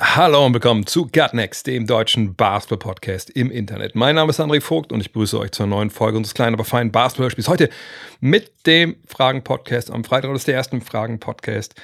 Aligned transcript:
Hallo 0.00 0.46
und 0.46 0.54
willkommen 0.54 0.86
zu 0.86 1.08
Gutnext, 1.08 1.66
dem 1.66 1.88
deutschen 1.88 2.36
Basketball-Podcast 2.36 3.30
im 3.30 3.50
Internet. 3.50 3.96
Mein 3.96 4.14
Name 4.14 4.30
ist 4.30 4.38
André 4.38 4.60
Vogt 4.60 4.92
und 4.92 5.00
ich 5.00 5.12
begrüße 5.12 5.36
euch 5.36 5.50
zur 5.50 5.66
neuen 5.66 5.90
Folge 5.90 6.16
unseres 6.16 6.34
kleinen, 6.34 6.54
aber 6.54 6.64
feinen 6.64 6.92
Basketball-Spiels. 6.92 7.48
Heute 7.48 7.68
mit 8.20 8.64
dem 8.64 8.94
Fragen-Podcast 9.08 9.90
am 9.90 10.04
Freitag. 10.04 10.30
Das 10.30 10.42
ist 10.42 10.46
der 10.46 10.54
erste 10.54 10.80
Fragen-Podcast 10.80 11.74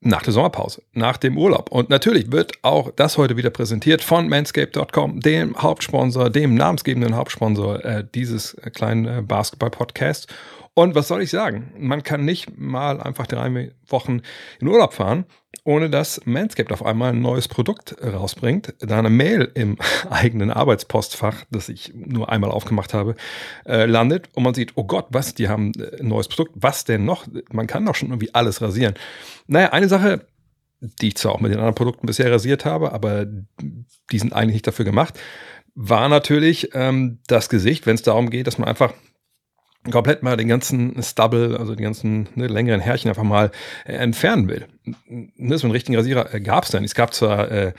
nach 0.00 0.22
der 0.22 0.32
Sommerpause, 0.32 0.82
nach 0.92 1.18
dem 1.18 1.38
Urlaub. 1.38 1.70
Und 1.70 1.88
natürlich 1.88 2.32
wird 2.32 2.54
auch 2.62 2.90
das 2.90 3.16
heute 3.16 3.36
wieder 3.36 3.50
präsentiert 3.50 4.02
von 4.02 4.28
manscape.com, 4.28 5.20
dem 5.20 5.56
Hauptsponsor, 5.56 6.30
dem 6.30 6.56
namensgebenden 6.56 7.14
Hauptsponsor 7.14 7.84
äh, 7.84 8.04
dieses 8.12 8.56
kleinen 8.72 9.06
äh, 9.06 9.22
Basketball-Podcasts. 9.22 10.26
Und 10.74 10.94
was 10.94 11.08
soll 11.08 11.22
ich 11.22 11.30
sagen? 11.30 11.72
Man 11.78 12.02
kann 12.02 12.24
nicht 12.24 12.56
mal 12.56 13.00
einfach 13.00 13.26
drei 13.26 13.72
Wochen 13.88 14.22
in 14.60 14.68
Urlaub 14.68 14.94
fahren, 14.94 15.24
ohne 15.64 15.90
dass 15.90 16.24
Manscaped 16.24 16.72
auf 16.72 16.84
einmal 16.84 17.12
ein 17.12 17.20
neues 17.20 17.48
Produkt 17.48 17.96
rausbringt, 18.02 18.74
da 18.78 18.98
eine 18.98 19.10
Mail 19.10 19.50
im 19.54 19.78
eigenen 20.10 20.50
Arbeitspostfach, 20.50 21.44
das 21.50 21.68
ich 21.68 21.92
nur 21.94 22.30
einmal 22.30 22.50
aufgemacht 22.50 22.94
habe, 22.94 23.16
äh, 23.66 23.84
landet 23.86 24.28
und 24.34 24.44
man 24.44 24.54
sieht, 24.54 24.72
oh 24.76 24.84
Gott, 24.84 25.06
was, 25.10 25.34
die 25.34 25.48
haben 25.48 25.72
äh, 25.74 26.00
ein 26.00 26.08
neues 26.08 26.28
Produkt, 26.28 26.52
was 26.54 26.84
denn 26.84 27.04
noch? 27.04 27.26
Man 27.50 27.66
kann 27.66 27.84
doch 27.84 27.96
schon 27.96 28.10
irgendwie 28.10 28.32
alles 28.34 28.62
rasieren. 28.62 28.94
Naja, 29.48 29.72
eine 29.72 29.88
Sache, 29.88 30.24
die 30.80 31.08
ich 31.08 31.16
zwar 31.16 31.32
auch 31.32 31.40
mit 31.40 31.50
den 31.50 31.58
anderen 31.58 31.74
Produkten 31.74 32.06
bisher 32.06 32.30
rasiert 32.30 32.64
habe, 32.64 32.92
aber 32.92 33.26
die 33.26 34.18
sind 34.18 34.32
eigentlich 34.32 34.54
nicht 34.54 34.66
dafür 34.66 34.84
gemacht, 34.84 35.18
war 35.74 36.08
natürlich 36.08 36.70
ähm, 36.74 37.18
das 37.26 37.48
Gesicht, 37.48 37.86
wenn 37.86 37.96
es 37.96 38.02
darum 38.02 38.30
geht, 38.30 38.46
dass 38.46 38.58
man 38.58 38.68
einfach 38.68 38.94
komplett 39.90 40.22
mal 40.22 40.36
den 40.36 40.48
ganzen 40.48 41.02
Stubble, 41.02 41.58
also 41.58 41.74
die 41.74 41.82
ganzen 41.82 42.28
ne, 42.34 42.48
längeren 42.48 42.80
Härchen 42.80 43.08
einfach 43.08 43.22
mal 43.22 43.50
äh, 43.86 43.94
entfernen 43.94 44.48
will. 44.48 44.66
Ne, 45.08 45.56
so 45.56 45.66
einen 45.66 45.72
richtigen 45.72 45.96
Rasierer 45.96 46.34
äh, 46.34 46.40
gab 46.40 46.64
es 46.64 46.70
dann. 46.70 46.84
Es 46.84 46.94
gab 46.94 47.14
zwar 47.14 47.50
äh, 47.50 47.72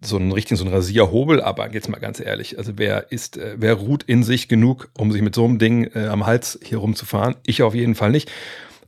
so 0.00 0.16
einen 0.16 0.30
richtigen, 0.30 0.56
so 0.56 0.64
einen 0.64 0.72
Rasierhobel, 0.72 1.40
aber 1.40 1.72
jetzt 1.72 1.88
mal 1.88 1.98
ganz 1.98 2.20
ehrlich, 2.20 2.56
also 2.56 2.74
wer 2.76 3.10
ist, 3.10 3.36
äh, 3.36 3.56
wer 3.56 3.74
ruht 3.74 4.04
in 4.04 4.22
sich 4.22 4.48
genug, 4.48 4.90
um 4.96 5.10
sich 5.10 5.22
mit 5.22 5.34
so 5.34 5.44
einem 5.44 5.58
Ding 5.58 5.90
äh, 5.94 6.06
am 6.06 6.24
Hals 6.24 6.58
hier 6.62 6.78
rumzufahren? 6.78 7.34
Ich 7.44 7.62
auf 7.62 7.74
jeden 7.74 7.96
Fall 7.96 8.10
nicht. 8.10 8.30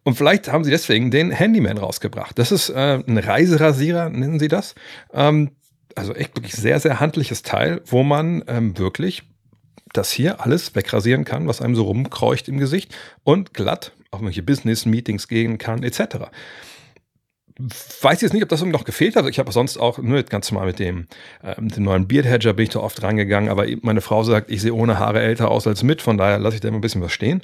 Und 0.04 0.14
vielleicht 0.14 0.50
haben 0.50 0.64
sie 0.64 0.70
deswegen 0.70 1.10
den 1.10 1.30
Handyman 1.30 1.78
rausgebracht. 1.78 2.38
Das 2.38 2.52
ist 2.52 2.70
äh, 2.70 3.02
ein 3.06 3.18
Reiserasierer, 3.18 4.08
nennen 4.08 4.38
sie 4.38 4.48
das. 4.48 4.74
Ähm, 5.12 5.50
also 5.94 6.14
echt 6.14 6.36
wirklich 6.36 6.54
sehr, 6.54 6.80
sehr 6.80 7.00
handliches 7.00 7.42
Teil, 7.42 7.82
wo 7.86 8.02
man 8.02 8.42
ähm, 8.46 8.78
wirklich 8.78 9.24
das 9.92 10.10
hier 10.10 10.40
alles 10.40 10.74
wegrasieren 10.74 11.24
kann, 11.24 11.46
was 11.46 11.60
einem 11.60 11.74
so 11.74 11.84
rumkreucht 11.84 12.48
im 12.48 12.58
Gesicht 12.58 12.94
und 13.24 13.54
glatt 13.54 13.92
auf 14.12 14.22
welche 14.22 14.42
Business-Meetings 14.42 15.26
gehen 15.26 15.58
kann, 15.58 15.82
etc. 15.82 16.28
Weiß 18.00 18.20
jetzt 18.20 18.32
nicht, 18.32 18.42
ob 18.42 18.48
das 18.48 18.60
irgendwie 18.60 18.78
noch 18.78 18.84
gefehlt 18.84 19.16
hat. 19.16 19.26
Ich 19.28 19.38
habe 19.38 19.52
sonst 19.52 19.76
auch 19.78 19.98
nur 19.98 20.22
ganz 20.22 20.50
normal 20.50 20.68
mit 20.68 20.78
dem, 20.78 21.06
äh, 21.42 21.60
mit 21.60 21.76
dem 21.76 21.84
neuen 21.84 22.08
Beard 22.08 22.26
Hedger 22.26 22.54
bin 22.54 22.64
ich 22.64 22.70
da 22.70 22.80
oft 22.80 23.02
rangegangen, 23.02 23.50
aber 23.50 23.66
meine 23.82 24.00
Frau 24.00 24.22
sagt, 24.22 24.50
ich 24.50 24.62
sehe 24.62 24.72
ohne 24.72 24.98
Haare 24.98 25.20
älter 25.20 25.50
aus 25.50 25.66
als 25.66 25.82
mit, 25.82 26.02
von 26.02 26.18
daher 26.18 26.38
lasse 26.38 26.56
ich 26.56 26.60
da 26.60 26.68
immer 26.68 26.78
ein 26.78 26.82
bisschen 26.82 27.02
was 27.02 27.12
stehen. 27.12 27.42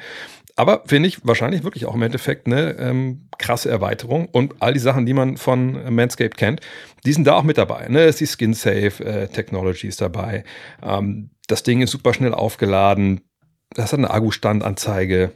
Aber 0.56 0.82
finde 0.86 1.08
ich 1.08 1.24
wahrscheinlich 1.24 1.62
wirklich 1.62 1.86
auch 1.86 1.94
im 1.94 2.02
Endeffekt 2.02 2.46
eine 2.46 2.72
ähm, 2.78 3.28
krasse 3.38 3.70
Erweiterung 3.70 4.26
und 4.26 4.56
all 4.60 4.72
die 4.72 4.80
Sachen, 4.80 5.06
die 5.06 5.14
man 5.14 5.36
von 5.36 5.94
Manscaped 5.94 6.36
kennt, 6.36 6.60
die 7.06 7.12
sind 7.12 7.26
da 7.26 7.34
auch 7.34 7.44
mit 7.44 7.58
dabei. 7.58 7.88
Ne? 7.88 8.04
Ist 8.04 8.20
die 8.20 8.26
Skin 8.26 8.54
Safe 8.54 9.04
äh, 9.04 9.28
Technology 9.28 9.88
dabei. 9.96 10.42
Ähm, 10.82 11.30
das 11.48 11.64
Ding 11.64 11.80
ist 11.82 11.90
super 11.90 12.14
schnell 12.14 12.34
aufgeladen. 12.34 13.22
Das 13.70 13.92
hat 13.92 13.98
eine 13.98 14.10
Akkustandanzeige. 14.10 15.32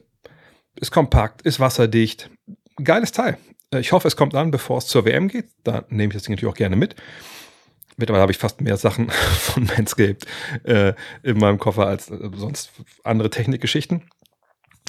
Ist 0.77 0.93
kompakt, 0.93 1.43
ist 1.43 1.61
wasserdicht. 1.61 2.31
Geiles 2.83 3.12
Teil. 3.12 3.37
Äh, 3.73 3.81
Ich 3.81 3.93
hoffe, 3.93 4.09
es 4.09 4.17
kommt 4.17 4.34
an, 4.34 4.51
bevor 4.51 4.78
es 4.78 4.87
zur 4.87 5.05
WM 5.05 5.28
geht. 5.28 5.47
Da 5.65 5.84
nehme 5.89 6.12
ich 6.12 6.15
das 6.15 6.22
Ding 6.22 6.34
natürlich 6.34 6.53
auch 6.53 6.56
gerne 6.56 6.77
mit. 6.77 6.95
Mittlerweile 7.97 8.22
habe 8.22 8.33
ich 8.33 8.39
fast 8.39 8.61
mehr 8.61 8.77
Sachen 8.77 9.11
von 9.39 9.65
Manscaped 9.65 10.27
äh, 10.65 10.95
in 11.22 11.39
meinem 11.39 11.59
Koffer 11.59 11.87
als 11.87 12.11
äh, 12.11 12.31
sonst 12.37 12.71
andere 13.05 13.28
Technikgeschichten. 13.31 14.03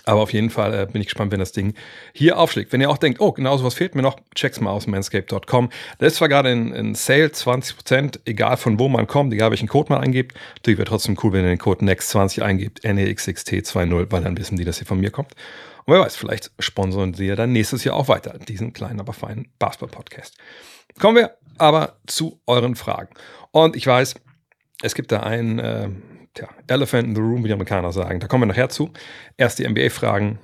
Aber 0.06 0.22
auf 0.22 0.34
jeden 0.34 0.50
Fall 0.50 0.74
äh, 0.74 0.86
bin 0.86 1.02
ich 1.02 1.08
gespannt, 1.08 1.32
wenn 1.32 1.40
das 1.40 1.54
Ding 1.54 1.76
hier 2.14 2.38
aufschlägt. 2.38 2.74
Wenn 2.74 2.82
ihr 2.82 2.90
auch 2.90 2.98
denkt, 2.98 3.22
oh, 3.22 3.32
genau 3.32 3.56
so 3.58 3.64
was 3.64 3.74
fehlt 3.74 3.96
mir 3.96 4.02
noch, 4.02 4.18
check's 4.36 4.60
mal 4.60 4.72
aus 4.72 4.86
manscape.com. 4.86 5.70
Da 6.00 6.06
ist 6.06 6.16
zwar 6.16 6.28
gerade 6.28 6.52
in, 6.52 6.74
in 6.74 6.96
Sale 6.96 7.28
20%, 7.28 8.20
egal 8.26 8.58
von 8.58 8.80
wo 8.80 8.90
man 8.90 9.08
kommt, 9.08 9.34
egal 9.34 9.52
welchen 9.52 9.70
Code 9.70 9.94
man 9.94 10.04
eingibt. 10.04 10.36
Natürlich 10.58 10.78
wäre 10.78 10.90
trotzdem 10.90 11.18
cool, 11.24 11.32
wenn 11.32 11.46
ihr 11.46 11.50
den 11.50 11.58
Code 11.58 11.86
NEXT20 11.86 12.42
eingibt, 12.42 12.84
NEXXT20, 12.84 14.12
weil 14.12 14.24
dann 14.24 14.38
wissen 14.38 14.58
die, 14.58 14.66
dass 14.66 14.82
ihr 14.82 14.88
von 14.88 15.00
mir 15.00 15.12
kommt. 15.12 15.34
Und 15.86 15.94
wer 15.94 16.02
weiß, 16.02 16.16
vielleicht 16.16 16.52
sponsern 16.60 17.14
sie 17.14 17.28
ja 17.28 17.36
dann 17.36 17.54
nächstes 17.54 17.84
Jahr 17.84 17.96
auch 17.96 18.08
weiter 18.10 18.38
diesen 18.40 18.74
kleinen, 18.74 19.00
aber 19.00 19.14
feinen 19.14 19.52
Basketball-Podcast. 19.60 20.38
Kommen 21.00 21.18
wir 21.18 21.32
aber 21.58 21.98
zu 22.08 22.42
euren 22.46 22.76
Fragen. 22.76 23.14
Und 23.52 23.76
ich 23.76 23.88
weiß, 23.88 24.16
es 24.82 24.96
gibt 24.96 25.12
da 25.12 25.22
einen 25.22 25.60
äh, 25.60 25.90
tja, 26.34 26.50
Elephant 26.68 27.08
in 27.08 27.16
the 27.16 27.22
Room, 27.22 27.44
wie 27.44 27.48
die 27.48 27.54
Amerikaner 27.54 27.92
sagen. 27.92 28.20
Da 28.20 28.28
kommen 28.28 28.44
wir 28.44 28.48
nachher 28.48 28.70
zu. 28.70 28.92
Erst 29.38 29.60
die 29.60 29.68
NBA-Fragen, 29.68 30.40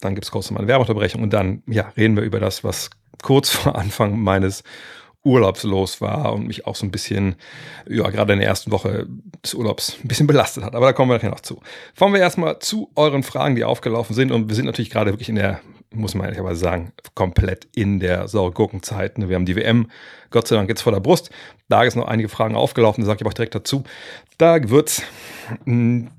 dann 0.00 0.14
gibt 0.14 0.24
es 0.24 0.30
kurz 0.30 0.50
mal 0.50 0.58
eine 0.58 0.68
Werbeunterbrechung 0.68 1.22
und 1.22 1.32
dann 1.32 1.62
ja, 1.66 1.88
reden 1.96 2.16
wir 2.16 2.22
über 2.22 2.40
das, 2.40 2.64
was 2.64 2.90
kurz 3.22 3.50
vor 3.50 3.76
Anfang 3.76 4.18
meines 4.18 4.62
Urlaubs 5.24 5.62
los 5.62 6.02
war 6.02 6.34
und 6.34 6.46
mich 6.46 6.66
auch 6.66 6.76
so 6.76 6.84
ein 6.84 6.90
bisschen, 6.90 7.36
ja, 7.88 8.08
gerade 8.10 8.34
in 8.34 8.40
der 8.40 8.48
ersten 8.48 8.70
Woche 8.70 9.06
des 9.42 9.54
Urlaubs 9.54 9.96
ein 10.04 10.08
bisschen 10.08 10.26
belastet 10.26 10.64
hat. 10.64 10.74
Aber 10.74 10.86
da 10.86 10.92
kommen 10.92 11.10
wir 11.10 11.14
nachher 11.14 11.30
noch 11.30 11.40
zu. 11.40 11.60
Fangen 11.94 12.12
wir 12.12 12.20
erstmal 12.20 12.58
zu 12.58 12.90
euren 12.94 13.22
Fragen, 13.22 13.56
die 13.56 13.64
aufgelaufen 13.64 14.14
sind. 14.14 14.32
Und 14.32 14.48
wir 14.48 14.54
sind 14.54 14.66
natürlich 14.66 14.90
gerade 14.90 15.12
wirklich 15.12 15.30
in 15.30 15.36
der, 15.36 15.60
muss 15.94 16.14
man 16.14 16.26
ehrlicherweise 16.26 16.60
sagen, 16.60 16.92
komplett 17.14 17.68
in 17.74 18.00
der 18.00 18.28
saure 18.28 18.52
Gurkenzeit. 18.52 19.12
Wir 19.16 19.34
haben 19.34 19.46
die 19.46 19.56
WM, 19.56 19.90
Gott 20.30 20.48
sei 20.48 20.56
Dank, 20.56 20.68
jetzt 20.68 20.82
vor 20.82 20.92
der 20.92 21.00
Brust. 21.00 21.30
Da 21.68 21.84
ist 21.84 21.96
noch 21.96 22.06
einige 22.06 22.28
Fragen 22.28 22.54
aufgelaufen, 22.54 23.02
da 23.02 23.06
sage 23.06 23.18
ich 23.18 23.22
aber 23.22 23.30
auch 23.30 23.34
direkt 23.34 23.54
dazu. 23.54 23.84
Da 24.38 24.68
wird's, 24.68 25.02
mh, 25.64 26.10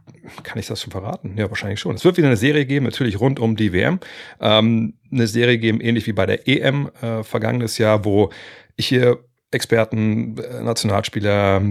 kann 0.44 0.58
ich 0.58 0.68
das 0.68 0.82
schon 0.82 0.92
verraten? 0.92 1.36
Ja, 1.38 1.50
wahrscheinlich 1.50 1.80
schon. 1.80 1.96
Es 1.96 2.06
wird 2.06 2.18
wieder 2.18 2.28
eine 2.28 2.38
Serie 2.38 2.66
geben, 2.66 2.86
natürlich 2.86 3.20
rund 3.20 3.40
um 3.40 3.56
die 3.56 3.74
WM. 3.74 4.00
Ähm, 4.40 4.94
eine 5.12 5.28
Serie 5.28 5.58
geben, 5.58 5.82
ähnlich 5.82 6.08
wie 6.08 6.14
bei 6.14 6.26
der 6.26 6.48
EM 6.48 6.90
äh, 7.02 7.24
vergangenes 7.24 7.78
Jahr, 7.78 8.06
wo 8.06 8.32
ich 8.76 8.88
hier 8.88 9.20
Experten, 9.52 10.38
äh, 10.38 10.62
Nationalspieler, 10.62 11.62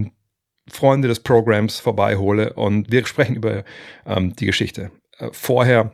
Freunde 0.68 1.08
des 1.08 1.20
Programms 1.20 1.78
vorbeihole 1.80 2.54
und 2.54 2.90
wir 2.90 3.04
sprechen 3.06 3.36
über 3.36 3.64
ähm, 4.06 4.34
die 4.36 4.46
Geschichte. 4.46 4.90
Äh, 5.18 5.28
vorher 5.32 5.92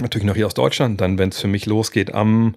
natürlich 0.00 0.26
noch 0.26 0.36
hier 0.36 0.46
aus 0.46 0.54
Deutschland, 0.54 1.00
dann, 1.00 1.18
wenn 1.18 1.30
es 1.30 1.40
für 1.40 1.48
mich 1.48 1.66
losgeht, 1.66 2.14
am, 2.14 2.54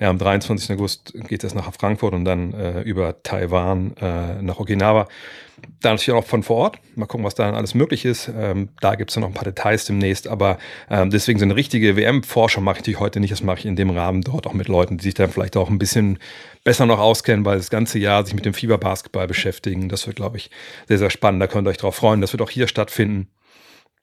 ja, 0.00 0.10
am 0.10 0.18
23. 0.18 0.72
August 0.72 1.14
geht 1.28 1.44
es 1.44 1.54
nach 1.54 1.72
Frankfurt 1.72 2.14
und 2.14 2.24
dann 2.24 2.52
äh, 2.52 2.80
über 2.80 3.22
Taiwan 3.22 3.96
äh, 3.96 4.42
nach 4.42 4.58
Okinawa. 4.58 5.06
Dann 5.82 5.96
natürlich 5.96 6.18
auch 6.18 6.26
von 6.26 6.42
vor 6.42 6.56
Ort. 6.56 6.78
Mal 6.96 7.06
gucken, 7.06 7.24
was 7.24 7.34
da 7.34 7.44
dann 7.44 7.54
alles 7.54 7.74
möglich 7.74 8.04
ist. 8.04 8.30
Ähm, 8.34 8.70
da 8.80 8.94
gibt 8.94 9.10
es 9.10 9.16
noch 9.18 9.28
ein 9.28 9.34
paar 9.34 9.44
Details 9.44 9.84
demnächst, 9.84 10.26
aber 10.26 10.58
ähm, 10.88 11.10
deswegen 11.10 11.38
so 11.38 11.44
eine 11.44 11.54
richtige 11.54 11.96
WM-Forschung 11.96 12.64
mache 12.64 12.76
ich 12.76 12.80
natürlich 12.80 13.00
heute 13.00 13.20
nicht. 13.20 13.30
Das 13.30 13.42
mache 13.42 13.60
ich 13.60 13.66
in 13.66 13.76
dem 13.76 13.90
Rahmen 13.90 14.22
dort 14.22 14.46
auch 14.46 14.54
mit 14.54 14.68
Leuten, 14.68 14.96
die 14.96 15.04
sich 15.04 15.14
dann 15.14 15.30
vielleicht 15.30 15.56
auch 15.56 15.68
ein 15.68 15.78
bisschen 15.78 16.18
besser 16.64 16.86
noch 16.86 16.98
auskennen, 16.98 17.44
weil 17.44 17.58
das 17.58 17.70
ganze 17.70 17.98
Jahr 17.98 18.24
sich 18.24 18.34
mit 18.34 18.46
dem 18.46 18.54
Fieberbasketball 18.54 19.26
beschäftigen. 19.26 19.90
Das 19.90 20.06
wird, 20.06 20.16
glaube 20.16 20.38
ich, 20.38 20.50
sehr, 20.88 20.98
sehr 20.98 21.10
spannend. 21.10 21.42
Da 21.42 21.46
könnt 21.46 21.68
ihr 21.68 21.70
euch 21.70 21.78
drauf 21.78 21.96
freuen. 21.96 22.22
Das 22.22 22.32
wird 22.32 22.42
auch 22.42 22.50
hier 22.50 22.66
stattfinden 22.66 23.28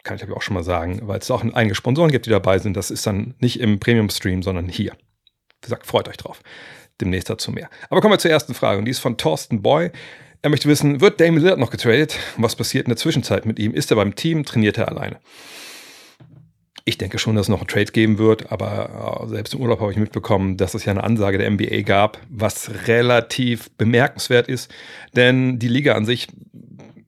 kann 0.07 0.15
ich 0.15 0.23
glaube 0.23 0.37
auch 0.37 0.41
schon 0.41 0.53
mal 0.53 0.63
sagen, 0.63 1.01
weil 1.03 1.19
es 1.19 1.29
auch 1.29 1.43
einige 1.43 1.75
Sponsoren 1.75 2.11
gibt, 2.11 2.25
die 2.25 2.29
dabei 2.29 2.59
sind. 2.59 2.75
Das 2.77 2.89
ist 2.89 3.05
dann 3.05 3.35
nicht 3.39 3.59
im 3.59 3.79
Premium-Stream, 3.79 4.41
sondern 4.41 4.69
hier. 4.69 4.93
Wie 4.93 5.65
gesagt, 5.65 5.85
freut 5.85 6.07
euch 6.07 6.17
drauf. 6.17 6.41
Demnächst 7.01 7.29
dazu 7.29 7.51
mehr. 7.51 7.69
Aber 7.89 8.01
kommen 8.01 8.13
wir 8.13 8.19
zur 8.19 8.31
ersten 8.31 8.53
Frage 8.53 8.79
und 8.79 8.85
die 8.85 8.91
ist 8.91 8.99
von 8.99 9.17
Thorsten 9.17 9.61
Boy. 9.61 9.91
Er 10.41 10.49
möchte 10.49 10.69
wissen, 10.69 11.01
wird 11.01 11.19
Damon 11.19 11.41
Lillard 11.41 11.59
noch 11.59 11.71
getradet? 11.71 12.17
Was 12.37 12.55
passiert 12.55 12.85
in 12.85 12.89
der 12.89 12.97
Zwischenzeit 12.97 13.45
mit 13.45 13.59
ihm? 13.59 13.73
Ist 13.73 13.91
er 13.91 13.97
beim 13.97 14.15
Team? 14.15 14.45
Trainiert 14.45 14.77
er 14.77 14.87
alleine? 14.87 15.17
Ich 16.85 16.97
denke 16.97 17.19
schon, 17.19 17.35
dass 17.35 17.47
es 17.47 17.49
noch 17.49 17.59
einen 17.59 17.67
Trade 17.67 17.91
geben 17.91 18.17
wird, 18.17 18.49
aber 18.49 19.23
äh, 19.25 19.27
selbst 19.27 19.53
im 19.53 19.59
Urlaub 19.59 19.81
habe 19.81 19.91
ich 19.91 19.97
mitbekommen, 19.97 20.55
dass 20.55 20.73
es 20.73 20.85
ja 20.85 20.91
eine 20.91 21.03
Ansage 21.03 21.37
der 21.37 21.51
NBA 21.51 21.81
gab, 21.81 22.17
was 22.29 22.71
relativ 22.87 23.69
bemerkenswert 23.71 24.47
ist, 24.47 24.73
denn 25.13 25.59
die 25.59 25.67
Liga 25.67 25.95
an 25.95 26.05
sich 26.05 26.29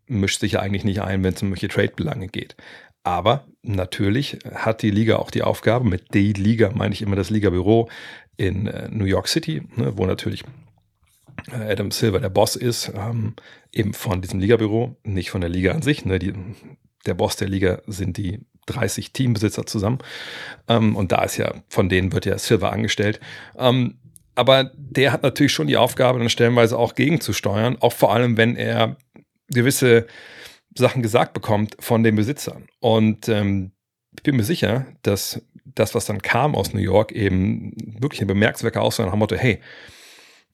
mischt 0.09 0.41
sich 0.41 0.53
ja 0.53 0.59
eigentlich 0.59 0.83
nicht 0.83 1.01
ein, 1.01 1.23
wenn 1.23 1.33
es 1.33 1.41
um 1.41 1.51
welche 1.51 1.69
Trade-Belange 1.69 2.27
geht. 2.27 2.55
Aber 3.03 3.45
natürlich 3.61 4.39
hat 4.53 4.81
die 4.81 4.91
Liga 4.91 5.17
auch 5.17 5.31
die 5.31 5.43
Aufgabe, 5.43 5.87
mit 5.87 6.13
die 6.13 6.33
Liga 6.33 6.71
meine 6.73 6.93
ich 6.93 7.01
immer 7.01 7.15
das 7.15 7.29
Liga-Büro 7.29 7.89
in 8.37 8.67
äh, 8.67 8.89
New 8.89 9.05
York 9.05 9.27
City, 9.27 9.63
ne, 9.75 9.97
wo 9.97 10.05
natürlich 10.05 10.43
äh, 11.51 11.71
Adam 11.71 11.91
Silver 11.91 12.19
der 12.19 12.29
Boss 12.29 12.55
ist, 12.55 12.91
ähm, 12.95 13.35
eben 13.71 13.93
von 13.93 14.21
diesem 14.21 14.39
Liga-Büro, 14.39 14.97
nicht 15.03 15.31
von 15.31 15.41
der 15.41 15.49
Liga 15.49 15.71
an 15.71 15.81
sich. 15.81 16.05
Ne, 16.05 16.19
der 17.05 17.13
Boss 17.13 17.35
der 17.35 17.47
Liga 17.47 17.81
sind 17.87 18.17
die 18.17 18.39
30 18.65 19.13
Teambesitzer 19.13 19.65
zusammen. 19.65 19.99
Ähm, 20.67 20.95
und 20.95 21.11
da 21.11 21.23
ist 21.23 21.37
ja, 21.37 21.53
von 21.69 21.89
denen 21.89 22.11
wird 22.13 22.25
ja 22.25 22.37
Silver 22.37 22.71
angestellt. 22.71 23.19
Ähm, 23.57 23.95
aber 24.35 24.71
der 24.75 25.11
hat 25.11 25.23
natürlich 25.23 25.51
schon 25.51 25.67
die 25.67 25.77
Aufgabe, 25.77 26.19
dann 26.19 26.29
stellenweise 26.29 26.77
auch 26.77 26.95
gegenzusteuern, 26.95 27.77
auch 27.81 27.93
vor 27.93 28.13
allem, 28.13 28.37
wenn 28.37 28.55
er 28.55 28.95
gewisse 29.49 30.07
Sachen 30.83 31.01
gesagt 31.01 31.33
bekommt 31.33 31.75
von 31.79 32.03
den 32.03 32.15
Besitzern. 32.15 32.67
Und 32.79 33.29
ähm, 33.29 33.71
ich 34.15 34.23
bin 34.23 34.35
mir 34.35 34.43
sicher, 34.43 34.87
dass 35.01 35.41
das, 35.65 35.95
was 35.95 36.05
dann 36.05 36.21
kam 36.21 36.55
aus 36.55 36.73
New 36.73 36.81
York, 36.81 37.11
eben 37.11 37.73
wirklich 37.99 38.21
eine 38.21 38.27
bemerkenswerte 38.27 38.81
Aussage 38.81 39.07
nach 39.07 39.13
dem 39.13 39.19
Motto, 39.19 39.35
hey, 39.35 39.59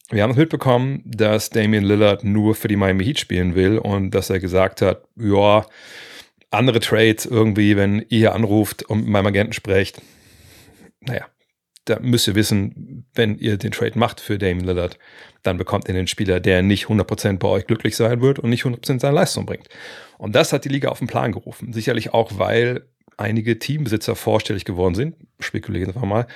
wir 0.09 0.21
haben 0.21 0.31
es 0.31 0.37
mitbekommen, 0.37 1.01
dass 1.05 1.49
Damian 1.49 1.83
Lillard 1.83 2.23
nur 2.23 2.53
für 2.53 2.67
die 2.67 2.75
Miami 2.75 3.03
Heat 3.03 3.19
spielen 3.19 3.55
will 3.55 3.79
und 3.79 4.11
dass 4.11 4.29
er 4.29 4.39
gesagt 4.39 4.81
hat, 4.81 5.03
ja, 5.15 5.65
andere 6.51 6.79
Trades 6.79 7.25
irgendwie, 7.25 7.75
wenn 7.75 8.05
ihr 8.09 8.33
anruft 8.35 8.83
und 8.83 8.99
mit 8.99 9.07
meinem 9.07 9.27
Agenten 9.27 9.53
sprecht, 9.53 10.01
naja, 11.01 11.25
da 11.85 11.99
müsst 11.99 12.27
ihr 12.27 12.35
wissen, 12.35 13.07
wenn 13.13 13.37
ihr 13.37 13.57
den 13.57 13.71
Trade 13.71 13.97
macht 13.97 14.19
für 14.19 14.37
Damian 14.37 14.65
Lillard, 14.65 14.97
dann 15.43 15.57
bekommt 15.57 15.87
ihr 15.87 15.93
den 15.93 16.07
Spieler, 16.07 16.39
der 16.39 16.61
nicht 16.61 16.85
100% 16.85 17.37
bei 17.37 17.47
euch 17.47 17.67
glücklich 17.67 17.95
sein 17.95 18.21
wird 18.21 18.39
und 18.39 18.49
nicht 18.49 18.63
100% 18.63 18.99
seine 18.99 19.15
Leistung 19.15 19.45
bringt. 19.45 19.69
Und 20.17 20.35
das 20.35 20.53
hat 20.53 20.65
die 20.65 20.69
Liga 20.69 20.89
auf 20.89 20.99
den 20.99 21.07
Plan 21.07 21.31
gerufen. 21.31 21.73
Sicherlich 21.73 22.13
auch, 22.13 22.37
weil 22.37 22.87
einige 23.17 23.59
Teambesitzer 23.59 24.15
vorstellig 24.15 24.65
geworden 24.65 24.95
sind, 24.95 25.15
spekulieren 25.39 25.93
wir 25.95 26.05
mal, 26.05 26.27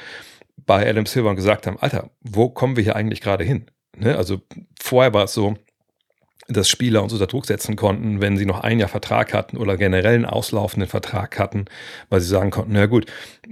bei 0.65 0.87
Adam 0.89 1.05
Silver 1.05 1.29
und 1.29 1.35
gesagt 1.35 1.67
haben, 1.67 1.79
Alter, 1.79 2.09
wo 2.21 2.49
kommen 2.49 2.75
wir 2.75 2.83
hier 2.83 2.95
eigentlich 2.95 3.21
gerade 3.21 3.43
hin? 3.43 3.65
Ne? 3.97 4.15
Also 4.17 4.41
vorher 4.79 5.13
war 5.13 5.25
es 5.25 5.33
so, 5.33 5.55
dass 6.47 6.67
Spieler 6.67 7.03
uns 7.03 7.13
unter 7.13 7.27
Druck 7.27 7.45
setzen 7.45 7.75
konnten, 7.75 8.21
wenn 8.21 8.37
sie 8.37 8.45
noch 8.45 8.61
ein 8.61 8.79
Jahr 8.79 8.89
Vertrag 8.89 9.33
hatten 9.33 9.55
oder 9.57 9.77
generell 9.77 10.15
einen 10.15 10.25
auslaufenden 10.25 10.89
Vertrag 10.89 11.37
hatten, 11.37 11.65
weil 12.09 12.21
sie 12.21 12.27
sagen 12.27 12.49
konnten, 12.49 12.73
na 12.73 12.87
gut, 12.87 13.05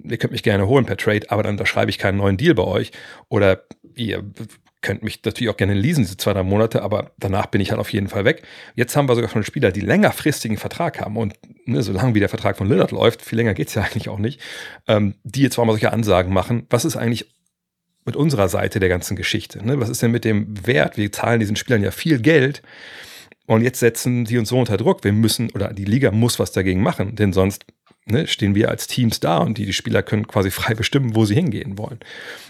ihr 0.04 0.18
könnt 0.18 0.34
mich 0.34 0.44
gerne 0.44 0.68
holen 0.68 0.86
per 0.86 0.98
Trade, 0.98 1.30
aber 1.30 1.44
dann 1.44 1.54
unterschreibe 1.54 1.92
ich 1.92 2.00
keinen 2.00 2.18
neuen 2.18 2.38
Deal 2.38 2.56
bei 2.56 2.64
euch 2.64 2.92
oder 3.30 3.64
ihr 3.96 4.24
könnt 4.82 5.04
mich 5.04 5.24
natürlich 5.24 5.50
auch 5.50 5.58
gerne 5.58 5.74
leasen, 5.74 6.04
diese 6.04 6.18
zwei, 6.18 6.34
drei 6.34 6.44
Monate, 6.44 6.84
aber 6.84 7.12
danach 7.18 7.48
bin 7.48 7.62
ich 7.62 7.72
halt 7.72 7.80
auf 7.80 7.92
jeden 7.92 8.10
Fall 8.10 8.26
weg. 8.26 8.44
Jetzt 8.76 8.96
haben 8.96 9.10
wir 9.10 9.16
sogar 9.16 9.30
schon 9.30 9.44
Spieler, 9.44 9.72
die 9.72 9.82
längerfristigen 9.82 10.58
Vertrag 10.58 11.02
haben 11.02 11.18
und 11.18 11.34
ne, 11.66 11.82
solange 11.82 12.16
wie 12.16 12.20
der 12.20 12.30
Vertrag 12.30 12.58
von 12.58 12.68
Lillard 12.68 12.92
läuft, 12.92 13.22
viel 13.22 13.38
länger 13.38 13.54
geht's 13.54 13.74
ja 13.74 13.82
eigentlich 13.92 14.10
auch 14.10 14.20
nicht, 14.20 14.40
ähm, 14.88 15.16
die 15.24 15.42
jetzt 15.42 15.56
zwar 15.56 15.66
mal 15.66 15.74
solche 15.74 15.92
Ansagen 15.92 16.32
machen, 16.32 16.68
was 16.70 16.86
ist 16.86 16.96
eigentlich 16.96 17.34
mit 18.06 18.16
unserer 18.16 18.48
Seite 18.48 18.80
der 18.80 18.88
ganzen 18.88 19.18
Geschichte. 19.18 19.66
Ne? 19.66 19.80
Was 19.82 19.90
ist 19.90 20.02
denn 20.02 20.12
mit 20.12 20.24
dem 20.24 20.66
Wert? 20.66 20.96
Wir 20.96 21.12
zahlen 21.12 21.42
diesen 21.42 21.58
Spielern 21.58 21.84
ja 21.84 21.92
viel 21.92 22.20
Geld 22.22 22.62
und 23.48 23.64
jetzt 23.64 23.80
setzen 23.80 24.26
sie 24.26 24.38
uns 24.38 24.50
so 24.50 24.60
unter 24.60 24.78
Druck. 24.78 25.04
Wir 25.04 25.12
müssen, 25.12 25.52
oder 25.52 25.74
die 25.74 25.86
Liga 25.86 26.12
muss 26.12 26.40
was 26.40 26.52
dagegen 26.52 26.82
machen, 26.82 27.16
denn 27.16 27.34
sonst 27.34 27.66
ne, 28.07 28.27
stehen 28.27 28.56
wir 28.56 28.69
als 28.69 28.88
Teams 28.88 29.19
da 29.19 29.38
und 29.38 29.57
die, 29.57 29.65
die 29.65 29.74
Spieler 29.74 30.04
können 30.04 30.27
quasi 30.27 30.51
frei 30.51 30.74
bestimmen, 30.74 31.15
wo 31.15 31.25
sie 31.25 31.36
hingehen 31.36 31.77
wollen. 31.77 32.00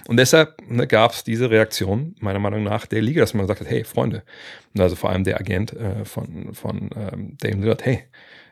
Und 0.07 0.18
deshalb 0.18 0.62
ne, 0.69 0.88
gab 0.88 1.12
es 1.12 1.24
diese 1.24 1.50
Reaktion, 1.50 2.15
meiner 2.19 2.39
Meinung 2.39 2.63
nach, 2.63 2.86
der 2.86 3.01
Liga, 3.01 3.21
dass 3.21 3.33
man 3.33 3.44
gesagt 3.44 3.62
hat, 3.62 3.69
hey, 3.69 3.83
Freunde, 3.83 4.24
also 4.77 4.95
vor 4.95 5.09
allem 5.09 5.24
der 5.24 5.39
Agent 5.39 5.74
äh, 5.74 6.06
von, 6.06 6.54
von 6.54 6.89
ähm, 6.95 7.38
Dame 7.39 7.62
Lillard, 7.62 7.86
hey, 7.86 8.04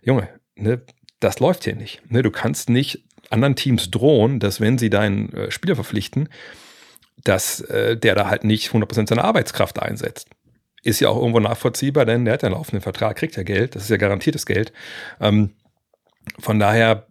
Junge, 0.01 0.29
ne, 0.55 0.81
das 1.19 1.39
läuft 1.39 1.63
hier 1.63 1.75
nicht. 1.75 2.01
Ne, 2.11 2.21
du 2.21 2.31
kannst 2.31 2.69
nicht 2.69 3.03
anderen 3.29 3.55
Teams 3.55 3.89
drohen, 3.91 4.39
dass 4.39 4.61
wenn 4.61 4.77
sie 4.77 4.89
deinen 4.89 5.31
äh, 5.33 5.51
Spieler 5.51 5.75
verpflichten, 5.75 6.29
dass 7.23 7.61
äh, 7.61 7.97
der 7.97 8.15
da 8.15 8.29
halt 8.29 8.43
nicht 8.43 8.71
100% 8.71 9.07
seine 9.07 9.23
Arbeitskraft 9.23 9.81
einsetzt. 9.81 10.29
Ist 10.83 10.99
ja 10.99 11.09
auch 11.09 11.17
irgendwo 11.17 11.39
nachvollziehbar, 11.39 12.05
denn 12.05 12.25
der 12.25 12.35
hat 12.35 12.43
ja 12.43 12.47
einen 12.47 12.55
laufenden 12.55 12.81
Vertrag, 12.81 13.17
kriegt 13.17 13.35
ja 13.35 13.43
Geld, 13.43 13.75
das 13.75 13.83
ist 13.83 13.89
ja 13.89 13.97
garantiertes 13.97 14.45
Geld. 14.45 14.71
Ähm, 15.19 15.51
von 16.39 16.59
daher 16.59 17.07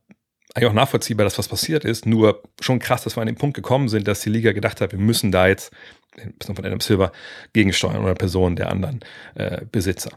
eigentlich 0.55 0.71
auch 0.71 0.75
nachvollziehbar, 0.75 1.25
dass 1.25 1.39
was 1.39 1.49
passiert 1.49 1.85
ist. 1.85 2.07
Nur 2.07 2.43
schon 2.61 2.79
krass, 2.79 3.03
dass 3.03 3.17
wir 3.17 3.21
an 3.21 3.27
den 3.27 3.37
Punkt 3.37 3.57
gekommen 3.57 3.89
sind, 3.89 4.07
dass 4.07 4.21
die 4.21 4.31
Liga 4.31 4.53
gedacht 4.53 4.81
hat, 4.81 4.93
wir 4.93 4.99
müssen 4.99 5.33
da 5.33 5.49
jetzt, 5.49 5.73
von 6.45 6.57
Adam 6.65 6.81
Silver, 6.81 7.11
gegensteuern 7.53 8.05
oder 8.05 8.15
Personen 8.15 8.55
der 8.55 8.71
anderen 8.71 9.01
äh, 9.35 9.63
Besitzer. 9.71 10.13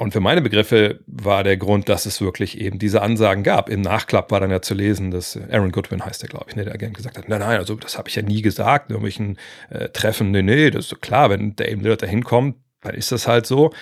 Und 0.00 0.12
für 0.12 0.20
meine 0.20 0.40
Begriffe 0.40 1.00
war 1.06 1.44
der 1.44 1.58
Grund, 1.58 1.90
dass 1.90 2.06
es 2.06 2.22
wirklich 2.22 2.58
eben 2.58 2.78
diese 2.78 3.02
Ansagen 3.02 3.42
gab. 3.42 3.68
Im 3.68 3.82
Nachklapp 3.82 4.30
war 4.30 4.40
dann 4.40 4.50
ja 4.50 4.62
zu 4.62 4.72
lesen, 4.72 5.10
dass 5.10 5.38
Aaron 5.50 5.72
Goodwin 5.72 6.02
heißt 6.02 6.22
der, 6.22 6.30
glaube 6.30 6.46
ich, 6.48 6.56
ne, 6.56 6.64
der 6.64 6.72
Agent 6.72 6.96
gesagt 6.96 7.18
hat, 7.18 7.28
nein, 7.28 7.40
nein, 7.40 7.58
also 7.58 7.74
das 7.74 7.98
habe 7.98 8.08
ich 8.08 8.14
ja 8.14 8.22
nie 8.22 8.40
gesagt, 8.40 8.88
in 8.88 8.94
irgendwelchen 8.94 9.38
äh, 9.68 9.90
Treffen, 9.90 10.30
nee, 10.30 10.40
nee, 10.40 10.70
das 10.70 10.86
ist 10.90 11.02
klar, 11.02 11.28
wenn 11.28 11.54
Dame 11.54 11.82
Lillard 11.82 12.00
da 12.02 12.06
hinkommt, 12.06 12.56
dann 12.80 12.94
ist 12.94 13.12
das 13.12 13.28
halt 13.28 13.44
so. 13.44 13.74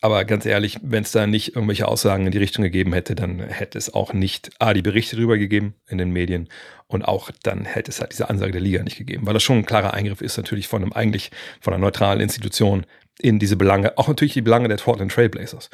Aber 0.00 0.24
ganz 0.24 0.46
ehrlich, 0.46 0.78
wenn 0.82 1.02
es 1.02 1.10
da 1.10 1.26
nicht 1.26 1.56
irgendwelche 1.56 1.88
Aussagen 1.88 2.24
in 2.26 2.30
die 2.30 2.38
Richtung 2.38 2.62
gegeben 2.62 2.92
hätte, 2.92 3.16
dann 3.16 3.40
hätte 3.40 3.76
es 3.78 3.92
auch 3.92 4.12
nicht 4.12 4.50
A, 4.60 4.72
die 4.72 4.82
Berichte 4.82 5.16
darüber 5.16 5.38
gegeben 5.38 5.74
in 5.88 5.98
den 5.98 6.12
Medien 6.12 6.48
und 6.86 7.02
auch 7.02 7.30
dann 7.42 7.64
hätte 7.64 7.90
es 7.90 8.00
halt 8.00 8.12
diese 8.12 8.30
Ansage 8.30 8.52
der 8.52 8.60
Liga 8.60 8.82
nicht 8.84 8.96
gegeben, 8.96 9.26
weil 9.26 9.34
das 9.34 9.42
schon 9.42 9.58
ein 9.58 9.66
klarer 9.66 9.94
Eingriff 9.94 10.20
ist 10.20 10.36
natürlich 10.36 10.68
von 10.68 10.82
einem 10.82 10.92
eigentlich 10.92 11.32
von 11.60 11.74
einer 11.74 11.80
neutralen 11.80 12.20
Institution 12.20 12.86
in 13.20 13.40
diese 13.40 13.56
Belange, 13.56 13.98
auch 13.98 14.06
natürlich 14.06 14.34
die 14.34 14.42
Belange 14.42 14.68
der 14.68 14.76
Portland 14.76 15.10
Trailblazers. 15.10 15.68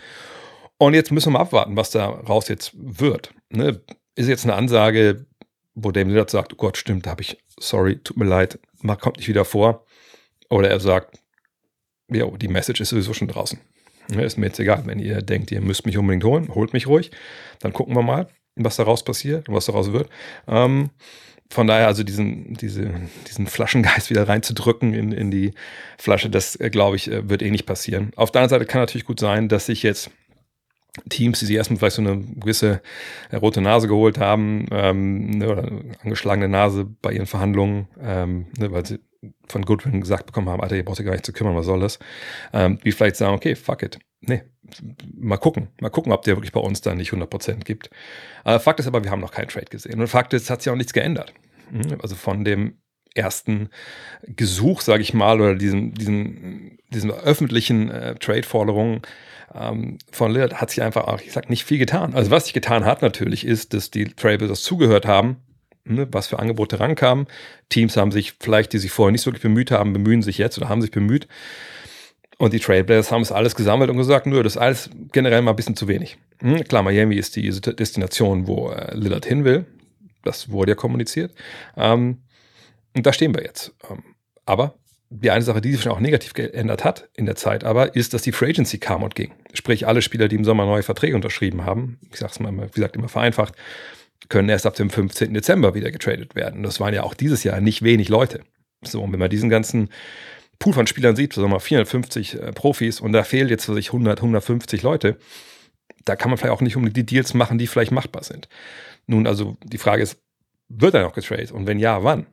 Und 0.79 0.95
jetzt 0.95 1.13
müssen 1.13 1.27
wir 1.29 1.39
mal 1.39 1.45
abwarten, 1.45 1.77
was 1.77 1.91
da 1.91 2.07
raus 2.07 2.49
jetzt 2.49 2.73
wird. 2.75 3.33
Ne? 3.51 3.81
Ist 4.17 4.29
jetzt 4.29 4.45
eine 4.45 4.55
Ansage, 4.55 5.27
wo 5.75 5.91
Damian 5.91 6.11
Lillard 6.11 6.31
sagt, 6.31 6.55
oh 6.55 6.57
Gott, 6.57 6.79
stimmt, 6.79 7.07
da 7.07 7.11
habe 7.11 7.23
ich, 7.23 7.37
sorry, 7.61 7.99
tut 7.99 8.17
mir 8.17 8.25
leid, 8.25 8.59
kommt 9.01 9.19
nicht 9.19 9.29
wieder 9.29 9.45
vor. 9.45 9.85
Oder 10.49 10.71
er 10.71 10.81
sagt, 10.81 11.21
ja, 12.11 12.27
die 12.27 12.49
Message 12.49 12.81
ist 12.81 12.91
sowieso 12.91 13.13
schon 13.13 13.29
draußen. 13.29 13.61
Ist 14.09 14.39
mir 14.39 14.47
jetzt 14.47 14.61
egal, 14.61 14.83
wenn 14.87 14.99
ihr 14.99 15.23
denkt, 15.23 15.51
ihr 15.51 15.61
müsst 15.61 15.87
mich 15.87 15.97
unbedingt 15.97 16.25
holen, 16.25 16.49
holt 16.55 16.73
mich 16.73 16.87
ruhig. 16.87 17.11
Dann 17.61 17.73
gucken 17.73 17.95
wir 17.95 18.03
mal, 18.03 18.29
was 18.57 18.77
daraus 18.77 19.05
passiert 19.05 19.49
und 19.49 19.55
was 19.55 19.67
daraus 19.67 19.93
wird. 19.93 20.09
Ähm, 20.47 20.91
von 21.51 21.67
daher 21.67 21.87
also 21.87 22.03
diesen, 22.03 22.55
diese, 22.55 22.91
diesen 23.29 23.47
Flaschengeist 23.47 24.11
wieder 24.11 24.29
reinzudrücken 24.29 24.95
in, 24.95 25.13
in 25.13 25.31
die 25.31 25.53
Flasche, 25.99 26.31
das 26.31 26.57
äh, 26.57 26.71
glaube 26.71 26.97
ich, 26.97 27.11
äh, 27.11 27.29
wird 27.29 27.43
eh 27.43 27.51
nicht 27.51 27.67
passieren. 27.67 28.13
Auf 28.17 28.31
der 28.31 28.43
anderen 28.43 28.61
Seite 28.61 28.71
kann 28.71 28.83
natürlich 28.83 29.05
gut 29.05 29.21
sein, 29.21 29.49
dass 29.49 29.67
sich 29.67 29.83
jetzt 29.83 30.11
Teams, 31.09 31.41
die 31.41 31.47
sich 31.47 31.57
erstmal 31.57 31.79
vielleicht 31.79 31.97
so 31.97 32.03
eine 32.03 32.21
gewisse 32.21 32.81
äh, 33.31 33.37
rote 33.37 33.61
Nase 33.61 33.89
geholt 33.89 34.19
haben, 34.19 34.67
ähm, 34.71 35.31
ne, 35.31 35.49
oder 35.49 35.71
angeschlagene 36.03 36.49
Nase 36.49 36.87
bei 37.03 37.13
ihren 37.13 37.27
Verhandlungen, 37.27 37.89
ähm, 38.01 38.47
ne, 38.59 38.71
weil 38.73 38.87
sie 38.87 39.01
von 39.49 39.65
Goodwin 39.65 40.01
gesagt 40.01 40.27
bekommen 40.27 40.49
haben, 40.49 40.61
Alter, 40.61 40.77
ihr 40.77 40.85
braucht 40.85 40.99
ja 40.99 41.05
gar 41.05 41.13
nicht 41.13 41.27
zu 41.27 41.33
kümmern, 41.33 41.57
was 41.57 41.67
soll 41.67 41.81
das? 41.81 41.99
Ähm, 42.53 42.79
die 42.85 42.93
vielleicht 42.93 43.17
sagen, 43.17 43.35
okay, 43.35 43.55
fuck 43.55 43.83
it. 43.83 43.99
Nee, 44.21 44.43
mal 45.15 45.37
gucken. 45.37 45.69
Mal 45.81 45.91
gucken, 45.91 46.13
ob 46.13 46.23
der 46.23 46.37
wirklich 46.37 46.53
bei 46.53 46.61
uns 46.61 46.81
dann 46.81 46.97
nicht 46.97 47.13
100% 47.13 47.65
gibt. 47.65 47.91
Aber 48.43 48.61
Fakt 48.61 48.81
ist 48.81 48.87
aber, 48.87 49.05
wir 49.05 49.11
haben 49.11 49.21
noch 49.21 49.33
keinen 49.33 49.49
Trade 49.49 49.67
gesehen. 49.67 50.01
Und 50.01 50.09
Fakt 50.09 50.33
ist, 50.33 50.51
hat 50.51 50.63
sich 50.63 50.73
auch 50.73 50.77
nichts 50.77 50.93
geändert. 50.93 51.33
Mhm, 51.71 51.99
also 52.01 52.15
von 52.15 52.45
dem 52.45 52.79
ersten 53.15 53.69
Gesuch, 54.27 54.81
sage 54.81 55.03
ich 55.03 55.15
mal, 55.15 55.41
oder 55.41 55.55
diesen, 55.55 55.95
diesen, 55.95 56.79
diesen 56.91 57.11
öffentlichen 57.11 57.91
äh, 57.91 58.15
Trade-Forderungen 58.17 59.03
ähm, 59.55 59.99
von 60.11 60.33
Lillard 60.33 60.61
hat 60.61 60.71
sich 60.71 60.83
einfach 60.83 61.07
auch, 61.07 61.21
ich 61.21 61.33
sag, 61.33 61.49
nicht 61.49 61.65
viel 61.65 61.79
getan. 61.79 62.15
Also 62.15 62.31
was 62.31 62.45
sich 62.45 62.55
getan 62.55 62.85
hat 62.85 63.03
natürlich 63.03 63.47
ist, 63.47 63.73
dass 63.73 63.91
die 63.91 64.07
Trailblazers 64.07 64.63
zugehört 64.63 65.07
haben, 65.07 65.37
ne, 65.85 66.09
was 66.11 66.27
für 66.27 66.39
Angebote 66.39 66.81
rankamen. 66.81 67.27
Teams 67.69 67.97
haben 67.97 68.13
sich 68.13 68.35
vielleicht, 68.41 68.73
die 68.73 68.79
sich 68.79 68.91
vorher 68.91 69.13
nicht 69.13 69.23
so 69.23 69.27
wirklich 69.27 69.43
bemüht 69.43 69.71
haben, 69.71 69.93
bemühen 69.93 70.23
sich 70.23 70.39
jetzt 70.39 70.59
oder 70.59 70.69
haben 70.69 70.83
sich 70.83 70.91
bemüht. 70.91 71.29
Und 72.39 72.53
die 72.53 72.59
Trailblazers 72.59 73.13
haben 73.13 73.23
es 73.23 73.31
alles 73.31 73.55
gesammelt 73.55 73.91
und 73.91 73.97
gesagt, 73.97 74.27
nö, 74.27 74.43
das 74.43 74.57
ist 74.57 74.61
alles 74.61 74.91
generell 75.13 75.43
mal 75.43 75.53
ein 75.53 75.57
bisschen 75.57 75.77
zu 75.77 75.87
wenig. 75.87 76.19
Hm, 76.41 76.65
klar, 76.65 76.83
Miami 76.83 77.17
ist 77.17 77.37
die 77.37 77.49
Destination, 77.49 78.47
wo 78.47 78.71
äh, 78.71 78.95
Lillard 78.97 79.25
hin 79.25 79.45
will. 79.45 79.67
Das 80.25 80.51
wurde 80.51 80.73
ja 80.73 80.77
kommuniziert. 80.77 81.33
Ähm, 81.77 82.23
und 82.97 83.07
da 83.07 83.13
stehen 83.13 83.35
wir 83.35 83.43
jetzt. 83.43 83.73
Ähm, 83.89 84.03
aber 84.47 84.75
die 85.11 85.31
eine 85.31 85.45
Sache, 85.45 85.61
die 85.61 85.73
sich 85.73 85.83
schon 85.83 85.93
auch 85.93 86.01
negativ 86.01 86.35
geändert 86.35 86.85
hat 86.85 87.09
in 87.15 87.27
der 87.27 87.37
Zeit, 87.37 87.63
aber 87.63 87.95
ist, 87.95 88.15
dass 88.15 88.23
die 88.23 88.33
Free 88.33 88.51
Agency 88.51 88.79
kam 88.79 89.03
und 89.03 89.15
ging. 89.15 89.33
Sprich, 89.53 89.87
alle 89.87 90.03
Spieler, 90.03 90.27
die 90.27 90.37
im 90.37 90.45
Sommer 90.45 90.67
neue 90.67 90.83
Verträge 90.83 91.15
unterschrieben 91.15 91.65
haben, 91.65 91.99
ich 92.11 92.19
sage 92.19 92.33
es 92.33 92.41
mal, 92.41 92.53
wie 92.53 92.71
gesagt, 92.73 92.97
immer 92.97 93.09
vereinfacht, 93.09 93.55
können 94.29 94.49
erst 94.49 94.67
ab 94.67 94.75
dem 94.75 94.91
15. 94.91 95.35
Dezember 95.35 95.75
wieder 95.75 95.91
getradet 95.91 96.35
werden. 96.35 96.63
Das 96.63 96.81
waren 96.81 96.95
ja 96.95 97.03
auch 97.03 97.15
dieses 97.15 97.45
Jahr 97.45 97.61
nicht 97.61 97.83
wenig 97.83 98.09
Leute. 98.09 98.41
So, 98.83 99.03
und 99.03 99.13
wenn 99.13 99.19
man 99.19 99.31
diesen 99.31 99.51
ganzen 99.51 99.89
Pool 100.59 100.73
von 100.73 100.87
Spielern 100.87 101.17
sieht, 101.17 101.33
sagen 101.33 101.49
wir 101.49 101.55
mal 101.55 101.61
450 101.61 102.35
äh, 102.35 102.53
Profis 102.53 103.01
und 103.01 103.13
da 103.13 103.25
fehlt 103.25 103.51
jetzt 103.51 103.67
für 103.67 103.75
sich 103.75 103.89
100, 103.89 104.19
150 104.19 104.83
Leute, 104.83 105.17
da 106.05 106.17
kann 106.17 106.31
man 106.31 106.39
vielleicht 106.39 106.55
auch 106.55 106.61
nicht 106.61 106.77
um 106.77 106.93
die 106.93 107.07
Deals 107.07 107.35
machen, 107.35 107.59
die 107.59 107.67
vielleicht 107.67 107.93
machbar 107.93 108.25
sind. 108.25 108.49
Nun, 109.07 109.27
also 109.27 109.57
die 109.65 109.79
Frage 109.79 110.03
ist, 110.03 110.19
wird 110.69 110.95
er 110.95 111.03
noch 111.03 111.15
getradet? 111.15 111.53
Und 111.53 111.67
wenn 111.67 111.79
ja, 111.79 112.05
wann? 112.05 112.27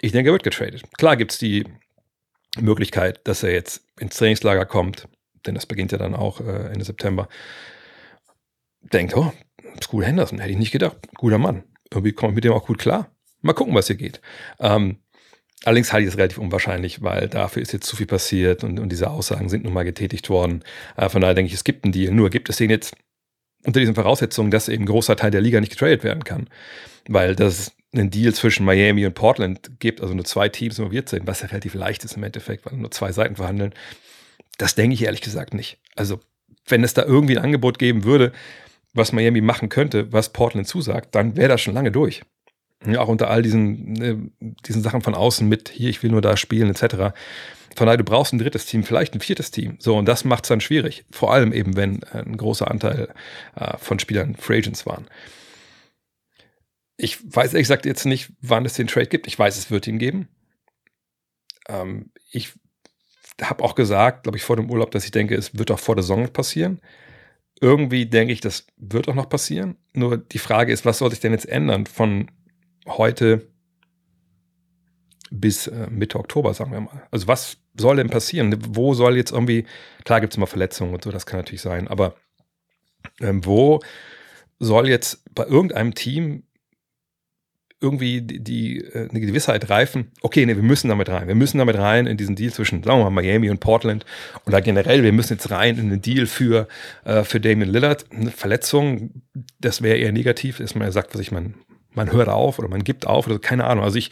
Ich 0.00 0.12
denke, 0.12 0.30
er 0.30 0.32
wird 0.32 0.42
getradet. 0.42 0.82
Klar 0.96 1.16
gibt 1.16 1.32
es 1.32 1.38
die 1.38 1.64
Möglichkeit, 2.58 3.20
dass 3.24 3.42
er 3.42 3.52
jetzt 3.52 3.82
ins 3.98 4.16
Trainingslager 4.16 4.66
kommt, 4.66 5.08
denn 5.46 5.54
das 5.54 5.66
beginnt 5.66 5.92
ja 5.92 5.98
dann 5.98 6.14
auch 6.14 6.40
äh, 6.40 6.70
Ende 6.72 6.84
September. 6.84 7.28
Denkt, 8.92 9.16
oh, 9.16 9.32
School 9.80 10.04
Henderson, 10.04 10.38
hätte 10.38 10.52
ich 10.52 10.58
nicht 10.58 10.72
gedacht. 10.72 10.96
Guter 11.14 11.38
Mann. 11.38 11.64
Irgendwie 11.90 12.12
komme 12.12 12.32
ich 12.32 12.36
mit 12.36 12.44
dem 12.44 12.52
auch 12.52 12.66
gut 12.66 12.78
klar. 12.78 13.10
Mal 13.42 13.52
gucken, 13.52 13.74
was 13.74 13.88
hier 13.88 13.96
geht. 13.96 14.20
Ähm, 14.60 14.98
allerdings 15.64 15.92
halte 15.92 16.06
ich 16.06 16.12
es 16.12 16.18
relativ 16.18 16.38
unwahrscheinlich, 16.38 17.02
weil 17.02 17.28
dafür 17.28 17.62
ist 17.62 17.72
jetzt 17.72 17.86
zu 17.86 17.96
viel 17.96 18.06
passiert 18.06 18.64
und, 18.64 18.78
und 18.78 18.90
diese 18.90 19.10
Aussagen 19.10 19.48
sind 19.48 19.64
nun 19.64 19.72
mal 19.72 19.84
getätigt 19.84 20.30
worden. 20.30 20.62
Äh, 20.96 21.08
von 21.08 21.20
daher 21.20 21.34
denke 21.34 21.48
ich, 21.48 21.54
es 21.54 21.64
gibt 21.64 21.84
einen 21.84 21.92
Deal. 21.92 22.12
Nur 22.12 22.30
gibt 22.30 22.48
es 22.48 22.56
den 22.56 22.70
jetzt 22.70 22.96
unter 23.64 23.80
diesen 23.80 23.94
Voraussetzungen, 23.94 24.50
dass 24.50 24.68
eben 24.68 24.84
ein 24.84 24.86
großer 24.86 25.16
Teil 25.16 25.30
der 25.30 25.40
Liga 25.40 25.60
nicht 25.60 25.72
getradet 25.72 26.04
werden 26.04 26.24
kann. 26.24 26.48
Weil 27.08 27.36
das 27.36 27.72
einen 27.92 28.10
Deal 28.10 28.32
zwischen 28.32 28.64
Miami 28.64 29.04
und 29.06 29.14
Portland 29.14 29.78
gibt, 29.78 30.00
also 30.00 30.14
nur 30.14 30.24
zwei 30.24 30.48
Teams 30.48 30.78
involviert 30.78 31.08
sind, 31.08 31.26
was 31.26 31.42
ja 31.42 31.48
relativ 31.48 31.74
leicht 31.74 32.04
ist 32.04 32.16
im 32.16 32.22
Endeffekt, 32.22 32.64
weil 32.64 32.74
nur 32.78 32.90
zwei 32.90 33.12
Seiten 33.12 33.36
verhandeln. 33.36 33.74
Das 34.58 34.74
denke 34.74 34.94
ich 34.94 35.04
ehrlich 35.04 35.20
gesagt 35.20 35.54
nicht. 35.54 35.78
Also, 35.94 36.20
wenn 36.66 36.84
es 36.84 36.94
da 36.94 37.02
irgendwie 37.02 37.36
ein 37.36 37.44
Angebot 37.44 37.78
geben 37.78 38.04
würde, 38.04 38.32
was 38.92 39.12
Miami 39.12 39.40
machen 39.40 39.68
könnte, 39.68 40.12
was 40.12 40.32
Portland 40.32 40.66
zusagt, 40.66 41.14
dann 41.14 41.36
wäre 41.36 41.48
das 41.48 41.60
schon 41.60 41.74
lange 41.74 41.92
durch. 41.92 42.22
Ja, 42.84 43.00
auch 43.00 43.08
unter 43.08 43.30
all 43.30 43.42
diesen, 43.42 43.92
ne, 43.92 44.30
diesen 44.66 44.82
Sachen 44.82 45.02
von 45.02 45.14
außen 45.14 45.48
mit, 45.48 45.68
hier, 45.68 45.88
ich 45.88 46.02
will 46.02 46.10
nur 46.10 46.20
da 46.20 46.36
spielen, 46.36 46.68
etc. 46.68 47.14
Von 47.76 47.86
daher, 47.86 47.96
du 47.96 48.04
brauchst 48.04 48.32
ein 48.32 48.38
drittes 48.38 48.66
Team, 48.66 48.82
vielleicht 48.82 49.14
ein 49.14 49.20
viertes 49.20 49.50
Team. 49.50 49.76
So, 49.78 49.96
und 49.96 50.06
das 50.06 50.24
macht 50.24 50.44
es 50.44 50.48
dann 50.48 50.60
schwierig. 50.60 51.04
Vor 51.10 51.32
allem 51.32 51.52
eben, 51.52 51.76
wenn 51.76 52.02
äh, 52.02 52.18
ein 52.18 52.36
großer 52.36 52.70
Anteil 52.70 53.14
äh, 53.54 53.76
von 53.78 53.98
Spielern 53.98 54.34
Free 54.34 54.58
Agents 54.58 54.84
waren. 54.84 55.06
Ich 56.96 57.18
weiß 57.22 57.54
ehrlich 57.54 57.64
gesagt 57.64 57.86
jetzt 57.86 58.04
nicht, 58.04 58.32
wann 58.40 58.64
es 58.64 58.74
den 58.74 58.88
Trade 58.88 59.06
gibt. 59.06 59.26
Ich 59.26 59.38
weiß, 59.38 59.56
es 59.56 59.70
wird 59.70 59.86
ihn 59.86 59.98
geben. 59.98 60.28
Ähm, 61.68 62.10
ich 62.30 62.52
habe 63.40 63.64
auch 63.64 63.74
gesagt, 63.74 64.24
glaube 64.24 64.38
ich, 64.38 64.44
vor 64.44 64.56
dem 64.56 64.70
Urlaub, 64.70 64.90
dass 64.90 65.04
ich 65.04 65.10
denke, 65.10 65.34
es 65.36 65.56
wird 65.56 65.70
auch 65.70 65.78
vor 65.78 65.94
der 65.94 66.02
Saison 66.02 66.28
passieren. 66.28 66.80
Irgendwie 67.62 68.06
denke 68.06 68.32
ich, 68.32 68.40
das 68.40 68.66
wird 68.76 69.06
auch 69.08 69.14
noch 69.14 69.28
passieren. 69.28 69.76
Nur 69.94 70.18
die 70.18 70.40
Frage 70.40 70.72
ist, 70.72 70.84
was 70.84 70.98
soll 70.98 71.10
sich 71.10 71.20
denn 71.20 71.30
jetzt 71.30 71.48
ändern 71.48 71.86
von 71.86 72.28
heute 72.88 73.46
bis 75.30 75.68
äh, 75.68 75.86
Mitte 75.88 76.18
Oktober, 76.18 76.54
sagen 76.54 76.72
wir 76.72 76.80
mal. 76.80 77.06
Also 77.12 77.28
was 77.28 77.58
soll 77.78 77.96
denn 77.96 78.10
passieren? 78.10 78.58
Wo 78.74 78.94
soll 78.94 79.16
jetzt 79.16 79.30
irgendwie, 79.30 79.64
klar 80.04 80.20
gibt 80.20 80.32
es 80.32 80.38
immer 80.38 80.48
Verletzungen 80.48 80.92
und 80.92 81.04
so, 81.04 81.12
das 81.12 81.24
kann 81.24 81.38
natürlich 81.38 81.62
sein, 81.62 81.86
aber 81.86 82.16
ähm, 83.20 83.46
wo 83.46 83.80
soll 84.58 84.88
jetzt 84.88 85.24
bei 85.32 85.44
irgendeinem 85.44 85.94
Team 85.94 86.42
irgendwie 87.82 88.22
die, 88.22 88.40
die 88.40 88.78
äh, 88.78 89.08
eine 89.10 89.20
Gewissheit 89.20 89.68
reifen, 89.68 90.12
okay, 90.22 90.46
nee, 90.46 90.56
wir 90.56 90.62
müssen 90.62 90.88
damit 90.88 91.08
rein. 91.08 91.28
Wir 91.28 91.34
müssen 91.34 91.58
damit 91.58 91.76
rein 91.76 92.06
in 92.06 92.16
diesen 92.16 92.36
Deal 92.36 92.52
zwischen, 92.52 92.82
sagen 92.82 93.00
wir 93.00 93.10
mal, 93.10 93.22
Miami 93.22 93.50
und 93.50 93.60
Portland. 93.60 94.06
Oder 94.46 94.62
generell, 94.62 95.02
wir 95.02 95.12
müssen 95.12 95.34
jetzt 95.34 95.50
rein 95.50 95.78
in 95.78 95.90
den 95.90 96.00
Deal 96.00 96.26
für, 96.26 96.68
äh, 97.04 97.24
für 97.24 97.40
Damian 97.40 97.70
Lillard. 97.70 98.06
Eine 98.12 98.30
Verletzung, 98.30 99.22
das 99.60 99.82
wäre 99.82 99.98
eher 99.98 100.12
negativ, 100.12 100.60
ist 100.60 100.76
man 100.76 100.90
sagt, 100.92 101.14
was 101.14 101.20
ich 101.20 101.32
man, 101.32 101.54
man 101.92 102.12
hört 102.12 102.28
auf 102.28 102.58
oder 102.58 102.68
man 102.68 102.84
gibt 102.84 103.06
auf 103.06 103.26
oder 103.26 103.38
keine 103.38 103.64
Ahnung. 103.64 103.84
Also 103.84 103.98
ich, 103.98 104.10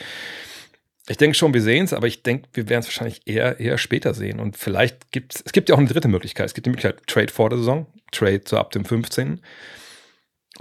ich 1.09 1.17
denke 1.17 1.37
schon, 1.37 1.55
wir 1.55 1.63
sehen 1.63 1.85
es, 1.85 1.93
aber 1.93 2.07
ich 2.07 2.23
denke, 2.23 2.49
wir 2.53 2.69
werden 2.69 2.81
es 2.81 2.87
wahrscheinlich 2.87 3.23
eher, 3.27 3.61
eher 3.61 3.79
später 3.79 4.15
sehen. 4.15 4.41
Und 4.41 4.57
vielleicht 4.57 5.13
gibt 5.13 5.37
es, 5.37 5.43
es 5.47 5.53
gibt 5.53 5.69
ja 5.69 5.75
auch 5.75 5.79
eine 5.79 5.89
dritte 5.89 6.09
Möglichkeit. 6.09 6.47
Es 6.47 6.55
gibt 6.55 6.67
die 6.67 6.71
Möglichkeit 6.71 7.07
Trade 7.07 7.33
vor 7.33 7.49
der 7.49 7.59
Saison, 7.59 7.87
Trade 8.11 8.43
so 8.45 8.59
ab 8.59 8.73
dem 8.73 8.85
15. 8.85 9.41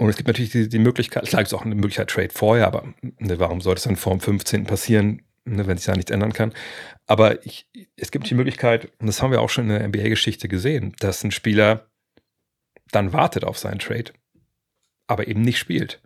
Und 0.00 0.08
es 0.08 0.16
gibt 0.16 0.28
natürlich 0.28 0.50
die, 0.50 0.66
die 0.66 0.78
Möglichkeit, 0.78 1.26
klar 1.26 1.42
gibt 1.42 1.48
es 1.48 1.52
auch 1.52 1.66
eine 1.66 1.74
Möglichkeit 1.74 2.08
Trade 2.08 2.30
vorher, 2.32 2.66
aber 2.66 2.94
ne, 3.02 3.38
warum 3.38 3.60
sollte 3.60 3.80
es 3.80 3.84
dann 3.84 3.96
vor 3.96 4.14
dem 4.14 4.20
15. 4.20 4.64
passieren, 4.64 5.20
ne, 5.44 5.66
wenn 5.66 5.76
sich 5.76 5.84
da 5.84 5.92
nichts 5.92 6.10
ändern 6.10 6.32
kann? 6.32 6.54
Aber 7.06 7.44
ich, 7.44 7.68
es 7.96 8.10
gibt 8.10 8.30
die 8.30 8.34
Möglichkeit, 8.34 8.90
und 8.98 9.08
das 9.08 9.20
haben 9.20 9.30
wir 9.30 9.42
auch 9.42 9.50
schon 9.50 9.68
in 9.68 9.78
der 9.78 9.86
NBA-Geschichte 9.86 10.48
gesehen, 10.48 10.94
dass 11.00 11.22
ein 11.22 11.32
Spieler 11.32 11.90
dann 12.92 13.12
wartet 13.12 13.44
auf 13.44 13.58
seinen 13.58 13.78
Trade, 13.78 14.12
aber 15.06 15.28
eben 15.28 15.42
nicht 15.42 15.58
spielt. 15.58 16.00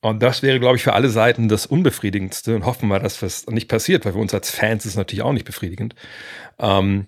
Und 0.00 0.22
das 0.22 0.42
wäre, 0.42 0.58
glaube 0.58 0.76
ich, 0.76 0.82
für 0.82 0.94
alle 0.94 1.10
Seiten 1.10 1.50
das 1.50 1.66
Unbefriedigendste 1.66 2.56
und 2.56 2.64
hoffen 2.64 2.88
wir, 2.88 3.00
dass 3.00 3.20
das 3.20 3.46
nicht 3.48 3.68
passiert, 3.68 4.06
weil 4.06 4.14
für 4.14 4.18
uns 4.18 4.32
als 4.32 4.50
Fans 4.50 4.86
ist 4.86 4.92
es 4.92 4.96
natürlich 4.96 5.24
auch 5.24 5.34
nicht 5.34 5.44
befriedigend. 5.44 5.94
Ähm, 6.58 7.06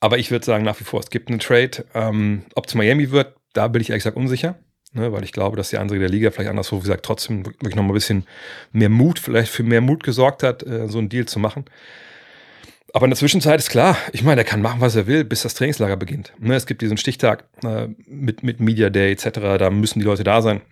aber 0.00 0.18
ich 0.18 0.32
würde 0.32 0.44
sagen, 0.44 0.64
nach 0.64 0.80
wie 0.80 0.84
vor, 0.84 0.98
es 0.98 1.10
gibt 1.10 1.28
einen 1.28 1.38
Trade. 1.38 1.84
Ähm, 1.94 2.42
Ob 2.56 2.66
es 2.66 2.74
Miami 2.74 3.12
wird, 3.12 3.36
da 3.52 3.68
bin 3.68 3.80
ich 3.80 3.90
ehrlich 3.90 4.02
gesagt 4.02 4.16
unsicher 4.16 4.58
ne, 4.92 5.12
weil 5.12 5.24
ich 5.24 5.32
glaube, 5.32 5.56
dass 5.56 5.70
die 5.70 5.78
andere 5.78 5.98
der 5.98 6.08
Liga 6.08 6.30
vielleicht 6.30 6.50
anderswo 6.50 6.78
gesagt 6.78 7.04
trotzdem 7.04 7.46
wirklich 7.46 7.74
noch 7.74 7.82
mal 7.82 7.90
ein 7.90 7.94
bisschen 7.94 8.26
mehr 8.72 8.88
Mut, 8.88 9.18
vielleicht 9.18 9.52
für 9.52 9.62
mehr 9.62 9.80
Mut 9.80 10.02
gesorgt 10.02 10.42
hat, 10.42 10.62
äh, 10.64 10.88
so 10.88 10.98
einen 10.98 11.08
Deal 11.08 11.26
zu 11.26 11.38
machen. 11.38 11.64
Aber 12.94 13.04
in 13.04 13.10
der 13.10 13.18
Zwischenzeit 13.18 13.60
ist 13.60 13.68
klar, 13.68 13.96
ich 14.12 14.22
meine, 14.22 14.40
er 14.40 14.44
kann 14.46 14.62
machen, 14.62 14.80
was 14.80 14.96
er 14.96 15.06
will, 15.06 15.24
bis 15.24 15.42
das 15.42 15.54
Trainingslager 15.54 15.96
beginnt. 15.96 16.32
Ne, 16.38 16.54
es 16.54 16.66
gibt 16.66 16.80
diesen 16.80 16.96
Stichtag 16.96 17.44
äh, 17.62 17.88
mit, 18.06 18.42
mit 18.42 18.60
Media 18.60 18.90
Day 18.90 19.12
etc., 19.12 19.28
da 19.58 19.70
müssen 19.70 19.98
die 19.98 20.04
Leute 20.04 20.24
da 20.24 20.40
sein. 20.40 20.62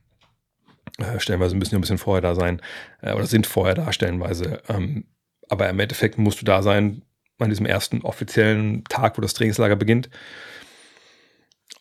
Äh, 0.98 1.20
stellenweise 1.20 1.56
müssen 1.56 1.70
die 1.70 1.76
ein 1.76 1.82
bisschen 1.82 1.98
vorher 1.98 2.22
da 2.22 2.34
sein 2.34 2.62
äh, 3.02 3.12
oder 3.12 3.26
sind 3.26 3.46
vorher 3.46 3.74
da, 3.74 3.92
stellenweise. 3.92 4.62
Ähm, 4.68 5.04
aber 5.48 5.68
im 5.68 5.78
Endeffekt 5.78 6.18
musst 6.18 6.40
du 6.40 6.44
da 6.44 6.62
sein 6.62 7.02
an 7.38 7.50
diesem 7.50 7.66
ersten 7.66 8.00
offiziellen 8.02 8.84
Tag, 8.84 9.18
wo 9.18 9.22
das 9.22 9.34
Trainingslager 9.34 9.76
beginnt. 9.76 10.08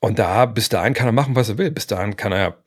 Und 0.05 0.19
da, 0.19 0.45
bis 0.45 0.69
dahin 0.69 0.93
kann 0.93 1.07
er 1.07 1.13
machen, 1.13 1.35
was 1.35 1.49
er 1.49 1.57
will. 1.57 1.71
Bis 1.71 1.87
dahin 1.87 2.15
kann 2.15 2.31
er 2.31 2.61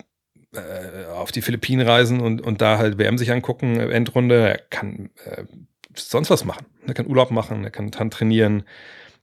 äh, 0.57 1.05
auf 1.05 1.31
die 1.31 1.41
Philippinen 1.41 1.87
reisen 1.87 2.21
und, 2.21 2.41
und 2.41 2.61
da 2.61 2.79
halt 2.79 2.99
WM 2.99 3.17
sich 3.17 3.31
angucken, 3.31 3.79
Endrunde. 3.79 4.49
Er 4.49 4.59
kann 4.59 5.11
äh, 5.25 5.45
sonst 5.95 6.31
was 6.31 6.45
machen. 6.45 6.67
Er 6.89 6.95
kann 6.95 7.07
Urlaub 7.07 7.31
machen, 7.31 7.63
er 7.63 7.71
kann 7.71 7.93
dann 7.93 8.11
trainieren. 8.11 8.65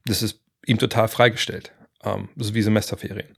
Das 0.06 0.22
ist 0.24 0.42
ihm 0.66 0.78
total 0.78 1.10
freigestellt. 1.10 1.74
Ähm, 2.06 2.30
das 2.38 2.48
ist 2.48 2.54
wie 2.54 2.62
Semesterferien. 2.62 3.36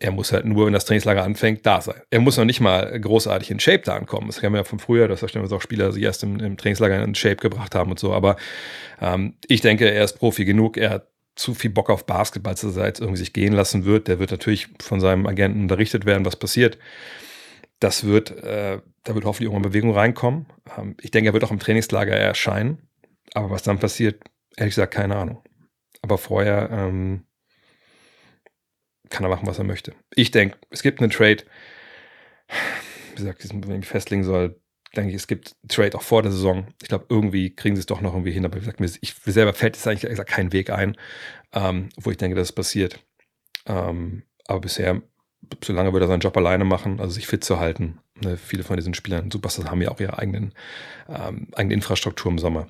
Er 0.00 0.12
muss 0.12 0.32
halt 0.32 0.46
nur, 0.46 0.64
wenn 0.64 0.72
das 0.72 0.86
Trainingslager 0.86 1.22
anfängt, 1.22 1.66
da 1.66 1.82
sein. 1.82 2.00
Er 2.08 2.20
muss 2.20 2.38
noch 2.38 2.46
nicht 2.46 2.62
mal 2.62 2.98
großartig 2.98 3.50
in 3.50 3.60
Shape 3.60 3.82
da 3.84 3.96
ankommen. 3.96 4.28
Das 4.28 4.40
kennen 4.40 4.54
wir 4.54 4.60
ja 4.60 4.64
von 4.64 4.78
früher, 4.78 5.08
dass 5.08 5.20
da 5.20 5.28
stellenweise 5.28 5.56
auch 5.56 5.62
Spieler 5.62 5.92
sich 5.92 6.04
erst 6.04 6.22
im, 6.22 6.40
im, 6.40 6.56
Trainingslager 6.56 7.04
in 7.04 7.14
Shape 7.14 7.36
gebracht 7.36 7.74
haben 7.74 7.90
und 7.90 7.98
so. 7.98 8.14
Aber 8.14 8.36
ähm, 9.02 9.34
ich 9.46 9.60
denke, 9.60 9.90
er 9.90 10.04
ist 10.04 10.18
Profi 10.18 10.46
genug. 10.46 10.78
Er 10.78 10.88
hat 10.88 11.13
zu 11.36 11.54
viel 11.54 11.70
Bock 11.70 11.90
auf 11.90 12.06
Basketball, 12.06 12.54
er 12.76 12.86
jetzt 12.86 13.00
irgendwie 13.00 13.18
sich 13.18 13.32
gehen 13.32 13.52
lassen 13.52 13.84
wird. 13.84 14.08
Der 14.08 14.18
wird 14.18 14.30
natürlich 14.30 14.68
von 14.80 15.00
seinem 15.00 15.26
Agenten 15.26 15.62
unterrichtet 15.62 16.06
werden, 16.06 16.24
was 16.24 16.36
passiert. 16.36 16.78
Das 17.80 18.04
wird, 18.04 18.30
äh, 18.30 18.80
da 19.02 19.14
wird 19.14 19.24
hoffentlich 19.24 19.46
irgendwann 19.50 19.70
Bewegung 19.70 19.92
reinkommen. 19.92 20.46
Ähm, 20.78 20.96
ich 21.00 21.10
denke, 21.10 21.30
er 21.30 21.32
wird 21.32 21.44
auch 21.44 21.50
im 21.50 21.58
Trainingslager 21.58 22.14
erscheinen. 22.16 22.88
Aber 23.32 23.50
was 23.50 23.62
dann 23.62 23.80
passiert, 23.80 24.22
ehrlich 24.56 24.74
gesagt, 24.74 24.94
keine 24.94 25.16
Ahnung. 25.16 25.42
Aber 26.02 26.18
vorher 26.18 26.70
ähm, 26.70 27.26
kann 29.10 29.24
er 29.24 29.30
machen, 29.30 29.46
was 29.46 29.58
er 29.58 29.64
möchte. 29.64 29.94
Ich 30.14 30.30
denke, 30.30 30.58
es 30.70 30.82
gibt 30.82 31.00
einen 31.00 31.10
Trade. 31.10 31.44
Wie 33.10 33.16
gesagt, 33.16 33.44
wenn 33.50 33.80
ich 33.80 33.86
festlegen 33.86 34.24
soll, 34.24 34.60
denke 34.94 35.10
ich, 35.10 35.16
es 35.16 35.26
gibt 35.26 35.56
Trade 35.68 35.96
auch 35.96 36.02
vor 36.02 36.22
der 36.22 36.32
Saison. 36.32 36.66
Ich 36.82 36.88
glaube, 36.88 37.06
irgendwie 37.08 37.54
kriegen 37.54 37.76
sie 37.76 37.80
es 37.80 37.86
doch 37.86 38.00
noch 38.00 38.12
irgendwie 38.12 38.32
hin. 38.32 38.44
Aber 38.44 38.56
wie 38.56 38.60
gesagt, 38.60 38.80
mir, 38.80 38.90
ich 39.00 39.14
selber 39.24 39.52
fällt 39.52 39.76
jetzt 39.76 39.86
eigentlich 39.86 40.02
gesagt 40.02 40.30
kein 40.30 40.52
Weg 40.52 40.70
ein, 40.70 40.96
ähm, 41.52 41.88
wo 41.96 42.10
ich 42.10 42.16
denke, 42.16 42.36
dass 42.36 42.48
es 42.48 42.52
passiert. 42.52 43.00
Ähm, 43.66 44.22
aber 44.46 44.60
bisher, 44.60 45.02
solange 45.62 45.92
wird 45.92 46.02
er 46.02 46.08
seinen 46.08 46.20
Job 46.20 46.36
alleine 46.36 46.64
machen, 46.64 47.00
also 47.00 47.12
sich 47.12 47.26
fit 47.26 47.44
zu 47.44 47.58
halten. 47.58 47.98
Ne, 48.22 48.36
viele 48.36 48.62
von 48.62 48.76
diesen 48.76 48.94
Spielern, 48.94 49.30
Superstars, 49.30 49.70
haben 49.70 49.82
ja 49.82 49.90
auch 49.90 50.00
ihre 50.00 50.18
eigenen, 50.18 50.54
ähm, 51.08 51.48
eigene 51.54 51.74
Infrastruktur 51.74 52.30
im 52.30 52.38
Sommer. 52.38 52.68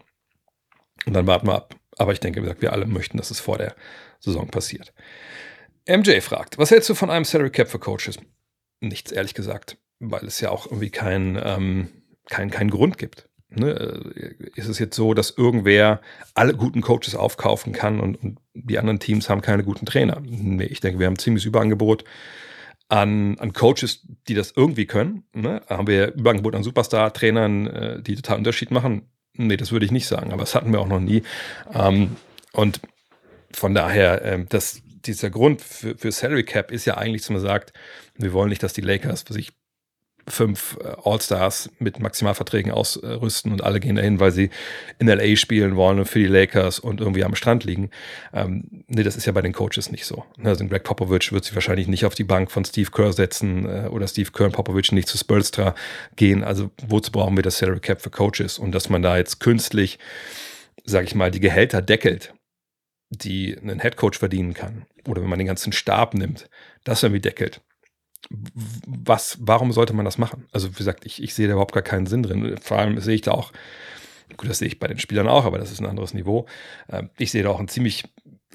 Und 1.06 1.12
dann 1.12 1.26
warten 1.26 1.46
wir 1.46 1.54
ab. 1.54 1.76
Aber 1.98 2.12
ich 2.12 2.20
denke, 2.20 2.40
wie 2.40 2.44
gesagt, 2.44 2.62
wir 2.62 2.72
alle 2.72 2.86
möchten, 2.86 3.18
dass 3.18 3.30
es 3.30 3.40
vor 3.40 3.58
der 3.58 3.74
Saison 4.20 4.48
passiert. 4.48 4.92
MJ 5.86 6.20
fragt, 6.20 6.58
was 6.58 6.70
hältst 6.70 6.88
du 6.88 6.94
von 6.94 7.10
einem 7.10 7.24
Salary 7.24 7.50
Cap 7.50 7.68
für 7.68 7.78
Coaches? 7.78 8.18
Nichts, 8.80 9.12
ehrlich 9.12 9.34
gesagt, 9.34 9.76
weil 10.00 10.24
es 10.24 10.40
ja 10.40 10.50
auch 10.50 10.66
irgendwie 10.66 10.90
kein, 10.90 11.40
ähm, 11.42 11.88
keinen 12.28 12.50
kein 12.50 12.70
Grund 12.70 12.98
gibt. 12.98 13.28
Ne? 13.50 13.70
Ist 14.56 14.68
es 14.68 14.78
jetzt 14.78 14.96
so, 14.96 15.14
dass 15.14 15.30
irgendwer 15.30 16.00
alle 16.34 16.54
guten 16.54 16.80
Coaches 16.80 17.14
aufkaufen 17.14 17.72
kann 17.72 18.00
und, 18.00 18.16
und, 18.16 18.38
die 18.54 18.78
anderen 18.78 19.00
Teams 19.00 19.28
haben 19.28 19.42
keine 19.42 19.64
guten 19.64 19.86
Trainer? 19.86 20.20
Nee, 20.24 20.64
ich 20.64 20.80
denke, 20.80 20.98
wir 20.98 21.06
haben 21.06 21.14
ein 21.14 21.18
ziemliches 21.18 21.46
Überangebot 21.46 22.04
an, 22.88 23.38
an 23.38 23.52
Coaches, 23.52 24.06
die 24.28 24.34
das 24.34 24.52
irgendwie 24.54 24.86
können. 24.86 25.24
Ne? 25.32 25.62
Haben 25.68 25.86
wir 25.86 26.14
Überangebot 26.14 26.54
an 26.54 26.62
Superstar-Trainern, 26.62 27.66
äh, 27.66 28.02
die 28.02 28.16
total 28.16 28.38
Unterschied 28.38 28.70
machen? 28.70 29.08
Nee, 29.36 29.56
das 29.56 29.72
würde 29.72 29.86
ich 29.86 29.92
nicht 29.92 30.06
sagen, 30.06 30.32
aber 30.32 30.42
das 30.42 30.54
hatten 30.54 30.72
wir 30.72 30.80
auch 30.80 30.88
noch 30.88 31.00
nie. 31.00 31.22
Ähm, 31.72 32.16
und 32.52 32.80
von 33.52 33.74
daher, 33.74 34.22
äh, 34.24 34.44
das, 34.48 34.82
dieser 35.04 35.30
Grund 35.30 35.60
für, 35.60 35.96
für 35.96 36.12
Salary 36.12 36.44
Cap 36.44 36.70
ist 36.70 36.84
ja 36.84 36.96
eigentlich, 36.96 37.22
dass 37.22 37.30
man 37.30 37.40
sagt, 37.40 37.72
wir 38.16 38.32
wollen 38.32 38.48
nicht, 38.48 38.62
dass 38.62 38.72
die 38.72 38.80
Lakers 38.80 39.22
für 39.22 39.32
sich 39.32 39.52
fünf 40.28 40.78
äh, 40.82 40.94
All-Stars 41.04 41.70
mit 41.78 42.00
Maximalverträgen 42.00 42.72
ausrüsten 42.72 43.52
und 43.52 43.62
alle 43.62 43.80
gehen 43.80 43.96
dahin, 43.96 44.20
weil 44.20 44.32
sie 44.32 44.50
in 44.98 45.08
LA 45.08 45.36
spielen 45.36 45.76
wollen 45.76 45.98
und 45.98 46.06
für 46.06 46.18
die 46.18 46.26
Lakers 46.26 46.78
und 46.78 47.00
irgendwie 47.00 47.24
am 47.24 47.34
Strand 47.34 47.64
liegen. 47.64 47.90
Ähm, 48.32 48.84
nee, 48.86 49.02
das 49.02 49.16
ist 49.16 49.26
ja 49.26 49.32
bei 49.32 49.42
den 49.42 49.52
Coaches 49.52 49.90
nicht 49.90 50.06
so. 50.06 50.24
Also 50.42 50.66
Greg 50.66 50.84
Popovich 50.84 51.32
wird 51.32 51.44
sich 51.44 51.54
wahrscheinlich 51.54 51.88
nicht 51.88 52.04
auf 52.04 52.14
die 52.14 52.24
Bank 52.24 52.50
von 52.50 52.64
Steve 52.64 52.90
Kerr 52.90 53.12
setzen 53.12 53.66
äh, 53.66 53.88
oder 53.88 54.08
Steve 54.08 54.30
Kerr 54.30 54.46
und 54.46 54.52
Popovich 54.52 54.92
nicht 54.92 55.08
zu 55.08 55.18
Spolstra 55.18 55.74
gehen. 56.16 56.44
Also 56.44 56.70
wozu 56.86 57.12
brauchen 57.12 57.36
wir 57.36 57.42
das 57.42 57.58
Salary 57.58 57.80
Cap 57.80 58.00
für 58.00 58.10
Coaches? 58.10 58.58
Und 58.58 58.72
dass 58.72 58.88
man 58.88 59.02
da 59.02 59.16
jetzt 59.16 59.40
künstlich, 59.40 59.98
sage 60.84 61.06
ich 61.06 61.14
mal, 61.14 61.30
die 61.30 61.40
Gehälter 61.40 61.82
deckelt, 61.82 62.34
die 63.10 63.56
ein 63.56 63.80
Headcoach 63.80 64.14
verdienen 64.18 64.54
kann. 64.54 64.86
Oder 65.06 65.22
wenn 65.22 65.28
man 65.28 65.38
den 65.38 65.46
ganzen 65.46 65.72
Stab 65.72 66.14
nimmt, 66.14 66.48
das 66.84 67.02
irgendwie 67.02 67.20
deckelt 67.20 67.60
was, 68.30 69.38
warum 69.40 69.72
sollte 69.72 69.92
man 69.92 70.04
das 70.04 70.18
machen? 70.18 70.46
Also, 70.52 70.70
wie 70.70 70.78
gesagt, 70.78 71.06
ich, 71.06 71.22
ich 71.22 71.34
sehe 71.34 71.46
da 71.46 71.52
überhaupt 71.52 71.74
gar 71.74 71.82
keinen 71.82 72.06
Sinn 72.06 72.22
drin. 72.22 72.56
Vor 72.60 72.78
allem 72.78 72.98
sehe 73.00 73.14
ich 73.14 73.22
da 73.22 73.32
auch, 73.32 73.52
gut, 74.36 74.48
das 74.48 74.58
sehe 74.58 74.68
ich 74.68 74.78
bei 74.78 74.88
den 74.88 74.98
Spielern 74.98 75.28
auch, 75.28 75.44
aber 75.44 75.58
das 75.58 75.70
ist 75.70 75.80
ein 75.80 75.86
anderes 75.86 76.14
Niveau. 76.14 76.46
Ähm, 76.90 77.10
ich 77.18 77.30
sehe 77.30 77.42
da 77.42 77.50
auch 77.50 77.58
einen 77.58 77.68
ziemlich 77.68 78.04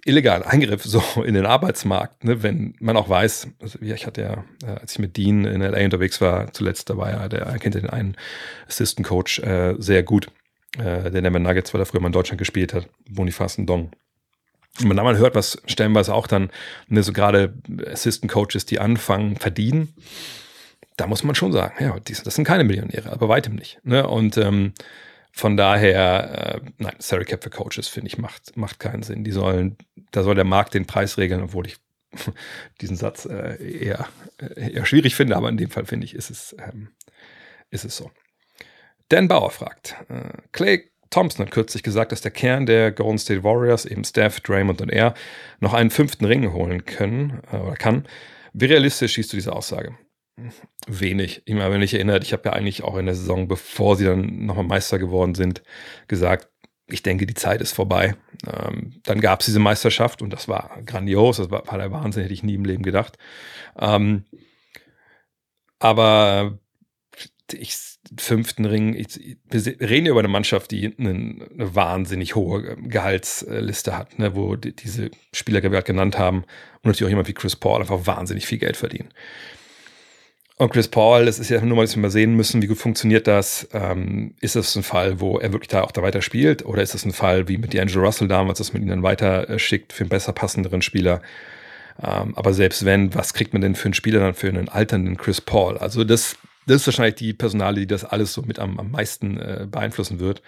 illegalen 0.06 0.44
Eingriff 0.44 0.84
so 0.84 1.02
in 1.24 1.34
den 1.34 1.46
Arbeitsmarkt, 1.46 2.24
ne, 2.24 2.44
wenn 2.44 2.76
man 2.80 2.98
auch 2.98 3.10
weiß, 3.10 3.48
also 3.62 3.80
ich 3.82 4.06
hatte 4.06 4.22
ja, 4.22 4.44
äh, 4.64 4.80
als 4.80 4.94
ich 4.94 5.00
mit 5.00 5.18
Dean 5.18 5.46
in 5.46 5.62
LA 5.62 5.86
unterwegs 5.86 6.22
war, 6.22 6.52
zuletzt, 6.54 6.90
da 6.90 6.98
war 6.98 7.12
ja, 7.12 7.28
der 7.28 7.42
er 7.42 7.60
kennt 7.60 7.76
ja 7.76 7.82
den 7.82 7.90
einen 7.90 8.16
Assistant 8.68 9.08
Coach 9.08 9.40
äh, 9.40 9.76
sehr 9.78 10.04
gut, 10.04 10.28
äh, 10.78 11.12
der 11.12 11.22
Denver 11.22 11.40
Nuggets, 11.40 11.74
weil 11.74 11.82
er 11.82 11.86
früher 11.86 12.02
mal 12.02 12.08
in 12.08 12.14
Deutschland 12.14 12.40
gespielt 12.40 12.74
hat, 12.74 12.88
Boniface 13.10 13.58
Dong. 13.60 13.92
Wenn 14.80 14.96
man 14.96 15.18
hört, 15.18 15.36
was 15.36 15.62
stellenweise 15.66 16.14
auch 16.14 16.28
dann 16.28 16.52
ne, 16.88 17.04
so 17.04 17.14
gerade 17.14 17.54
Assistant 17.86 18.32
Coaches, 18.32 18.66
die 18.66 18.80
anfangen, 18.80 19.36
verdienen, 19.36 19.94
da 20.98 21.08
muss 21.08 21.24
man 21.24 21.36
schon 21.36 21.52
sagen, 21.52 21.84
ja, 21.84 21.96
das 22.00 22.36
sind 22.36 22.46
keine 22.46 22.64
Millionäre, 22.64 23.12
aber 23.12 23.30
weitem 23.30 23.56
nicht. 23.56 23.80
Ne? 23.84 24.08
Und 24.08 24.38
ähm, 24.38 24.74
von 25.32 25.56
daher, 25.56 26.62
äh, 26.62 26.72
nein, 26.78 26.96
Salary 27.00 27.26
Cap 27.26 27.44
für 27.44 27.50
Coaches, 27.50 27.88
finde 27.88 28.08
ich, 28.08 28.18
macht, 28.18 28.58
macht 28.58 28.80
keinen 28.80 29.04
Sinn. 29.04 29.24
Die 29.24 29.32
sollen, 29.32 29.78
da 30.12 30.24
soll 30.24 30.36
der 30.36 30.44
Markt 30.44 30.74
den 30.74 30.86
Preis 30.86 31.18
regeln, 31.18 31.42
obwohl 31.42 31.68
ich 31.68 31.78
diesen 32.82 32.98
Satz 32.98 33.26
äh, 33.26 33.56
eher, 33.56 34.08
äh, 34.40 34.74
eher 34.74 34.86
schwierig 34.86 35.16
finde, 35.16 35.38
aber 35.38 35.50
in 35.50 35.58
dem 35.58 35.70
Fall 35.70 35.86
finde 35.86 36.06
ich, 36.06 36.16
ist 36.16 36.30
es, 36.30 36.56
ähm, 36.60 36.90
ist 37.70 37.86
es 37.86 37.96
so. 37.96 38.12
Dan 39.10 39.28
Bauer 39.28 39.52
fragt, 39.52 39.96
äh, 40.10 40.34
Clay 40.52 40.90
Thompson 41.10 41.46
hat 41.46 41.52
kürzlich 41.52 41.84
gesagt, 41.84 42.12
dass 42.12 42.22
der 42.22 42.32
Kern 42.32 42.66
der 42.66 42.92
Golden 42.92 43.18
State 43.18 43.44
Warriors, 43.44 43.86
eben 43.86 44.04
Steph, 44.04 44.42
Draymond 44.42 44.82
und 44.82 44.90
er, 44.90 45.14
noch 45.60 45.74
einen 45.74 45.90
fünften 45.90 46.26
Ring 46.26 46.52
holen 46.54 46.86
können 46.86 47.42
äh, 47.52 47.58
oder 47.58 47.76
kann. 47.76 48.06
Wie 48.54 48.66
realistisch 48.66 49.16
siehst 49.16 49.34
du 49.34 49.38
diese 49.38 49.54
Aussage? 49.54 49.98
Wenig. 50.88 51.42
Ich 51.46 51.54
meine, 51.54 51.72
wenn 51.74 51.82
ich 51.82 51.94
erinnere, 51.94 52.20
ich 52.20 52.34
habe 52.34 52.44
ja 52.46 52.54
eigentlich 52.54 52.84
auch 52.84 52.98
in 52.98 53.06
der 53.06 53.16
Saison, 53.16 53.48
bevor 53.48 53.96
sie 53.96 54.06
dann 54.06 54.46
nochmal 54.46 54.66
Meister 54.66 54.98
geworden 54.98 55.36
sind, 55.36 55.62
gesagt, 56.08 56.50
ich 56.88 57.04
denke, 57.04 57.26
die 57.26 57.34
Zeit 57.34 57.62
ist 57.62 57.74
vorbei. 57.74 58.16
Ähm, 58.48 58.94
dann 59.04 59.22
gab 59.22 59.42
es 59.42 59.48
diese 59.48 59.60
Meisterschaft 59.60 60.22
und 60.22 60.32
das 60.32 60.48
war 60.48 60.82
grandios, 60.86 61.38
das 61.38 61.52
war, 61.52 61.68
war 61.68 61.78
der 61.78 61.92
Wahnsinn, 61.92 62.24
hätte 62.24 62.34
ich 62.34 62.44
nie 62.44 62.56
im 62.56 62.66
Leben 62.66 62.84
gedacht. 62.84 63.18
Ähm, 63.78 64.26
aber 65.80 66.60
ich, 67.54 67.78
fünften 68.18 68.66
Ring, 68.66 68.94
ich, 68.94 69.38
wir 69.50 69.90
reden 69.90 70.06
ja 70.06 70.12
über 70.12 70.20
eine 70.20 70.28
Mannschaft, 70.28 70.72
die 70.72 70.94
eine, 70.98 71.10
eine 71.10 71.76
wahnsinnig 71.76 72.36
hohe 72.36 72.76
Gehaltsliste 72.78 73.98
hat, 73.98 74.20
ne, 74.20 74.36
wo 74.36 74.56
die, 74.56 74.76
diese 74.76 75.12
Spieler, 75.34 75.60
die 75.60 75.66
wir 75.66 75.72
gerade 75.72 75.86
genannt 75.86 76.18
haben, 76.18 76.38
und 76.38 76.86
natürlich 76.86 77.06
auch 77.06 77.10
jemand 77.10 77.28
wie 77.28 77.34
Chris 77.34 77.56
Paul 77.56 77.82
einfach 77.82 78.06
wahnsinnig 78.06 78.46
viel 78.46 78.58
Geld 78.58 78.78
verdienen. 78.78 79.10
Und 80.60 80.74
Chris 80.74 80.90
Paul, 80.90 81.26
das 81.26 81.40
ist 81.40 81.50
ja 81.50 81.62
nur 81.62 81.78
mal, 81.78 81.84
dass 81.84 81.96
wir 81.96 82.02
mal 82.02 82.12
sehen 82.12 82.36
müssen, 82.36 82.62
wie 82.62 82.68
gut 82.68 82.78
funktioniert 82.78 83.28
das. 83.28 83.70
Ähm, 83.72 84.36
ist 84.42 84.58
das 84.58 84.76
ein 84.76 84.84
Fall, 84.84 85.22
wo 85.22 85.40
er 85.40 85.54
wirklich 85.54 85.70
da 85.70 85.84
auch 85.84 85.92
da 85.94 86.02
weiter 86.02 86.22
spielt? 86.22 86.66
Oder 86.66 86.82
ist 86.82 86.94
das 86.94 87.06
ein 87.06 87.14
Fall 87.14 87.48
wie 87.48 87.58
mit 87.58 87.74
D'Angelo 87.74 88.02
Russell 88.02 88.28
damals, 88.28 88.58
dass 88.58 88.74
man 88.74 88.82
ihn 88.82 88.90
dann 88.90 89.02
weiter 89.02 89.50
äh, 89.50 89.58
schickt 89.58 89.94
für 89.94 90.04
einen 90.04 90.10
besser 90.10 90.34
passenderen 90.34 90.82
Spieler? 90.82 91.22
Ähm, 92.04 92.36
aber 92.36 92.54
selbst 92.54 92.84
wenn, 92.84 93.16
was 93.16 93.34
kriegt 93.34 93.54
man 93.54 93.62
denn 93.62 93.76
für 93.76 93.86
einen 93.86 93.94
Spieler 93.94 94.20
dann 94.20 94.34
für 94.34 94.50
einen 94.50 94.68
alternden 94.68 95.16
Chris 95.16 95.40
Paul? 95.40 95.78
Also 95.78 96.04
das, 96.04 96.36
das 96.66 96.78
ist 96.78 96.88
wahrscheinlich 96.88 97.16
die 97.16 97.34
Personale, 97.34 97.80
die 97.80 97.88
das 97.88 98.06
alles 98.06 98.34
so 98.34 98.42
mit 98.42 98.60
am, 98.60 98.80
am 98.80 98.92
meisten 98.92 99.38
äh, 99.38 99.68
beeinflussen 99.70 100.20
wird. 100.20 100.42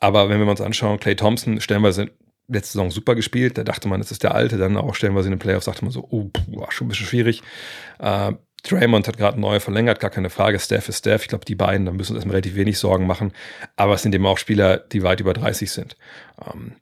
Aber 0.00 0.28
wenn 0.28 0.40
wir 0.40 0.46
uns 0.46 0.60
anschauen, 0.60 1.00
Clay 1.00 1.16
Thompson 1.16 1.60
stellenweise 1.60 2.10
letzte 2.46 2.74
Saison 2.74 2.90
super 2.90 3.14
gespielt, 3.14 3.58
da 3.58 3.64
dachte 3.64 3.88
man, 3.88 4.00
das 4.00 4.10
ist 4.10 4.22
der 4.22 4.34
Alte, 4.34 4.56
dann 4.56 4.76
auch 4.76 4.94
stellenweise 4.94 5.28
in 5.28 5.32
den 5.32 5.38
Playoffs 5.38 5.66
dachte 5.66 5.84
man 5.84 5.92
so, 5.92 6.06
oh, 6.10 6.30
puh, 6.32 6.66
schon 6.70 6.86
ein 6.86 6.88
bisschen 6.88 7.06
schwierig. 7.06 7.42
Äh, 7.98 8.32
Draymond 8.64 9.06
hat 9.06 9.16
gerade 9.16 9.40
neu 9.40 9.60
verlängert, 9.60 10.00
gar 10.00 10.10
keine 10.10 10.30
Frage. 10.30 10.58
Steph 10.58 10.88
ist 10.88 10.98
Steph. 10.98 11.22
Ich 11.22 11.28
glaube, 11.28 11.44
die 11.44 11.54
beiden, 11.54 11.86
da 11.86 11.92
müssen 11.92 12.14
wir 12.14 12.16
erstmal 12.16 12.34
relativ 12.34 12.56
wenig 12.56 12.78
Sorgen 12.78 13.06
machen. 13.06 13.32
Aber 13.76 13.94
es 13.94 14.02
sind 14.02 14.14
eben 14.14 14.26
auch 14.26 14.38
Spieler, 14.38 14.78
die 14.78 15.02
weit 15.02 15.20
über 15.20 15.32
30 15.32 15.70
sind. 15.70 15.96
Ähm, 16.44 16.72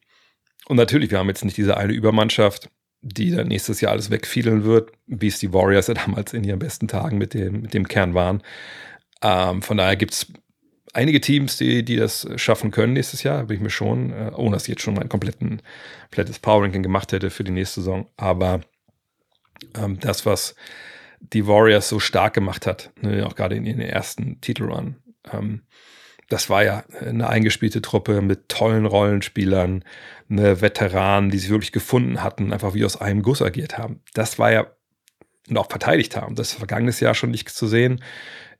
und 0.68 0.76
natürlich, 0.76 1.10
wir 1.10 1.18
haben 1.18 1.28
jetzt 1.28 1.44
nicht 1.44 1.56
diese 1.56 1.76
eine 1.76 1.92
Übermannschaft, 1.92 2.70
die 3.12 3.30
dann 3.30 3.48
nächstes 3.48 3.80
Jahr 3.80 3.92
alles 3.92 4.10
wegfiedeln 4.10 4.64
wird, 4.64 4.92
wie 5.06 5.28
es 5.28 5.38
die 5.38 5.52
Warriors 5.52 5.86
ja 5.86 5.94
damals 5.94 6.32
in 6.32 6.44
ihren 6.44 6.58
besten 6.58 6.88
Tagen 6.88 7.18
mit 7.18 7.34
dem, 7.34 7.62
mit 7.62 7.74
dem 7.74 7.86
Kern 7.86 8.14
waren. 8.14 8.42
Ähm, 9.22 9.62
von 9.62 9.76
daher 9.76 9.96
gibt 9.96 10.12
es 10.12 10.32
einige 10.92 11.20
Teams, 11.20 11.56
die, 11.56 11.84
die 11.84 11.96
das 11.96 12.28
schaffen 12.36 12.70
können 12.70 12.94
nächstes 12.94 13.22
Jahr, 13.22 13.44
bin 13.44 13.56
ich 13.56 13.62
mir 13.62 13.70
schon, 13.70 14.12
äh, 14.12 14.32
ohne 14.34 14.56
dass 14.56 14.64
ich 14.64 14.70
jetzt 14.70 14.82
schon 14.82 14.94
mein 14.94 15.08
kompletten, 15.08 15.62
komplettes 16.04 16.38
Power 16.38 16.62
Ranking 16.62 16.82
gemacht 16.82 17.12
hätte 17.12 17.30
für 17.30 17.44
die 17.44 17.52
nächste 17.52 17.80
Saison. 17.80 18.08
Aber 18.16 18.60
ähm, 19.76 20.00
das, 20.00 20.26
was 20.26 20.54
die 21.20 21.46
Warriors 21.46 21.88
so 21.88 22.00
stark 22.00 22.34
gemacht 22.34 22.66
hat, 22.66 22.90
ne, 23.00 23.26
auch 23.26 23.36
gerade 23.36 23.56
in 23.56 23.66
ihren 23.66 23.80
ersten 23.80 24.40
Titelrun. 24.40 24.96
Ähm, 25.32 25.62
das 26.28 26.50
war 26.50 26.64
ja 26.64 26.84
eine 27.00 27.28
eingespielte 27.28 27.82
Truppe 27.82 28.20
mit 28.20 28.48
tollen 28.48 28.86
Rollenspielern, 28.86 29.84
eine 30.28 30.60
Veteranen, 30.60 31.30
die 31.30 31.38
sich 31.38 31.50
wirklich 31.50 31.72
gefunden 31.72 32.22
hatten, 32.22 32.52
einfach 32.52 32.74
wie 32.74 32.84
aus 32.84 33.00
einem 33.00 33.22
Guss 33.22 33.42
agiert 33.42 33.78
haben. 33.78 34.00
Das 34.14 34.38
war 34.38 34.50
ja 34.50 34.66
und 35.48 35.58
auch 35.58 35.70
verteidigt 35.70 36.16
haben. 36.16 36.34
Das 36.34 36.52
vergangenes 36.52 37.00
Jahr 37.00 37.14
schon 37.14 37.30
nicht 37.30 37.48
zu 37.48 37.66
sehen. 37.66 38.02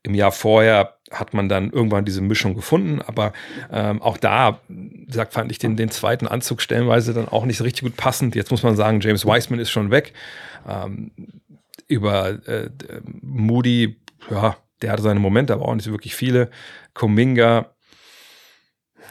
Im 0.02 0.14
Jahr 0.14 0.30
vorher 0.30 0.98
hat 1.10 1.34
man 1.34 1.48
dann 1.48 1.70
irgendwann 1.70 2.04
diese 2.04 2.20
Mischung 2.20 2.54
gefunden, 2.54 3.02
aber 3.02 3.32
ähm, 3.72 4.00
auch 4.00 4.16
da, 4.16 4.60
sagt, 5.08 5.32
fand 5.32 5.50
ich 5.50 5.58
den, 5.58 5.76
den 5.76 5.90
zweiten 5.90 6.28
Anzug 6.28 6.62
stellenweise 6.62 7.12
dann 7.12 7.28
auch 7.28 7.44
nicht 7.44 7.58
so 7.58 7.64
richtig 7.64 7.82
gut 7.82 7.96
passend. 7.96 8.36
Jetzt 8.36 8.50
muss 8.50 8.62
man 8.62 8.76
sagen, 8.76 9.00
James 9.00 9.26
Wiseman 9.26 9.58
ist 9.58 9.70
schon 9.70 9.90
weg. 9.90 10.12
Ähm, 10.68 11.10
über 11.88 12.46
äh, 12.48 12.70
Moody, 13.20 13.96
ja, 14.30 14.56
der 14.82 14.92
hatte 14.92 15.02
seine 15.02 15.20
Momente, 15.20 15.52
aber 15.52 15.66
auch 15.66 15.74
nicht 15.74 15.90
wirklich 15.90 16.14
viele. 16.14 16.50
Kuminga, 16.94 17.74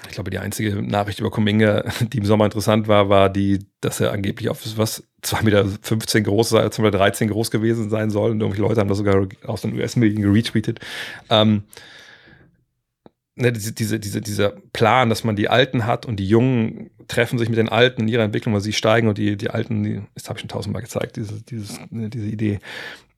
ich 0.08 0.13
glaube, 0.13 0.30
die 0.30 0.39
einzige 0.39 0.82
Nachricht 0.82 1.19
über 1.19 1.32
Kuminga, 1.32 1.84
die 2.01 2.17
im 2.17 2.25
Sommer 2.25 2.45
interessant 2.45 2.88
war, 2.88 3.10
war 3.10 3.30
die, 3.30 3.60
dass 3.82 3.99
er 3.99 4.12
angeblich 4.12 4.49
auf 4.49 4.62
was 4.78 5.04
2,15 5.23 5.43
Meter 5.43 6.21
groß, 6.21 6.54
2,13 6.54 6.82
Meter 6.82 7.25
groß 7.28 7.51
gewesen 7.51 7.89
sein 7.89 8.10
soll. 8.10 8.32
Und 8.32 8.41
irgendwelche 8.41 8.67
Leute 8.67 8.80
haben 8.80 8.89
das 8.89 8.97
sogar 8.97 9.28
aus 9.45 9.62
den 9.62 9.73
US-Medien 9.75 10.21
geretweetet. 10.21 10.80
Ähm, 11.30 11.63
ne, 13.36 13.51
diese, 13.51 13.73
diese, 13.99 14.21
dieser 14.21 14.49
Plan, 14.73 15.10
dass 15.10 15.23
man 15.23 15.36
die 15.36 15.49
Alten 15.49 15.86
hat 15.86 16.06
und 16.06 16.17
die 16.17 16.28
Jungen 16.28 16.89
treffen 17.08 17.38
sich 17.38 17.49
mit 17.49 17.58
den 17.58 17.69
Alten 17.69 18.04
in 18.04 18.08
ihrer 18.08 18.23
Entwicklung, 18.23 18.54
weil 18.54 18.62
sie 18.62 18.73
steigen 18.73 19.08
und 19.08 19.17
die, 19.17 19.38
die 19.38 19.49
Alten, 19.49 19.84
die, 19.84 20.01
das 20.15 20.28
habe 20.28 20.38
ich 20.38 20.41
schon 20.41 20.49
tausendmal 20.49 20.82
gezeigt, 20.82 21.17
diese, 21.17 21.41
dieses, 21.43 21.80
ne, 21.89 22.10
diese 22.10 22.28
Idee, 22.28 22.60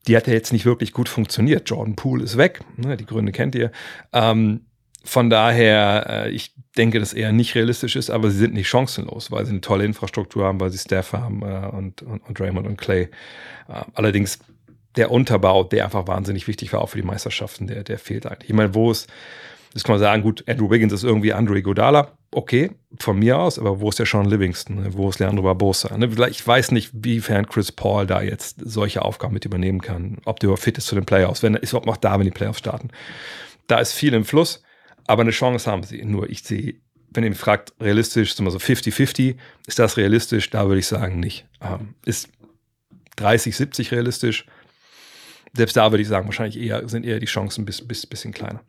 die 0.08 0.16
hat 0.16 0.28
ja 0.28 0.34
jetzt 0.34 0.54
nicht 0.54 0.66
wirklich 0.66 0.94
gut 0.94 1.10
funktioniert. 1.10 1.70
Jordan 1.70 1.96
Poole 1.96 2.24
ist 2.24 2.38
weg, 2.38 2.62
ne, 2.78 2.98
die 2.98 3.06
Gründe 3.06 3.32
kennt 3.32 3.56
ihr. 3.56 3.72
Ähm, 4.14 4.62
von 5.04 5.30
daher, 5.30 6.26
äh, 6.26 6.32
ich 6.32 6.54
denke, 6.78 7.00
dass 7.00 7.14
eher 7.14 7.32
nicht 7.32 7.56
realistisch 7.56 7.96
ist, 7.96 8.10
aber 8.10 8.30
sie 8.30 8.38
sind 8.38 8.54
nicht 8.54 8.68
chancenlos, 8.68 9.32
weil 9.32 9.46
sie 9.46 9.52
eine 9.52 9.62
tolle 9.62 9.86
Infrastruktur 9.86 10.46
haben, 10.46 10.60
weil 10.60 10.70
sie 10.70 10.78
Staff 10.78 11.14
haben 11.14 11.42
äh, 11.42 11.68
und, 11.68 12.02
und, 12.02 12.20
und 12.28 12.40
Draymond 12.40 12.68
und 12.68 12.78
Clay. 12.78 13.04
Äh, 13.68 13.84
allerdings 13.94 14.40
der 14.96 15.12
Unterbau, 15.12 15.64
der 15.64 15.86
einfach 15.86 16.08
wahnsinnig 16.08 16.48
wichtig 16.48 16.74
war, 16.74 16.82
auch 16.82 16.90
für 16.90 17.00
die 17.00 17.08
Meisterschaften, 17.08 17.68
der, 17.68 17.84
der 17.84 18.00
fehlt 18.00 18.26
eigentlich. 18.26 18.50
Ich 18.50 18.56
meine, 18.56 18.74
wo 18.74 18.92
es 18.92 19.08
Jetzt 19.78 19.84
kann 19.84 19.94
man 19.94 20.00
sagen, 20.00 20.24
gut, 20.24 20.44
Andrew 20.48 20.72
Wiggins 20.72 20.92
ist 20.92 21.04
irgendwie 21.04 21.34
Andre 21.34 21.62
Godala. 21.62 22.18
Okay, 22.32 22.72
von 22.98 23.20
mir 23.20 23.38
aus, 23.38 23.60
aber 23.60 23.80
wo 23.80 23.90
ist 23.90 24.00
der 24.00 24.08
Sean 24.08 24.26
Livingston? 24.26 24.84
Wo 24.96 25.08
ist 25.08 25.20
Leandro 25.20 25.44
Barbosa? 25.44 25.96
Ne? 25.96 26.10
Ich 26.32 26.48
weiß 26.48 26.72
nicht, 26.72 26.90
wiefern 26.94 27.46
Chris 27.46 27.72
Paul 27.72 28.08
da 28.08 28.24
jetzt 28.24 28.58
solche 28.66 29.04
Aufgaben 29.04 29.36
mit 29.36 29.46
übernehmen 29.46 29.80
kann. 29.80 30.18
Ob 30.26 30.40
der 30.40 30.58
fit 30.58 30.80
ist 30.80 30.88
zu 30.88 30.96
den 30.96 31.06
Playoffs. 31.06 31.44
Wenn, 31.44 31.54
ist 31.54 31.74
überhaupt 31.74 31.86
noch 31.86 31.98
da, 31.98 32.18
wenn 32.18 32.26
die 32.26 32.32
Playoffs 32.32 32.58
starten. 32.58 32.90
Da 33.68 33.78
ist 33.78 33.94
viel 33.94 34.16
im 34.16 34.26
Fluss, 34.26 34.64
aber 35.06 35.22
eine 35.22 35.30
Chance 35.30 35.70
haben 35.70 35.84
sie. 35.84 36.04
Nur 36.04 36.28
ich 36.28 36.42
sehe, 36.42 36.82
wenn 37.12 37.24
ihr 37.24 37.30
mich 37.30 37.38
fragt, 37.38 37.76
realistisch, 37.80 38.34
sind 38.34 38.46
wir 38.46 38.52
so 38.52 38.58
50-50. 38.58 39.36
Ist 39.68 39.78
das 39.78 39.96
realistisch? 39.96 40.50
Da 40.50 40.66
würde 40.66 40.80
ich 40.80 40.88
sagen, 40.88 41.20
nicht. 41.20 41.46
Ähm, 41.62 41.94
ist 42.04 42.30
30, 43.18 43.56
70 43.56 43.92
realistisch? 43.92 44.48
Selbst 45.54 45.78
da 45.78 45.92
würde 45.92 46.02
ich 46.02 46.08
sagen, 46.08 46.26
wahrscheinlich 46.26 46.60
eher, 46.60 46.90
sind 46.90 47.06
eher 47.06 47.20
die 47.20 47.28
Chancen 47.28 47.62
ein 47.62 47.66
bis, 47.66 47.86
bisschen 47.86 48.34
kleiner. 48.34 48.64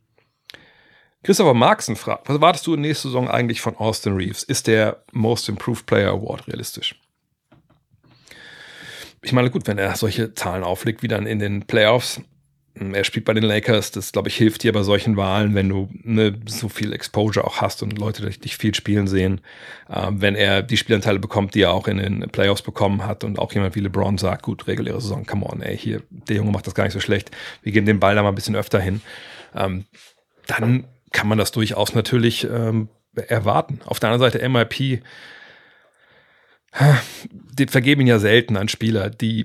Christopher 1.22 1.54
Markson 1.54 1.96
fragt, 1.96 2.28
was 2.28 2.36
erwartest 2.36 2.66
du 2.66 2.74
in 2.74 2.80
nächster 2.80 3.08
Saison 3.08 3.28
eigentlich 3.28 3.60
von 3.60 3.76
Austin 3.76 4.14
Reeves? 4.14 4.42
Ist 4.42 4.66
der 4.66 5.02
Most 5.12 5.48
Improved 5.48 5.86
Player 5.86 6.10
Award 6.10 6.46
realistisch? 6.46 6.94
Ich 9.22 9.32
meine, 9.32 9.50
gut, 9.50 9.66
wenn 9.66 9.78
er 9.78 9.96
solche 9.96 10.34
Zahlen 10.34 10.62
auflegt 10.62 11.02
wie 11.02 11.08
dann 11.08 11.26
in 11.26 11.40
den 11.40 11.66
Playoffs, 11.66 12.20
hm, 12.76 12.94
er 12.94 13.02
spielt 13.02 13.24
bei 13.24 13.34
den 13.34 13.42
Lakers, 13.42 13.90
das 13.90 14.12
glaube 14.12 14.28
ich 14.28 14.36
hilft 14.36 14.62
dir 14.62 14.72
bei 14.72 14.84
solchen 14.84 15.16
Wahlen, 15.16 15.56
wenn 15.56 15.68
du 15.68 15.88
ne, 16.04 16.38
so 16.46 16.68
viel 16.68 16.92
Exposure 16.92 17.44
auch 17.44 17.60
hast 17.60 17.82
und 17.82 17.98
Leute 17.98 18.30
dich 18.30 18.56
viel 18.56 18.74
spielen 18.74 19.08
sehen. 19.08 19.40
Ähm, 19.90 20.20
wenn 20.20 20.36
er 20.36 20.62
die 20.62 20.76
Spielanteile 20.76 21.18
bekommt, 21.18 21.56
die 21.56 21.62
er 21.62 21.72
auch 21.72 21.88
in 21.88 21.98
den 21.98 22.20
Playoffs 22.30 22.62
bekommen 22.62 23.04
hat 23.04 23.24
und 23.24 23.40
auch 23.40 23.52
jemand 23.52 23.74
wie 23.74 23.80
LeBron 23.80 24.18
sagt, 24.18 24.44
gut, 24.44 24.68
reguläre 24.68 25.00
Saison, 25.00 25.26
come 25.26 25.46
on, 25.46 25.62
ey, 25.62 25.76
hier, 25.76 26.02
der 26.10 26.36
Junge 26.36 26.52
macht 26.52 26.68
das 26.68 26.74
gar 26.74 26.84
nicht 26.84 26.92
so 26.92 27.00
schlecht, 27.00 27.32
wir 27.62 27.72
geben 27.72 27.86
den 27.86 27.98
Ball 27.98 28.14
da 28.14 28.22
mal 28.22 28.28
ein 28.28 28.36
bisschen 28.36 28.56
öfter 28.56 28.80
hin. 28.80 29.00
Ähm, 29.54 29.84
dann 30.46 30.84
kann 31.12 31.28
man 31.28 31.38
das 31.38 31.52
durchaus 31.52 31.94
natürlich 31.94 32.44
ähm, 32.44 32.88
erwarten. 33.14 33.80
Auf 33.84 34.00
der 34.00 34.10
anderen 34.10 34.30
Seite 34.30 34.48
MIP, 34.48 35.02
die 37.30 37.66
vergeben 37.66 38.06
ja 38.06 38.18
selten 38.18 38.56
an 38.56 38.68
Spieler, 38.68 39.10
die 39.10 39.44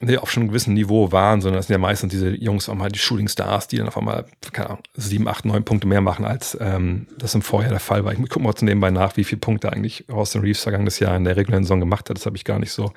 nee, 0.00 0.16
auf 0.16 0.30
schon 0.30 0.42
einem 0.42 0.50
gewissen 0.50 0.74
Niveau 0.74 1.12
waren, 1.12 1.40
sondern 1.40 1.58
das 1.58 1.66
sind 1.66 1.74
ja 1.74 1.78
meistens 1.78 2.10
diese 2.10 2.30
Jungs 2.30 2.68
auch 2.68 2.74
mal 2.74 2.90
die 2.90 2.98
Shooting 2.98 3.28
Stars, 3.28 3.68
die 3.68 3.76
dann 3.76 3.88
auf 3.88 3.96
einmal, 3.96 4.26
keine 4.52 4.70
Ahnung, 4.70 4.82
sieben, 4.94 5.28
acht, 5.28 5.44
neun 5.44 5.64
Punkte 5.64 5.86
mehr 5.86 6.00
machen, 6.00 6.24
als 6.24 6.56
ähm, 6.60 7.08
das 7.18 7.34
im 7.34 7.42
Vorjahr 7.42 7.70
der 7.70 7.80
Fall 7.80 8.04
war. 8.04 8.12
Ich 8.12 8.18
gucke 8.18 8.40
mal 8.40 8.54
zu 8.54 8.64
nebenbei 8.64 8.90
nach, 8.90 9.16
wie 9.16 9.24
viele 9.24 9.40
Punkte 9.40 9.72
eigentlich 9.72 10.08
Austin 10.08 10.42
Reeves 10.42 10.62
vergangenes 10.62 10.98
Jahr 11.00 11.16
in 11.16 11.24
der 11.24 11.36
regulären 11.36 11.64
Saison 11.64 11.80
gemacht 11.80 12.08
hat. 12.10 12.16
Das 12.16 12.26
habe 12.26 12.36
ich 12.36 12.44
gar 12.44 12.58
nicht 12.58 12.72
so 12.72 12.92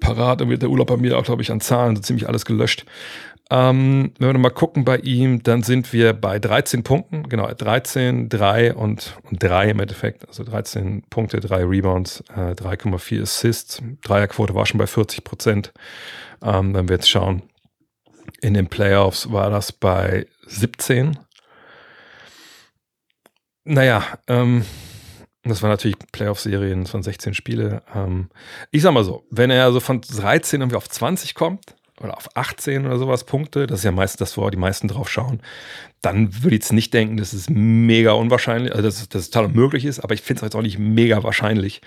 parat. 0.00 0.40
Da 0.40 0.48
wird 0.48 0.62
der 0.62 0.70
Urlaub 0.70 0.88
bei 0.88 0.96
mir 0.96 1.18
auch, 1.18 1.24
glaube 1.24 1.42
ich, 1.42 1.50
an 1.50 1.60
Zahlen 1.60 1.96
so 1.96 2.02
ziemlich 2.02 2.28
alles 2.28 2.44
gelöscht. 2.44 2.84
Ähm, 3.52 4.14
wenn 4.18 4.32
wir 4.32 4.38
mal 4.38 4.48
gucken 4.48 4.86
bei 4.86 4.96
ihm, 4.96 5.42
dann 5.42 5.62
sind 5.62 5.92
wir 5.92 6.14
bei 6.14 6.38
13 6.38 6.84
Punkten, 6.84 7.28
genau, 7.28 7.52
13, 7.52 8.30
3 8.30 8.72
und, 8.72 9.18
und 9.24 9.42
3 9.42 9.72
im 9.72 9.80
Endeffekt. 9.80 10.26
Also 10.26 10.42
13 10.42 11.02
Punkte, 11.10 11.38
3 11.38 11.64
Rebounds, 11.64 12.24
äh, 12.34 12.54
3,4 12.54 13.20
Assists. 13.20 13.82
Dreierquote 14.00 14.54
war 14.54 14.64
schon 14.64 14.78
bei 14.78 14.86
40 14.86 15.22
Prozent. 15.22 15.74
Ähm, 16.42 16.72
wenn 16.72 16.88
wir 16.88 16.96
jetzt 16.96 17.10
schauen, 17.10 17.42
in 18.40 18.54
den 18.54 18.68
Playoffs 18.68 19.30
war 19.30 19.50
das 19.50 19.70
bei 19.70 20.26
17. 20.46 21.18
Naja, 23.64 24.02
ähm, 24.28 24.64
das 25.42 25.60
war 25.60 25.68
natürlich 25.68 25.98
Playoff-Serien 26.10 26.86
von 26.86 27.02
16 27.02 27.34
Spiele. 27.34 27.82
Ähm, 27.94 28.30
ich 28.70 28.80
sag 28.80 28.94
mal 28.94 29.04
so, 29.04 29.26
wenn 29.30 29.50
er 29.50 29.72
so 29.72 29.80
von 29.80 30.00
13 30.00 30.62
irgendwie 30.62 30.76
auf 30.76 30.88
20 30.88 31.34
kommt, 31.34 31.74
oder 32.00 32.16
auf 32.16 32.28
18 32.34 32.86
oder 32.86 32.98
sowas 32.98 33.24
Punkte, 33.24 33.66
das 33.66 33.80
ist 33.80 33.84
ja 33.84 33.92
meistens 33.92 34.18
das, 34.18 34.36
wo 34.36 34.48
die 34.50 34.56
meisten 34.56 34.88
drauf 34.88 35.10
schauen, 35.10 35.40
dann 36.00 36.42
würde 36.42 36.56
ich 36.56 36.62
jetzt 36.62 36.72
nicht 36.72 36.92
denken, 36.94 37.16
dass 37.16 37.32
es 37.32 37.48
mega 37.48 38.12
unwahrscheinlich, 38.12 38.74
also 38.74 38.88
dass, 38.88 39.08
es 39.14 39.30
total 39.30 39.48
möglich 39.48 39.84
ist, 39.84 40.00
aber 40.00 40.14
ich 40.14 40.22
finde 40.22 40.40
es 40.40 40.42
jetzt 40.42 40.56
auch 40.56 40.62
nicht 40.62 40.78
mega 40.78 41.22
wahrscheinlich. 41.22 41.80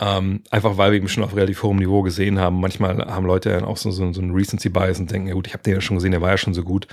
Ähm, 0.00 0.44
einfach 0.50 0.76
weil 0.76 0.92
wir 0.92 1.00
ihn 1.00 1.08
schon 1.08 1.24
auf 1.24 1.34
relativ 1.34 1.64
hohem 1.64 1.78
Niveau 1.78 2.02
gesehen 2.02 2.38
haben. 2.38 2.60
Manchmal 2.60 2.98
haben 2.98 3.26
Leute 3.26 3.50
dann 3.50 3.64
auch 3.64 3.76
so, 3.76 3.90
so, 3.90 4.12
so 4.12 4.20
einen 4.20 4.32
Recency-Bias 4.32 5.00
und 5.00 5.10
denken, 5.10 5.26
ja 5.26 5.34
gut, 5.34 5.48
ich 5.48 5.54
habe 5.54 5.64
den 5.64 5.74
ja 5.74 5.80
schon 5.80 5.96
gesehen, 5.96 6.12
der 6.12 6.20
war 6.20 6.30
ja 6.30 6.38
schon 6.38 6.54
so 6.54 6.62
gut, 6.62 6.86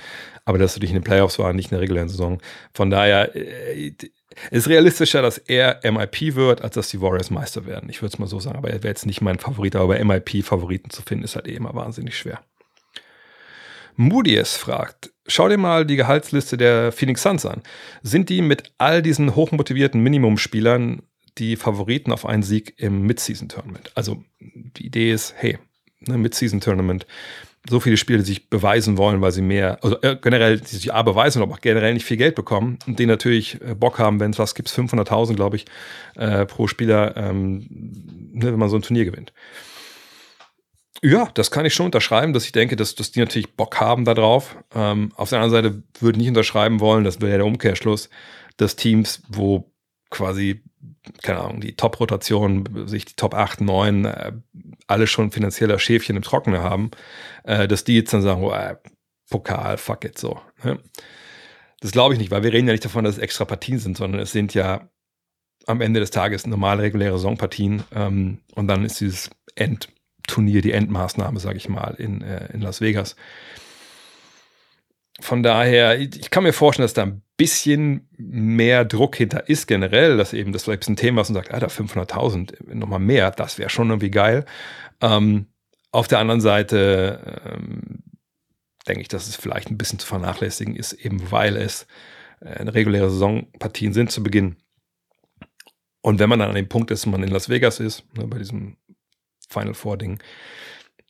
aber 0.44 0.58
dass 0.58 0.74
du 0.74 0.80
dich 0.80 0.90
in 0.90 0.96
den 0.96 1.04
Playoffs 1.04 1.38
war, 1.38 1.54
nicht 1.54 1.68
in 1.68 1.76
der 1.76 1.82
regulären 1.82 2.10
Saison. 2.10 2.42
Von 2.74 2.90
daher 2.90 3.36
äh, 3.36 3.94
ist 4.50 4.68
realistischer, 4.68 5.22
dass 5.22 5.38
er 5.38 5.80
MIP 5.84 6.36
wird, 6.36 6.64
als 6.64 6.74
dass 6.74 6.90
die 6.90 7.00
Warriors 7.00 7.30
Meister 7.30 7.68
werden. 7.68 7.90
Ich 7.90 8.02
würde 8.02 8.14
es 8.14 8.20
mal 8.20 8.28
so 8.28 8.40
sagen, 8.40 8.58
aber 8.58 8.70
er 8.70 8.82
wäre 8.82 8.90
jetzt 8.90 9.06
nicht 9.06 9.22
mein 9.22 9.38
Favorit, 9.38 9.76
aber 9.76 9.90
bei 9.90 10.04
MIP-Favoriten 10.04 10.90
zu 10.90 11.04
finden, 11.04 11.24
ist 11.24 11.36
halt 11.36 11.48
eh 11.48 11.56
immer 11.56 11.76
wahnsinnig 11.76 12.18
schwer. 12.18 12.42
Moody's 13.96 14.56
fragt, 14.56 15.12
schau 15.28 15.50
dir 15.50 15.58
mal 15.58 15.86
die 15.86 15.96
Gehaltsliste 15.96 16.58
der 16.58 16.92
Phoenix 16.92 17.22
Suns 17.22 17.46
an. 17.46 17.62
Sind 18.04 18.30
die 18.30 18.42
mit 18.42 18.74
all 18.78 19.02
diesen 19.02 19.36
hochmotivierten 19.36 20.02
Minimumspielern 20.02 21.02
die 21.38 21.56
Favoriten 21.56 22.12
auf 22.12 22.26
einen 22.26 22.44
Sieg 22.44 22.74
im 22.78 23.06
Mid-Season-Tournament? 23.06 23.92
Also 23.96 24.24
die 24.40 24.86
Idee 24.86 25.12
ist, 25.12 25.34
hey, 25.38 25.58
ne, 26.02 26.18
Mid-Season-Tournament, 26.18 27.06
so 27.68 27.80
viele 27.80 27.98
Spieler, 27.98 28.20
die 28.20 28.26
sich 28.26 28.50
beweisen 28.50 28.98
wollen, 28.98 29.22
weil 29.22 29.32
sie 29.32 29.42
mehr, 29.42 29.84
also 29.84 30.00
äh, 30.02 30.16
generell, 30.22 30.60
die 30.60 30.76
sich 30.76 30.94
A 30.94 31.02
beweisen, 31.02 31.42
aber 31.42 31.54
auch 31.54 31.62
generell 31.62 31.94
nicht 31.94 32.06
viel 32.06 32.18
Geld 32.18 32.36
bekommen 32.36 32.78
und 32.86 33.00
die 33.00 33.06
natürlich 33.06 33.60
äh, 33.62 33.74
Bock 33.74 33.98
haben, 33.98 34.20
wenn 34.20 34.32
es 34.32 34.40
was 34.40 34.56
gibt, 34.56 34.70
500.000, 34.70 35.36
glaube 35.36 35.56
ich, 35.56 35.66
äh, 36.16 36.46
pro 36.46 36.68
Spieler, 36.68 37.18
ähm, 37.18 37.68
ne, 38.34 38.52
wenn 38.52 38.60
man 38.60 38.70
so 38.70 38.76
ein 38.76 38.84
Turnier 38.84 39.06
gewinnt. 39.06 39.34
Ja, 41.04 41.30
das 41.34 41.52
kann 41.52 41.66
ich 41.66 41.74
schon 41.74 41.88
unterschreiben, 41.88 42.34
dass 42.34 42.46
ich 42.46 42.52
denke, 42.52 42.76
dass, 42.76 42.96
dass 42.96 43.12
die 43.12 43.20
natürlich 43.20 43.56
Bock 43.56 43.80
haben 43.80 44.06
darauf. 44.06 44.58
Ähm, 44.74 45.12
auf 45.16 45.30
der 45.30 45.40
anderen 45.42 45.64
Seite 45.64 45.84
würde 46.00 46.18
ich 46.18 46.22
nicht 46.22 46.30
unterschreiben 46.30 46.80
wollen, 46.80 47.04
das 47.04 47.22
wäre 47.22 47.32
ja 47.32 47.38
der 47.38 47.46
Umkehrschluss, 47.46 48.10
dass 48.58 48.76
Teams, 48.76 49.22
wo 49.28 49.72
quasi, 50.10 50.64
keine 51.22 51.42
Ahnung, 51.42 51.62
die 51.62 51.76
Top-Rotation, 51.76 52.88
sich 52.88 53.06
die 53.06 53.16
Top 53.16 53.34
8, 53.34 53.62
9, 53.62 54.06
äh, 54.06 54.32
alle 54.88 55.08
schon 55.08 55.32
finanzieller 55.32 55.80
Schäfchen 55.80 56.16
im 56.16 56.24
Trockenen 56.24 56.62
haben, 56.62 56.92
äh, 57.44 57.68
dass 57.68 57.84
die 57.84 57.96
jetzt 57.96 58.14
dann 58.14 58.22
sagen, 58.22 58.42
oh, 58.44 58.54
äh, 58.54 58.76
Pokal, 59.30 59.78
fuck 59.78 60.06
it, 60.06 60.18
so. 60.18 60.40
Ne? 60.64 60.80
Das 61.82 61.92
glaube 61.92 62.14
ich 62.14 62.20
nicht, 62.20 62.32
weil 62.32 62.44
wir 62.44 62.54
reden 62.54 62.68
ja 62.68 62.74
nicht 62.74 62.86
davon, 62.86 63.04
dass 63.04 63.16
es 63.16 63.22
extra 63.22 63.44
Partien 63.46 63.80
sind, 63.80 63.98
sondern 63.98 64.22
es 64.22 64.32
sind 64.32 64.54
ja 64.54 64.90
am 65.68 65.82
Ende 65.82 66.00
des 66.00 66.12
Tages 66.12 66.48
normale, 66.48 66.84
reguläre 66.84 67.18
Saisonpartien 67.18 67.84
ähm, 67.94 68.40
und 68.54 68.68
dann 68.68 68.86
ist 68.86 69.02
dieses 69.02 69.30
End- 69.56 69.90
Turnier, 70.28 70.62
die 70.62 70.72
Endmaßnahme, 70.72 71.40
sage 71.40 71.58
ich 71.58 71.70
mal, 71.70 71.96
in, 71.98 72.22
äh, 72.22 72.52
in 72.54 72.62
Las 72.62 72.82
Vegas. 72.82 73.16
Von 75.22 75.44
daher, 75.44 76.00
ich 76.00 76.30
kann 76.30 76.44
mir 76.44 76.54
vorstellen, 76.54 76.84
dass 76.84 76.94
da 76.94 77.04
ein 77.04 77.22
bisschen 77.38 78.10
mehr 78.18 78.84
Druck 78.84 79.16
hinter 79.16 79.48
ist 79.48 79.68
generell, 79.68 80.18
dass 80.18 80.34
eben 80.34 80.52
das 80.52 80.64
vielleicht 80.64 80.88
ein 80.90 80.98
Thema 80.98 81.22
ist 81.22 81.30
und 81.30 81.36
sagt, 81.36 81.52
Alter, 81.52 81.68
500.000, 81.68 82.74
nochmal 82.74 83.00
mehr, 83.00 83.32
das 83.32 83.58
wäre 83.58 83.70
schon 83.70 83.90
irgendwie 83.90 84.12
geil. 84.12 84.46
Ähm, 85.02 85.48
auf 85.92 86.08
der 86.10 86.20
anderen 86.20 86.42
Seite 86.42 87.42
ähm, 87.46 88.04
denke 88.88 89.02
ich, 89.02 89.08
dass 89.08 89.28
es 89.28 89.38
vielleicht 89.38 89.70
ein 89.70 89.78
bisschen 89.78 90.00
zu 90.00 90.08
vernachlässigen 90.08 90.76
ist, 90.76 90.94
eben 90.94 91.32
weil 91.32 91.56
es 91.56 91.88
äh, 92.42 92.64
reguläre 92.64 93.10
Saisonpartien 93.10 93.94
sind 93.94 94.12
zu 94.12 94.22
Beginn. 94.22 94.58
Und 96.02 96.20
wenn 96.20 96.30
man 96.30 96.40
dann 96.40 96.50
an 96.50 96.56
dem 96.56 96.70
Punkt 96.70 96.92
ist, 96.92 97.06
man 97.06 97.24
in 97.24 97.32
Las 97.32 97.50
Vegas 97.50 97.80
ist, 97.80 98.04
ne, 98.16 98.28
bei 98.28 98.38
diesem 98.38 98.78
Final 99.50 99.74
Four 99.74 99.98
Ding. 99.98 100.20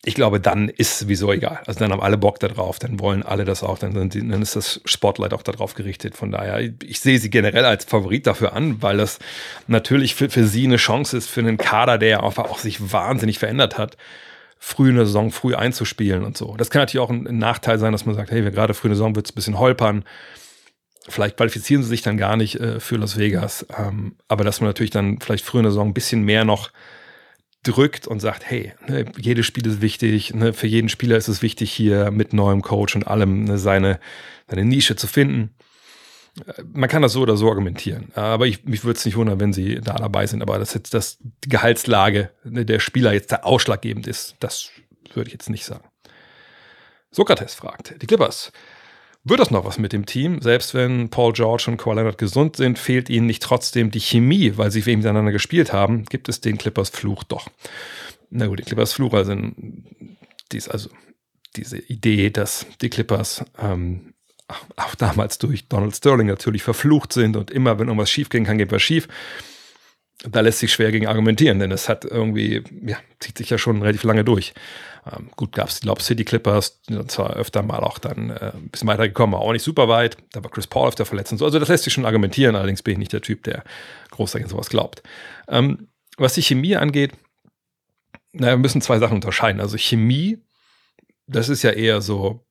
Ich 0.08 0.14
glaube, 0.14 0.40
dann 0.40 0.70
ist 0.70 1.00
sowieso 1.00 1.34
egal. 1.34 1.62
Also 1.66 1.80
dann 1.80 1.92
haben 1.92 2.02
alle 2.02 2.18
Bock 2.18 2.40
darauf, 2.40 2.78
dann 2.78 3.00
wollen 3.00 3.24
alle 3.24 3.44
das 3.44 3.64
auch, 3.64 3.80
dann, 3.80 3.94
dann 4.10 4.42
ist 4.42 4.56
das 4.56 4.80
Spotlight 4.86 5.34
auch 5.34 5.42
darauf 5.42 5.74
gerichtet. 5.74 6.16
Von 6.16 6.30
daher, 6.30 6.60
ich, 6.84 7.00
sehe 7.00 7.18
sie 7.18 7.32
generell 7.32 7.66
als 7.66 7.86
Favorit 7.86 8.28
dafür 8.28 8.54
an, 8.54 8.84
weil 8.84 8.98
das 8.98 9.18
natürlich 9.66 10.14
für, 10.14 10.30
für 10.30 10.46
sie 10.46 10.66
eine 10.66 10.76
Chance 10.76 11.18
ist, 11.18 11.28
für 11.28 11.40
einen 11.40 11.58
Kader, 11.58 11.98
der 11.98 12.22
auch, 12.22 12.38
auch 12.38 12.60
sich 12.60 12.92
wahnsinnig 12.92 13.40
verändert 13.40 13.80
hat, 13.80 13.98
früh 14.60 14.90
in 14.90 14.96
der 14.96 15.08
Saison 15.08 15.32
früh 15.32 15.56
einzuspielen 15.56 16.24
und 16.24 16.38
so. 16.38 16.56
Das 16.56 16.70
kann 16.70 16.84
natürlich 16.84 17.04
auch 17.04 17.10
ein, 17.10 17.28
ein 17.28 17.40
Nachteil 17.40 17.80
sein, 17.80 17.92
dass 17.92 18.06
man 18.06 18.14
sagt, 18.14 18.30
hey, 18.30 18.44
wir 18.44 18.52
gerade 18.52 18.76
früh 18.76 18.88
in 18.88 18.92
der 18.92 18.98
Saison 18.98 19.16
wird 19.16 19.26
es 19.26 19.32
ein 19.32 19.36
bisschen 19.36 19.58
holpern. 19.58 20.04
Vielleicht 21.08 21.38
qualifizieren 21.38 21.84
sie 21.84 21.90
sich 21.90 22.04
dann 22.04 22.18
gar 22.18 22.38
nicht 22.38 22.60
äh, 22.60 22.80
für 22.80 22.98
Las 22.98 23.18
Vegas. 23.18 23.66
Ähm, 23.76 24.18
aber 24.28 24.44
dass 24.44 24.62
man 24.62 24.70
natürlich 24.70 24.92
dann 24.92 25.20
vielleicht 25.20 25.46
früh 25.46 25.60
in 25.60 25.64
der 25.64 25.72
Saison 25.72 25.90
ein 25.90 25.94
bisschen 25.94 26.24
mehr 26.24 26.46
noch 26.46 26.72
drückt 27.68 28.08
und 28.08 28.20
sagt, 28.20 28.50
hey, 28.50 28.74
ne, 28.88 29.06
jedes 29.18 29.46
Spiel 29.46 29.66
ist 29.68 29.82
wichtig, 29.82 30.34
ne, 30.34 30.54
für 30.54 30.68
jeden 30.68 30.90
Spieler 30.90 31.18
ist 31.18 31.28
es 31.28 31.42
wichtig, 31.42 31.72
hier 31.72 32.12
mit 32.12 32.34
neuem 32.34 32.62
Coach 32.62 32.96
und 32.96 33.08
allem 33.08 33.46
ne, 33.46 33.58
seine, 33.58 34.00
seine 34.48 34.66
Nische 34.66 34.96
zu 34.96 35.08
finden. 35.08 35.56
Äh, 36.46 36.64
man 36.74 36.90
kann 36.90 37.02
das 37.02 37.14
so 37.14 37.22
oder 37.22 37.38
so 37.38 37.50
argumentieren. 37.50 38.12
Aber 38.14 38.48
ich, 38.48 38.64
mich 38.66 38.84
würde 38.84 38.98
es 38.98 39.06
nicht 39.06 39.18
wundern, 39.18 39.40
wenn 39.40 39.54
sie 39.54 39.82
da 39.82 39.96
dabei 39.96 40.28
sind. 40.28 40.42
Aber 40.42 40.60
dass 40.60 40.74
jetzt 40.74 40.94
das, 40.94 41.18
die 41.44 41.50
Gehaltslage 41.50 42.32
ne, 42.44 42.66
der 42.66 42.80
Spieler 42.80 43.14
jetzt 43.14 43.32
da 43.32 43.38
ausschlaggebend 43.38 44.08
ist, 44.08 44.36
das 44.40 44.70
würde 45.14 45.28
ich 45.28 45.34
jetzt 45.34 45.50
nicht 45.50 45.66
sagen. 45.66 45.86
Sokrates 47.12 47.56
fragt, 47.56 48.02
die 48.02 48.08
Clippers 48.08 48.52
wird 49.26 49.40
das 49.40 49.52
noch 49.52 49.66
was 49.66 49.80
mit 49.80 49.92
dem 49.92 50.06
Team? 50.06 50.40
Selbst 50.42 50.74
wenn 50.74 51.10
Paul 51.10 51.34
George 51.34 51.66
und 51.68 51.78
Kawhi 51.78 51.96
Leonard 51.96 52.18
gesund 52.18 52.56
sind, 52.56 52.80
fehlt 52.80 53.10
ihnen 53.10 53.26
nicht 53.26 53.42
trotzdem 53.42 53.92
die 53.92 54.00
Chemie, 54.00 54.54
weil 54.56 54.72
sie 54.72 54.86
wegen 54.86 55.00
miteinander 55.00 55.32
gespielt 55.32 55.74
haben, 55.74 56.06
gibt 56.06 56.30
es 56.30 56.42
den 56.42 56.58
Clippers 56.58 56.90
Fluch 56.90 57.24
doch. 57.24 57.50
Na 58.30 58.48
gut, 58.48 58.60
die 58.60 58.64
Clippers 58.64 58.94
Fluch 58.94 59.14
also 59.14 59.36
dies, 60.52 60.70
also 60.70 60.90
diese 61.56 61.80
Idee, 61.80 62.30
dass 62.30 62.68
die 62.82 62.90
Clippers 62.90 63.44
ähm, 63.60 64.14
auch 64.76 64.96
damals 64.96 65.40
durch 65.40 65.68
Donald 65.68 65.96
Sterling 65.96 66.28
natürlich 66.28 66.64
verflucht 66.64 67.12
sind 67.12 67.36
und 67.36 67.50
immer, 67.50 67.80
wenn 67.80 67.88
irgendwas 67.88 68.12
schief 68.12 68.30
gehen 68.30 68.46
kann, 68.46 68.58
geht 68.58 68.72
was 68.72 68.82
schief. 68.82 69.08
Da 70.30 70.42
lässt 70.42 70.60
sich 70.60 70.72
schwer 70.72 70.92
gegen 70.92 71.08
argumentieren, 71.08 71.60
denn 71.60 71.72
es 71.72 71.90
hat 71.90 72.06
irgendwie, 72.06 72.64
ja, 72.86 72.98
zieht 73.20 73.38
sich 73.38 73.50
ja 73.50 73.58
schon 73.58 73.82
relativ 73.82 74.04
lange 74.04 74.24
durch. 74.24 74.54
Ähm, 75.06 75.30
gut, 75.36 75.52
gab 75.52 75.70
es 75.70 75.80
die 75.80 75.88
Lob 75.88 76.02
City 76.02 76.26
Clippers, 76.26 76.82
die 76.84 76.94
sind 76.94 77.12
zwar 77.12 77.36
öfter 77.36 77.62
mal 77.62 77.80
auch 77.80 78.00
dann 78.00 78.32
äh, 78.32 78.52
ein 78.56 78.70
bisschen 78.70 78.88
weitergekommen, 78.88 79.36
aber 79.36 79.44
auch 79.44 79.52
nicht 79.52 79.64
super 79.64 79.88
weit. 79.88 80.18
Da 80.32 80.44
war 80.44 80.50
Chris 80.50 80.68
Paul 80.68 80.88
öfter 80.88 81.06
verletzt 81.06 81.32
und 81.32 81.38
so. 81.38 81.46
Also 81.46 81.60
das 81.60 81.70
lässt 81.70 81.84
sich 81.84 81.94
schon 81.94 82.06
argumentieren, 82.06 82.56
allerdings 82.56 82.82
bin 82.82 82.94
ich 82.94 83.00
nicht 83.00 83.14
der 83.14 83.22
Typ, 83.22 83.44
der 83.44 83.64
großartig 84.12 84.46
an 84.46 84.50
sowas 84.50 84.70
glaubt. 84.70 85.04
Ähm, 85.48 85.90
was 86.18 86.34
die 86.34 86.42
Chemie 86.42 86.76
angeht, 86.76 87.12
naja, 88.34 88.54
wir 88.54 88.58
müssen 88.58 88.82
zwei 88.82 89.00
Sachen 89.00 89.16
unterscheiden. 89.16 89.62
Also 89.62 89.78
Chemie, 89.78 90.40
das 91.28 91.50
ist 91.50 91.64
ja 91.64 91.72
eher 91.72 92.02
so, 92.02 92.46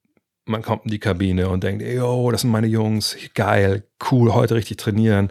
man 0.45 0.63
kommt 0.63 0.85
in 0.85 0.91
die 0.91 0.99
Kabine 0.99 1.49
und 1.49 1.65
denkt, 1.65 1.83
yo, 1.83 2.31
das 2.31 2.43
sind 2.43 2.51
meine 2.51 2.67
Jungs, 2.67 3.17
geil, 3.35 3.85
cool, 4.11 4.33
heute 4.33 4.55
richtig 4.55 4.77
trainieren. 4.77 5.31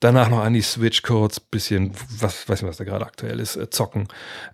Danach 0.00 0.30
noch 0.30 0.40
an 0.40 0.52
die 0.52 0.62
Switch 0.62 1.02
kurz, 1.02 1.40
bisschen, 1.40 1.92
was 2.20 2.48
weiß 2.48 2.62
nicht, 2.62 2.68
was 2.68 2.76
da 2.76 2.84
gerade 2.84 3.04
aktuell 3.04 3.40
ist, 3.40 3.56
äh, 3.56 3.68
zocken, 3.68 4.06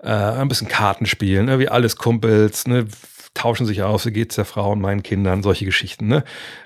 äh, 0.03 0.09
ein 0.09 0.49
bisschen 0.49 0.69
Karten 0.69 1.05
spielen, 1.05 1.47
ne, 1.47 1.59
wie 1.59 1.69
alles 1.69 1.97
Kumpels, 1.97 2.67
ne, 2.67 2.87
tauschen 3.35 3.67
sich 3.67 3.83
aus, 3.83 4.07
wie 4.07 4.13
geht's 4.13 4.37
der 4.37 4.47
Frau 4.47 4.73
und 4.73 4.81
meinen 4.81 5.03
Kindern, 5.03 5.43
solche 5.43 5.65
Geschichten. 5.65 6.07
Ne? 6.07 6.25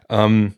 Ähm, 0.09 0.55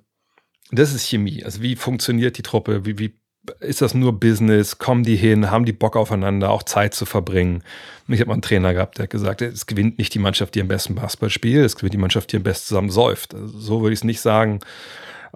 das 0.70 0.92
ist 0.92 1.06
Chemie. 1.06 1.44
Also 1.44 1.62
wie 1.62 1.76
funktioniert 1.76 2.36
die 2.36 2.42
Truppe? 2.42 2.84
Wie, 2.84 2.98
wie 2.98 3.14
ist 3.60 3.80
das 3.80 3.94
nur 3.94 4.18
Business? 4.18 4.78
Kommen 4.78 5.02
die 5.02 5.16
hin? 5.16 5.50
Haben 5.50 5.64
die 5.64 5.72
Bock 5.72 5.96
aufeinander, 5.96 6.50
auch 6.50 6.62
Zeit 6.62 6.94
zu 6.94 7.06
verbringen? 7.06 7.62
Und 8.06 8.14
ich 8.14 8.20
habe 8.20 8.28
mal 8.28 8.34
einen 8.34 8.42
Trainer 8.42 8.74
gehabt, 8.74 8.98
der 8.98 9.04
hat 9.04 9.10
gesagt, 9.10 9.40
es 9.40 9.66
gewinnt 9.66 9.98
nicht 9.98 10.12
die 10.12 10.18
Mannschaft, 10.18 10.54
die 10.54 10.60
am 10.60 10.68
besten 10.68 10.94
Basketball 10.94 11.30
spielt, 11.30 11.64
es 11.64 11.76
gewinnt 11.76 11.94
die 11.94 11.98
Mannschaft, 11.98 12.32
die 12.32 12.36
am 12.36 12.42
besten 12.42 12.68
zusammen 12.68 12.90
säuft. 12.90 13.34
Also 13.34 13.58
so 13.58 13.82
würde 13.82 13.94
ich 13.94 14.00
es 14.00 14.04
nicht 14.04 14.20
sagen 14.20 14.60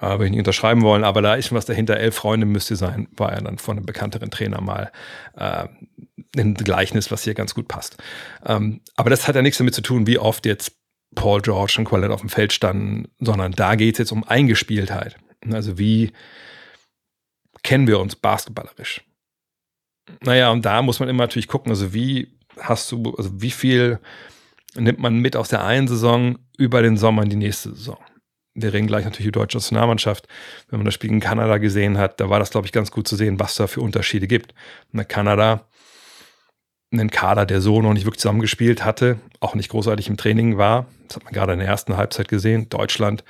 äh, 0.01 0.11
würde 0.11 0.27
ich 0.27 0.31
nicht 0.31 0.41
unterschreiben 0.41 0.83
wollen, 0.83 1.05
aber 1.05 1.23
da 1.23 1.35
ist 1.35 1.49
schon 1.49 1.57
was 1.57 1.67
dahinter. 1.67 1.97
Elf 1.97 2.15
Freunde 2.15 2.47
müsste 2.47 2.77
sein, 2.77 3.09
war 3.17 3.33
ja 3.33 3.41
dann 3.41 3.59
von 3.59 3.77
einem 3.77 3.87
bekannteren 3.87 4.31
Trainer 4.31 4.61
mal. 4.61 4.91
Äh, 5.37 5.69
ein 6.37 6.55
Gleichnis, 6.55 7.11
was 7.11 7.25
hier 7.25 7.35
ganz 7.35 7.55
gut 7.55 7.69
passt. 7.69 7.97
Ähm, 8.45 8.81
aber 8.97 9.11
das 9.11 9.29
hat 9.29 9.37
ja 9.37 9.43
nichts 9.43 9.59
damit 9.59 9.75
zu 9.75 9.83
tun, 9.83 10.07
wie 10.07 10.19
oft 10.19 10.47
jetzt 10.47 10.73
Paul 11.15 11.41
George 11.41 11.77
und 11.79 11.85
Quallet 11.85 12.11
auf 12.11 12.21
dem 12.21 12.29
Feld 12.29 12.53
standen, 12.53 13.09
sondern 13.21 13.53
da 13.53 13.77
geht 13.77 13.95
es 13.95 13.99
jetzt 13.99 14.13
um 14.13 14.25
Eingespieltheit. 14.25 15.17
Also 15.53 15.79
wie 15.79 16.13
kennen 17.63 17.87
wir 17.87 18.01
uns 18.01 18.17
basketballerisch? 18.17 19.03
Naja, 20.23 20.51
und 20.51 20.65
da 20.65 20.83
muss 20.83 21.01
man 21.01 21.09
immer 21.09 21.25
natürlich 21.25 21.49
gucken, 21.49 21.71
also 21.71 21.95
wie 21.95 22.39
hast 22.59 22.91
du, 22.93 23.15
also 23.17 23.41
wie 23.41 23.51
viel 23.51 24.01
nimmt 24.75 24.99
man 24.99 25.19
mit 25.19 25.37
aus 25.37 25.49
der 25.49 25.65
einen 25.65 25.89
Saison 25.89 26.39
über 26.59 26.83
den 26.83 26.97
Sommer 26.97 27.23
in 27.23 27.31
die 27.31 27.37
nächste 27.37 27.71
Saison? 27.71 27.99
Wir 28.55 28.73
reden 28.73 28.87
gleich 28.87 29.05
natürlich 29.05 29.27
über 29.27 29.41
die 29.41 29.43
deutsche 29.43 29.59
Nationalmannschaft. 29.59 30.29
Wenn 30.69 30.79
man 30.79 30.85
das 30.85 30.95
Spiel 30.95 31.11
in 31.11 31.21
Kanada 31.21 31.59
gesehen 31.59 31.99
hat, 31.99 32.21
da 32.21 32.31
war 32.31 32.39
das, 32.39 32.51
glaube 32.51 32.67
ich, 32.67 32.73
ganz 32.73 32.91
gut 32.91 33.09
zu 33.09 33.17
sehen, 33.17 33.41
was 33.41 33.57
da 33.57 33.67
für 33.67 33.81
Unterschiede 33.81 34.29
gibt. 34.29 34.55
In 34.93 35.07
Kanada 35.09 35.67
einen 36.93 37.11
Kader, 37.11 37.47
der 37.47 37.61
so 37.61 37.83
noch 37.83 37.93
nicht 37.93 38.05
wirklich 38.05 38.21
zusammengespielt 38.21 38.85
hatte, 38.85 39.19
auch 39.41 39.57
nicht 39.57 39.71
großartig 39.71 40.09
im 40.09 40.17
Training 40.17 40.57
war. 40.57 40.87
Das 41.09 41.17
hat 41.17 41.25
man 41.25 41.33
gerade 41.33 41.53
in 41.53 41.59
der 41.59 41.69
ersten 41.69 41.97
Halbzeit 41.97 42.29
gesehen. 42.29 42.69
Deutschland, 42.69 43.25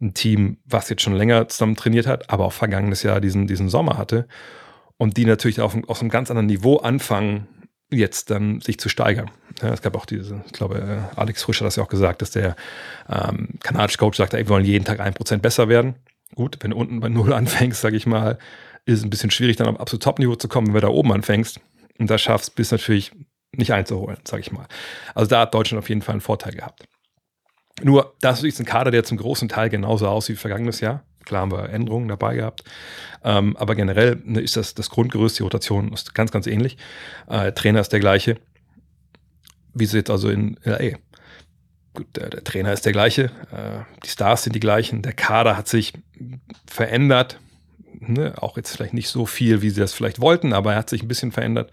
ein 0.00 0.14
Team, 0.14 0.58
was 0.64 0.88
jetzt 0.88 1.02
schon 1.02 1.14
länger 1.14 1.48
zusammen 1.48 1.76
trainiert 1.76 2.06
hat, 2.06 2.30
aber 2.30 2.44
auch 2.44 2.52
vergangenes 2.52 3.02
Jahr 3.02 3.20
diesen, 3.20 3.46
diesen 3.46 3.68
Sommer 3.68 3.98
hatte. 3.98 4.26
Und 4.96 5.16
die 5.16 5.24
natürlich 5.24 5.60
auf, 5.60 5.76
auf 5.86 6.00
einem 6.00 6.10
ganz 6.10 6.30
anderen 6.30 6.46
Niveau 6.46 6.78
anfangen, 6.78 7.46
jetzt 7.90 8.30
dann 8.30 8.60
sich 8.60 8.78
zu 8.78 8.88
steigern. 8.88 9.30
Ja, 9.62 9.72
es 9.72 9.82
gab 9.82 9.96
auch 9.96 10.06
diese, 10.06 10.42
ich 10.46 10.52
glaube, 10.52 10.78
äh, 10.78 11.18
Alex 11.18 11.42
Frisch 11.42 11.60
hat 11.60 11.66
das 11.66 11.76
ja 11.76 11.82
auch 11.82 11.88
gesagt, 11.88 12.22
dass 12.22 12.30
der 12.30 12.54
ähm, 13.08 13.48
kanadische 13.62 13.98
Coach 13.98 14.18
sagt, 14.18 14.34
ey, 14.34 14.44
wir 14.44 14.48
wollen 14.50 14.64
jeden 14.64 14.84
Tag 14.84 15.00
ein 15.00 15.14
Prozent 15.14 15.42
besser 15.42 15.68
werden. 15.68 15.94
Gut, 16.34 16.58
wenn 16.60 16.70
du 16.70 16.76
unten 16.76 17.00
bei 17.00 17.08
Null 17.08 17.32
anfängst, 17.34 17.80
sage 17.80 17.96
ich 17.96 18.06
mal, 18.06 18.38
ist 18.84 18.98
es 18.98 19.04
ein 19.04 19.10
bisschen 19.10 19.30
schwierig, 19.30 19.56
dann 19.56 19.68
auf 19.68 19.80
absolut 19.80 20.02
Top-Niveau 20.02 20.34
zu 20.36 20.48
kommen, 20.48 20.68
wenn 20.68 20.74
du 20.74 20.80
da 20.80 20.88
oben 20.88 21.12
anfängst 21.12 21.60
und 21.98 22.08
das 22.10 22.20
schaffst, 22.20 22.54
bist 22.54 22.72
natürlich 22.72 23.12
nicht 23.52 23.72
einzuholen, 23.72 24.18
sage 24.24 24.40
ich 24.40 24.52
mal. 24.52 24.66
Also 25.14 25.28
da 25.28 25.40
hat 25.40 25.54
Deutschland 25.54 25.82
auf 25.82 25.88
jeden 25.88 26.02
Fall 26.02 26.14
einen 26.14 26.20
Vorteil 26.20 26.52
gehabt. 26.52 26.84
Nur, 27.82 28.14
das 28.20 28.42
ist 28.42 28.60
ein 28.60 28.66
Kader, 28.66 28.90
der 28.90 29.04
zum 29.04 29.18
großen 29.18 29.48
Teil 29.48 29.70
genauso 29.70 30.08
aussieht 30.08 30.36
wie 30.36 30.40
vergangenes 30.40 30.80
Jahr. 30.80 31.04
Klar 31.28 31.42
haben 31.42 31.52
wir 31.52 31.68
Änderungen 31.68 32.08
dabei 32.08 32.36
gehabt. 32.36 32.64
Ähm, 33.22 33.54
aber 33.58 33.74
generell 33.74 34.20
ne, 34.24 34.40
ist 34.40 34.56
das, 34.56 34.74
das 34.74 34.88
Grundgerüst, 34.88 35.38
die 35.38 35.42
Rotation 35.42 35.92
ist 35.92 36.14
ganz, 36.14 36.32
ganz 36.32 36.46
ähnlich. 36.46 36.78
Äh, 37.28 37.52
Trainer 37.52 37.80
ist 37.80 37.90
der 37.90 38.00
gleiche. 38.00 38.38
Wie 39.74 39.84
sie 39.84 39.98
jetzt 39.98 40.10
also 40.10 40.30
in 40.30 40.56
LA. 40.64 40.96
Gut, 41.92 42.06
der, 42.16 42.30
der 42.30 42.44
Trainer 42.44 42.72
ist 42.72 42.86
der 42.86 42.92
gleiche. 42.92 43.24
Äh, 43.52 43.84
die 44.02 44.08
Stars 44.08 44.44
sind 44.44 44.54
die 44.54 44.60
gleichen. 44.60 45.02
Der 45.02 45.12
Kader 45.12 45.58
hat 45.58 45.68
sich 45.68 45.92
verändert. 46.66 47.38
Ne? 48.00 48.32
Auch 48.40 48.56
jetzt 48.56 48.74
vielleicht 48.74 48.94
nicht 48.94 49.10
so 49.10 49.26
viel, 49.26 49.60
wie 49.60 49.68
sie 49.68 49.80
das 49.80 49.92
vielleicht 49.92 50.20
wollten, 50.20 50.54
aber 50.54 50.72
er 50.72 50.78
hat 50.78 50.88
sich 50.88 51.02
ein 51.02 51.08
bisschen 51.08 51.30
verändert. 51.30 51.70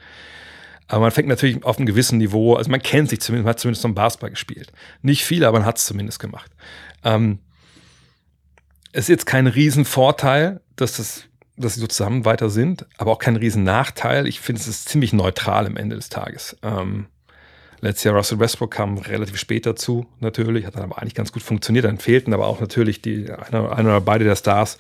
Aber 0.89 0.99
man 0.99 1.11
fängt 1.11 1.29
natürlich 1.29 1.63
auf 1.63 1.77
einem 1.77 1.85
gewissen 1.85 2.17
Niveau, 2.17 2.55
also 2.55 2.69
man 2.69 2.81
kennt 2.81 3.09
sich 3.09 3.21
zumindest, 3.21 3.45
man 3.45 3.51
hat 3.51 3.59
zumindest 3.61 3.83
zum 3.83 3.95
Basketball 3.95 4.31
gespielt. 4.31 4.73
Nicht 5.01 5.23
viel, 5.23 5.45
aber 5.45 5.59
man 5.59 5.65
hat 5.65 5.77
es 5.77 5.85
zumindest 5.85 6.19
gemacht. 6.19 6.51
Ähm, 7.05 7.39
ist 8.95 9.10
jetzt 9.10 9.25
kein 9.25 9.47
Riesenvorteil, 9.47 10.62
dass, 10.75 10.97
das, 10.97 11.23
dass 11.58 11.75
sie 11.75 11.81
so 11.81 11.88
zusammen 11.88 12.25
weiter 12.25 12.49
sind, 12.49 12.86
aber 12.97 13.12
auch 13.12 13.19
kein 13.19 13.36
Riesennachteil. 13.36 14.25
Ich 14.27 14.39
finde, 14.39 14.62
es 14.62 14.67
ist 14.67 14.89
ziemlich 14.89 15.12
neutral 15.13 15.67
am 15.67 15.77
Ende 15.77 15.97
des 15.97 16.10
Tages. 16.10 16.55
Ähm, 16.63 17.08
letztes 17.81 18.05
Jahr 18.05 18.15
Russell 18.15 18.39
Westbrook 18.39 18.71
kam 18.71 18.97
relativ 18.97 19.38
spät 19.38 19.65
dazu, 19.65 20.05
natürlich, 20.21 20.65
hat 20.65 20.75
dann 20.75 20.84
aber 20.84 21.01
eigentlich 21.01 21.13
ganz 21.13 21.34
gut 21.34 21.43
funktioniert. 21.43 21.86
Dann 21.86 21.97
fehlten 21.97 22.34
aber 22.34 22.47
auch 22.47 22.62
natürlich 22.62 23.01
die 23.01 23.29
eine, 23.29 23.71
eine 23.71 23.89
oder 23.89 24.01
beide 24.01 24.23
der 24.23 24.38
Stars, 24.38 24.77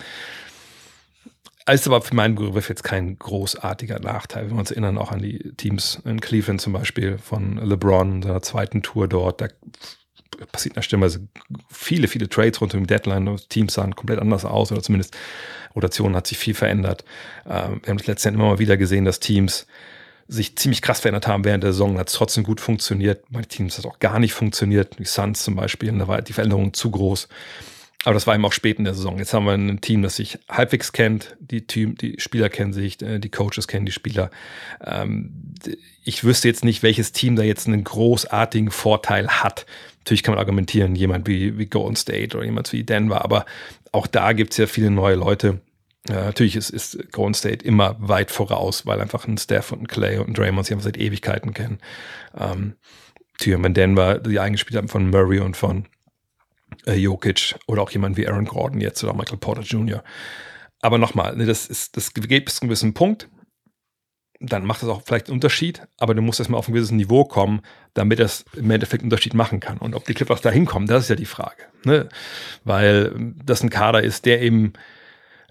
ist 1.69 1.87
aber 1.87 2.01
für 2.01 2.15
meinen 2.15 2.35
Begriff 2.35 2.69
jetzt 2.69 2.83
kein 2.83 3.17
großartiger 3.17 3.99
Nachteil. 3.99 4.45
Wenn 4.45 4.53
wir 4.53 4.59
uns 4.59 4.71
erinnern 4.71 4.97
auch 4.97 5.11
an 5.11 5.19
die 5.19 5.53
Teams 5.57 6.01
in 6.05 6.21
Cleveland 6.21 6.61
zum 6.61 6.73
Beispiel 6.73 7.17
von 7.17 7.57
LeBron, 7.57 8.21
seiner 8.21 8.41
zweiten 8.41 8.81
Tour 8.81 9.07
dort, 9.07 9.41
da 9.41 9.47
passiert 10.51 10.83
stellenweise 10.83 11.27
viele, 11.69 12.07
viele 12.07 12.29
Trades 12.29 12.61
rund 12.61 12.73
um 12.73 12.81
die 12.81 12.87
Deadline. 12.87 13.39
Teams 13.49 13.73
sahen 13.73 13.95
komplett 13.95 14.19
anders 14.19 14.45
aus 14.45 14.71
oder 14.71 14.81
zumindest 14.81 15.15
Rotation 15.75 16.15
hat 16.15 16.27
sich 16.27 16.37
viel 16.37 16.53
verändert. 16.53 17.03
Ähm, 17.45 17.81
wir 17.83 17.89
haben 17.89 17.97
das 17.97 18.07
letzte 18.07 18.29
Jahr 18.29 18.35
immer 18.35 18.45
mal 18.45 18.59
wieder 18.59 18.77
gesehen, 18.77 19.05
dass 19.05 19.19
Teams 19.19 19.67
sich 20.27 20.55
ziemlich 20.57 20.81
krass 20.81 21.01
verändert 21.01 21.27
haben 21.27 21.45
während 21.45 21.63
der 21.63 21.71
Saison, 21.71 21.99
hat 21.99 22.09
es 22.09 22.15
trotzdem 22.15 22.43
gut 22.43 22.59
funktioniert. 22.59 23.25
Manche 23.29 23.49
Teams 23.49 23.77
hat 23.77 23.85
auch 23.85 23.99
gar 23.99 24.19
nicht 24.19 24.33
funktioniert, 24.33 24.97
die 24.97 25.05
Suns 25.05 25.43
zum 25.43 25.55
Beispiel, 25.55 25.91
da 25.97 26.07
war 26.07 26.21
die 26.21 26.33
Veränderung 26.33 26.73
zu 26.73 26.89
groß. 26.89 27.27
Aber 28.05 28.13
das 28.13 28.27
war 28.27 28.35
eben 28.35 28.45
auch 28.45 28.53
spät 28.53 28.77
in 28.77 28.85
der 28.85 28.93
Saison. 28.93 29.17
Jetzt 29.17 29.33
haben 29.33 29.45
wir 29.45 29.53
ein 29.53 29.81
Team, 29.81 30.03
das 30.03 30.17
sich 30.17 30.37
halbwegs 30.47 30.93
kennt. 30.93 31.35
Die, 31.39 31.65
Team, 31.65 31.95
die 31.95 32.19
Spieler 32.19 32.49
kennen 32.49 32.71
sich, 32.71 33.01
äh, 33.01 33.17
die 33.17 33.31
Coaches 33.31 33.67
kennen 33.67 33.87
die 33.87 33.91
Spieler. 33.91 34.29
Ähm, 34.85 35.55
ich 36.03 36.23
wüsste 36.23 36.47
jetzt 36.47 36.63
nicht, 36.63 36.83
welches 36.83 37.13
Team 37.13 37.35
da 37.35 37.41
jetzt 37.41 37.67
einen 37.67 37.83
großartigen 37.83 38.69
Vorteil 38.69 39.27
hat. 39.27 39.65
Natürlich 40.05 40.21
kann 40.21 40.35
man 40.35 40.39
argumentieren, 40.39 40.95
jemand 40.95 41.27
wie, 41.27 41.57
wie 41.57 41.65
Golden 41.65 41.95
State 41.95 42.37
oder 42.37 42.45
jemand 42.45 42.71
wie 42.71 42.83
Denver, 42.83 43.25
aber 43.25 43.45
auch 43.91 44.05
da 44.05 44.33
gibt 44.33 44.51
es 44.51 44.57
ja 44.57 44.67
viele 44.67 44.91
neue 44.91 45.15
Leute. 45.15 45.61
Äh, 46.07 46.13
natürlich 46.13 46.55
ist, 46.55 46.69
ist 46.69 47.11
Golden 47.11 47.33
State 47.33 47.65
immer 47.65 47.95
weit 47.99 48.29
voraus, 48.29 48.85
weil 48.85 49.01
einfach 49.01 49.27
ein 49.27 49.39
Steph 49.39 49.71
und 49.71 49.81
ein 49.81 49.87
Clay 49.87 50.19
und 50.19 50.27
ein 50.27 50.33
Draymond 50.35 50.67
sich 50.67 50.73
einfach 50.73 50.83
seit 50.83 50.97
Ewigkeiten 50.97 51.55
kennen. 51.55 51.79
Ähm, 52.37 52.75
natürlich 53.33 53.59
wir 53.59 53.69
Denver 53.71 54.19
die 54.19 54.39
eingespielt 54.39 54.77
haben 54.77 54.89
von 54.89 55.09
Murray 55.09 55.39
und 55.39 55.57
von 55.57 55.87
äh, 56.85 56.93
Jokic 56.93 57.55
oder 57.65 57.81
auch 57.81 57.89
jemand 57.89 58.15
wie 58.15 58.27
Aaron 58.27 58.45
Gordon 58.45 58.81
jetzt 58.81 59.03
oder 59.03 59.15
Michael 59.15 59.39
Porter 59.39 59.63
Jr. 59.63 60.03
Aber 60.81 60.99
nochmal, 60.99 61.35
ne, 61.35 61.47
das, 61.47 61.65
ist, 61.65 61.97
das 61.97 62.13
geht 62.13 62.45
bis 62.45 62.57
zu 62.57 62.61
einem 62.61 62.69
gewissen 62.69 62.93
Punkt. 62.93 63.27
Dann 64.39 64.65
macht 64.65 64.83
das 64.83 64.89
auch 64.89 65.01
vielleicht 65.03 65.27
einen 65.27 65.35
Unterschied, 65.37 65.87
aber 65.97 66.13
du 66.13 66.21
musst 66.21 66.39
erstmal 66.39 66.59
auf 66.59 66.67
ein 66.67 66.73
gewisses 66.73 66.91
Niveau 66.91 67.23
kommen, 67.23 67.61
damit 67.95 68.19
das 68.19 68.45
im 68.55 68.69
Endeffekt 68.69 69.01
einen 69.01 69.11
Unterschied 69.11 69.33
machen 69.33 69.59
kann. 69.59 69.77
Und 69.77 69.95
ob 69.95 70.05
die 70.05 70.13
Clippers 70.13 70.41
da 70.41 70.51
hinkommen, 70.51 70.87
das 70.87 71.03
ist 71.03 71.09
ja 71.09 71.15
die 71.15 71.25
Frage. 71.25 71.63
Ne? 71.85 72.07
Weil 72.65 73.33
das 73.43 73.63
ein 73.63 73.69
Kader 73.69 74.03
ist, 74.03 74.25
der 74.25 74.41
eben 74.41 74.73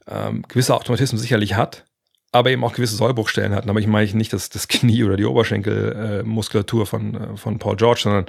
ähm, 0.06 0.44
gewisse 0.46 0.74
Automatismen 0.74 1.18
sicherlich 1.18 1.54
hat, 1.54 1.84
aber 2.32 2.50
eben 2.50 2.62
auch 2.62 2.74
gewisse 2.74 2.96
Sollbruchstellen 2.96 3.54
hat. 3.54 3.66
Aber 3.66 3.80
ich 3.80 3.86
meine 3.86 4.10
nicht 4.12 4.32
das, 4.32 4.50
das 4.50 4.68
Knie 4.68 5.04
oder 5.04 5.16
die 5.16 5.24
Oberschenkelmuskulatur 5.24 6.82
äh, 6.82 6.86
von, 6.86 7.14
äh, 7.14 7.36
von 7.38 7.58
Paul 7.58 7.76
George, 7.76 8.00
sondern 8.04 8.26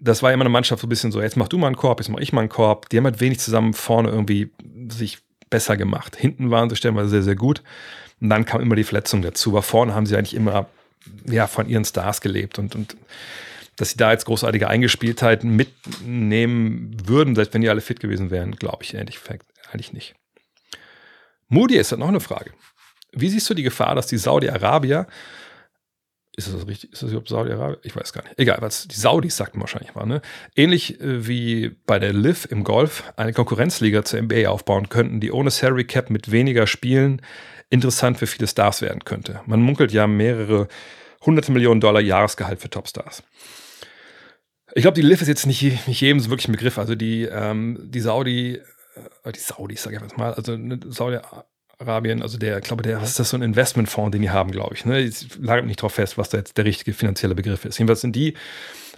das 0.00 0.24
war 0.24 0.32
immer 0.32 0.42
eine 0.42 0.50
Mannschaft 0.50 0.80
so 0.80 0.88
ein 0.88 0.90
bisschen 0.90 1.12
so, 1.12 1.22
jetzt 1.22 1.36
mach 1.36 1.48
du 1.48 1.56
mal 1.56 1.68
einen 1.68 1.76
Korb, 1.76 2.00
jetzt 2.00 2.08
mach 2.08 2.18
ich 2.18 2.32
mal 2.32 2.40
einen 2.40 2.48
Korb. 2.48 2.88
Die 2.88 2.96
haben 2.96 3.04
halt 3.04 3.20
wenig 3.20 3.38
zusammen 3.38 3.74
vorne 3.74 4.08
irgendwie 4.08 4.50
sich 4.88 5.18
besser 5.50 5.76
gemacht. 5.76 6.16
Hinten 6.16 6.50
waren 6.50 6.68
sie 6.68 6.76
stellenweise 6.76 7.08
sehr, 7.08 7.22
sehr 7.22 7.36
gut. 7.36 7.62
Und 8.20 8.28
dann 8.28 8.44
kam 8.44 8.60
immer 8.60 8.74
die 8.74 8.84
Verletzung 8.84 9.22
dazu. 9.22 9.50
Aber 9.50 9.62
vorne 9.62 9.94
haben 9.94 10.04
sie 10.04 10.16
eigentlich 10.16 10.34
immer 10.34 10.66
ja, 11.26 11.46
von 11.46 11.68
ihren 11.68 11.84
Stars 11.84 12.20
gelebt. 12.20 12.58
Und, 12.58 12.74
und 12.74 12.96
dass 13.76 13.90
sie 13.90 13.96
da 13.96 14.12
jetzt 14.12 14.24
großartige 14.24 14.68
Eingespieltheit 14.68 15.44
mitnehmen 15.44 16.96
würden, 17.06 17.34
selbst 17.34 17.54
wenn 17.54 17.60
die 17.60 17.68
alle 17.68 17.80
fit 17.80 18.00
gewesen 18.00 18.30
wären, 18.30 18.56
glaube 18.56 18.82
ich 18.82 18.96
eigentlich 18.96 19.92
nicht. 19.92 20.14
Moody 21.48 21.76
ist 21.76 21.92
noch 21.92 22.08
eine 22.08 22.20
Frage. 22.20 22.52
Wie 23.12 23.28
siehst 23.28 23.48
du 23.48 23.54
die 23.54 23.62
Gefahr, 23.62 23.94
dass 23.94 24.06
die 24.06 24.18
Saudi-Arabier 24.18 25.06
ist 26.38 26.52
das 26.52 26.66
richtig? 26.66 26.92
Ist 26.92 27.02
das 27.02 27.10
überhaupt 27.10 27.30
Saudi-Arabien? 27.30 27.80
Ich 27.82 27.96
weiß 27.96 28.12
gar 28.12 28.22
nicht. 28.22 28.38
Egal, 28.38 28.58
was 28.60 28.86
die 28.86 28.94
Saudis 28.94 29.38
sagten 29.38 29.58
wahrscheinlich 29.58 29.96
war, 29.96 30.04
ne? 30.04 30.20
Ähnlich 30.54 31.00
äh, 31.00 31.26
wie 31.26 31.74
bei 31.86 31.98
der 31.98 32.12
Liv 32.12 32.46
im 32.50 32.62
Golf 32.62 33.04
eine 33.16 33.32
Konkurrenzliga 33.32 34.04
zur 34.04 34.20
NBA 34.20 34.48
aufbauen 34.48 34.90
könnten, 34.90 35.20
die 35.20 35.32
ohne 35.32 35.50
Salary 35.50 35.84
Cap 35.84 36.10
mit 36.10 36.30
weniger 36.30 36.66
Spielen 36.66 37.22
interessant 37.70 38.18
für 38.18 38.26
viele 38.26 38.46
Stars 38.46 38.82
werden 38.82 39.04
könnte. 39.04 39.40
Man 39.46 39.60
munkelt 39.60 39.92
ja 39.92 40.06
mehrere 40.06 40.68
hunderte 41.24 41.52
Millionen 41.52 41.80
Dollar 41.80 42.00
Jahresgehalt 42.00 42.60
für 42.60 42.70
Topstars. 42.70 43.22
Ich 44.74 44.82
glaube, 44.82 44.94
die 44.94 45.02
Liv 45.02 45.22
ist 45.22 45.28
jetzt 45.28 45.46
nicht, 45.46 45.86
nicht 45.88 46.00
jedem 46.00 46.20
so 46.20 46.30
wirklich 46.30 46.48
ein 46.48 46.52
Begriff. 46.52 46.78
Also 46.78 46.94
die, 46.94 47.24
ähm, 47.24 47.78
die 47.82 48.00
Saudi, 48.00 48.60
äh, 49.24 49.32
die 49.32 49.40
Saudis, 49.40 49.82
sag 49.82 49.94
ich 49.94 50.00
jetzt 50.00 50.18
mal, 50.18 50.34
also 50.34 50.56
ne, 50.56 50.78
Saudi 50.88 51.18
Arabien, 51.78 52.22
also 52.22 52.38
der, 52.38 52.58
ich 52.58 52.64
glaube, 52.64 52.82
der, 52.82 53.00
was 53.00 53.10
ist 53.10 53.18
das 53.18 53.30
so 53.30 53.36
ein 53.36 53.42
Investmentfonds, 53.42 54.12
den 54.12 54.22
die 54.22 54.30
haben, 54.30 54.50
glaube 54.50 54.74
ich. 54.74 54.84
Ne? 54.84 55.00
Ich 55.00 55.36
lag 55.38 55.62
nicht 55.64 55.82
drauf 55.82 55.92
fest, 55.92 56.16
was 56.16 56.30
da 56.30 56.38
jetzt 56.38 56.56
der 56.56 56.64
richtige 56.64 56.94
finanzielle 56.94 57.34
Begriff 57.34 57.64
ist. 57.64 57.78
Jedenfalls 57.78 58.00
sind 58.00 58.16
die 58.16 58.34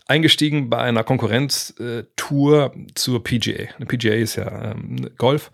eingestiegen 0.07 0.71
bei 0.71 0.79
einer 0.79 1.05
Konkurrenztour 1.05 2.73
zur 2.95 3.25
PGA. 3.25 3.69
Eine 3.77 3.87
PGA 3.87 4.15
ist 4.15 4.37
ja 4.37 4.73
ähm, 4.73 5.11
Golf. 5.19 5.51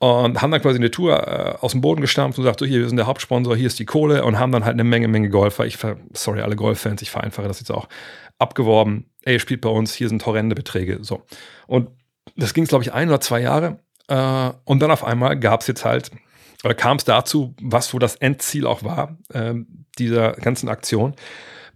Und 0.00 0.40
haben 0.40 0.50
dann 0.50 0.62
quasi 0.62 0.78
eine 0.78 0.90
Tour 0.90 1.28
äh, 1.28 1.54
aus 1.60 1.72
dem 1.72 1.82
Boden 1.82 2.00
gestampft 2.00 2.38
und 2.38 2.44
gesagt, 2.44 2.60
so 2.60 2.64
hier, 2.64 2.80
wir 2.80 2.88
sind 2.88 2.96
der 2.96 3.06
Hauptsponsor, 3.06 3.54
hier 3.54 3.66
ist 3.66 3.78
die 3.78 3.84
Kohle 3.84 4.24
und 4.24 4.38
haben 4.38 4.50
dann 4.50 4.64
halt 4.64 4.72
eine 4.72 4.84
Menge, 4.84 5.08
Menge 5.08 5.28
Golfer. 5.28 5.66
Ich, 5.66 5.76
sorry, 6.14 6.40
alle 6.40 6.56
Golffans, 6.56 7.02
ich 7.02 7.10
vereinfache 7.10 7.46
das 7.46 7.60
jetzt 7.60 7.70
auch, 7.70 7.86
abgeworben. 8.38 9.10
Ey, 9.24 9.38
spielt 9.38 9.60
bei 9.60 9.68
uns, 9.68 9.92
hier 9.92 10.08
sind 10.08 10.24
horrende 10.24 10.54
Beträge. 10.54 11.00
So. 11.02 11.22
Und 11.66 11.90
das 12.34 12.54
ging, 12.54 12.64
glaube 12.64 12.82
ich, 12.82 12.94
ein 12.94 13.08
oder 13.08 13.20
zwei 13.20 13.42
Jahre. 13.42 13.78
Äh, 14.08 14.50
und 14.64 14.80
dann 14.80 14.90
auf 14.90 15.04
einmal 15.04 15.38
gab 15.38 15.60
es 15.60 15.66
jetzt 15.66 15.84
halt 15.84 16.10
oder 16.64 16.74
kam 16.74 16.96
es 16.96 17.04
dazu, 17.04 17.54
was 17.60 17.92
wo 17.94 17.98
das 17.98 18.16
Endziel 18.16 18.66
auch 18.66 18.82
war, 18.82 19.18
äh, 19.32 19.54
dieser 19.98 20.32
ganzen 20.32 20.68
Aktion. 20.68 21.14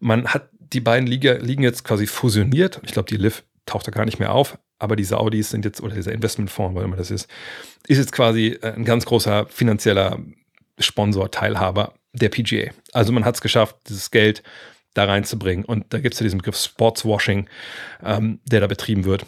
Man 0.00 0.28
hat 0.28 0.48
die 0.58 0.80
beiden 0.80 1.06
Liga, 1.06 1.34
Ligen 1.34 1.62
jetzt 1.62 1.84
quasi 1.84 2.06
fusioniert. 2.06 2.80
Ich 2.84 2.92
glaube, 2.92 3.08
die 3.08 3.16
Liv 3.16 3.44
taucht 3.66 3.86
da 3.86 3.90
gar 3.90 4.04
nicht 4.04 4.18
mehr 4.18 4.32
auf, 4.32 4.58
aber 4.78 4.96
die 4.96 5.04
Saudis 5.04 5.50
sind 5.50 5.64
jetzt, 5.64 5.80
oder 5.80 5.94
dieser 5.94 6.12
Investmentfonds, 6.12 6.74
was 6.74 6.84
immer 6.84 6.96
das 6.96 7.10
ist, 7.10 7.28
ist 7.86 7.98
jetzt 7.98 8.12
quasi 8.12 8.58
äh, 8.60 8.72
ein 8.72 8.84
ganz 8.84 9.04
großer 9.06 9.46
finanzieller 9.46 10.18
Sponsor, 10.78 11.30
Teilhaber 11.30 11.94
der 12.12 12.28
PGA. 12.28 12.70
Also 12.92 13.12
man 13.12 13.24
hat 13.24 13.36
es 13.36 13.40
geschafft, 13.40 13.76
dieses 13.88 14.10
Geld 14.10 14.42
da 14.94 15.04
reinzubringen. 15.04 15.64
Und 15.64 15.92
da 15.92 15.98
gibt 15.98 16.14
es 16.14 16.20
ja 16.20 16.24
diesen 16.24 16.38
Begriff 16.38 16.56
Sportswashing, 16.56 17.48
ähm, 18.02 18.40
der 18.44 18.60
da 18.60 18.66
betrieben 18.66 19.04
wird. 19.04 19.26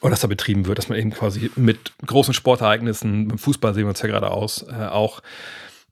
Oder 0.00 0.10
dass 0.10 0.20
da 0.20 0.26
betrieben 0.26 0.66
wird, 0.66 0.78
dass 0.78 0.88
man 0.88 0.98
eben 0.98 1.10
quasi 1.10 1.50
mit 1.56 1.92
großen 2.06 2.34
Sportereignissen, 2.34 3.28
beim 3.28 3.38
Fußball 3.38 3.74
sehen 3.74 3.84
wir 3.84 3.90
uns 3.90 4.02
ja 4.02 4.08
gerade 4.08 4.30
aus, 4.30 4.62
äh, 4.62 4.86
auch 4.86 5.22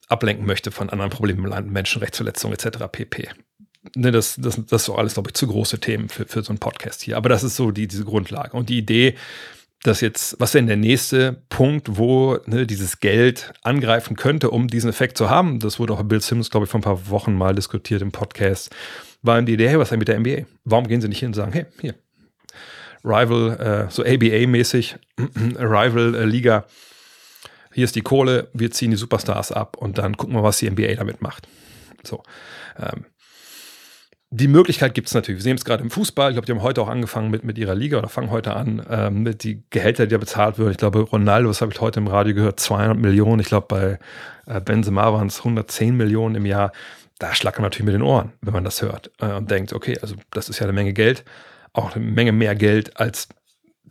ablenken 0.09 0.45
möchte 0.47 0.71
von 0.71 0.91
anderen 0.91 1.11
Problemen 1.11 1.45
im 1.45 1.51
Land, 1.51 1.71
Menschenrechtsverletzungen 1.71 2.59
etc. 2.59 2.85
pp. 2.91 3.29
Ne, 3.97 4.13
das, 4.13 4.37
das, 4.39 4.61
das 4.67 4.83
ist 4.83 4.87
so 4.87 4.95
alles, 4.95 5.15
glaube 5.15 5.31
ich, 5.31 5.35
zu 5.35 5.47
große 5.47 5.81
Themen 5.81 6.09
für, 6.09 6.25
für 6.27 6.43
so 6.43 6.51
einen 6.51 6.59
Podcast 6.59 7.03
hier. 7.03 7.17
Aber 7.17 7.29
das 7.29 7.43
ist 7.43 7.57
so 7.57 7.73
die, 7.73 7.89
diese 7.89 8.05
Grundlage. 8.05 8.57
Und 8.57 8.69
die 8.69 8.79
Idee, 8.79 9.17
dass 9.83 10.01
jetzt, 10.01 10.37
was 10.39 10.53
denn 10.53 10.69
der 10.69 10.77
nächste 10.77 11.43
Punkt, 11.49 11.97
wo 11.97 12.39
ne, 12.47 12.67
dieses 12.67 13.01
Geld 13.01 13.53
angreifen 13.63 14.17
könnte, 14.17 14.51
um 14.51 14.69
diesen 14.69 14.89
Effekt 14.89 15.19
zu 15.19 15.29
haben? 15.29 15.59
Das 15.59 15.81
wurde 15.81 15.95
auch 15.95 16.03
Bill 16.05 16.21
Simmons, 16.21 16.51
glaube 16.51 16.65
ich, 16.65 16.71
vor 16.71 16.79
ein 16.79 16.85
paar 16.85 17.09
Wochen 17.09 17.35
mal 17.35 17.55
diskutiert 17.55 18.03
im 18.03 18.13
Podcast. 18.13 18.71
War 19.23 19.43
die 19.43 19.55
Idee, 19.55 19.69
hey, 19.69 19.79
was 19.79 19.89
denn 19.89 19.99
mit 19.99 20.09
der 20.09 20.21
NBA? 20.21 20.47
Warum 20.65 20.87
gehen 20.87 21.01
sie 21.01 21.09
nicht 21.09 21.19
hin 21.19 21.29
und 21.29 21.35
sagen, 21.35 21.53
hey, 21.53 21.67
hier, 21.81 21.95
Rival, 23.05 23.59
äh, 23.89 23.91
so 23.91 24.05
ABA-mäßig, 24.05 24.97
Rival-Liga, 25.19 26.67
hier 27.73 27.85
ist 27.85 27.97
die 27.97 28.03
Kohle, 28.03 28.49
wir 28.53 28.71
ziehen 28.71 28.93
die 28.93 28.97
Superstars 28.97 29.51
ab 29.51 29.77
und 29.77 29.99
dann 29.99 30.17
gucken 30.17 30.37
wir, 30.37 30.43
was 30.43 30.59
die 30.59 30.71
NBA 30.71 30.95
damit 30.95 31.23
macht. 31.23 31.49
So. 32.05 32.23
Ähm, 32.79 33.07
die 34.35 34.49
Möglichkeit 34.49 34.95
gibt 34.95 35.09
es 35.09 35.15
natürlich. 35.15 35.41
Wir 35.41 35.43
sehen 35.43 35.57
es 35.57 35.65
gerade 35.65 35.83
im 35.83 35.91
Fußball. 35.91 36.31
Ich 36.31 36.35
glaube, 36.37 36.47
die 36.47 36.53
haben 36.53 36.63
heute 36.63 36.81
auch 36.81 36.89
angefangen 36.89 37.31
mit, 37.31 37.45
mit 37.45 37.59
ihrer 37.59 37.75
Liga 37.75 37.99
oder 37.99 38.09
fangen 38.09 38.31
heute 38.31 38.57
an 38.57 38.85
ähm, 38.89 39.23
mit 39.23 39.45
die 39.45 39.63
Gehälter, 39.69 40.07
die 40.07 40.13
da 40.13 40.19
bezahlt 40.19 40.59
werden. 40.59 40.71
Ich 40.71 40.79
glaube, 40.79 41.01
Ronaldo, 41.01 41.49
das 41.49 41.61
habe 41.61 41.71
ich 41.71 41.81
heute 41.83 42.01
im 42.01 42.07
Radio 42.07 42.35
gehört, 42.35 42.59
200 42.59 42.97
Millionen. 42.97 43.41
Ich 43.41 43.49
glaube, 43.49 43.67
bei 43.69 43.99
äh, 44.47 44.63
Benzema 44.63 45.13
waren 45.13 45.27
es 45.27 45.39
110 45.39 45.95
Millionen 45.95 46.35
im 46.35 46.47
Jahr. 46.47 46.73
Da 47.19 47.35
schlackert 47.35 47.61
man 47.61 47.67
natürlich 47.67 47.85
mit 47.85 47.95
den 47.95 48.03
Ohren, 48.03 48.33
wenn 48.41 48.55
man 48.55 48.65
das 48.65 48.81
hört 48.81 49.11
äh, 49.21 49.35
und 49.35 49.51
denkt, 49.51 49.75
okay, 49.75 49.99
also 50.01 50.17
das 50.31 50.49
ist 50.49 50.61
ja 50.61 50.65
eine 50.65 50.73
Menge 50.73 50.95
Geld. 50.95 51.25
Auch 51.75 51.95
eine 51.95 52.03
Menge 52.03 52.33
mehr 52.33 52.55
Geld, 52.55 52.99
als 52.99 53.29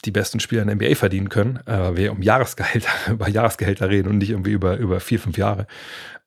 die 0.05 0.11
besten 0.11 0.39
Spieler 0.39 0.63
in 0.63 0.69
der 0.69 0.75
NBA 0.75 0.95
verdienen 0.95 1.29
können. 1.29 1.59
Äh, 1.67 1.95
wir 1.95 2.11
um 2.11 2.23
Jahresgehälter, 2.23 2.89
über 3.11 3.29
Jahresgehälter 3.29 3.89
reden 3.89 4.09
und 4.09 4.17
nicht 4.17 4.31
irgendwie 4.31 4.53
über, 4.53 4.77
über 4.77 4.99
vier, 5.01 5.19
fünf 5.19 5.37
Jahre. 5.37 5.67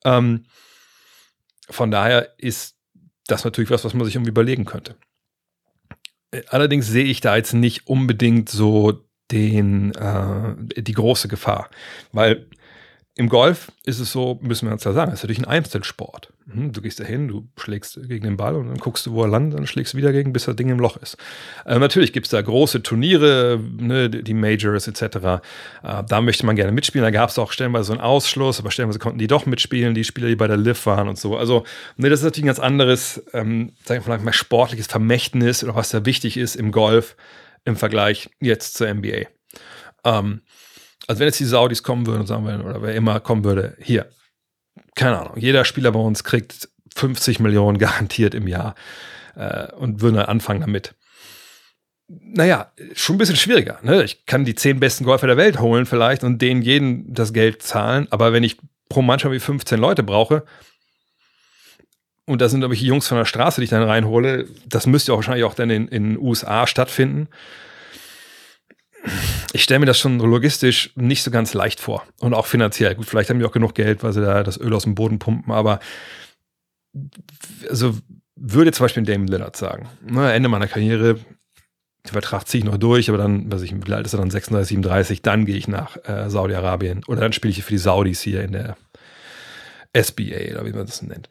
Ähm, 0.05 0.45
von 1.69 1.91
daher 1.91 2.29
ist 2.39 2.77
das 3.27 3.41
ist 3.41 3.45
natürlich 3.45 3.71
was, 3.71 3.85
was 3.85 3.95
man 3.95 4.05
sich 4.05 4.17
irgendwie 4.17 4.31
überlegen 4.31 4.65
könnte. 4.65 4.97
Äh, 6.31 6.43
allerdings 6.49 6.87
sehe 6.87 7.05
ich 7.05 7.21
da 7.21 7.37
jetzt 7.37 7.55
nicht 7.55 7.87
unbedingt 7.87 8.49
so 8.49 9.05
den, 9.31 9.95
äh, 9.95 10.83
die 10.83 10.93
große 10.93 11.29
Gefahr, 11.29 11.71
weil 12.13 12.49
im 13.17 13.29
Golf 13.29 13.73
ist 13.85 14.01
es 14.01 14.13
so, 14.13 14.39
müssen 14.43 14.67
wir 14.69 14.73
uns 14.73 14.85
ja 14.85 14.93
sagen, 14.93 15.13
es 15.13 15.21
ist 15.21 15.23
natürlich 15.23 15.39
ein 15.39 15.51
Einzelsport. 15.51 16.33
Hm, 16.47 16.73
du 16.73 16.83
gehst 16.83 17.01
da 17.01 17.05
hin, 17.05 17.29
du 17.29 17.49
schlägst 17.57 17.99
gegen 18.07 18.25
den 18.25 18.37
Ball 18.37 18.55
und 18.55 18.69
dann 18.69 18.77
guckst 18.77 19.07
du, 19.07 19.13
wo 19.13 19.23
er 19.23 19.29
landet, 19.29 19.59
dann 19.59 19.67
schlägst 19.67 19.95
du 19.95 19.99
wieder 19.99 20.13
gegen, 20.13 20.33
bis 20.33 20.45
das 20.45 20.57
Ding 20.57 20.69
im 20.69 20.79
Loch 20.79 20.99
ist. 20.99 21.17
Äh, 21.65 21.79
natürlich 21.79 22.13
gibt 22.13 22.27
es 22.27 22.31
da 22.31 22.43
große 22.43 22.83
Turniere, 22.83 23.59
ne, 23.79 24.11
die 24.11 24.35
Majors 24.35 24.87
etc. 24.87 25.03
Äh, 25.03 25.41
da 26.07 26.21
möchte 26.21 26.45
man 26.45 26.55
gerne 26.55 26.73
mitspielen. 26.73 27.03
Da 27.03 27.11
gab 27.11 27.31
es 27.31 27.39
auch 27.39 27.51
stellenweise 27.51 27.85
so 27.85 27.93
einen 27.95 28.03
Ausschluss, 28.03 28.61
aber 28.61 28.71
stellenweise 28.71 28.99
konnten 28.99 29.19
die 29.19 29.27
doch 29.27 29.47
mitspielen, 29.47 29.95
die 29.95 30.05
Spieler, 30.05 30.29
die 30.29 30.37
bei 30.37 30.47
der 30.47 30.59
Liv 30.59 30.85
waren 30.85 31.09
und 31.09 31.19
so. 31.19 31.37
Also, 31.37 31.65
ne, 31.97 32.11
das 32.11 32.21
ist 32.21 32.25
natürlich 32.25 32.45
ein 32.45 32.49
ganz 32.49 32.61
anderes, 32.61 33.25
ähm, 33.33 33.73
sagen 33.85 34.05
wir 34.07 34.19
mal, 34.19 34.33
sportliches 34.33 34.87
Vermächtnis 34.87 35.65
oder 35.65 35.75
was 35.75 35.89
da 35.91 36.05
wichtig 36.05 36.37
ist 36.37 36.57
im 36.57 36.73
Golf 36.73 37.17
im 37.65 37.77
Vergleich 37.77 38.29
jetzt 38.41 38.75
zur 38.75 38.93
NBA. 38.93 39.29
Ähm, 40.05 40.43
also 41.07 41.21
wenn 41.21 41.27
jetzt 41.27 41.41
die 41.41 41.45
Saudis 41.45 41.83
kommen 41.83 42.07
würden 42.07 42.21
und 42.21 42.27
sagen 42.27 42.45
würden, 42.45 42.63
oder 42.63 42.83
wer 42.83 42.95
immer 42.95 43.21
kommen 43.21 43.45
würde, 43.45 43.77
hier, 43.81 44.07
keine 44.95 45.19
Ahnung, 45.19 45.37
jeder 45.37 45.65
Spieler 45.65 45.93
bei 45.93 45.99
uns 45.99 46.25
kriegt 46.25 46.69
50 46.97 47.41
Millionen 47.41 47.79
garantiert 47.79 48.35
im 48.35 48.49
Jahr 48.49 48.75
äh, 49.37 49.73
und 49.73 50.01
würden 50.01 50.17
dann 50.17 50.27
anfangen 50.27 50.61
damit. 50.61 50.95
Naja, 52.07 52.71
schon 52.95 53.17
ein 53.17 53.19
bisschen 53.19 53.37
schwieriger. 53.37 53.79
Ne? 53.83 54.05
Ich 54.05 54.27
kann 54.27 54.45
die 54.45 54.55
zehn 54.55 54.79
besten 54.79 55.05
Golfer 55.05 55.27
der 55.27 55.39
Welt 55.39 55.59
holen 55.59 55.87
vielleicht 55.87 56.23
und 56.23 56.41
denen 56.43 56.63
jeden 56.63 57.13
das 57.13 57.33
Geld 57.33 57.63
zahlen, 57.63 58.07
aber 58.11 58.33
wenn 58.33 58.45
ich 58.45 58.59
pro 58.89 59.01
Mannschaft 59.01 59.33
wie 59.33 59.41
15 59.41 59.79
Leute 59.79 60.03
brauche, 60.03 60.45
und 62.27 62.41
das 62.41 62.51
sind 62.51 62.63
irgendwelche 62.63 62.87
Jungs 62.87 63.07
von 63.07 63.19
der 63.19 63.27
Straße, 63.27 63.61
die 63.61 63.65
ich 63.65 63.71
dann 63.71 63.83
reinhole, 63.83 64.47
das 64.67 64.87
müsste 64.87 65.13
ja 65.13 65.17
wahrscheinlich 65.17 65.45
auch 65.45 65.55
dann 65.55 65.69
in 65.69 65.89
den 65.89 66.19
USA 66.19 66.67
stattfinden 66.67 67.29
ich 69.53 69.63
stelle 69.63 69.81
mir 69.81 69.87
das 69.87 69.99
schon 69.99 70.19
logistisch 70.19 70.93
nicht 70.97 71.23
so 71.23 71.31
ganz 71.31 71.55
leicht 71.55 71.81
vor. 71.81 72.05
Und 72.21 72.35
auch 72.35 72.47
finanziell. 72.47 72.95
Gut, 72.95 73.07
vielleicht 73.07 73.31
haben 73.31 73.39
die 73.39 73.45
auch 73.45 73.53
genug 73.53 73.75
Geld, 73.75 74.03
weil 74.03 74.13
sie 74.13 74.21
da 74.21 74.43
das 74.43 74.59
Öl 74.59 74.75
aus 74.75 74.85
dem 74.85 74.95
Boden 74.95 75.19
pumpen, 75.19 75.53
aber 75.53 75.81
also 77.69 77.97
würde 78.37 78.73
zum 78.73 78.85
Beispiel 78.85 79.03
Damon 79.05 79.29
Lillard 79.29 79.57
sagen, 79.57 79.89
na, 80.05 80.33
Ende 80.33 80.49
meiner 80.49 80.69
Karriere, 80.69 81.15
den 81.15 82.13
Vertrag 82.13 82.47
ziehe 82.47 82.61
ich 82.63 82.65
noch 82.65 82.77
durch, 82.77 83.09
aber 83.09 83.19
dann, 83.19 83.51
weiß 83.51 83.63
ich, 83.63 83.75
wie 83.75 83.93
alt 83.93 84.07
ist 84.07 84.13
er 84.13 84.19
dann, 84.19 84.31
36, 84.31 84.69
37, 84.69 85.23
dann 85.23 85.47
gehe 85.47 85.57
ich 85.57 85.69
nach 85.69 85.97
äh, 86.05 86.29
Saudi-Arabien 86.29 87.03
oder 87.07 87.21
dann 87.21 87.33
spiele 87.33 87.53
ich 87.53 87.63
für 87.63 87.73
die 87.73 87.79
Saudis 87.79 88.21
hier 88.21 88.43
in 88.43 88.53
der 88.53 88.77
SBA 89.97 90.53
oder 90.53 90.67
wie 90.67 90.73
man 90.73 90.87
das 90.87 91.03
nennt. 91.03 91.29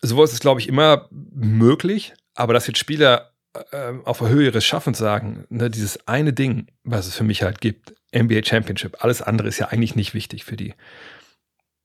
Sowas 0.00 0.32
ist, 0.32 0.40
glaube 0.40 0.60
ich, 0.60 0.68
immer 0.68 1.08
möglich, 1.10 2.14
aber 2.34 2.54
dass 2.54 2.66
jetzt 2.66 2.78
Spieler 2.78 3.27
äh, 3.54 3.92
auf 4.04 4.18
der 4.18 4.28
Höhe 4.28 4.46
ihres 4.46 4.64
Schaffens 4.64 4.98
sagen, 4.98 5.44
ne, 5.48 5.70
dieses 5.70 6.06
eine 6.06 6.32
Ding, 6.32 6.66
was 6.84 7.06
es 7.06 7.14
für 7.14 7.24
mich 7.24 7.42
halt 7.42 7.60
gibt, 7.60 7.94
NBA 8.14 8.44
Championship, 8.44 9.02
alles 9.02 9.22
andere 9.22 9.48
ist 9.48 9.58
ja 9.58 9.68
eigentlich 9.68 9.96
nicht 9.96 10.14
wichtig 10.14 10.44
für 10.44 10.56
die. 10.56 10.74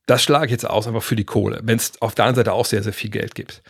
Das 0.06 0.24
schlage 0.24 0.48
ich 0.48 0.52
jetzt 0.52 0.70
aus, 0.70 0.88
einfach 0.88 1.04
für 1.04 1.16
die 1.16 1.24
Kohle, 1.24 1.62
wenn 1.64 1.78
es 1.78 2.02
auf 2.02 2.16
der 2.16 2.26
anderen 2.26 2.46
Seite 2.46 2.54
auch 2.54 2.66
sehr, 2.66 2.84
sehr 2.84 2.94
viel 2.94 3.10
Geld 3.10 3.36
gibt. 3.36 3.62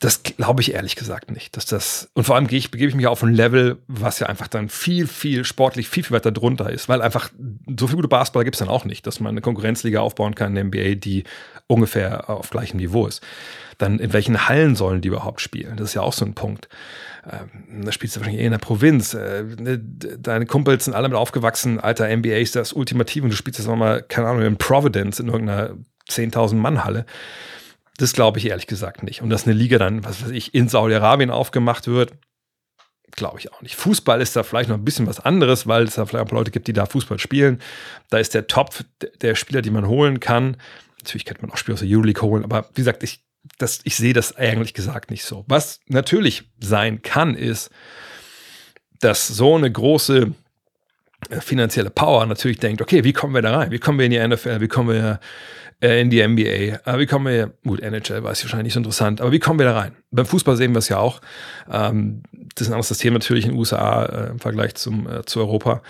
Das 0.00 0.22
glaube 0.22 0.62
ich 0.62 0.74
ehrlich 0.74 0.94
gesagt 0.94 1.32
nicht, 1.32 1.56
dass 1.56 1.66
das 1.66 2.08
und 2.14 2.22
vor 2.22 2.36
allem 2.36 2.46
ich, 2.50 2.70
begebe 2.70 2.88
ich 2.88 2.94
mich 2.94 3.08
auf 3.08 3.22
ein 3.24 3.34
Level, 3.34 3.78
was 3.88 4.20
ja 4.20 4.28
einfach 4.28 4.46
dann 4.46 4.68
viel, 4.68 5.08
viel 5.08 5.44
sportlich 5.44 5.88
viel, 5.88 6.04
viel 6.04 6.14
weiter 6.14 6.30
drunter 6.30 6.70
ist, 6.70 6.88
weil 6.88 7.02
einfach 7.02 7.30
so 7.78 7.88
viel 7.88 7.96
gute 7.96 8.06
Basketball 8.06 8.44
gibt 8.44 8.54
es 8.54 8.60
dann 8.60 8.68
auch 8.68 8.84
nicht, 8.84 9.08
dass 9.08 9.18
man 9.18 9.30
eine 9.30 9.40
Konkurrenzliga 9.40 10.00
aufbauen 10.00 10.36
kann 10.36 10.54
in 10.54 10.70
der 10.70 10.84
NBA, 10.84 10.94
die 10.94 11.24
ungefähr 11.68 12.28
auf 12.28 12.50
gleichem 12.50 12.78
Niveau 12.78 13.06
ist. 13.06 13.22
Dann 13.78 14.00
in 14.00 14.12
welchen 14.12 14.48
Hallen 14.48 14.74
sollen 14.74 15.00
die 15.00 15.08
überhaupt 15.08 15.40
spielen? 15.40 15.76
Das 15.76 15.90
ist 15.90 15.94
ja 15.94 16.02
auch 16.02 16.12
so 16.12 16.24
ein 16.24 16.34
Punkt. 16.34 16.68
Ähm, 17.30 17.84
da 17.84 17.92
spielst 17.92 18.16
du 18.16 18.20
wahrscheinlich 18.20 18.40
eher 18.40 18.46
in 18.46 18.52
der 18.52 18.58
Provinz. 18.58 19.14
Äh, 19.14 19.44
ne, 19.44 19.78
deine 19.78 20.46
Kumpels 20.46 20.86
sind 20.86 20.94
alle 20.94 21.08
mit 21.08 21.16
aufgewachsen, 21.16 21.78
alter 21.78 22.08
NBA 22.14 22.38
ist 22.38 22.56
das 22.56 22.72
Ultimative 22.72 23.24
und 23.24 23.30
du 23.30 23.36
spielst 23.36 23.60
jetzt 23.60 23.68
nochmal, 23.68 24.02
keine 24.02 24.28
Ahnung, 24.28 24.42
in 24.42 24.56
Providence 24.56 25.20
in 25.20 25.28
irgendeiner 25.28 25.76
10.000 26.10 26.54
Mann 26.54 26.84
Halle. 26.84 27.06
Das 27.98 28.12
glaube 28.12 28.38
ich 28.38 28.46
ehrlich 28.46 28.66
gesagt 28.66 29.02
nicht. 29.02 29.22
Und 29.22 29.30
dass 29.30 29.44
eine 29.44 29.54
Liga 29.54 29.78
dann, 29.78 30.04
was 30.04 30.24
weiß 30.24 30.30
ich, 30.30 30.54
in 30.54 30.68
Saudi-Arabien 30.68 31.30
aufgemacht 31.30 31.86
wird, 31.86 32.12
glaube 33.12 33.38
ich 33.38 33.52
auch 33.52 33.60
nicht. 33.62 33.74
Fußball 33.76 34.20
ist 34.20 34.36
da 34.36 34.42
vielleicht 34.42 34.68
noch 34.68 34.76
ein 34.76 34.84
bisschen 34.84 35.06
was 35.06 35.20
anderes, 35.20 35.66
weil 35.66 35.84
es 35.84 35.96
da 35.96 36.06
vielleicht 36.06 36.26
auch 36.26 36.32
Leute 36.32 36.50
gibt, 36.50 36.68
die 36.68 36.72
da 36.72 36.86
Fußball 36.86 37.18
spielen. 37.18 37.60
Da 38.10 38.18
ist 38.18 38.34
der 38.34 38.46
Top 38.46 38.74
der 39.20 39.34
Spieler, 39.34 39.62
die 39.62 39.70
man 39.70 39.86
holen 39.86 40.20
kann. 40.20 40.56
Natürlich 41.08 41.24
könnte 41.24 41.42
man 41.42 41.50
auch 41.50 41.56
Spieler 41.56 41.74
aus 41.74 41.80
der 41.80 41.88
Euroleague 41.88 42.22
holen, 42.22 42.44
aber 42.44 42.68
wie 42.74 42.82
gesagt, 42.82 43.02
ich, 43.02 43.24
das, 43.56 43.80
ich 43.84 43.96
sehe 43.96 44.12
das 44.12 44.36
eigentlich 44.36 44.74
gesagt 44.74 45.10
nicht 45.10 45.24
so. 45.24 45.44
Was 45.48 45.80
natürlich 45.86 46.50
sein 46.60 47.02
kann, 47.02 47.34
ist, 47.34 47.70
dass 49.00 49.26
so 49.26 49.56
eine 49.56 49.72
große 49.72 50.32
äh, 51.30 51.40
finanzielle 51.40 51.90
Power 51.90 52.26
natürlich 52.26 52.58
denkt, 52.58 52.82
okay, 52.82 53.04
wie 53.04 53.12
kommen 53.12 53.34
wir 53.34 53.42
da 53.42 53.56
rein? 53.56 53.70
Wie 53.70 53.78
kommen 53.78 53.98
wir 53.98 54.06
in 54.06 54.12
die 54.12 54.28
NFL? 54.28 54.60
Wie 54.60 54.68
kommen 54.68 54.90
wir 54.90 55.20
äh, 55.80 56.00
in 56.00 56.10
die 56.10 56.26
NBA. 56.26 56.80
Aber 56.84 56.98
wie 56.98 57.06
kommen 57.06 57.26
wir, 57.26 57.52
gut, 57.64 57.80
NHL 57.80 58.24
war 58.24 58.32
es 58.32 58.42
wahrscheinlich 58.42 58.64
nicht 58.64 58.74
so 58.74 58.80
interessant, 58.80 59.20
aber 59.20 59.32
wie 59.32 59.38
kommen 59.38 59.60
wir 59.60 59.66
da 59.66 59.78
rein? 59.78 59.94
Beim 60.10 60.26
Fußball 60.26 60.56
sehen 60.56 60.72
wir 60.72 60.80
es 60.80 60.88
ja 60.88 60.98
auch. 60.98 61.20
Ähm, 61.70 62.22
das 62.54 62.62
ist 62.62 62.68
ein 62.68 62.74
anderes 62.74 62.88
System 62.88 63.14
natürlich 63.14 63.44
in 63.44 63.52
den 63.52 63.58
USA 63.58 64.04
äh, 64.04 64.30
im 64.30 64.40
Vergleich 64.40 64.74
zum, 64.74 65.08
zu 65.26 65.40
Europa. 65.40 65.82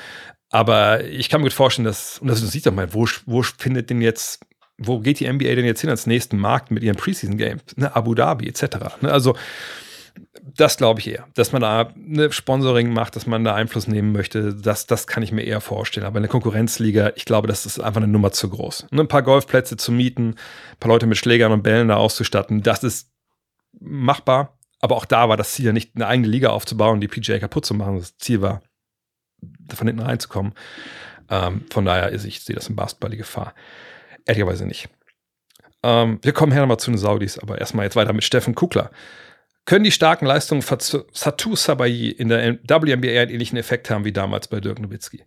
Aber 0.51 1.05
ich 1.05 1.29
kann 1.29 1.41
mir 1.41 1.47
gut 1.47 1.55
vorstellen, 1.55 1.87
dass, 1.87 2.19
und 2.19 2.29
das 2.29 2.41
sieht 2.41 2.67
doch 2.67 2.73
mal, 2.73 2.93
wo, 2.93 3.07
wo 3.27 3.43
findet 3.43 3.91
denn 3.91 4.01
jetzt, 4.01 4.41
wo 4.79 5.01
geht 5.01 5.21
die 5.21 5.31
NBA 5.31 5.55
denn 5.55 5.65
jetzt 5.65 5.81
hin 5.81 5.91
als 5.91 6.07
nächsten 6.07 6.39
Markt 6.39 6.71
mit 6.71 6.83
ihren 6.83 6.97
Preseason 6.97 7.37
Games? 7.37 7.63
Ne, 7.77 7.95
Abu 7.95 8.15
Dhabi 8.15 8.49
etc. 8.49 8.63
Ne, 9.01 9.11
also 9.11 9.35
das 10.43 10.77
glaube 10.77 11.01
ich 11.01 11.09
eher, 11.09 11.27
dass 11.35 11.53
man 11.53 11.63
da 11.63 11.93
eine 11.95 12.33
Sponsoring 12.33 12.93
macht, 12.93 13.17
dass 13.17 13.27
man 13.27 13.45
da 13.45 13.55
Einfluss 13.55 13.87
nehmen 13.87 14.13
möchte. 14.13 14.55
Das, 14.55 14.87
das 14.87 15.07
kann 15.07 15.23
ich 15.23 15.33
mir 15.33 15.43
eher 15.43 15.61
vorstellen. 15.61 16.07
Aber 16.07 16.19
eine 16.19 16.29
Konkurrenzliga, 16.29 17.13
ich 17.17 17.25
glaube, 17.25 17.49
das 17.49 17.67
ist 17.67 17.79
einfach 17.81 18.01
eine 18.01 18.11
Nummer 18.11 18.33
zu 18.33 18.49
groß. 18.49 18.87
Ne, 18.91 19.03
ein 19.03 19.09
paar 19.09 19.23
Golfplätze 19.23 19.77
zu 19.77 19.93
mieten, 19.93 20.31
ein 20.31 20.79
paar 20.81 20.91
Leute 20.91 21.07
mit 21.07 21.19
Schlägern 21.19 21.53
und 21.53 21.63
Bällen 21.63 21.89
da 21.89 21.97
auszustatten, 21.97 22.63
das 22.63 22.85
ist 22.85 23.11
machbar. 23.81 24.59
Aber 24.81 24.97
auch 24.97 25.05
da 25.05 25.29
war 25.29 25.37
das 25.37 25.53
Ziel 25.55 25.67
ja 25.67 25.73
nicht, 25.73 25.97
eine 25.97 26.07
eigene 26.07 26.29
Liga 26.29 26.51
aufzubauen, 26.51 27.01
die 27.01 27.09
PGA 27.09 27.39
kaputt 27.39 27.67
zu 27.67 27.75
machen. 27.75 27.99
Das 27.99 28.17
Ziel 28.17 28.41
war, 28.41 28.63
von 29.75 29.87
hinten 29.89 30.03
reinzukommen. 30.03 30.53
Ähm, 31.31 31.65
von 31.71 31.85
daher 31.85 32.11
ist 32.11 32.25
ich 32.25 32.41
sehe 32.41 32.57
das 32.57 32.69
im 32.69 32.77
Basketball 32.77 33.11
die 33.11 33.17
Gefahr. 33.17 33.55
Ehrlicherweise 34.29 34.67
nicht. 34.67 34.89
Ähm, 35.83 36.19
wir 36.23 36.33
kommen 36.33 36.53
her 36.53 36.61
nochmal 36.61 36.79
zu 36.79 36.91
den 36.91 36.99
Saudis, 36.99 37.39
aber 37.39 37.59
erstmal 37.59 37.87
jetzt 37.87 37.97
weiter 37.97 38.13
mit 38.13 38.25
Steffen 38.25 38.55
Kukler. 38.55 38.91
Können 39.65 39.85
die 39.85 39.91
starken 39.91 40.27
Leistungen 40.27 40.61
von 40.61 40.79
Satu 40.81 41.57
Sabayi 41.57 42.11
in 42.11 42.29
der 42.29 42.59
WNBA 42.63 43.23
einen 43.23 43.31
ähnlichen 43.31 43.59
Effekt 43.59 43.89
haben 43.91 44.05
wie 44.05 44.13
damals 44.13 44.49
bei 44.49 44.61
Dirk 44.61 44.81
Nowitzki? 44.81 45.25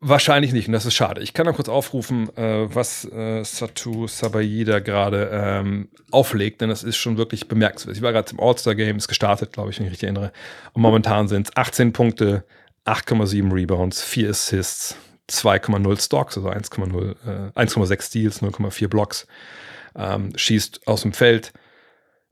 Wahrscheinlich 0.00 0.52
nicht, 0.52 0.68
und 0.68 0.72
das 0.72 0.86
ist 0.86 0.94
schade. 0.94 1.20
Ich 1.20 1.34
kann 1.34 1.46
da 1.46 1.52
kurz 1.52 1.68
aufrufen, 1.68 2.34
äh, 2.36 2.74
was 2.74 3.04
äh, 3.06 3.44
Satu 3.44 4.06
Sabayi 4.06 4.64
da 4.64 4.80
gerade 4.80 5.30
ähm, 5.32 5.88
auflegt, 6.10 6.62
denn 6.62 6.70
das 6.70 6.82
ist 6.82 6.96
schon 6.96 7.18
wirklich 7.18 7.46
bemerkenswert. 7.48 7.96
Ich 7.96 8.02
war 8.02 8.12
gerade 8.12 8.30
im 8.32 8.40
All-Star-Game, 8.40 8.96
ist 8.96 9.08
gestartet, 9.08 9.52
glaube 9.52 9.70
ich, 9.70 9.78
wenn 9.78 9.86
ich 9.86 9.92
richtig 9.92 10.06
erinnere. 10.06 10.32
Und 10.72 10.80
momentan 10.80 11.28
sind 11.28 11.48
es 11.48 11.56
18 11.56 11.92
Punkte, 11.92 12.44
8,7 12.86 13.52
Rebounds, 13.52 14.02
4 14.02 14.30
Assists, 14.30 14.96
2,0 15.30 16.00
Stocks, 16.00 16.36
also 16.36 16.50
1,0, 16.50 17.16
äh, 17.26 17.58
1,6 17.58 18.02
Steals, 18.02 18.42
0,4 18.42 18.88
Blocks. 18.88 19.26
Ähm, 19.96 20.32
schießt 20.36 20.86
aus 20.86 21.02
dem 21.02 21.12
Feld 21.12 21.52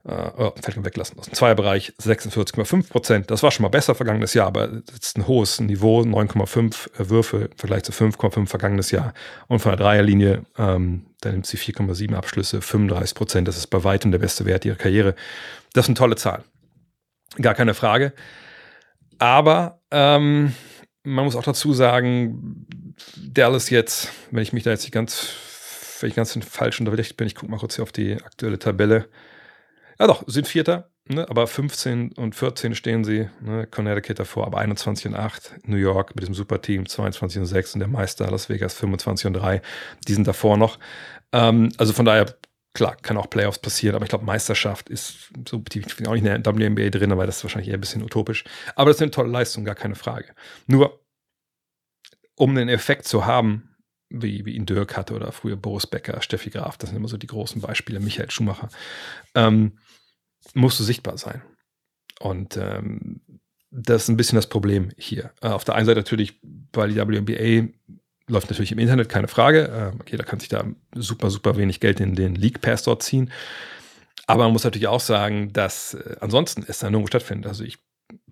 äh, 0.05 0.31
oh, 0.37 0.53
Feld 0.61 0.83
weglassen 0.83 1.19
aus 1.19 1.25
dem 1.25 1.33
Zweierbereich 1.33 1.93
46,5 2.01 2.89
Prozent. 2.89 3.31
Das 3.31 3.43
war 3.43 3.51
schon 3.51 3.63
mal 3.63 3.69
besser 3.69 3.95
vergangenes 3.95 4.33
Jahr, 4.33 4.47
aber 4.47 4.69
jetzt 4.93 5.17
ein 5.17 5.27
hohes 5.27 5.59
Niveau, 5.59 6.01
9,5 6.01 7.09
Würfe 7.09 7.49
im 7.51 7.57
Vergleich 7.57 7.83
zu 7.83 7.91
5,5 7.91 8.47
vergangenes 8.47 8.91
Jahr. 8.91 9.13
Und 9.47 9.59
von 9.59 9.71
der 9.71 9.77
Dreierlinie, 9.77 10.45
ähm, 10.57 11.05
da 11.21 11.31
nimmt 11.31 11.45
sie 11.45 11.57
4,7 11.57 12.15
Abschlüsse, 12.15 12.61
35 12.61 13.15
Prozent. 13.15 13.47
Das 13.47 13.57
ist 13.57 13.67
bei 13.67 13.83
weitem 13.83 14.11
der 14.11 14.19
beste 14.19 14.45
Wert 14.45 14.65
ihrer 14.65 14.77
Karriere. 14.77 15.15
Das 15.73 15.85
sind 15.85 15.97
tolle 15.97 16.15
Zahlen. 16.15 16.43
Gar 17.41 17.53
keine 17.53 17.73
Frage. 17.73 18.13
Aber 19.19 19.81
ähm, 19.91 20.53
man 21.03 21.25
muss 21.25 21.35
auch 21.35 21.43
dazu 21.43 21.73
sagen, 21.73 22.65
Dallas 23.15 23.69
jetzt, 23.69 24.09
wenn 24.31 24.43
ich 24.43 24.53
mich 24.53 24.63
da 24.63 24.71
jetzt 24.71 24.83
nicht 24.83 24.93
ganz, 24.93 25.29
wenn 25.99 26.09
ich 26.09 26.15
ganz 26.15 26.37
falsch 26.45 26.79
unterrichtet 26.79 27.17
bin, 27.17 27.27
ich 27.27 27.35
gucke 27.35 27.51
mal 27.51 27.59
kurz 27.59 27.75
hier 27.75 27.83
auf 27.83 27.91
die 27.91 28.15
aktuelle 28.15 28.59
Tabelle. 28.59 29.07
Ja 29.99 30.07
doch, 30.07 30.23
sind 30.27 30.47
Vierter, 30.47 30.91
ne? 31.07 31.29
aber 31.29 31.45
15 31.45 32.13
und 32.13 32.33
14 32.33 32.73
stehen 32.73 33.03
sie. 33.03 33.29
Ne? 33.41 33.67
Connecticut 33.67 34.19
davor, 34.19 34.47
aber 34.47 34.59
21 34.59 35.07
und 35.07 35.15
8. 35.15 35.67
New 35.67 35.75
York 35.75 36.15
mit 36.15 36.25
dem 36.25 36.33
Superteam 36.33 36.87
22 36.87 37.41
und 37.41 37.45
6 37.47 37.73
und 37.73 37.79
der 37.79 37.89
Meister 37.89 38.29
Las 38.31 38.49
Vegas 38.49 38.75
25 38.75 39.27
und 39.27 39.33
3. 39.33 39.61
Die 40.07 40.13
sind 40.13 40.27
davor 40.27 40.57
noch. 40.57 40.79
Ähm, 41.33 41.71
also 41.77 41.91
von 41.91 42.05
daher, 42.05 42.33
klar, 42.73 42.95
kann 42.95 43.17
auch 43.17 43.29
Playoffs 43.29 43.59
passieren, 43.59 43.95
aber 43.95 44.05
ich 44.05 44.09
glaube, 44.09 44.25
Meisterschaft 44.25 44.89
ist 44.89 45.31
so, 45.47 45.57
die 45.57 45.81
bin 45.81 46.07
auch 46.07 46.13
nicht 46.13 46.25
in 46.25 46.43
der 46.43 46.55
WNBA 46.55 46.89
drin, 46.89 47.11
aber 47.11 47.25
das 47.25 47.37
ist 47.37 47.43
wahrscheinlich 47.43 47.69
eher 47.69 47.77
ein 47.77 47.81
bisschen 47.81 48.03
utopisch. 48.03 48.45
Aber 48.75 48.89
das 48.89 48.97
ist 48.97 49.01
eine 49.01 49.11
tolle 49.11 49.29
Leistung, 49.29 49.65
gar 49.65 49.75
keine 49.75 49.95
Frage. 49.95 50.33
Nur, 50.65 50.99
um 52.39 52.51
einen 52.51 52.69
Effekt 52.69 53.05
zu 53.05 53.25
haben, 53.25 53.75
wie, 54.09 54.45
wie 54.45 54.55
ihn 54.55 54.65
Dirk 54.65 54.95
hatte 54.95 55.13
oder 55.13 55.31
früher 55.31 55.57
Boris 55.57 55.85
Becker, 55.85 56.21
Steffi 56.21 56.49
Graf, 56.49 56.77
das 56.77 56.89
sind 56.89 56.97
immer 56.97 57.09
so 57.09 57.17
die 57.17 57.27
großen 57.27 57.61
Beispiele, 57.61 57.99
Michael 57.99 58.31
Schumacher. 58.31 58.69
Ähm, 59.35 59.77
musst 60.53 60.79
du 60.79 60.83
sichtbar 60.83 61.17
sein. 61.17 61.41
Und 62.19 62.55
ähm, 62.55 63.21
das 63.71 64.03
ist 64.03 64.09
ein 64.09 64.17
bisschen 64.17 64.37
das 64.37 64.47
Problem 64.47 64.89
hier. 64.97 65.31
Äh, 65.41 65.49
auf 65.49 65.65
der 65.65 65.75
einen 65.75 65.85
Seite 65.85 65.99
natürlich, 65.99 66.39
weil 66.73 66.91
die 66.91 66.95
WNBA 66.95 67.67
läuft 68.27 68.49
natürlich 68.49 68.71
im 68.71 68.79
Internet, 68.79 69.09
keine 69.09 69.27
Frage. 69.27 69.93
Äh, 69.97 70.09
jeder 70.09 70.23
kann 70.23 70.39
sich 70.39 70.49
da 70.49 70.65
super, 70.95 71.29
super 71.29 71.57
wenig 71.57 71.81
Geld 71.81 71.99
in 71.99 72.15
den 72.15 72.35
League 72.35 72.61
Pass 72.61 72.83
dort 72.83 73.03
ziehen. 73.03 73.31
Aber 74.27 74.43
man 74.45 74.53
muss 74.53 74.63
natürlich 74.63 74.87
auch 74.87 75.01
sagen, 75.01 75.51
dass 75.51 75.93
äh, 75.93 76.15
ansonsten 76.21 76.63
es 76.65 76.79
da 76.79 76.89
nirgendwo 76.89 77.07
stattfindet. 77.07 77.47
Also 77.47 77.65
ich 77.65 77.79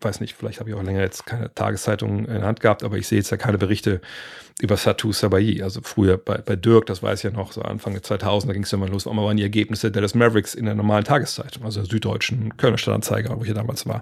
weiß 0.01 0.21
nicht, 0.21 0.35
vielleicht 0.35 0.59
habe 0.59 0.69
ich 0.69 0.75
auch 0.75 0.83
länger 0.83 1.01
jetzt 1.01 1.25
keine 1.25 1.53
Tageszeitung 1.53 2.25
in 2.25 2.33
der 2.33 2.43
Hand 2.43 2.59
gehabt, 2.59 2.83
aber 2.83 2.97
ich 2.97 3.07
sehe 3.07 3.17
jetzt 3.17 3.29
ja 3.29 3.37
keine 3.37 3.57
Berichte 3.57 4.01
über 4.59 4.75
Satu 4.75 5.11
Sabayi. 5.11 5.61
Also 5.61 5.81
früher 5.83 6.17
bei, 6.17 6.39
bei 6.39 6.55
Dirk, 6.55 6.87
das 6.87 7.03
weiß 7.03 7.19
ich 7.19 7.23
ja 7.23 7.31
noch, 7.31 7.51
so 7.51 7.61
Anfang 7.61 7.93
der 7.93 8.01
2000, 8.01 8.49
da 8.49 8.53
ging 8.53 8.63
es 8.63 8.71
ja 8.71 8.77
mal 8.77 8.89
los, 8.89 9.05
auch 9.05 9.13
mal 9.13 9.23
waren 9.23 9.37
die 9.37 9.43
Ergebnisse 9.43 9.91
Dallas 9.91 10.15
Mavericks 10.15 10.55
in 10.55 10.65
der 10.65 10.73
normalen 10.73 11.03
Tageszeitung, 11.03 11.63
also 11.63 11.81
der 11.81 11.89
Süddeutschen 11.89 12.57
Kölner 12.57 12.77
Stadtanzeiger, 12.77 13.37
wo 13.37 13.43
ich 13.43 13.49
ja 13.49 13.53
damals 13.53 13.85
war. 13.85 14.01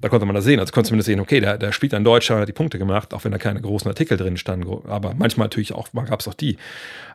Da 0.00 0.08
konnte 0.08 0.26
man 0.26 0.34
das 0.34 0.44
sehen. 0.44 0.58
Also 0.58 0.72
konnte 0.72 0.88
zumindest 0.88 1.06
sehen, 1.06 1.20
okay, 1.20 1.40
der, 1.40 1.58
der 1.58 1.70
spielt 1.72 1.94
ein 1.94 2.04
Deutscher, 2.04 2.40
hat 2.40 2.48
die 2.48 2.52
Punkte 2.52 2.78
gemacht, 2.78 3.14
auch 3.14 3.24
wenn 3.24 3.32
da 3.32 3.38
keine 3.38 3.60
großen 3.60 3.88
Artikel 3.88 4.16
drin 4.16 4.36
standen, 4.36 4.88
aber 4.88 5.14
manchmal 5.14 5.46
natürlich 5.46 5.72
auch, 5.72 5.88
gab 5.92 6.20
es 6.20 6.28
auch 6.28 6.34
die. 6.34 6.56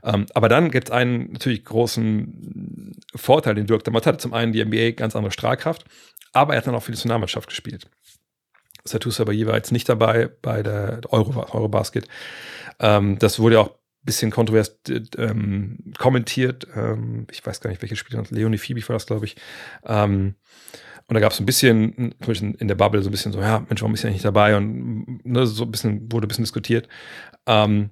Ähm, 0.03 0.27
aber 0.33 0.47
dann 0.47 0.71
gibt 0.71 0.89
es 0.89 0.91
einen 0.91 1.33
natürlich 1.33 1.65
großen 1.65 2.95
Vorteil, 3.13 3.55
den 3.55 3.67
Dirk 3.67 3.83
damals 3.83 4.05
hatte. 4.05 4.19
Zum 4.19 4.33
einen 4.33 4.53
die 4.53 4.63
NBA 4.63 4.91
ganz 4.91 5.15
andere 5.15 5.31
Strahlkraft, 5.31 5.83
aber 6.31 6.53
er 6.53 6.59
hat 6.59 6.67
dann 6.67 6.75
auch 6.75 6.83
für 6.83 6.91
die 6.91 6.97
Nationalmannschaft 6.97 7.49
gespielt. 7.49 7.87
Satu 8.85 9.11
Sabayi 9.11 9.45
war 9.47 9.55
jetzt 9.55 9.71
nicht 9.71 9.89
dabei 9.89 10.29
bei 10.41 10.63
der 10.63 11.01
Euro, 11.09 11.45
Eurobasket. 11.53 12.07
Ähm, 12.79 13.19
das 13.19 13.39
wurde 13.39 13.55
ja 13.55 13.61
auch 13.61 13.69
ein 13.69 14.05
bisschen 14.05 14.31
kontrovers 14.31 14.79
ähm, 15.17 15.93
kommentiert. 15.97 16.67
Ähm, 16.75 17.27
ich 17.31 17.45
weiß 17.45 17.61
gar 17.61 17.69
nicht, 17.69 17.81
welche 17.81 17.95
Spieler. 17.95 18.23
Leonie 18.29 18.57
Phoebe 18.57 18.87
war 18.87 18.95
das, 18.95 19.05
glaube 19.05 19.25
ich. 19.25 19.35
Ähm, 19.85 20.35
und 21.07 21.15
da 21.15 21.19
gab 21.19 21.31
es 21.31 21.39
ein 21.39 21.45
bisschen, 21.47 22.13
in 22.59 22.67
der 22.67 22.75
Bubble 22.75 23.01
so 23.01 23.09
ein 23.09 23.11
bisschen 23.11 23.31
so, 23.31 23.41
ja, 23.41 23.65
Mensch, 23.67 23.81
warum 23.81 23.95
ist 23.95 24.03
er 24.03 24.11
nicht 24.11 24.23
dabei? 24.23 24.55
Und 24.55 25.25
ne, 25.25 25.47
so 25.47 25.63
ein 25.63 25.71
bisschen, 25.71 26.11
wurde 26.11 26.27
ein 26.27 26.29
bisschen 26.29 26.43
diskutiert. 26.43 26.87
Ähm, 27.47 27.89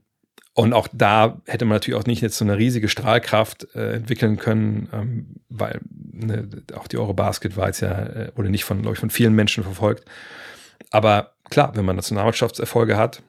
und 0.54 0.74
auch 0.74 0.88
da 0.92 1.42
hätte 1.46 1.66
man 1.66 1.76
natürlich 1.76 2.00
auch 2.00 2.06
nicht 2.06 2.22
jetzt 2.22 2.38
so 2.38 2.46
eine 2.46 2.58
riesige 2.58 2.90
Strahlkraft 2.90 3.68
äh, 3.76 3.94
entwickeln 3.96 4.38
können, 4.38 4.90
ähm, 4.92 5.36
weil 5.50 5.82
ne, 5.90 6.48
auch 6.76 6.88
die 6.88 6.98
Eurobasket 6.98 7.58
war 7.58 7.68
jetzt 7.68 7.82
ja, 7.82 7.92
äh, 7.92 8.32
wurde 8.36 8.50
nicht 8.50 8.66
von, 8.66 8.82
glaube 8.82 8.94
ich, 8.94 9.00
von 9.00 9.10
vielen 9.10 9.34
Menschen 9.34 9.64
verfolgt. 9.64 10.06
Aber 10.92 11.34
klar, 11.50 11.76
wenn 11.76 11.86
man 11.86 11.96
Nationalmannschaftserfolge 11.96 12.98
hat, 12.98 13.24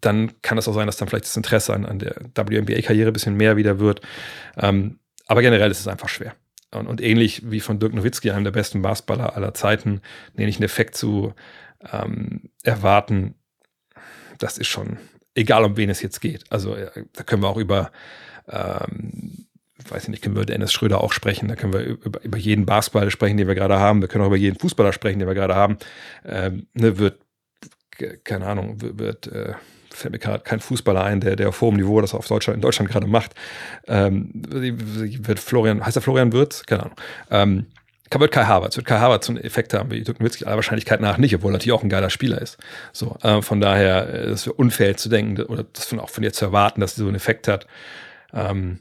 dann 0.00 0.40
kann 0.42 0.58
es 0.58 0.68
auch 0.68 0.74
sein, 0.74 0.86
dass 0.86 0.96
dann 0.96 1.08
vielleicht 1.08 1.24
das 1.24 1.36
Interesse 1.36 1.74
an, 1.74 1.84
an 1.84 1.98
der 1.98 2.14
WNBA-Karriere 2.34 3.10
ein 3.10 3.12
bisschen 3.12 3.36
mehr 3.36 3.56
wieder 3.56 3.78
wird. 3.78 4.00
Ähm, 4.56 4.98
aber 5.26 5.42
generell 5.42 5.70
ist 5.70 5.80
es 5.80 5.88
einfach 5.88 6.08
schwer. 6.08 6.34
Und, 6.70 6.86
und, 6.86 7.00
ähnlich 7.00 7.50
wie 7.50 7.60
von 7.60 7.78
Dirk 7.78 7.92
Nowitzki, 7.92 8.30
einem 8.30 8.44
der 8.44 8.50
besten 8.50 8.80
Basketballer 8.80 9.36
aller 9.36 9.54
Zeiten, 9.54 9.88
einen 9.90 10.38
ähnlichen 10.38 10.64
Effekt 10.64 10.96
zu 10.96 11.34
ähm, 11.92 12.50
erwarten, 12.62 13.34
das 14.38 14.58
ist 14.58 14.68
schon, 14.68 14.98
egal 15.34 15.64
um 15.64 15.76
wen 15.76 15.90
es 15.90 16.00
jetzt 16.00 16.20
geht. 16.20 16.44
Also 16.50 16.74
äh, 16.74 17.04
da 17.12 17.24
können 17.24 17.42
wir 17.42 17.48
auch 17.48 17.58
über 17.58 17.92
ähm, 18.48 19.46
weiß 19.88 20.04
ich 20.04 20.08
nicht, 20.08 20.22
können 20.22 20.34
wir 20.34 20.42
über 20.42 20.52
Dennis 20.52 20.72
Schröder 20.72 21.02
auch 21.02 21.12
sprechen, 21.12 21.48
da 21.48 21.56
können 21.56 21.72
wir 21.72 21.80
über, 21.80 22.22
über 22.22 22.38
jeden 22.38 22.66
Basketballer 22.66 23.10
sprechen, 23.10 23.36
den 23.36 23.48
wir 23.48 23.54
gerade 23.54 23.78
haben, 23.78 24.00
wir 24.00 24.08
können 24.08 24.24
auch 24.24 24.28
über 24.28 24.36
jeden 24.36 24.58
Fußballer 24.58 24.92
sprechen, 24.92 25.18
den 25.18 25.28
wir 25.28 25.34
gerade 25.34 25.54
haben. 25.54 25.78
Ähm, 26.24 26.66
ne, 26.74 26.98
wird, 26.98 27.20
keine 28.24 28.46
Ahnung, 28.46 28.76
wird, 28.80 29.26
äh, 29.26 29.54
fällt 29.90 30.12
mir 30.12 30.18
gerade 30.18 30.42
kein 30.42 30.60
Fußballer 30.60 31.02
ein, 31.02 31.20
der, 31.20 31.36
der 31.36 31.48
auf 31.48 31.60
hohem 31.60 31.76
Niveau 31.76 32.00
das 32.00 32.14
auf 32.14 32.26
Deutschland, 32.26 32.56
in 32.56 32.62
Deutschland 32.62 32.90
gerade 32.90 33.06
macht. 33.06 33.32
Ähm, 33.86 34.30
wird 34.34 35.38
Florian, 35.38 35.84
heißt 35.84 35.96
er 35.96 36.02
Florian 36.02 36.32
Wirtz? 36.32 36.64
Keine 36.66 36.84
Ahnung. 36.84 36.96
Ähm, 37.30 37.66
wird 38.20 38.32
Kai 38.32 38.44
Havertz, 38.44 38.76
wird 38.76 38.86
Kai 38.86 38.98
Havertz 38.98 39.26
so 39.26 39.32
einen 39.32 39.42
Effekt 39.42 39.72
haben 39.72 39.90
wie 39.90 40.02
Dirk 40.02 40.20
Nowitzki 40.20 40.44
aller 40.44 40.56
Wahrscheinlichkeit 40.56 41.00
nach 41.00 41.16
nicht, 41.16 41.34
obwohl 41.34 41.50
er 41.50 41.54
natürlich 41.54 41.72
auch 41.72 41.82
ein 41.82 41.88
geiler 41.88 42.10
Spieler 42.10 42.40
ist. 42.42 42.58
So, 42.92 43.16
äh, 43.22 43.40
von 43.40 43.60
daher, 43.60 44.08
äh, 44.12 44.28
das 44.28 44.46
wäre 44.46 44.54
unfair 44.54 44.96
zu 44.96 45.08
denken 45.08 45.40
oder 45.42 45.64
das 45.64 45.86
von, 45.86 45.98
auch 45.98 46.10
von 46.10 46.22
dir 46.22 46.32
zu 46.32 46.44
erwarten, 46.44 46.80
dass 46.80 46.94
er 46.94 47.04
so 47.04 47.06
einen 47.06 47.16
Effekt 47.16 47.48
hat. 47.48 47.66
Ähm, 48.34 48.80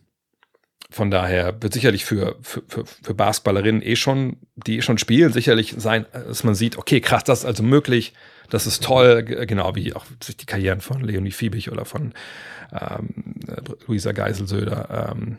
von 0.92 1.10
daher 1.10 1.62
wird 1.62 1.74
sicherlich 1.74 2.06
für, 2.06 2.36
für, 2.42 2.64
für, 2.68 2.86
für 2.86 3.14
Basketballerinnen 3.14 3.82
eh 3.82 3.96
schon, 3.96 4.38
die 4.56 4.78
eh 4.78 4.82
schon 4.82 4.98
spielen, 4.98 5.32
sicherlich 5.32 5.74
sein, 5.78 6.06
dass 6.12 6.44
man 6.44 6.54
sieht, 6.54 6.78
okay, 6.78 7.00
krass, 7.00 7.24
das 7.24 7.40
ist 7.40 7.46
also 7.46 7.64
möglich, 7.64 8.14
das 8.50 8.68
ist 8.68 8.84
toll, 8.84 9.24
genau 9.24 9.74
wie 9.76 9.94
auch 9.94 10.06
sich 10.22 10.36
die 10.36 10.46
Karrieren 10.46 10.82
von 10.82 11.02
Leonie 11.02 11.32
Fiebig 11.32 11.72
oder 11.72 11.86
von 11.86 12.14
ähm, 12.74 13.10
Luisa 13.88 14.12
Geiselsöder 14.12 15.14
ähm, 15.14 15.38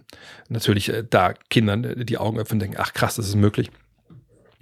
natürlich 0.49 0.89
äh, 0.89 1.05
da 1.09 1.35
Kindern 1.51 2.05
die 2.05 2.19
Augen 2.19 2.39
öffnen 2.39 2.57
und 2.57 2.61
denken, 2.61 2.77
ach 2.79 2.95
krass, 2.95 3.17
das 3.17 3.29
ist 3.29 3.37
möglich. 3.37 3.71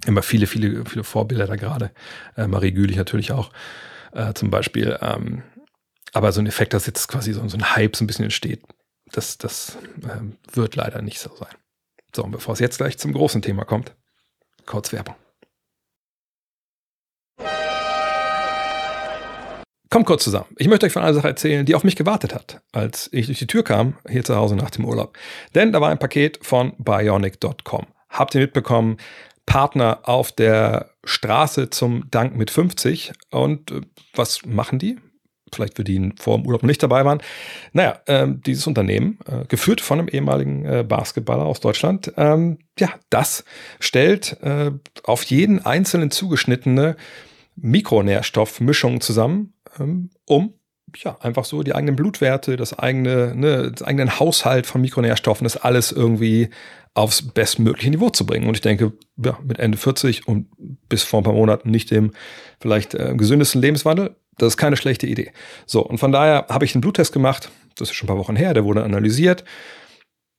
Immer 0.05 0.23
viele, 0.23 0.47
viele, 0.47 0.83
viele 0.85 1.03
Vorbilder 1.03 1.47
da 1.47 1.55
gerade. 1.55 1.91
Äh, 2.35 2.47
Marie 2.47 2.71
Gülich 2.71 2.97
natürlich 2.97 3.31
auch 3.31 3.51
äh, 4.13 4.33
zum 4.33 4.49
Beispiel. 4.49 4.97
Ähm, 5.01 5.43
aber 6.13 6.31
so 6.31 6.41
ein 6.41 6.47
Effekt, 6.47 6.73
dass 6.73 6.85
jetzt 6.85 7.07
quasi 7.07 7.33
so, 7.33 7.47
so 7.47 7.57
ein 7.57 7.75
Hype 7.75 7.95
so 7.95 8.03
ein 8.03 8.07
bisschen 8.07 8.25
entsteht, 8.25 8.63
das, 9.11 9.37
das 9.37 9.77
äh, 10.03 10.55
wird 10.55 10.75
leider 10.75 11.01
nicht 11.01 11.19
so 11.19 11.35
sein. 11.35 11.55
So, 12.15 12.23
und 12.23 12.31
bevor 12.31 12.53
es 12.53 12.59
jetzt 12.59 12.77
gleich 12.77 12.97
zum 12.97 13.13
großen 13.13 13.41
Thema 13.41 13.63
kommt, 13.63 13.95
kurz 14.65 14.91
Werbung. 14.91 15.15
Kommt 19.89 20.05
kurz 20.05 20.23
zusammen. 20.23 20.47
Ich 20.57 20.69
möchte 20.69 20.85
euch 20.85 20.93
von 20.93 21.01
einer 21.01 21.13
Sache 21.13 21.27
erzählen, 21.27 21.65
die 21.65 21.75
auf 21.75 21.83
mich 21.83 21.97
gewartet 21.97 22.33
hat, 22.33 22.61
als 22.71 23.09
ich 23.11 23.25
durch 23.25 23.39
die 23.39 23.47
Tür 23.47 23.63
kam, 23.63 23.97
hier 24.07 24.23
zu 24.23 24.37
Hause 24.37 24.55
nach 24.55 24.69
dem 24.69 24.85
Urlaub. 24.85 25.17
Denn 25.53 25.73
da 25.73 25.81
war 25.81 25.89
ein 25.89 25.99
Paket 25.99 26.39
von 26.45 26.73
bionic.com. 26.77 27.87
Habt 28.09 28.33
ihr 28.33 28.41
mitbekommen? 28.41 28.97
Partner 29.45 29.99
auf 30.03 30.31
der 30.31 30.91
Straße 31.03 31.71
zum 31.71 32.09
Dank 32.09 32.37
mit 32.37 32.51
50. 32.51 33.11
Und 33.31 33.71
äh, 33.71 33.81
was 34.13 34.45
machen 34.45 34.79
die? 34.79 34.97
Vielleicht 35.53 35.75
für 35.75 35.83
die 35.83 35.91
die 35.99 36.13
vor 36.19 36.37
dem 36.37 36.45
Urlaub 36.45 36.63
noch 36.63 36.67
nicht 36.67 36.81
dabei 36.81 37.05
waren. 37.05 37.21
Naja, 37.73 37.99
ähm, 38.07 38.41
dieses 38.45 38.67
Unternehmen, 38.67 39.19
äh, 39.27 39.45
geführt 39.45 39.81
von 39.81 39.99
einem 39.99 40.07
ehemaligen 40.07 40.65
äh, 40.65 40.85
Basketballer 40.87 41.45
aus 41.45 41.59
Deutschland, 41.59 42.13
ähm, 42.17 42.59
ja, 42.79 42.89
das 43.09 43.43
stellt 43.79 44.37
äh, 44.41 44.71
auf 45.03 45.23
jeden 45.23 45.65
einzelnen 45.65 46.11
zugeschnittene 46.11 46.95
Mikronährstoffmischungen 47.55 49.01
zusammen, 49.01 49.53
ähm, 49.79 50.09
um 50.25 50.53
ja, 50.97 51.17
einfach 51.21 51.45
so 51.45 51.63
die 51.63 51.73
eigenen 51.73 51.95
Blutwerte, 51.95 52.57
das 52.57 52.77
eigene, 52.77 53.33
ne, 53.35 53.71
das 53.71 53.81
eigenen 53.81 54.19
Haushalt 54.19 54.65
von 54.65 54.81
Mikronährstoffen, 54.81 55.45
das 55.45 55.57
alles 55.57 55.91
irgendwie 55.91 56.49
aufs 56.93 57.21
bestmögliche 57.21 57.89
Niveau 57.89 58.09
zu 58.09 58.25
bringen. 58.25 58.47
Und 58.47 58.55
ich 58.55 58.61
denke, 58.61 58.91
ja, 59.23 59.39
mit 59.43 59.59
Ende 59.59 59.77
40 59.77 60.27
und 60.27 60.47
bis 60.89 61.03
vor 61.03 61.21
ein 61.21 61.23
paar 61.23 61.33
Monaten 61.33 61.71
nicht 61.71 61.91
dem 61.91 62.11
vielleicht 62.59 62.93
äh, 62.93 63.13
gesündesten 63.15 63.61
Lebenswandel, 63.61 64.15
Das 64.41 64.53
ist 64.53 64.57
keine 64.57 64.75
schlechte 64.75 65.05
Idee. 65.05 65.31
So, 65.67 65.81
und 65.85 65.99
von 65.99 66.11
daher 66.11 66.47
habe 66.49 66.65
ich 66.65 66.73
einen 66.73 66.81
Bluttest 66.81 67.13
gemacht. 67.13 67.51
Das 67.75 67.89
ist 67.89 67.95
schon 67.95 68.07
ein 68.07 68.13
paar 68.13 68.17
Wochen 68.17 68.35
her. 68.35 68.55
Der 68.55 68.65
wurde 68.65 68.83
analysiert. 68.83 69.43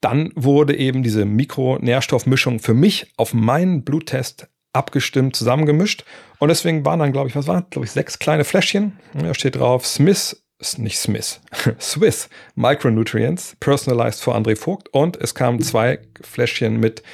Dann 0.01 0.33
wurde 0.35 0.77
eben 0.77 1.05
diese 1.05 1.25
Mikronährstoffmischung 1.25 2.59
für 2.59 2.75
mich 2.75 3.13
auf 3.17 3.33
meinen 3.33 3.85
Bluttest 3.85 4.49
abgestimmt, 4.73 5.37
zusammengemischt. 5.37 6.05
Und 6.41 6.49
deswegen 6.49 6.85
waren 6.85 6.99
dann, 6.99 7.13
glaube 7.13 7.29
ich, 7.29 7.37
was 7.37 7.47
waren, 7.47 7.67
glaube 7.71 7.87
ich, 7.87 7.93
sechs 7.93 8.19
kleine 8.19 8.43
Fläschchen. 8.43 8.99
Da 9.15 9.35
steht 9.35 9.55
drauf 9.55 9.87
Smith, 9.87 10.43
nicht 10.79 10.99
Smith, 10.99 11.41
Swiss 11.81 12.29
Micronutrients, 12.57 13.57
personalized 13.61 14.21
for 14.21 14.35
André 14.35 14.57
Vogt. 14.57 14.89
Und 14.89 15.17
es 15.17 15.37
kamen 15.37 15.63
zwei 15.63 16.01
Fläschchen 16.23 16.81
mit 16.81 17.05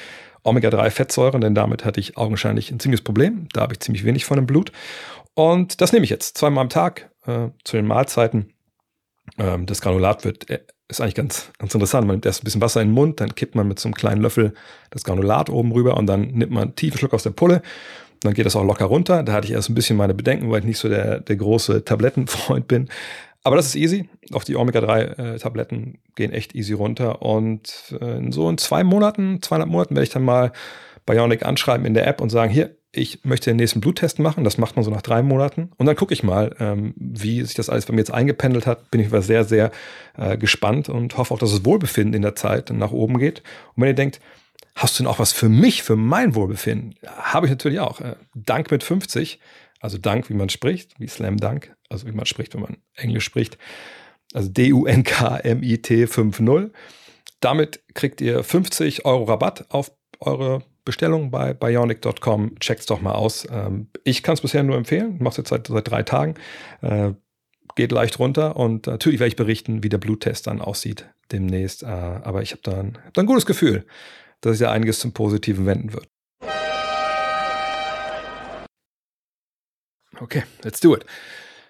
Omega-3-Fettsäuren, 0.43 1.41
denn 1.41 1.53
damit 1.53 1.85
hatte 1.85 1.99
ich 1.99 2.17
augenscheinlich 2.17 2.71
ein 2.71 2.79
ziemliches 2.79 3.03
Problem. 3.03 3.47
Da 3.53 3.61
habe 3.61 3.73
ich 3.73 3.79
ziemlich 3.81 4.05
wenig 4.05 4.25
von 4.25 4.39
im 4.39 4.47
Blut. 4.47 4.71
Und 5.39 5.79
das 5.79 5.93
nehme 5.93 6.03
ich 6.03 6.09
jetzt 6.09 6.37
zweimal 6.37 6.63
am 6.63 6.69
Tag 6.69 7.11
äh, 7.25 7.47
zu 7.63 7.77
den 7.77 7.87
Mahlzeiten. 7.87 8.51
Ähm, 9.37 9.65
das 9.67 9.79
Granulat 9.79 10.25
wird, 10.25 10.49
äh, 10.49 10.59
ist 10.89 10.99
eigentlich 10.99 11.15
ganz, 11.15 11.53
ganz 11.57 11.73
interessant. 11.73 12.05
Man 12.05 12.15
nimmt 12.15 12.25
erst 12.25 12.41
ein 12.41 12.43
bisschen 12.43 12.59
Wasser 12.59 12.81
in 12.81 12.89
den 12.89 12.93
Mund, 12.93 13.21
dann 13.21 13.35
kippt 13.35 13.55
man 13.55 13.65
mit 13.65 13.79
so 13.79 13.87
einem 13.87 13.93
kleinen 13.93 14.21
Löffel 14.21 14.53
das 14.89 15.05
Granulat 15.05 15.49
oben 15.49 15.71
rüber 15.71 15.95
und 15.95 16.07
dann 16.07 16.23
nimmt 16.31 16.51
man 16.51 16.63
einen 16.63 16.75
tiefen 16.75 16.97
Schluck 16.97 17.13
aus 17.13 17.23
der 17.23 17.29
Pulle. 17.29 17.61
Dann 18.19 18.33
geht 18.33 18.45
das 18.45 18.57
auch 18.57 18.65
locker 18.65 18.83
runter. 18.83 19.23
Da 19.23 19.31
hatte 19.31 19.47
ich 19.47 19.53
erst 19.53 19.69
ein 19.69 19.75
bisschen 19.75 19.95
meine 19.95 20.13
Bedenken, 20.13 20.51
weil 20.51 20.59
ich 20.59 20.65
nicht 20.65 20.77
so 20.77 20.89
der, 20.89 21.21
der 21.21 21.37
große 21.37 21.85
Tablettenfreund 21.85 22.67
bin. 22.67 22.89
Aber 23.41 23.55
das 23.55 23.67
ist 23.67 23.75
easy. 23.75 24.09
Auch 24.33 24.43
die 24.43 24.57
Omega-3-Tabletten 24.57 25.93
äh, 25.93 25.97
gehen 26.15 26.33
echt 26.33 26.53
easy 26.53 26.73
runter. 26.73 27.21
Und 27.21 27.95
äh, 28.01 28.17
in 28.17 28.33
so 28.33 28.49
in 28.49 28.57
zwei 28.57 28.83
Monaten, 28.83 29.41
zweieinhalb 29.41 29.71
Monaten 29.71 29.95
werde 29.95 30.03
ich 30.03 30.09
dann 30.09 30.25
mal 30.25 30.51
Bionic 31.09 31.43
anschreiben 31.43 31.87
in 31.87 31.95
der 31.95 32.05
App 32.05 32.21
und 32.21 32.29
sagen, 32.29 32.51
hier, 32.51 32.77
ich 32.91 33.23
möchte 33.23 33.49
den 33.49 33.57
nächsten 33.57 33.81
Bluttest 33.81 34.19
machen. 34.19 34.43
Das 34.43 34.59
macht 34.59 34.75
man 34.75 34.85
so 34.85 34.91
nach 34.91 35.01
drei 35.01 35.23
Monaten. 35.23 35.71
Und 35.77 35.87
dann 35.87 35.95
gucke 35.95 36.13
ich 36.13 36.21
mal, 36.21 36.55
ähm, 36.59 36.93
wie 36.97 37.41
sich 37.41 37.55
das 37.55 37.69
alles 37.69 37.87
bei 37.87 37.93
mir 37.93 38.01
jetzt 38.01 38.13
eingependelt 38.13 38.67
hat. 38.67 38.91
Bin 38.91 39.01
ich 39.01 39.07
aber 39.07 39.23
sehr, 39.23 39.43
sehr 39.43 39.71
äh, 40.17 40.37
gespannt 40.37 40.87
und 40.87 41.17
hoffe 41.17 41.33
auch, 41.33 41.39
dass 41.39 41.51
das 41.51 41.65
Wohlbefinden 41.65 42.13
in 42.13 42.21
der 42.21 42.35
Zeit 42.35 42.69
nach 42.69 42.91
oben 42.91 43.17
geht. 43.17 43.39
Und 43.75 43.81
wenn 43.81 43.87
ihr 43.87 43.95
denkt, 43.95 44.19
hast 44.75 44.99
du 44.99 45.03
denn 45.03 45.11
auch 45.11 45.17
was 45.17 45.33
für 45.33 45.49
mich, 45.49 45.81
für 45.81 45.95
mein 45.95 46.35
Wohlbefinden? 46.35 46.95
Habe 47.07 47.47
ich 47.47 47.51
natürlich 47.51 47.79
auch. 47.79 48.01
Äh, 48.01 48.15
Dank 48.35 48.69
mit 48.69 48.83
50. 48.83 49.39
Also 49.79 49.97
Dank, 49.97 50.29
wie 50.29 50.35
man 50.35 50.49
spricht, 50.49 50.99
wie 50.99 51.07
Slam 51.07 51.37
Dank, 51.37 51.75
also 51.89 52.05
wie 52.05 52.11
man 52.11 52.25
spricht, 52.27 52.53
wenn 52.53 52.61
man 52.61 52.77
Englisch 52.95 53.23
spricht. 53.23 53.57
Also 54.33 54.49
D-U-N-K-M-I-T 54.49 56.05
5.0. 56.05 56.71
Damit 57.39 57.81
kriegt 57.95 58.21
ihr 58.21 58.43
50 58.43 59.05
Euro 59.05 59.23
Rabatt 59.23 59.65
auf 59.69 59.91
eure 60.19 60.63
Bestellung 60.89 61.29
bei 61.29 61.53
bionic.com. 61.53 62.59
Checkt's 62.59 62.87
doch 62.87 62.99
mal 62.99 63.11
aus. 63.11 63.47
Ähm, 63.51 63.89
ich 64.03 64.23
kann 64.23 64.33
es 64.33 64.41
bisher 64.41 64.63
nur 64.63 64.75
empfehlen. 64.75 65.17
Mache 65.19 65.33
es 65.33 65.37
jetzt 65.37 65.49
seit, 65.49 65.67
seit 65.67 65.87
drei 65.87 66.01
Tagen. 66.01 66.33
Äh, 66.81 67.11
geht 67.75 67.91
leicht 67.91 68.17
runter 68.17 68.55
und 68.55 68.87
natürlich 68.87 69.19
werde 69.19 69.27
ich 69.27 69.35
berichten, 69.35 69.83
wie 69.83 69.89
der 69.89 69.99
Bluttest 69.99 70.47
dann 70.47 70.61
aussieht 70.61 71.07
demnächst. 71.31 71.83
Äh, 71.83 71.85
aber 71.85 72.41
ich 72.41 72.53
habe 72.53 72.61
da, 72.63 72.77
hab 72.77 73.13
da 73.13 73.21
ein 73.21 73.27
gutes 73.27 73.45
Gefühl, 73.45 73.85
dass 74.41 74.53
sich 74.53 74.61
ja 74.61 74.71
einiges 74.71 74.97
zum 74.97 75.13
Positiven 75.13 75.67
wenden 75.67 75.93
wird. 75.93 76.07
Okay, 80.19 80.41
let's 80.63 80.79
do 80.79 80.95
it. 80.95 81.05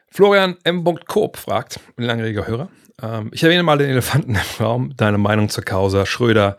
Florian 0.08 0.56
M. 0.64 0.86
Koop 1.08 1.36
fragt, 1.36 1.82
ein 1.98 2.04
langjähriger 2.04 2.48
Hörer. 2.48 2.70
Ähm, 3.02 3.32
ich 3.34 3.44
erwähne 3.44 3.64
mal 3.64 3.78
den 3.78 3.90
Elefanten 3.90 4.36
im 4.36 4.66
Raum. 4.66 4.94
Deine 4.96 5.18
Meinung 5.18 5.50
zur 5.50 5.66
Causa 5.66 6.06
Schröder, 6.06 6.56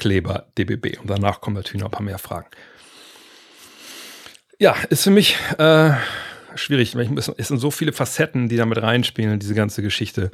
Kleber, 0.00 0.46
DBB. 0.58 0.98
Und 0.98 1.08
danach 1.10 1.40
kommen 1.40 1.54
natürlich 1.54 1.82
noch 1.82 1.88
ein 1.88 1.92
paar 1.92 2.02
mehr 2.02 2.18
Fragen. 2.18 2.48
Ja, 4.58 4.74
ist 4.88 5.04
für 5.04 5.10
mich 5.10 5.36
äh, 5.58 5.92
schwierig. 6.54 6.94
Es 7.36 7.48
sind 7.48 7.58
so 7.58 7.70
viele 7.70 7.92
Facetten, 7.92 8.48
die 8.48 8.56
da 8.56 8.66
mit 8.66 8.82
reinspielen 8.82 9.34
in 9.34 9.40
diese 9.40 9.54
ganze 9.54 9.82
Geschichte. 9.82 10.30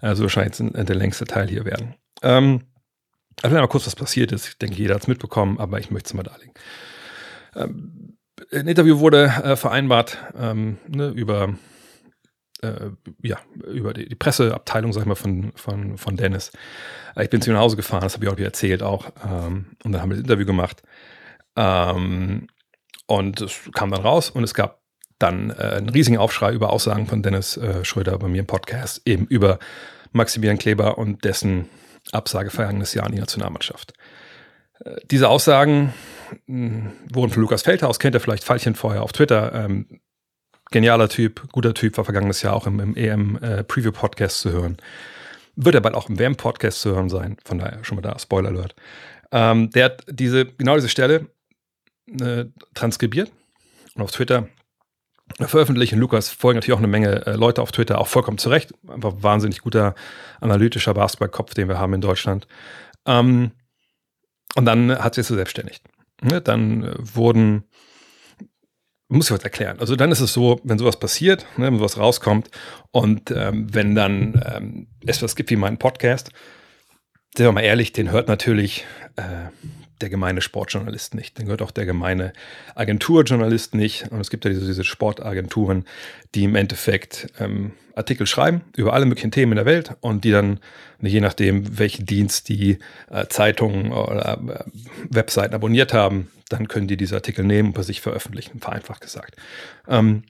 Also 0.00 0.22
wahrscheinlich 0.22 0.56
der 0.56 0.96
längste 0.96 1.24
Teil 1.24 1.48
hier 1.48 1.64
werden. 1.64 1.94
Ähm, 2.22 2.62
also 3.42 3.56
mal 3.56 3.66
kurz, 3.68 3.86
was 3.86 3.96
passiert 3.96 4.32
ist. 4.32 4.48
Ich 4.48 4.58
denke, 4.58 4.76
jeder 4.76 4.94
hat 4.94 5.02
es 5.02 5.08
mitbekommen, 5.08 5.58
aber 5.58 5.78
ich 5.80 5.90
möchte 5.90 6.08
es 6.08 6.14
mal 6.14 6.22
darlegen. 6.22 6.54
Ähm, 7.54 8.18
ein 8.52 8.68
Interview 8.68 8.98
wurde 8.98 9.24
äh, 9.24 9.56
vereinbart 9.56 10.18
ähm, 10.38 10.78
ne, 10.88 11.08
über 11.08 11.54
äh, 12.66 12.90
ja, 13.22 13.38
über 13.66 13.94
die, 13.94 14.08
die, 14.08 14.14
Presseabteilung, 14.14 14.92
sag 14.92 15.02
ich 15.02 15.06
mal, 15.06 15.14
von, 15.14 15.52
von, 15.54 15.98
von 15.98 16.16
Dennis. 16.16 16.50
Äh, 17.14 17.24
ich 17.24 17.30
bin 17.30 17.40
zu 17.40 17.50
ihm 17.50 17.54
nach 17.54 17.60
Hause 17.60 17.76
gefahren, 17.76 18.02
das 18.02 18.14
habe 18.14 18.24
ich 18.24 18.30
auch 18.30 18.38
erzählt 18.38 18.82
auch. 18.82 19.10
Ähm, 19.24 19.66
und 19.84 19.92
dann 19.92 20.02
haben 20.02 20.10
wir 20.10 20.16
das 20.16 20.24
Interview 20.24 20.46
gemacht. 20.46 20.82
Ähm, 21.56 22.48
und 23.06 23.40
es 23.40 23.60
kam 23.74 23.90
dann 23.90 24.02
raus 24.02 24.30
und 24.30 24.44
es 24.44 24.54
gab 24.54 24.80
dann 25.18 25.50
äh, 25.50 25.76
einen 25.76 25.88
riesigen 25.88 26.18
Aufschrei 26.18 26.52
über 26.52 26.70
Aussagen 26.70 27.06
von 27.06 27.22
Dennis 27.22 27.56
äh, 27.56 27.84
Schröder 27.84 28.18
bei 28.18 28.28
mir 28.28 28.40
im 28.40 28.46
Podcast, 28.46 29.02
eben 29.06 29.26
über 29.26 29.58
Maximilian 30.12 30.58
Kleber 30.58 30.98
und 30.98 31.24
dessen 31.24 31.68
Absage 32.12 32.50
vergangenes 32.50 32.94
Jahr 32.94 33.06
an 33.06 33.12
die 33.12 33.18
Nationalmannschaft. 33.18 33.94
Äh, 34.84 34.96
diese 35.10 35.28
Aussagen 35.28 35.94
hm, 36.46 36.92
wurden 37.12 37.30
von 37.32 37.42
Lukas 37.42 37.62
Feldhaus, 37.62 37.98
kennt 37.98 38.14
er 38.14 38.20
vielleicht 38.20 38.44
Pfeilchen 38.44 38.74
vorher 38.74 39.02
auf 39.02 39.12
Twitter, 39.12 39.52
ähm, 39.54 40.00
genialer 40.70 41.08
Typ, 41.08 41.50
guter 41.52 41.74
Typ, 41.74 41.96
war 41.96 42.04
vergangenes 42.04 42.42
Jahr 42.42 42.54
auch 42.54 42.66
im, 42.66 42.80
im 42.80 42.96
EM-Preview-Podcast 42.96 44.36
äh, 44.36 44.48
zu 44.48 44.52
hören. 44.52 44.76
Wird 45.54 45.74
er 45.74 45.80
bald 45.80 45.94
auch 45.94 46.08
im 46.08 46.18
WM-Podcast 46.18 46.80
zu 46.80 46.94
hören 46.94 47.08
sein, 47.08 47.36
von 47.44 47.58
daher 47.58 47.82
schon 47.84 47.96
mal 47.96 48.02
da, 48.02 48.18
Spoiler 48.18 48.50
Alert. 48.50 48.74
Ähm, 49.32 49.70
der 49.70 49.86
hat 49.86 50.04
diese, 50.08 50.46
genau 50.46 50.74
diese 50.74 50.88
Stelle 50.88 51.28
äh, 52.20 52.44
transkribiert 52.74 53.32
und 53.94 54.02
auf 54.02 54.10
Twitter 54.12 54.48
veröffentlicht. 55.40 55.92
Und 55.92 55.98
Lukas 55.98 56.30
folgen 56.30 56.58
natürlich 56.58 56.74
auch 56.74 56.82
eine 56.82 56.86
Menge 56.86 57.26
äh, 57.26 57.32
Leute 57.36 57.62
auf 57.62 57.72
Twitter, 57.72 57.98
auch 57.98 58.08
vollkommen 58.08 58.38
zurecht. 58.38 58.72
Einfach 58.88 59.14
wahnsinnig 59.20 59.60
guter 59.60 59.94
analytischer 60.40 60.94
Basketballkopf, 60.94 61.54
den 61.54 61.68
wir 61.68 61.78
haben 61.78 61.94
in 61.94 62.00
Deutschland. 62.00 62.46
Ähm, 63.06 63.52
und 64.54 64.64
dann 64.64 64.96
hat 64.98 65.14
sie 65.14 65.22
es 65.22 65.28
so 65.28 65.34
selbstständig. 65.34 65.80
Ne, 66.22 66.40
dann 66.40 66.84
äh, 66.84 66.94
wurden 66.98 67.64
muss 69.08 69.26
ich 69.26 69.32
was 69.32 69.44
erklären. 69.44 69.78
Also 69.78 69.96
dann 69.96 70.10
ist 70.10 70.20
es 70.20 70.32
so, 70.32 70.60
wenn 70.64 70.78
sowas 70.78 70.98
passiert, 70.98 71.46
ne, 71.56 71.66
wenn 71.66 71.78
sowas 71.78 71.98
rauskommt 71.98 72.50
und 72.90 73.30
ähm, 73.30 73.72
wenn 73.72 73.94
dann 73.94 74.42
ähm, 74.44 74.86
es 75.06 75.22
was 75.22 75.36
gibt 75.36 75.50
wie 75.50 75.56
meinen 75.56 75.78
Podcast, 75.78 76.30
sind 77.36 77.46
wir 77.46 77.52
mal 77.52 77.60
ehrlich, 77.60 77.92
den 77.92 78.10
hört 78.10 78.28
natürlich 78.28 78.84
äh, 79.16 79.22
der 80.00 80.10
gemeine 80.10 80.40
Sportjournalist 80.40 81.14
nicht. 81.14 81.38
Den 81.38 81.46
hört 81.46 81.62
auch 81.62 81.70
der 81.70 81.86
gemeine 81.86 82.32
Agenturjournalist 82.74 83.74
nicht. 83.74 84.10
Und 84.10 84.20
es 84.20 84.30
gibt 84.30 84.44
ja 84.44 84.50
diese, 84.50 84.66
diese 84.66 84.84
Sportagenturen, 84.84 85.84
die 86.34 86.44
im 86.44 86.54
Endeffekt 86.54 87.28
ähm, 87.38 87.72
Artikel 87.94 88.26
schreiben 88.26 88.60
über 88.76 88.92
alle 88.92 89.06
möglichen 89.06 89.30
Themen 89.30 89.52
in 89.52 89.56
der 89.56 89.64
Welt 89.64 89.96
und 90.00 90.24
die 90.24 90.30
dann, 90.30 90.60
je 91.00 91.20
nachdem, 91.20 91.78
welchen 91.78 92.04
Dienst 92.04 92.48
die 92.48 92.78
äh, 93.10 93.26
Zeitungen 93.28 93.92
oder 93.92 94.38
äh, 94.38 94.64
Webseiten 95.08 95.54
abonniert 95.54 95.92
haben, 95.92 96.30
dann 96.48 96.68
können 96.68 96.88
die 96.88 96.96
diese 96.96 97.14
Artikel 97.14 97.44
nehmen 97.44 97.68
und 97.68 97.74
bei 97.74 97.82
sich 97.82 98.00
veröffentlichen, 98.00 98.60
vereinfacht 98.60 99.00
gesagt. 99.00 99.36
Ähm, 99.88 100.24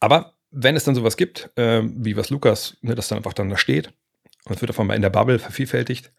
aber 0.00 0.34
wenn 0.50 0.76
es 0.76 0.84
dann 0.84 0.94
sowas 0.96 1.16
gibt, 1.16 1.50
äh, 1.56 1.82
wie 1.84 2.16
was 2.16 2.30
Lukas, 2.30 2.76
ne, 2.82 2.94
das 2.94 3.08
dann 3.08 3.18
einfach 3.18 3.34
dann 3.34 3.48
da 3.48 3.56
steht 3.56 3.92
und 4.44 4.56
es 4.56 4.60
wird 4.60 4.70
auf 4.70 4.80
einmal 4.80 4.96
in 4.96 5.02
der 5.02 5.10
Bubble 5.10 5.38
vervielfältigt, 5.38 6.12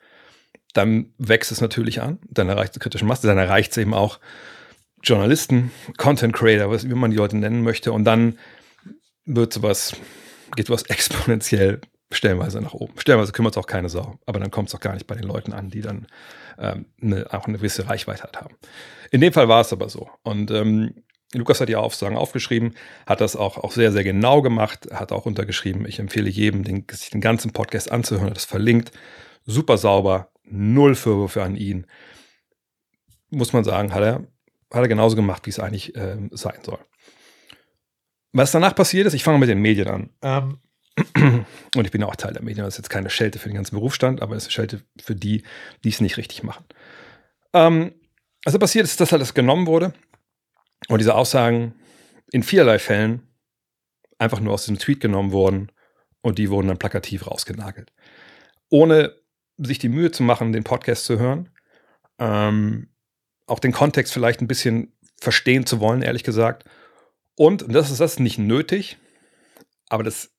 dann 0.73 1.13
wächst 1.17 1.51
es 1.51 1.61
natürlich 1.61 2.01
an, 2.01 2.19
dann 2.29 2.49
erreicht 2.49 2.73
es 2.73 2.79
kritische 2.79 3.05
Masse, 3.05 3.27
dann 3.27 3.37
erreicht 3.37 3.71
es 3.71 3.77
eben 3.77 3.93
auch 3.93 4.19
Journalisten, 5.03 5.71
Content 5.97 6.33
Creator, 6.33 6.69
was 6.69 6.87
wie 6.87 6.93
man 6.93 7.11
die 7.11 7.17
Leute 7.17 7.37
nennen 7.37 7.63
möchte, 7.63 7.91
und 7.91 8.03
dann 8.05 8.37
wird 9.25 9.53
sowas, 9.53 9.95
geht 10.55 10.67
sowas 10.67 10.83
exponentiell 10.87 11.81
stellenweise 12.11 12.61
nach 12.61 12.73
oben. 12.73 12.93
Stellenweise 12.99 13.31
kümmert 13.31 13.53
es 13.53 13.57
auch 13.57 13.67
keine 13.67 13.89
Sau, 13.89 14.19
aber 14.25 14.39
dann 14.39 14.51
kommt 14.51 14.69
es 14.69 14.75
auch 14.75 14.79
gar 14.79 14.93
nicht 14.93 15.07
bei 15.07 15.15
den 15.15 15.23
Leuten 15.23 15.53
an, 15.53 15.69
die 15.69 15.81
dann 15.81 16.07
ähm, 16.59 16.85
eine, 17.01 17.33
auch 17.33 17.45
eine 17.45 17.57
gewisse 17.57 17.87
Reichweite 17.87 18.29
haben. 18.35 18.55
In 19.11 19.21
dem 19.21 19.33
Fall 19.33 19.47
war 19.47 19.61
es 19.61 19.71
aber 19.71 19.89
so. 19.89 20.09
Und 20.23 20.51
ähm, 20.51 20.93
Lukas 21.33 21.61
hat 21.61 21.69
die 21.69 21.77
Aufsagen 21.77 22.17
aufgeschrieben, 22.17 22.73
hat 23.05 23.21
das 23.21 23.35
auch, 23.35 23.57
auch 23.57 23.71
sehr, 23.71 23.91
sehr 23.91 24.03
genau 24.03 24.41
gemacht, 24.41 24.89
hat 24.91 25.13
auch 25.13 25.25
untergeschrieben. 25.25 25.85
Ich 25.85 25.99
empfehle 25.99 26.29
jedem, 26.29 26.63
den, 26.63 26.85
sich 26.91 27.09
den 27.09 27.21
ganzen 27.21 27.51
Podcast 27.53 27.91
anzuhören, 27.91 28.27
hat 28.27 28.35
das 28.35 28.45
verlinkt. 28.45 28.91
Super 29.45 29.77
sauber, 29.77 30.30
null 30.51 30.95
Vorwürfe 30.95 31.43
an 31.43 31.55
ihn. 31.55 31.87
Muss 33.29 33.53
man 33.53 33.63
sagen, 33.63 33.93
hat 33.93 34.03
er, 34.03 34.15
hat 34.71 34.81
er 34.81 34.87
genauso 34.87 35.15
gemacht, 35.15 35.45
wie 35.45 35.51
es 35.51 35.59
eigentlich 35.59 35.95
äh, 35.95 36.17
sein 36.31 36.59
soll. 36.63 36.79
Was 38.33 38.51
danach 38.51 38.75
passiert 38.75 39.07
ist, 39.07 39.13
ich 39.13 39.23
fange 39.23 39.39
mit 39.39 39.49
den 39.49 39.61
Medien 39.61 39.87
an. 39.87 40.09
Ähm, 40.21 40.59
und 41.75 41.85
ich 41.85 41.91
bin 41.91 42.01
ja 42.01 42.07
auch 42.07 42.15
Teil 42.15 42.33
der 42.33 42.43
Medien. 42.43 42.65
Das 42.65 42.75
ist 42.75 42.79
jetzt 42.79 42.89
keine 42.89 43.09
Schelte 43.09 43.39
für 43.39 43.49
den 43.49 43.55
ganzen 43.55 43.75
Berufsstand, 43.75 44.21
aber 44.21 44.35
es 44.35 44.43
ist 44.43 44.53
Schelte 44.53 44.81
für 45.01 45.15
die, 45.15 45.43
die 45.83 45.89
es 45.89 46.01
nicht 46.01 46.17
richtig 46.17 46.43
machen. 46.43 46.65
Ähm, 47.53 47.93
also 48.45 48.59
passiert 48.59 48.85
ist, 48.85 48.99
dass 48.99 49.13
alles 49.13 49.33
genommen 49.33 49.67
wurde 49.67 49.93
und 50.87 50.99
diese 50.99 51.15
Aussagen 51.15 51.75
in 52.31 52.43
vielerlei 52.43 52.79
Fällen 52.79 53.27
einfach 54.17 54.39
nur 54.39 54.53
aus 54.53 54.63
diesem 54.63 54.79
Tweet 54.79 54.99
genommen 54.99 55.31
wurden 55.31 55.71
und 56.21 56.37
die 56.37 56.49
wurden 56.49 56.67
dann 56.67 56.79
plakativ 56.79 57.27
rausgenagelt. 57.27 57.91
Ohne 58.69 59.13
sich 59.65 59.79
die 59.79 59.89
Mühe 59.89 60.11
zu 60.11 60.23
machen, 60.23 60.53
den 60.53 60.63
Podcast 60.63 61.05
zu 61.05 61.19
hören, 61.19 61.49
ähm, 62.19 62.89
auch 63.47 63.59
den 63.59 63.71
Kontext 63.71 64.13
vielleicht 64.13 64.41
ein 64.41 64.47
bisschen 64.47 64.93
verstehen 65.19 65.65
zu 65.65 65.79
wollen, 65.79 66.01
ehrlich 66.01 66.23
gesagt. 66.23 66.65
Und, 67.35 67.63
und 67.63 67.73
das 67.73 67.91
ist 67.91 67.99
das 67.99 68.19
nicht 68.19 68.37
nötig, 68.37 68.97
Aber 69.89 70.03
das 70.03 70.31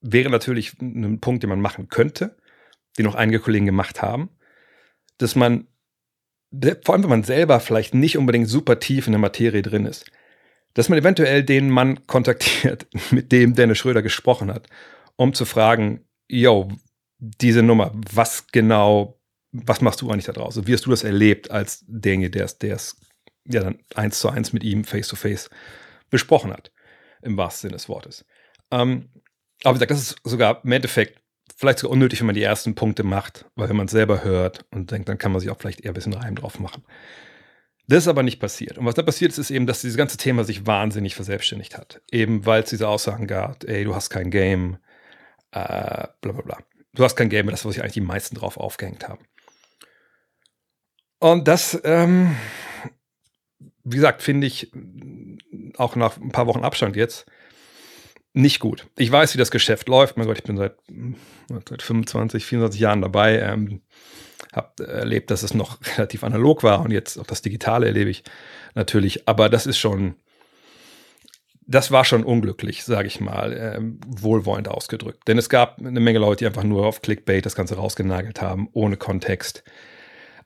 wäre 0.00 0.30
natürlich 0.30 0.80
ein 0.80 1.20
Punkt, 1.20 1.42
den 1.42 1.50
man 1.50 1.60
machen 1.60 1.88
könnte, 1.88 2.36
den 2.98 3.06
auch 3.06 3.14
einige 3.14 3.40
Kollegen 3.40 3.66
gemacht 3.66 4.02
haben, 4.02 4.30
dass 5.18 5.34
man, 5.34 5.66
vor 6.84 6.94
allem 6.94 7.02
wenn 7.04 7.10
man 7.10 7.22
selber 7.24 7.60
vielleicht 7.60 7.94
nicht 7.94 8.18
unbedingt 8.18 8.48
super 8.48 8.78
tief 8.78 9.06
in 9.06 9.12
der 9.12 9.20
Materie 9.20 9.62
drin 9.62 9.86
ist, 9.86 10.10
dass 10.74 10.88
man 10.88 10.98
eventuell 10.98 11.42
den 11.42 11.70
Mann 11.70 12.06
kontaktiert, 12.06 12.86
mit 13.10 13.32
dem 13.32 13.54
Dennis 13.54 13.78
Schröder 13.78 14.02
gesprochen 14.02 14.52
hat, 14.52 14.68
um 15.16 15.34
zu 15.34 15.44
fragen, 15.44 16.04
yo, 16.28 16.68
diese 17.22 17.62
Nummer, 17.62 17.92
was 18.12 18.48
genau, 18.48 19.20
was 19.52 19.80
machst 19.80 20.00
du 20.00 20.10
eigentlich 20.10 20.24
da 20.24 20.32
draußen? 20.32 20.66
Wie 20.66 20.72
hast 20.72 20.86
du 20.86 20.90
das 20.90 21.04
erlebt 21.04 21.50
als 21.50 21.84
derjenige, 21.86 22.30
der 22.30 22.44
es, 22.44 22.58
der 22.58 22.74
es 22.74 22.96
ja 23.46 23.62
dann 23.62 23.78
eins 23.94 24.18
zu 24.18 24.28
eins 24.28 24.52
mit 24.52 24.64
ihm 24.64 24.84
face 24.84 25.08
to 25.08 25.16
face 25.16 25.48
besprochen 26.10 26.52
hat, 26.52 26.72
im 27.22 27.36
wahrsten 27.36 27.68
Sinne 27.68 27.76
des 27.76 27.88
Wortes. 27.88 28.24
Ähm, 28.70 29.08
aber 29.62 29.74
wie 29.74 29.78
gesagt, 29.78 29.90
das 29.92 30.00
ist 30.00 30.16
sogar 30.24 30.64
im 30.64 30.72
Endeffekt 30.72 31.22
vielleicht 31.56 31.78
sogar 31.78 31.92
unnötig, 31.92 32.20
wenn 32.20 32.26
man 32.26 32.34
die 32.34 32.42
ersten 32.42 32.74
Punkte 32.74 33.04
macht, 33.04 33.44
weil 33.54 33.68
wenn 33.68 33.76
man 33.76 33.86
es 33.86 33.92
selber 33.92 34.24
hört 34.24 34.64
und 34.72 34.90
denkt, 34.90 35.08
dann 35.08 35.18
kann 35.18 35.30
man 35.30 35.40
sich 35.40 35.50
auch 35.50 35.58
vielleicht 35.58 35.80
eher 35.82 35.92
ein 35.92 35.94
bisschen 35.94 36.14
Reim 36.14 36.34
drauf 36.34 36.58
machen. 36.58 36.82
Das 37.86 37.98
ist 37.98 38.08
aber 38.08 38.22
nicht 38.22 38.40
passiert. 38.40 38.78
Und 38.78 38.86
was 38.86 38.94
da 38.94 39.02
passiert 39.02 39.32
ist, 39.32 39.38
ist 39.38 39.50
eben, 39.50 39.66
dass 39.66 39.80
dieses 39.80 39.96
ganze 39.96 40.16
Thema 40.16 40.44
sich 40.44 40.66
wahnsinnig 40.66 41.14
verselbstständigt 41.14 41.76
hat. 41.76 42.00
Eben 42.10 42.46
weil 42.46 42.62
es 42.62 42.70
diese 42.70 42.88
Aussagen 42.88 43.26
gab, 43.26 43.64
ey, 43.64 43.84
du 43.84 43.94
hast 43.94 44.10
kein 44.10 44.30
Game, 44.30 44.78
äh, 45.52 46.06
bla 46.20 46.32
bla 46.32 46.42
bla. 46.42 46.58
Du 46.94 47.04
hast 47.04 47.16
kein 47.16 47.30
Game, 47.30 47.48
das, 47.48 47.64
was 47.64 47.74
sich 47.74 47.82
eigentlich 47.82 47.94
die 47.94 48.00
meisten 48.00 48.34
drauf 48.34 48.56
aufgehängt 48.56 49.08
haben. 49.08 49.24
Und 51.18 51.48
das, 51.48 51.80
ähm, 51.84 52.36
wie 53.84 53.96
gesagt, 53.96 54.22
finde 54.22 54.46
ich 54.46 54.72
auch 55.76 55.96
nach 55.96 56.18
ein 56.18 56.32
paar 56.32 56.46
Wochen 56.46 56.64
Abstand 56.64 56.96
jetzt 56.96 57.26
nicht 58.34 58.60
gut. 58.60 58.88
Ich 58.96 59.10
weiß, 59.10 59.34
wie 59.34 59.38
das 59.38 59.50
Geschäft 59.50 59.88
läuft. 59.88 60.16
Mein 60.16 60.26
Gott, 60.26 60.38
ich 60.38 60.44
bin 60.44 60.56
seit, 60.56 60.76
seit 61.68 61.82
25, 61.82 62.44
24 62.44 62.80
Jahren 62.80 63.02
dabei. 63.02 63.38
Ähm, 63.38 63.82
habe 64.52 64.86
erlebt, 64.86 65.30
dass 65.30 65.42
es 65.42 65.54
noch 65.54 65.78
relativ 65.96 66.24
analog 66.24 66.62
war 66.62 66.80
und 66.80 66.90
jetzt 66.90 67.18
auch 67.18 67.26
das 67.26 67.42
Digitale 67.42 67.86
erlebe 67.86 68.10
ich 68.10 68.22
natürlich. 68.74 69.28
Aber 69.28 69.48
das 69.48 69.66
ist 69.66 69.78
schon, 69.78 70.16
das 71.66 71.90
war 71.90 72.04
schon 72.04 72.24
unglücklich, 72.24 72.84
sage 72.84 73.06
ich 73.06 73.20
mal, 73.20 73.52
äh, 73.52 73.80
wohlwollend 74.06 74.68
ausgedrückt. 74.68 75.26
Denn 75.28 75.38
es 75.38 75.48
gab 75.48 75.78
eine 75.78 76.00
Menge 76.00 76.18
Leute, 76.18 76.40
die 76.40 76.46
einfach 76.46 76.64
nur 76.64 76.86
auf 76.86 77.02
Clickbait 77.02 77.46
das 77.46 77.54
Ganze 77.54 77.76
rausgenagelt 77.76 78.40
haben, 78.42 78.68
ohne 78.72 78.96
Kontext. 78.96 79.62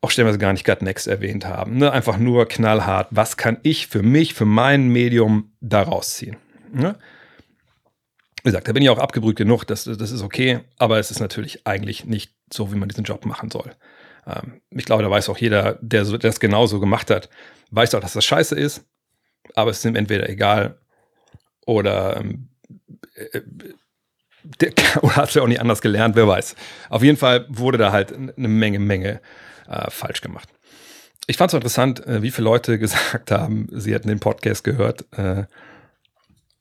Auch 0.00 0.10
stellenweise 0.10 0.38
gar 0.38 0.52
nicht 0.52 0.66
Gut 0.66 0.82
Next 0.82 1.06
erwähnt 1.06 1.46
haben. 1.46 1.78
Ne? 1.78 1.90
Einfach 1.90 2.18
nur 2.18 2.46
knallhart, 2.46 3.08
was 3.10 3.36
kann 3.36 3.58
ich 3.62 3.86
für 3.86 4.02
mich, 4.02 4.34
für 4.34 4.44
mein 4.44 4.88
Medium 4.88 5.52
daraus 5.60 6.14
ziehen? 6.14 6.36
Ne? 6.72 6.96
Wie 8.42 8.50
gesagt, 8.50 8.68
da 8.68 8.72
bin 8.72 8.82
ich 8.82 8.90
auch 8.90 8.98
abgebrüht 8.98 9.36
genug, 9.36 9.64
das, 9.64 9.84
das 9.84 10.12
ist 10.12 10.22
okay, 10.22 10.60
aber 10.78 10.98
es 10.98 11.10
ist 11.10 11.18
natürlich 11.18 11.66
eigentlich 11.66 12.04
nicht 12.04 12.32
so, 12.52 12.72
wie 12.72 12.76
man 12.76 12.88
diesen 12.88 13.04
Job 13.04 13.24
machen 13.24 13.50
soll. 13.50 13.72
Ähm, 14.26 14.60
ich 14.70 14.84
glaube, 14.84 15.02
da 15.02 15.10
weiß 15.10 15.28
auch 15.30 15.38
jeder, 15.38 15.78
der, 15.80 16.04
so, 16.04 16.18
der 16.18 16.30
das 16.30 16.40
genauso 16.40 16.78
gemacht 16.78 17.10
hat, 17.10 17.30
weiß 17.70 17.94
auch, 17.94 18.00
dass 18.00 18.12
das 18.12 18.24
scheiße 18.24 18.54
ist, 18.54 18.84
aber 19.54 19.70
es 19.70 19.78
ist 19.78 19.84
ihm 19.86 19.96
entweder 19.96 20.28
egal 20.28 20.78
oder, 21.66 22.16
ähm, 22.16 22.48
äh, 23.14 23.42
der, 24.42 24.72
oder 25.02 25.16
hat 25.16 25.28
es 25.28 25.36
auch 25.36 25.46
nicht 25.46 25.60
anders 25.60 25.82
gelernt, 25.82 26.16
wer 26.16 26.26
weiß. 26.26 26.56
Auf 26.88 27.02
jeden 27.02 27.18
Fall 27.18 27.44
wurde 27.50 27.76
da 27.76 27.92
halt 27.92 28.14
eine 28.14 28.48
Menge, 28.48 28.78
Menge 28.78 29.20
äh, 29.68 29.90
falsch 29.90 30.22
gemacht. 30.22 30.48
Ich 31.26 31.36
fand 31.36 31.50
es 31.50 31.54
interessant, 31.54 32.06
äh, 32.06 32.22
wie 32.22 32.30
viele 32.30 32.44
Leute 32.46 32.78
gesagt 32.78 33.30
haben, 33.30 33.68
sie 33.72 33.92
hätten 33.92 34.08
den 34.08 34.20
Podcast 34.20 34.64
gehört, 34.64 35.04
äh, 35.18 35.44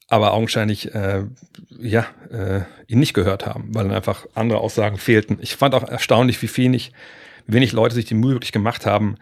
aber 0.07 0.33
augenscheinlich 0.33 0.93
äh, 0.93 1.23
ja, 1.69 2.05
äh, 2.29 2.61
ihn 2.87 2.99
nicht 2.99 3.13
gehört 3.13 3.45
haben, 3.45 3.73
weil 3.73 3.85
dann 3.85 3.95
einfach 3.95 4.25
andere 4.35 4.59
Aussagen 4.59 4.97
fehlten. 4.97 5.37
Ich 5.41 5.55
fand 5.55 5.73
auch 5.73 5.87
erstaunlich, 5.87 6.41
wie 6.41 6.57
wenig, 6.57 6.91
wenig 7.47 7.71
Leute 7.71 7.95
sich 7.95 8.05
die 8.05 8.13
Mühe 8.13 8.33
wirklich 8.33 8.51
gemacht 8.51 8.85
haben, 8.85 9.17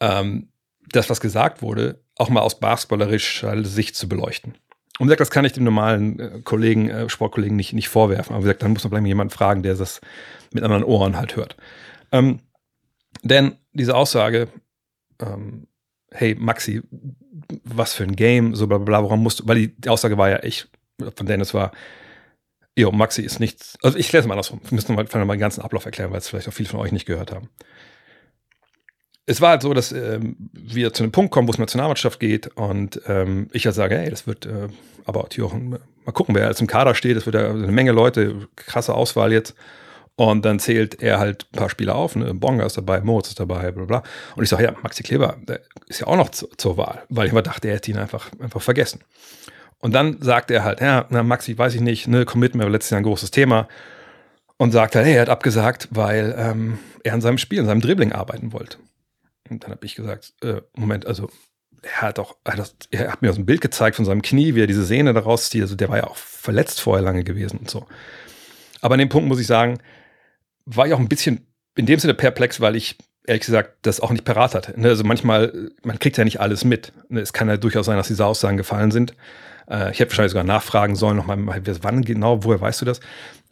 ähm, 0.00 0.48
das, 0.88 1.10
was 1.10 1.20
gesagt 1.20 1.62
wurde, 1.62 2.00
auch 2.16 2.28
mal 2.28 2.40
aus 2.40 2.60
basketballerischer 2.60 3.64
Sicht 3.64 3.96
zu 3.96 4.08
beleuchten. 4.08 4.54
Und 4.98 5.06
wie 5.06 5.08
gesagt, 5.08 5.20
das 5.20 5.30
kann 5.30 5.44
ich 5.44 5.52
dem 5.52 5.64
normalen 5.64 6.18
äh, 6.18 6.40
Kollegen, 6.42 6.88
äh, 6.88 7.08
Sportkollegen 7.08 7.56
nicht, 7.56 7.72
nicht 7.72 7.88
vorwerfen. 7.88 8.34
Aber 8.34 8.44
wie 8.44 8.46
gesagt, 8.46 8.62
dann 8.62 8.72
muss 8.72 8.84
man 8.84 8.92
vielleicht 8.92 9.06
jemanden 9.06 9.32
fragen, 9.32 9.62
der 9.62 9.74
das 9.74 10.00
mit 10.52 10.64
anderen 10.64 10.84
Ohren 10.84 11.16
halt 11.16 11.36
hört. 11.36 11.56
Ähm, 12.12 12.40
denn 13.22 13.56
diese 13.72 13.94
Aussage, 13.94 14.48
ähm, 15.20 15.66
hey 16.12 16.34
Maxi, 16.34 16.82
was 17.64 17.92
für 17.92 18.04
ein 18.04 18.16
Game, 18.16 18.54
so 18.54 18.66
bla 18.66 18.78
bla, 18.78 19.02
warum 19.02 19.22
musst 19.22 19.40
du, 19.40 19.48
weil 19.48 19.56
die, 19.56 19.76
die 19.76 19.88
Aussage 19.88 20.16
war 20.18 20.30
ja 20.30 20.38
echt, 20.38 20.68
von 21.14 21.26
Dennis 21.26 21.52
war, 21.52 21.72
jo, 22.76 22.92
Maxi 22.92 23.22
ist 23.22 23.40
nichts, 23.40 23.76
also 23.82 23.98
ich 23.98 24.08
kläre 24.08 24.22
es 24.22 24.26
mal 24.26 24.34
andersrum, 24.34 24.60
wir 24.64 24.74
müssen 24.74 24.94
mal, 24.94 25.04
mal 25.04 25.34
den 25.34 25.40
ganzen 25.40 25.62
Ablauf 25.62 25.84
erklären, 25.84 26.10
weil 26.10 26.18
es 26.18 26.28
vielleicht 26.28 26.48
auch 26.48 26.52
viele 26.52 26.68
von 26.68 26.80
euch 26.80 26.92
nicht 26.92 27.06
gehört 27.06 27.32
haben. 27.32 27.48
Es 29.26 29.40
war 29.40 29.50
halt 29.50 29.62
so, 29.62 29.74
dass 29.74 29.90
ähm, 29.92 30.36
wir 30.52 30.92
zu 30.92 31.02
einem 31.02 31.12
Punkt 31.12 31.32
kommen, 31.32 31.48
wo 31.48 31.52
es 31.52 31.58
Nationalmannschaft 31.58 32.20
geht 32.20 32.46
und 32.56 33.00
ähm, 33.08 33.48
ich 33.52 33.66
halt 33.66 33.74
sage, 33.74 33.98
hey, 33.98 34.08
das 34.08 34.26
wird 34.26 34.46
äh, 34.46 34.68
aber 35.06 35.26
Jochen, 35.32 35.70
mal 35.70 36.12
gucken, 36.12 36.34
wer 36.34 36.48
jetzt 36.48 36.60
im 36.60 36.66
Kader 36.66 36.94
steht, 36.94 37.16
das 37.16 37.26
wird 37.26 37.36
ja 37.36 37.50
eine 37.50 37.72
Menge 37.72 37.92
Leute, 37.92 38.48
krasse 38.56 38.94
Auswahl 38.94 39.32
jetzt. 39.32 39.54
Und 40.16 40.44
dann 40.46 40.58
zählt 40.58 41.02
er 41.02 41.18
halt 41.18 41.46
ein 41.52 41.58
paar 41.58 41.68
Spieler 41.68 41.94
auf, 41.94 42.16
ne? 42.16 42.32
Bonga 42.32 42.64
ist 42.64 42.78
dabei, 42.78 43.02
Moritz 43.02 43.28
ist 43.28 43.38
dabei, 43.38 43.70
bla 43.70 43.84
bla. 43.84 44.02
Und 44.34 44.44
ich 44.44 44.48
sage, 44.48 44.64
ja, 44.64 44.74
Maxi 44.82 45.02
Kleber, 45.02 45.36
ist 45.88 46.00
ja 46.00 46.06
auch 46.06 46.16
noch 46.16 46.30
zu, 46.30 46.48
zur 46.56 46.78
Wahl, 46.78 47.02
weil 47.10 47.26
ich 47.26 47.32
immer 47.32 47.42
dachte, 47.42 47.68
er 47.68 47.74
hätte 47.74 47.90
ihn 47.90 47.98
einfach, 47.98 48.30
einfach 48.40 48.62
vergessen. 48.62 49.00
Und 49.78 49.92
dann 49.92 50.22
sagt 50.22 50.50
er 50.50 50.64
halt, 50.64 50.80
ja, 50.80 51.04
na, 51.10 51.22
Maxi, 51.22 51.56
weiß 51.56 51.74
ich 51.74 51.82
nicht, 51.82 52.08
ne, 52.08 52.24
Commitment 52.24 52.64
war 52.64 52.70
letztes 52.70 52.90
Jahr 52.90 53.00
ein 53.00 53.04
großes 53.04 53.30
Thema. 53.30 53.68
Und 54.56 54.72
sagt 54.72 54.96
halt, 54.96 55.04
hey, 55.04 55.16
er 55.16 55.20
hat 55.20 55.28
abgesagt, 55.28 55.88
weil 55.90 56.34
ähm, 56.38 56.78
er 57.04 57.12
an 57.12 57.20
seinem 57.20 57.36
Spiel, 57.36 57.60
an 57.60 57.66
seinem 57.66 57.82
Dribbling 57.82 58.12
arbeiten 58.12 58.54
wollte. 58.54 58.78
Und 59.50 59.64
dann 59.64 59.70
habe 59.72 59.84
ich 59.86 59.94
gesagt, 59.94 60.34
äh, 60.42 60.62
Moment, 60.74 61.06
also 61.06 61.30
er 61.82 62.02
hat 62.02 62.18
doch, 62.18 62.36
er 62.44 62.56
hat, 62.56 62.74
er 62.90 63.12
hat 63.12 63.22
mir 63.22 63.32
so 63.32 63.40
ein 63.40 63.46
Bild 63.46 63.60
gezeigt 63.60 63.96
von 63.96 64.04
seinem 64.04 64.22
Knie, 64.22 64.54
wie 64.54 64.62
er 64.62 64.66
diese 64.66 64.84
Sehne 64.84 65.14
daraus 65.14 65.50
zieht. 65.50 65.62
Also 65.62 65.76
der 65.76 65.88
war 65.88 65.98
ja 65.98 66.06
auch 66.06 66.16
verletzt 66.16 66.80
vorher 66.80 67.04
lange 67.04 67.24
gewesen 67.24 67.58
und 67.58 67.70
so. 67.70 67.86
Aber 68.80 68.94
an 68.94 68.98
dem 68.98 69.08
Punkt 69.08 69.28
muss 69.28 69.40
ich 69.40 69.46
sagen, 69.46 69.78
war 70.64 70.86
ich 70.86 70.94
auch 70.94 70.98
ein 70.98 71.08
bisschen 71.08 71.46
in 71.76 71.86
dem 71.86 71.98
Sinne 71.98 72.14
perplex, 72.14 72.60
weil 72.60 72.76
ich 72.76 72.96
ehrlich 73.26 73.44
gesagt 73.44 73.78
das 73.82 74.00
auch 74.00 74.10
nicht 74.10 74.24
parat 74.24 74.54
hatte. 74.54 74.80
Ne? 74.80 74.88
Also 74.88 75.04
manchmal, 75.04 75.70
man 75.82 75.98
kriegt 75.98 76.16
ja 76.16 76.24
nicht 76.24 76.40
alles 76.40 76.64
mit. 76.64 76.92
Ne? 77.08 77.20
Es 77.20 77.32
kann 77.32 77.48
ja 77.48 77.56
durchaus 77.56 77.86
sein, 77.86 77.96
dass 77.96 78.08
diese 78.08 78.24
Aussagen 78.24 78.56
gefallen 78.56 78.90
sind. 78.90 79.14
Äh, 79.68 79.90
ich 79.90 80.00
hätte 80.00 80.10
wahrscheinlich 80.10 80.32
sogar 80.32 80.44
nachfragen 80.44 80.96
sollen, 80.96 81.16
nochmal, 81.16 81.38
wann 81.38 82.02
genau, 82.02 82.44
woher 82.44 82.60
weißt 82.60 82.80
du 82.80 82.84
das? 82.84 83.00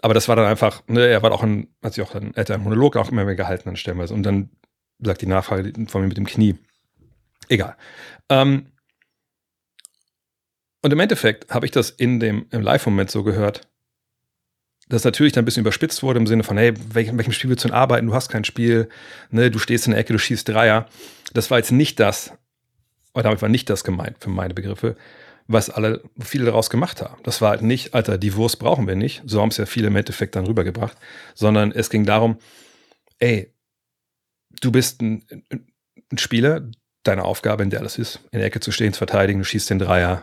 Aber 0.00 0.14
das 0.14 0.28
war 0.28 0.36
dann 0.36 0.46
einfach, 0.46 0.82
ne, 0.86 1.06
er 1.06 1.22
war 1.22 1.32
auch 1.32 1.42
ein, 1.42 1.68
hat 1.82 1.94
sich 1.94 2.04
auch 2.04 2.12
dann, 2.12 2.32
er 2.34 2.40
hat 2.40 2.50
einen 2.50 2.64
Monolog 2.64 2.96
auch 2.96 3.10
immer 3.10 3.24
mehr 3.24 3.36
gehalten 3.36 3.68
an 3.68 3.76
Stellenweise. 3.76 4.14
Und 4.14 4.22
dann 4.22 4.50
sagt 5.00 5.22
die 5.22 5.26
Nachfrage 5.26 5.72
von 5.86 6.02
mir 6.02 6.08
mit 6.08 6.16
dem 6.16 6.26
Knie. 6.26 6.58
Egal. 7.48 7.76
Ähm, 8.28 8.66
und 10.82 10.92
im 10.92 11.00
Endeffekt 11.00 11.52
habe 11.52 11.66
ich 11.66 11.72
das 11.72 11.90
in 11.90 12.20
dem 12.20 12.46
im 12.50 12.60
Live-Moment 12.60 13.10
so 13.10 13.22
gehört, 13.22 13.62
das 14.88 15.04
natürlich 15.04 15.32
dann 15.32 15.42
ein 15.42 15.44
bisschen 15.46 15.62
überspitzt 15.62 16.02
wurde 16.02 16.18
im 16.18 16.26
Sinne 16.26 16.44
von, 16.44 16.58
hey, 16.58 16.74
welchem, 16.92 17.16
welchem 17.16 17.32
Spiel 17.32 17.48
willst 17.48 17.64
du 17.64 17.68
denn 17.68 17.76
arbeiten? 17.76 18.06
Du 18.06 18.14
hast 18.14 18.28
kein 18.28 18.44
Spiel, 18.44 18.88
ne, 19.30 19.50
du 19.50 19.58
stehst 19.58 19.86
in 19.86 19.92
der 19.92 20.00
Ecke, 20.00 20.12
du 20.12 20.18
schießt 20.18 20.46
Dreier. 20.46 20.86
Das 21.32 21.50
war 21.50 21.58
jetzt 21.58 21.72
nicht 21.72 22.00
das, 22.00 22.32
oder 23.14 23.24
damit 23.24 23.40
war 23.40 23.48
nicht 23.48 23.70
das 23.70 23.82
gemeint 23.82 24.16
für 24.20 24.28
meine 24.28 24.52
Begriffe, 24.52 24.96
was 25.46 25.70
alle, 25.70 26.02
viele 26.20 26.44
daraus 26.44 26.68
gemacht 26.68 27.00
haben. 27.00 27.22
Das 27.22 27.40
war 27.40 27.50
halt 27.50 27.62
nicht, 27.62 27.94
Alter, 27.94 28.18
die 28.18 28.34
Wurst 28.34 28.58
brauchen 28.58 28.86
wir 28.86 28.94
nicht, 28.94 29.22
so 29.24 29.40
haben 29.40 29.48
es 29.48 29.56
ja 29.56 29.66
viele 29.66 29.86
im 29.86 29.96
Endeffekt 29.96 30.36
dann 30.36 30.46
rübergebracht, 30.46 30.98
sondern 31.34 31.72
es 31.72 31.88
ging 31.88 32.04
darum, 32.04 32.36
ey, 33.18 33.53
du 34.60 34.72
bist 34.72 35.00
ein, 35.02 35.24
ein 35.50 36.18
Spieler, 36.18 36.68
deine 37.02 37.24
Aufgabe 37.24 37.62
in 37.62 37.70
der 37.70 37.80
alles 37.80 37.98
ist, 37.98 38.20
in 38.30 38.38
der 38.38 38.46
Ecke 38.46 38.60
zu 38.60 38.72
stehen, 38.72 38.92
zu 38.92 38.98
verteidigen, 38.98 39.40
du 39.40 39.44
schießt 39.44 39.70
den 39.70 39.78
Dreier, 39.78 40.22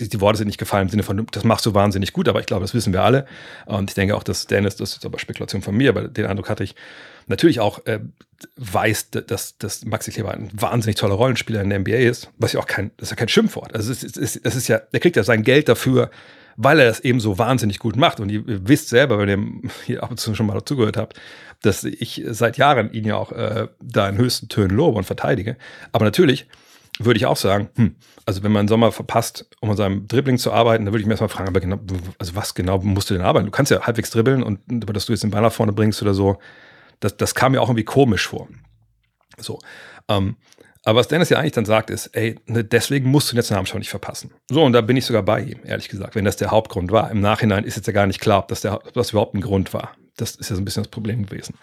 die, 0.00 0.08
die, 0.08 0.20
Worte 0.20 0.38
sind 0.38 0.46
nicht 0.46 0.58
gefallen 0.58 0.84
im 0.84 0.88
Sinne 0.88 1.02
von, 1.02 1.26
das 1.30 1.44
machst 1.44 1.66
du 1.66 1.74
wahnsinnig 1.74 2.12
gut, 2.12 2.28
aber 2.28 2.40
ich 2.40 2.46
glaube, 2.46 2.62
das 2.62 2.74
wissen 2.74 2.92
wir 2.92 3.02
alle. 3.02 3.26
Und 3.66 3.90
ich 3.90 3.94
denke 3.94 4.16
auch, 4.16 4.22
dass 4.22 4.46
Dennis, 4.46 4.76
das 4.76 4.94
ist 4.94 5.06
aber 5.06 5.18
Spekulation 5.18 5.62
von 5.62 5.76
mir, 5.76 5.90
aber 5.90 6.08
den 6.08 6.26
Eindruck 6.26 6.48
hatte 6.48 6.64
ich, 6.64 6.74
natürlich 7.26 7.60
auch 7.60 7.86
äh, 7.86 8.00
weiß, 8.56 9.10
dass, 9.10 9.56
dass 9.58 9.84
Maxi 9.84 10.10
Kleber 10.10 10.32
ein 10.32 10.50
wahnsinnig 10.52 10.96
toller 10.96 11.14
Rollenspieler 11.14 11.62
in 11.62 11.70
der 11.70 11.78
NBA 11.78 11.96
ist, 11.96 12.30
was 12.38 12.52
ja 12.52 12.60
auch 12.60 12.66
kein, 12.66 12.90
das 12.96 13.06
ist 13.06 13.10
ja 13.10 13.16
kein 13.16 13.28
Schimpfwort. 13.28 13.74
Also 13.74 13.92
es 13.92 14.02
ist, 14.02 14.16
es 14.16 14.36
ist, 14.36 14.46
es 14.46 14.56
ist 14.56 14.68
ja, 14.68 14.80
er 14.90 15.00
kriegt 15.00 15.16
ja 15.16 15.24
sein 15.24 15.42
Geld 15.42 15.68
dafür, 15.68 16.10
weil 16.56 16.78
er 16.78 16.86
das 16.86 17.00
eben 17.00 17.20
so 17.20 17.38
wahnsinnig 17.38 17.78
gut 17.78 17.96
macht. 17.96 18.20
Und 18.20 18.30
ihr 18.30 18.42
wisst 18.46 18.88
selber, 18.88 19.18
wenn 19.18 19.28
ihr 19.28 19.70
hier 19.86 20.02
ab 20.02 20.10
und 20.10 20.18
zu 20.18 20.34
schon 20.34 20.46
mal 20.46 20.54
dazugehört 20.54 20.96
habt, 20.96 21.18
dass 21.62 21.84
ich 21.84 22.22
seit 22.28 22.58
Jahren 22.58 22.92
ihn 22.92 23.04
ja 23.04 23.16
auch 23.16 23.32
äh, 23.32 23.68
da 23.80 24.08
in 24.08 24.18
höchsten 24.18 24.48
Tönen 24.48 24.76
lobe 24.76 24.98
und 24.98 25.04
verteidige. 25.04 25.56
Aber 25.92 26.04
natürlich 26.04 26.46
würde 27.04 27.18
ich 27.18 27.26
auch 27.26 27.36
sagen, 27.36 27.70
hm, 27.76 27.96
also 28.26 28.42
wenn 28.42 28.52
man 28.52 28.68
Sommer 28.68 28.92
verpasst, 28.92 29.46
um 29.60 29.70
an 29.70 29.76
seinem 29.76 30.06
Dribbling 30.06 30.38
zu 30.38 30.52
arbeiten, 30.52 30.84
dann 30.84 30.92
würde 30.92 31.00
ich 31.00 31.06
mir 31.06 31.12
erstmal 31.12 31.28
fragen, 31.28 31.48
aber 31.48 31.60
genau, 31.60 31.78
also 32.18 32.34
was 32.36 32.54
genau 32.54 32.78
musst 32.78 33.10
du 33.10 33.14
denn 33.14 33.22
arbeiten? 33.22 33.46
Du 33.46 33.52
kannst 33.52 33.70
ja 33.70 33.80
halbwegs 33.82 34.10
dribbeln 34.10 34.42
und 34.42 34.60
dass 34.66 35.06
du 35.06 35.12
jetzt 35.12 35.22
den 35.22 35.30
Ball 35.30 35.42
nach 35.42 35.52
vorne 35.52 35.72
bringst 35.72 36.00
oder 36.02 36.14
so, 36.14 36.38
das, 37.00 37.16
das 37.16 37.34
kam 37.34 37.52
mir 37.52 37.60
auch 37.62 37.68
irgendwie 37.68 37.84
komisch 37.84 38.28
vor. 38.28 38.48
So. 39.38 39.58
Ähm, 40.08 40.36
Aber 40.84 41.00
was 41.00 41.08
Dennis 41.08 41.28
ja 41.28 41.38
eigentlich 41.38 41.52
dann 41.52 41.64
sagt, 41.64 41.90
ist, 41.90 42.08
ey, 42.08 42.38
ne, 42.46 42.64
deswegen 42.64 43.10
musst 43.10 43.28
du 43.28 43.34
den 43.34 43.38
Nationalmannschaft 43.38 43.78
nicht 43.78 43.90
verpassen. 43.90 44.32
So, 44.50 44.62
und 44.62 44.72
da 44.72 44.80
bin 44.80 44.96
ich 44.96 45.04
sogar 45.04 45.22
bei 45.22 45.40
ihm, 45.40 45.60
ehrlich 45.64 45.88
gesagt, 45.88 46.14
wenn 46.14 46.24
das 46.24 46.36
der 46.36 46.50
Hauptgrund 46.50 46.90
war. 46.90 47.10
Im 47.10 47.20
Nachhinein 47.20 47.64
ist 47.64 47.76
jetzt 47.76 47.86
ja 47.86 47.92
gar 47.92 48.06
nicht 48.06 48.20
klar, 48.20 48.40
ob 48.40 48.48
das, 48.48 48.62
der, 48.62 48.74
ob 48.74 48.92
das 48.92 49.10
überhaupt 49.10 49.34
ein 49.34 49.40
Grund 49.40 49.72
war. 49.74 49.92
Das 50.16 50.36
ist 50.36 50.50
ja 50.50 50.56
so 50.56 50.62
ein 50.62 50.64
bisschen 50.64 50.82
das 50.82 50.90
Problem 50.90 51.26
gewesen. 51.26 51.54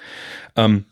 Ähm, 0.56 0.86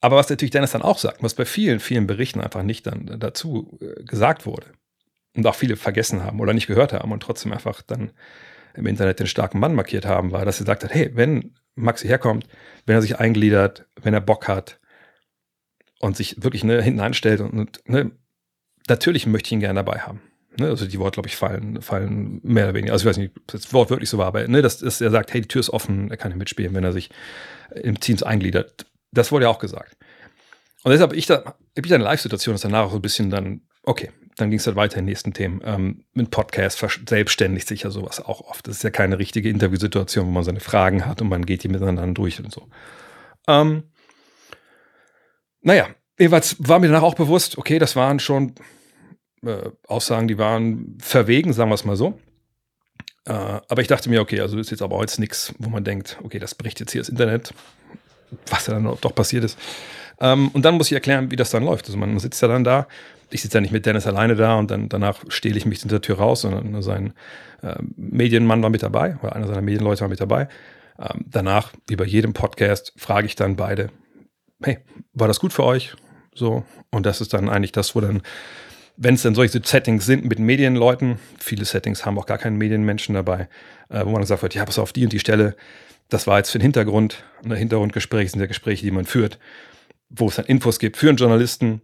aber 0.00 0.16
was 0.16 0.30
natürlich 0.30 0.50
Dennis 0.50 0.72
dann 0.72 0.82
auch 0.82 0.98
sagt, 0.98 1.22
was 1.22 1.34
bei 1.34 1.44
vielen, 1.44 1.80
vielen 1.80 2.06
Berichten 2.06 2.40
einfach 2.40 2.62
nicht 2.62 2.86
dann 2.86 3.16
dazu 3.18 3.78
äh, 3.80 4.02
gesagt 4.04 4.46
wurde 4.46 4.66
und 5.36 5.46
auch 5.46 5.54
viele 5.54 5.76
vergessen 5.76 6.22
haben 6.24 6.40
oder 6.40 6.52
nicht 6.52 6.66
gehört 6.66 6.92
haben 6.92 7.12
und 7.12 7.22
trotzdem 7.22 7.52
einfach 7.52 7.82
dann 7.82 8.12
im 8.74 8.86
Internet 8.86 9.18
den 9.18 9.26
starken 9.26 9.58
Mann 9.58 9.74
markiert 9.74 10.06
haben, 10.06 10.30
war, 10.30 10.44
dass 10.44 10.58
er 10.58 10.64
gesagt 10.64 10.84
hat, 10.84 10.94
hey, 10.94 11.10
wenn 11.14 11.54
Maxi 11.74 12.06
herkommt, 12.06 12.46
wenn 12.86 12.94
er 12.94 13.02
sich 13.02 13.18
eingliedert, 13.18 13.86
wenn 14.00 14.14
er 14.14 14.20
Bock 14.20 14.48
hat 14.48 14.78
und 16.00 16.16
sich 16.16 16.42
wirklich 16.42 16.64
ne, 16.64 16.80
hinten 16.82 17.00
anstellt 17.00 17.40
und, 17.40 17.52
und 17.52 17.88
ne, 17.88 18.10
natürlich 18.88 19.26
möchte 19.26 19.48
ich 19.48 19.52
ihn 19.52 19.60
gerne 19.60 19.78
dabei 19.78 20.00
haben. 20.00 20.20
Ne, 20.58 20.68
also 20.68 20.86
die 20.86 20.98
Worte, 20.98 21.16
glaube 21.16 21.28
ich, 21.28 21.36
fallen, 21.36 21.82
fallen 21.82 22.40
mehr 22.42 22.64
oder 22.64 22.74
weniger. 22.74 22.92
Also 22.92 23.04
ich 23.04 23.10
weiß 23.10 23.16
nicht, 23.18 23.36
ob 23.36 23.46
das 23.48 23.72
Wort 23.72 23.90
wirklich 23.90 24.10
so 24.10 24.18
war, 24.18 24.26
aber 24.26 24.46
ne, 24.46 24.62
dass, 24.62 24.78
dass 24.78 25.00
er 25.00 25.10
sagt, 25.10 25.32
hey, 25.32 25.40
die 25.40 25.48
Tür 25.48 25.60
ist 25.60 25.70
offen, 25.70 26.10
er 26.10 26.16
kann 26.16 26.32
hier 26.32 26.38
mitspielen, 26.38 26.74
wenn 26.74 26.84
er 26.84 26.92
sich 26.92 27.10
im 27.74 27.98
Teams 28.00 28.22
eingliedert. 28.22 28.86
Das 29.12 29.32
wurde 29.32 29.46
ja 29.46 29.50
auch 29.50 29.58
gesagt. 29.58 29.96
Und 30.84 30.92
deshalb 30.92 31.12
ich 31.12 31.26
da, 31.26 31.56
ich 31.74 31.88
da 31.88 31.94
eine 31.94 32.04
Live-Situation, 32.04 32.54
dass 32.54 32.62
danach 32.62 32.86
auch 32.86 32.90
so 32.90 32.96
ein 32.96 33.02
bisschen 33.02 33.30
dann, 33.30 33.62
okay, 33.82 34.10
dann 34.36 34.50
ging 34.50 34.58
es 34.58 34.66
halt 34.66 34.76
weiter 34.76 34.98
in 34.98 35.04
den 35.04 35.10
nächsten 35.10 35.32
Themen. 35.32 35.60
Ähm, 35.64 36.04
mit 36.12 36.30
Podcast 36.30 36.84
selbstständigt 37.06 37.66
sich 37.66 37.82
ja 37.82 37.90
sowas 37.90 38.20
auch 38.24 38.40
oft. 38.42 38.66
Das 38.68 38.76
ist 38.76 38.82
ja 38.84 38.90
keine 38.90 39.18
richtige 39.18 39.48
Interviewsituation, 39.48 40.26
wo 40.26 40.30
man 40.30 40.44
seine 40.44 40.60
Fragen 40.60 41.06
hat 41.06 41.20
und 41.20 41.28
man 41.28 41.44
geht 41.44 41.64
die 41.64 41.68
miteinander 41.68 42.06
durch 42.14 42.38
und 42.38 42.52
so. 42.52 42.68
Ähm, 43.48 43.84
naja, 45.60 45.88
jeweils 46.18 46.56
war 46.60 46.78
mir 46.78 46.88
danach 46.88 47.02
auch 47.02 47.14
bewusst, 47.14 47.58
okay, 47.58 47.78
das 47.78 47.96
waren 47.96 48.20
schon 48.20 48.54
äh, 49.42 49.70
Aussagen, 49.86 50.28
die 50.28 50.38
waren 50.38 50.96
verwegen, 51.00 51.52
sagen 51.52 51.70
wir 51.70 51.74
es 51.74 51.84
mal 51.84 51.96
so. 51.96 52.18
Äh, 53.26 53.32
aber 53.32 53.82
ich 53.82 53.88
dachte 53.88 54.08
mir, 54.08 54.20
okay, 54.20 54.40
also 54.40 54.58
ist 54.58 54.70
jetzt 54.70 54.82
aber 54.82 55.00
jetzt 55.00 55.18
nichts, 55.18 55.54
wo 55.58 55.68
man 55.68 55.84
denkt, 55.84 56.18
okay, 56.22 56.38
das 56.38 56.54
bricht 56.54 56.80
jetzt 56.80 56.92
hier 56.92 57.00
das 57.00 57.08
Internet, 57.08 57.52
was 58.50 58.66
ja 58.66 58.74
dann 58.74 58.84
doch 59.00 59.14
passiert 59.14 59.44
ist. 59.44 59.58
Ähm, 60.20 60.48
und 60.48 60.64
dann 60.64 60.74
muss 60.76 60.88
ich 60.88 60.94
erklären, 60.94 61.30
wie 61.30 61.36
das 61.36 61.50
dann 61.50 61.64
läuft. 61.64 61.86
Also 61.86 61.98
man 61.98 62.18
sitzt 62.18 62.42
ja 62.42 62.48
dann 62.48 62.64
da, 62.64 62.86
ich 63.30 63.42
sitze 63.42 63.58
ja 63.58 63.60
nicht 63.60 63.72
mit 63.72 63.86
Dennis 63.86 64.06
alleine 64.06 64.36
da 64.36 64.56
und 64.56 64.70
dann 64.70 64.88
danach 64.88 65.22
stehle 65.28 65.56
ich 65.56 65.66
mich 65.66 65.80
hinter 65.80 65.96
der 65.96 66.02
Tür 66.02 66.18
raus, 66.18 66.42
sondern 66.42 66.80
sein 66.82 67.12
äh, 67.62 67.76
Medienmann 67.96 68.62
war 68.62 68.70
mit 68.70 68.82
dabei, 68.82 69.16
oder 69.22 69.36
einer 69.36 69.46
seiner 69.46 69.62
Medienleute 69.62 70.00
war 70.00 70.08
mit 70.08 70.20
dabei. 70.20 70.48
Ähm, 70.98 71.24
danach, 71.26 71.72
wie 71.86 71.96
bei 71.96 72.04
jedem 72.04 72.32
Podcast, 72.32 72.92
frage 72.96 73.26
ich 73.26 73.36
dann 73.36 73.56
beide, 73.56 73.90
hey, 74.62 74.78
war 75.12 75.28
das 75.28 75.40
gut 75.40 75.52
für 75.52 75.64
euch? 75.64 75.94
So, 76.34 76.64
und 76.90 77.06
das 77.06 77.20
ist 77.20 77.34
dann 77.34 77.48
eigentlich 77.48 77.72
das, 77.72 77.94
wo 77.94 78.00
dann, 78.00 78.22
wenn 78.96 79.14
es 79.14 79.22
dann 79.22 79.34
solche 79.34 79.60
Settings 79.62 80.06
sind 80.06 80.24
mit 80.24 80.38
Medienleuten, 80.38 81.18
viele 81.38 81.64
Settings 81.64 82.04
haben 82.04 82.18
auch 82.18 82.26
gar 82.26 82.38
keinen 82.38 82.56
Medienmenschen 82.56 83.14
dabei, 83.14 83.48
äh, 83.90 84.04
wo 84.04 84.10
man 84.10 84.22
gesagt 84.22 84.42
wird, 84.42 84.54
ja, 84.54 84.64
pass 84.64 84.78
auf 84.78 84.92
die 84.92 85.04
und 85.04 85.12
die 85.12 85.20
Stelle, 85.20 85.54
das 86.08 86.26
war 86.26 86.38
jetzt 86.38 86.50
für 86.50 86.58
den 86.58 86.62
Hintergrund, 86.62 87.22
ein 87.44 87.52
Hintergrundgespräch 87.52 88.30
sind 88.30 88.40
ja 88.40 88.46
Gespräche, 88.46 88.84
die 88.84 88.90
man 88.90 89.04
führt, 89.04 89.38
wo 90.08 90.28
es 90.28 90.36
dann 90.36 90.46
Infos 90.46 90.78
gibt 90.78 90.96
für 90.96 91.08
einen 91.08 91.18
Journalisten, 91.18 91.82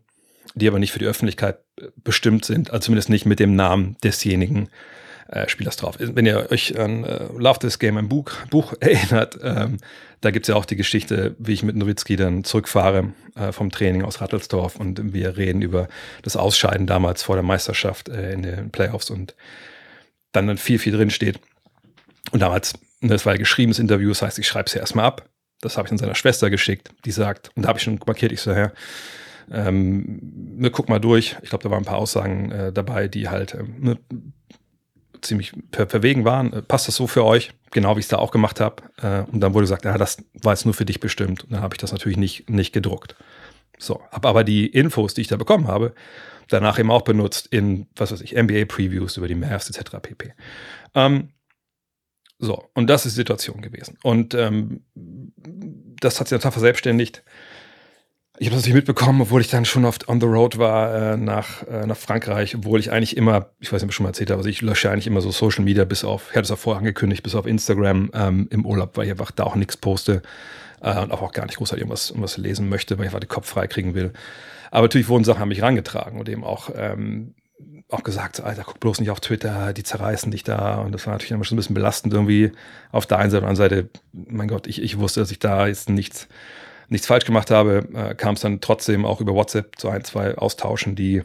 die 0.55 0.69
aber 0.69 0.79
nicht 0.79 0.93
für 0.93 0.99
die 0.99 1.07
Öffentlichkeit 1.07 1.59
äh, 1.81 1.89
bestimmt 2.03 2.45
sind, 2.45 2.71
also 2.71 2.87
zumindest 2.87 3.09
nicht 3.09 3.27
mit 3.27 3.41
dem 3.41 3.57
Namen 3.57 3.97
desjenigen 4.03 4.69
äh, 5.29 5.49
Spielers 5.49 5.77
drauf. 5.77 5.97
Wenn 5.99 6.27
ihr 6.27 6.51
euch 6.51 6.79
an 6.79 7.05
äh, 7.05 7.27
Love 7.37 7.59
This 7.59 7.79
Game, 7.79 7.97
ein 7.97 8.09
Buch, 8.09 8.31
Buch 8.51 8.75
erinnert, 8.81 9.39
ähm, 9.43 9.79
da 10.21 10.31
gibt 10.31 10.45
es 10.45 10.49
ja 10.49 10.55
auch 10.55 10.65
die 10.65 10.77
Geschichte, 10.77 11.35
wie 11.39 11.53
ich 11.53 11.63
mit 11.63 11.77
Nowitzki 11.77 12.17
dann 12.17 12.45
zurückfahre 12.45 13.13
äh, 13.37 13.53
vom 13.53 13.71
Training 13.71 14.05
aus 14.05 14.21
Rattelsdorf 14.21 14.77
und 14.77 15.13
wir 15.13 15.37
reden 15.37 15.61
über 15.61 15.89
das 16.23 16.37
Ausscheiden 16.37 16.87
damals 16.87 17.23
vor 17.23 17.37
der 17.37 17.43
Meisterschaft 17.43 18.09
äh, 18.09 18.33
in 18.33 18.43
den 18.43 18.71
Playoffs 18.71 19.11
und 19.11 19.35
dann 20.33 20.47
dann 20.47 20.59
viel, 20.59 20.79
viel 20.79 20.93
drin 20.93 21.11
steht. 21.11 21.39
Und 22.33 22.41
damals, 22.41 22.75
das 23.09 23.27
war 23.27 23.35
ja 23.35 23.39
geschriebenes 23.39 23.79
Interview, 23.79 24.09
das 24.09 24.23
heißt, 24.23 24.39
ich 24.39 24.47
schreibe 24.47 24.67
es 24.67 24.75
ja 24.75 24.81
erstmal 24.81 25.05
ab. 25.05 25.29
Das 25.61 25.77
habe 25.77 25.87
ich 25.87 25.93
an 25.93 25.99
seiner 25.99 26.15
Schwester 26.15 26.51
geschickt, 26.51 26.91
die 27.05 27.11
sagt, 27.11 27.51
und 27.55 27.63
da 27.63 27.69
habe 27.69 27.79
ich 27.79 27.85
schon 27.85 27.99
markiert, 28.07 28.33
ich 28.33 28.41
so, 28.41 28.53
ja, 28.53 28.73
ähm, 29.51 30.21
ne, 30.57 30.71
guck 30.71 30.89
mal 30.89 30.99
durch. 30.99 31.37
Ich 31.43 31.51
glaube, 31.51 31.65
da 31.65 31.71
waren 31.71 31.83
ein 31.83 31.87
paar 31.87 31.99
Aussagen 31.99 32.51
äh, 32.51 32.73
dabei, 32.73 33.09
die 33.09 33.29
halt 33.29 33.55
ähm, 33.55 33.77
ne, 33.79 33.99
ziemlich 35.21 35.53
ver 35.73 35.87
verwegen 35.87 36.25
waren. 36.25 36.53
Äh, 36.53 36.63
passt 36.63 36.89
das 36.89 36.97
so 36.97 37.07
für 37.07 37.25
euch? 37.25 37.53
Genau 37.71 37.97
wie 37.97 38.01
ich 38.01 38.07
es 38.07 38.09
da 38.11 38.19
auch 38.19 38.31
gemacht 38.31 38.61
habe. 38.61 38.83
Äh, 39.03 39.31
und 39.31 39.41
dann 39.41 39.55
wurde 39.55 39.65
gesagt, 39.65 39.85
ja, 39.85 39.99
das 39.99 40.19
war 40.43 40.53
jetzt 40.53 40.65
nur 40.65 40.75
für 40.75 40.85
dich 40.85 41.01
bestimmt. 41.01 41.45
Und 41.45 41.53
dann 41.53 41.63
habe 41.63 41.75
ich 41.75 41.79
das 41.79 41.93
natürlich 41.93 42.19
nicht, 42.19 42.49
nicht 42.49 42.73
gedruckt. 42.73 43.17
So, 43.79 44.01
habe 44.11 44.29
aber 44.29 44.45
die 44.45 44.67
Infos, 44.67 45.15
die 45.15 45.23
ich 45.23 45.29
da 45.29 45.37
bekommen 45.37 45.69
habe, 45.69 45.95
danach 46.49 46.79
eben 46.79 46.91
auch 46.91 47.03
benutzt 47.03 47.49
in, 47.49 47.87
was 47.97 48.13
weiß 48.13 48.21
ich, 48.21 48.37
NBA-Previews 48.37 49.17
über 49.17 49.29
die 49.29 49.35
Mavs 49.35 49.69
etc. 49.69 49.97
pp. 50.01 50.33
Ähm, 50.95 51.31
so, 52.39 52.71
und 52.75 52.89
das 52.89 53.07
ist 53.07 53.13
die 53.13 53.21
Situation 53.21 53.63
gewesen. 53.63 53.97
Und 54.03 54.35
ähm, 54.35 54.83
das 54.95 56.21
hat 56.21 56.29
sich 56.29 56.39
dann 56.41 56.53
verselbstständigt. 56.53 57.23
Ich 58.39 58.49
habe 58.49 58.57
das 58.57 58.63
natürlich 58.63 58.75
mitbekommen, 58.75 59.21
obwohl 59.21 59.41
ich 59.41 59.49
dann 59.49 59.65
schon 59.65 59.85
oft 59.85 60.09
on 60.09 60.21
the 60.21 60.27
road 60.27 60.59
war 60.59 61.13
äh, 61.13 61.17
nach, 61.17 61.63
äh, 61.69 61.87
nach 61.87 61.97
Frankreich, 61.97 62.57
obwohl 62.57 62.81
ich 62.81 62.91
eigentlich 62.91 63.17
immer, 63.17 63.51
ich 63.61 63.73
weiß 63.73 63.81
nicht, 63.81 63.85
ob 63.85 63.91
ich 63.91 63.97
schon 63.97 64.05
mal 64.05 64.11
erzählt 64.11 64.31
habe, 64.31 64.39
also 64.39 64.51
ich 64.51 64.61
lösche 64.61 64.91
eigentlich 64.91 65.07
immer 65.07 65.21
so 65.21 65.31
Social 65.31 65.65
Media 65.65 65.85
bis 65.85 66.03
auf, 66.03 66.31
ich 66.31 66.37
hatte 66.37 66.47
es 66.47 66.51
auch 66.51 66.59
vorher 66.59 66.81
angekündigt, 66.81 67.23
bis 67.23 67.37
auf 67.37 67.47
Instagram 67.47 68.11
ähm, 68.13 68.49
im 68.51 68.67
Urlaub, 68.67 68.97
weil 68.97 69.05
ich 69.05 69.13
einfach 69.13 69.31
da 69.31 69.45
auch 69.45 69.55
nichts 69.55 69.77
poste 69.77 70.23
äh, 70.81 71.01
und 71.01 71.13
auch, 71.13 71.33
gar 71.33 71.47
nicht 71.47 71.59
großartig 71.59 71.83
irgendwas, 71.83 72.11
irgendwas 72.11 72.37
lesen 72.37 72.69
möchte, 72.69 72.99
weil 72.99 73.05
ich 73.05 73.11
einfach 73.11 73.21
den 73.21 73.29
Kopf 73.29 73.49
frei 73.49 73.69
kriegen 73.69 73.95
will. 73.95 74.13
Aber 74.73 74.83
natürlich 74.83 75.09
wurden 75.09 75.23
Sachen 75.23 75.43
an 75.43 75.49
mich 75.49 75.63
rangetragen 75.63 76.19
und 76.19 76.29
eben 76.29 76.43
auch, 76.43 76.71
ähm, 76.75 77.35
auch 77.91 78.03
gesagt, 78.03 78.41
Alter, 78.41 78.65
guck 78.65 78.81
bloß 78.81 79.01
nicht 79.01 79.11
auf 79.11 79.21
Twitter, 79.21 79.73
die 79.73 79.83
zerreißen 79.83 80.31
dich 80.31 80.43
da. 80.43 80.77
Und 80.77 80.93
das 80.93 81.07
war 81.07 81.13
natürlich 81.13 81.33
immer 81.33 81.45
schon 81.45 81.57
ein 81.57 81.61
bisschen 81.61 81.75
belastend 81.75 82.13
irgendwie 82.13 82.53
auf 82.93 83.07
der 83.07 83.19
einen 83.19 83.31
Seite. 83.31 83.47
Auf 83.47 83.57
der 83.57 83.67
anderen 83.67 83.91
Seite, 83.91 84.01
mein 84.13 84.49
Gott, 84.49 84.67
ich, 84.67 84.83
ich 84.83 84.99
wusste, 84.99 85.21
dass 85.21 85.31
ich 85.31 85.39
da 85.39 85.67
jetzt 85.67 85.89
nichts 85.89 86.29
nichts 86.89 87.07
falsch 87.07 87.25
gemacht 87.25 87.51
habe, 87.51 87.89
äh, 87.95 88.15
kam 88.15 88.35
es 88.35 88.41
dann 88.41 88.61
trotzdem 88.61 89.05
auch 89.05 89.21
über 89.21 89.35
WhatsApp 89.35 89.79
zu 89.79 89.89
ein, 89.89 90.05
zwei 90.05 90.37
Austauschen, 90.37 90.95
die, 90.95 91.23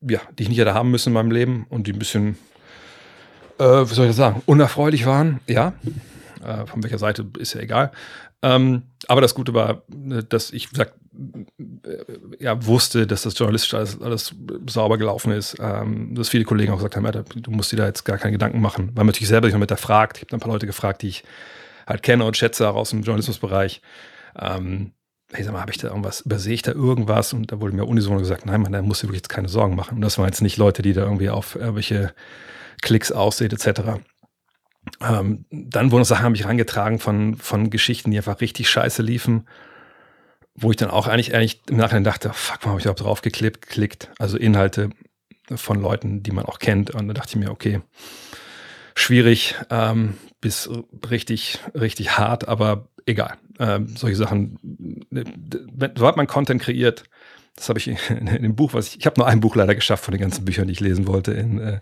ja, 0.00 0.20
die 0.36 0.44
ich 0.44 0.48
nicht 0.48 0.58
hätte 0.58 0.74
haben 0.74 0.90
müssen 0.90 1.10
in 1.10 1.14
meinem 1.14 1.30
Leben 1.30 1.66
und 1.68 1.86
die 1.86 1.92
ein 1.92 1.98
bisschen, 1.98 2.36
äh, 3.58 3.64
wie 3.64 3.94
soll 3.94 4.06
ich 4.06 4.10
das 4.10 4.16
sagen, 4.16 4.42
unerfreulich 4.46 5.06
waren. 5.06 5.40
Ja, 5.46 5.74
äh, 6.44 6.66
von 6.66 6.82
welcher 6.82 6.98
Seite 6.98 7.26
ist 7.38 7.54
ja 7.54 7.60
egal. 7.60 7.92
Ähm, 8.42 8.82
aber 9.08 9.20
das 9.20 9.34
Gute 9.34 9.54
war, 9.54 9.82
äh, 10.10 10.22
dass 10.28 10.50
ich 10.52 10.70
gesagt, 10.70 10.94
äh, 10.94 11.07
ja, 12.38 12.64
wusste, 12.64 13.06
dass 13.06 13.22
das 13.22 13.38
journalistisch 13.38 13.74
alles, 13.74 14.00
alles 14.00 14.34
sauber 14.68 14.98
gelaufen 14.98 15.32
ist. 15.32 15.56
Ähm, 15.60 16.14
dass 16.14 16.28
viele 16.28 16.44
Kollegen 16.44 16.72
auch 16.72 16.76
gesagt 16.76 16.96
haben, 16.96 17.04
ja, 17.04 17.12
du 17.12 17.50
musst 17.50 17.72
dir 17.72 17.76
da 17.76 17.86
jetzt 17.86 18.04
gar 18.04 18.18
keine 18.18 18.32
Gedanken 18.32 18.60
machen, 18.60 18.88
weil 18.88 19.04
man 19.04 19.08
natürlich 19.08 19.28
selber 19.28 19.46
sich 19.46 19.54
noch 19.54 19.60
mit 19.60 19.78
fragt. 19.78 20.18
Ich 20.18 20.22
habe 20.22 20.36
ein 20.36 20.40
paar 20.40 20.52
Leute 20.52 20.66
gefragt, 20.66 21.02
die 21.02 21.08
ich 21.08 21.24
halt 21.86 22.02
kenne 22.02 22.24
und 22.24 22.36
schätze 22.36 22.68
auch 22.68 22.76
aus 22.76 22.90
dem 22.90 23.02
Journalismusbereich. 23.02 23.82
Ähm, 24.38 24.92
ich 25.36 25.44
sag 25.44 25.52
mal, 25.52 25.60
habe 25.60 25.72
ich 25.72 25.78
da 25.78 25.88
irgendwas, 25.88 26.22
übersehe 26.22 26.54
ich 26.54 26.62
da 26.62 26.72
irgendwas? 26.72 27.32
Und 27.32 27.52
da 27.52 27.60
wurde 27.60 27.74
mir 27.74 27.84
unisono 27.84 28.18
gesagt, 28.18 28.46
nein, 28.46 28.62
man, 28.62 28.72
da 28.72 28.80
musst 28.80 29.02
du 29.02 29.08
wirklich 29.08 29.20
jetzt 29.20 29.28
keine 29.28 29.48
Sorgen 29.48 29.76
machen. 29.76 29.96
Und 29.96 30.00
das 30.00 30.18
waren 30.18 30.26
jetzt 30.26 30.40
nicht 30.40 30.56
Leute, 30.56 30.82
die 30.82 30.92
da 30.92 31.02
irgendwie 31.02 31.30
auf 31.30 31.56
irgendwelche 31.56 32.14
Klicks 32.80 33.12
aussehen, 33.12 33.50
etc. 33.50 34.00
Ähm, 35.00 35.44
dann 35.50 35.90
wurden 35.90 36.04
Sachen 36.04 36.26
an 36.26 36.32
mich 36.32 36.44
herangetragen 36.44 36.98
von, 36.98 37.36
von 37.36 37.70
Geschichten, 37.70 38.10
die 38.10 38.16
einfach 38.16 38.40
richtig 38.40 38.70
scheiße 38.70 39.02
liefen, 39.02 39.46
wo 40.60 40.70
ich 40.70 40.76
dann 40.76 40.90
auch 40.90 41.06
eigentlich, 41.06 41.34
eigentlich 41.34 41.60
im 41.68 41.76
Nachhinein 41.76 42.04
dachte, 42.04 42.30
fuck, 42.32 42.58
warum 42.60 42.72
habe 42.72 42.80
ich 42.80 42.84
überhaupt 42.84 43.00
drauf 43.00 43.22
geklickt? 43.22 44.10
Also 44.18 44.36
Inhalte 44.36 44.90
von 45.54 45.80
Leuten, 45.80 46.22
die 46.22 46.32
man 46.32 46.44
auch 46.44 46.58
kennt. 46.58 46.90
Und 46.90 47.08
da 47.08 47.14
dachte 47.14 47.30
ich 47.30 47.36
mir, 47.36 47.50
okay, 47.50 47.80
schwierig 48.94 49.54
ähm, 49.70 50.14
bis 50.40 50.68
richtig, 51.10 51.60
richtig 51.74 52.18
hart, 52.18 52.48
aber 52.48 52.88
egal. 53.06 53.36
Ähm, 53.58 53.96
solche 53.96 54.16
Sachen, 54.16 55.06
sobald 55.96 56.16
man 56.16 56.26
Content 56.26 56.62
kreiert, 56.62 57.04
das 57.58 57.68
habe 57.68 57.78
ich 57.78 57.88
in, 58.10 58.26
dem 58.26 58.54
Buch, 58.54 58.72
was 58.72 58.88
ich, 58.88 59.00
ich 59.00 59.06
habe 59.06 59.20
nur 59.20 59.26
ein 59.26 59.40
Buch 59.40 59.56
leider 59.56 59.74
geschafft 59.74 60.04
von 60.04 60.12
den 60.12 60.20
ganzen 60.20 60.44
Büchern, 60.44 60.66
die 60.66 60.72
ich 60.72 60.80
lesen 60.80 61.06
wollte. 61.06 61.32
In, 61.32 61.58
äh, 61.58 61.80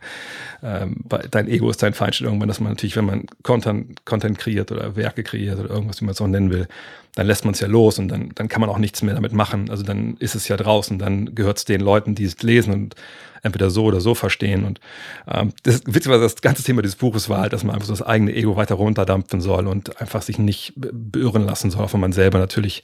äh, 0.62 0.86
Dein 1.30 1.48
Ego 1.48 1.70
ist 1.70 1.82
dein 1.82 1.94
Feind 1.94 2.20
irgendwann, 2.20 2.48
dass 2.48 2.60
man 2.60 2.72
natürlich, 2.72 2.96
wenn 2.96 3.04
man 3.04 3.26
Content, 3.42 4.04
Content 4.04 4.38
kreiert 4.38 4.72
oder 4.72 4.96
Werke 4.96 5.22
kreiert 5.22 5.58
oder 5.58 5.70
irgendwas, 5.70 6.00
wie 6.00 6.04
man 6.04 6.12
es 6.12 6.20
auch 6.20 6.26
nennen 6.26 6.50
will, 6.50 6.66
dann 7.14 7.26
lässt 7.26 7.44
man 7.44 7.54
es 7.54 7.60
ja 7.60 7.68
los 7.68 7.98
und 7.98 8.08
dann, 8.08 8.30
dann 8.34 8.48
kann 8.48 8.60
man 8.60 8.68
auch 8.68 8.78
nichts 8.78 9.02
mehr 9.02 9.14
damit 9.14 9.32
machen. 9.32 9.70
Also 9.70 9.82
dann 9.82 10.16
ist 10.18 10.34
es 10.34 10.48
ja 10.48 10.56
draußen, 10.56 10.98
dann 10.98 11.34
gehört 11.34 11.58
es 11.58 11.64
den 11.64 11.80
Leuten, 11.80 12.14
die 12.14 12.24
es 12.24 12.42
lesen 12.42 12.72
und 12.72 12.94
entweder 13.42 13.70
so 13.70 13.84
oder 13.84 14.00
so 14.00 14.14
verstehen. 14.14 14.64
Und 14.64 14.80
ähm, 15.26 15.52
das 15.62 15.82
witzigerweise 15.86 16.24
das 16.24 16.42
ganze 16.42 16.62
Thema 16.62 16.82
dieses 16.82 16.96
Buches 16.96 17.28
war 17.28 17.40
halt, 17.40 17.52
dass 17.52 17.64
man 17.64 17.74
einfach 17.74 17.86
so 17.86 17.92
das 17.92 18.02
eigene 18.02 18.34
Ego 18.34 18.56
weiter 18.56 18.74
runterdampfen 18.74 19.40
soll 19.40 19.66
und 19.66 20.00
einfach 20.00 20.22
sich 20.22 20.38
nicht 20.38 20.74
beirren 20.76 21.44
lassen 21.44 21.70
soll, 21.70 21.84
auch 21.84 21.92
wenn 21.92 22.00
man 22.00 22.12
selber 22.12 22.38
natürlich 22.38 22.82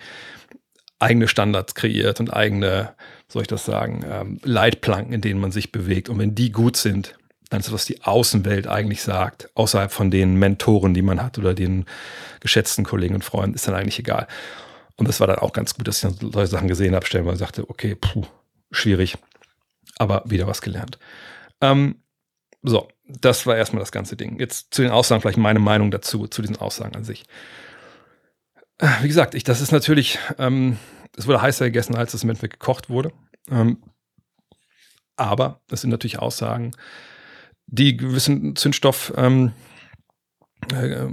eigene 1.03 1.29
Standards 1.29 1.75
kreiert 1.75 2.21
und 2.21 2.33
eigene, 2.33 2.95
soll 3.29 3.43
ich 3.43 3.49
das 3.49 3.65
sagen, 3.65 4.05
ähm, 4.09 4.41
Leitplanken, 4.45 5.13
in 5.13 5.21
denen 5.21 5.41
man 5.41 5.53
sich 5.53 5.73
bewegt. 5.73 6.09
Und 6.09 6.19
wenn 6.19 6.35
die 6.35 6.53
gut 6.53 6.77
sind, 6.77 7.17
dann 7.51 7.61
ist 7.61 7.67
das, 7.67 7.75
was 7.75 7.85
die 7.85 8.03
Außenwelt 8.03 8.67
eigentlich 8.67 9.03
sagt, 9.03 9.51
außerhalb 9.55 9.93
von 9.93 10.11
den 10.11 10.37
Mentoren, 10.37 10.95
die 10.95 11.03
man 11.03 11.23
hat 11.23 11.39
oder 11.39 11.53
den 11.53 11.85
geschätzten 12.41 12.85
Kollegen 12.85 13.15
und 13.15 13.25
Freunden, 13.25 13.55
ist 13.55 13.69
dann 13.69 13.75
eigentlich 13.75 13.99
egal. 13.99 14.27
Und 14.97 15.09
das 15.09 15.21
war 15.21 15.27
dann 15.27 15.39
auch 15.39 15.53
ganz 15.53 15.75
gut, 15.75 15.87
dass 15.87 16.03
ich 16.03 16.03
dann 16.03 16.33
solche 16.33 16.51
Sachen 16.51 16.69
gesehen 16.69 16.95
habe, 16.95 17.05
stellenweise 17.05 17.39
sagte, 17.39 17.69
okay, 17.69 17.95
puh, 17.95 18.25
schwierig, 18.71 19.19
aber 19.99 20.23
wieder 20.25 20.47
was 20.47 20.63
gelernt. 20.63 20.99
Ähm, 21.61 21.97
so, 22.63 22.89
das 23.07 23.47
war 23.47 23.57
erstmal 23.57 23.81
das 23.81 23.93
ganze 23.93 24.17
Ding. 24.17 24.39
Jetzt 24.39 24.73
zu 24.73 24.83
den 24.83 24.91
Aussagen, 24.91 25.21
vielleicht 25.21 25.39
meine 25.39 25.59
Meinung 25.59 25.91
dazu, 25.91 26.27
zu 26.29 26.43
diesen 26.43 26.57
Aussagen 26.57 26.95
an 26.97 27.05
sich. 27.05 27.25
Wie 29.01 29.09
gesagt, 29.09 29.35
ich, 29.35 29.45
das 29.45 29.61
ist 29.61 29.71
natürlich, 29.71 30.19
ähm, 30.39 30.77
es 31.17 31.27
wurde 31.27 31.41
heißer 31.41 31.67
gegessen, 31.67 31.95
als 31.95 32.15
es 32.15 32.25
im 32.25 32.31
Endeffekt 32.31 32.55
gekocht 32.55 32.91
wurde. 32.91 33.13
Ähm, 33.51 33.83
aber 35.17 35.61
das 35.69 35.83
sind 35.83 35.91
natürlich 35.91 36.19
Aussagen, 36.19 36.73
die 37.67 37.97
gewissen 37.97 38.57
Zündstoff 38.57 39.13
ähm, 39.17 39.53
äh, 40.73 41.07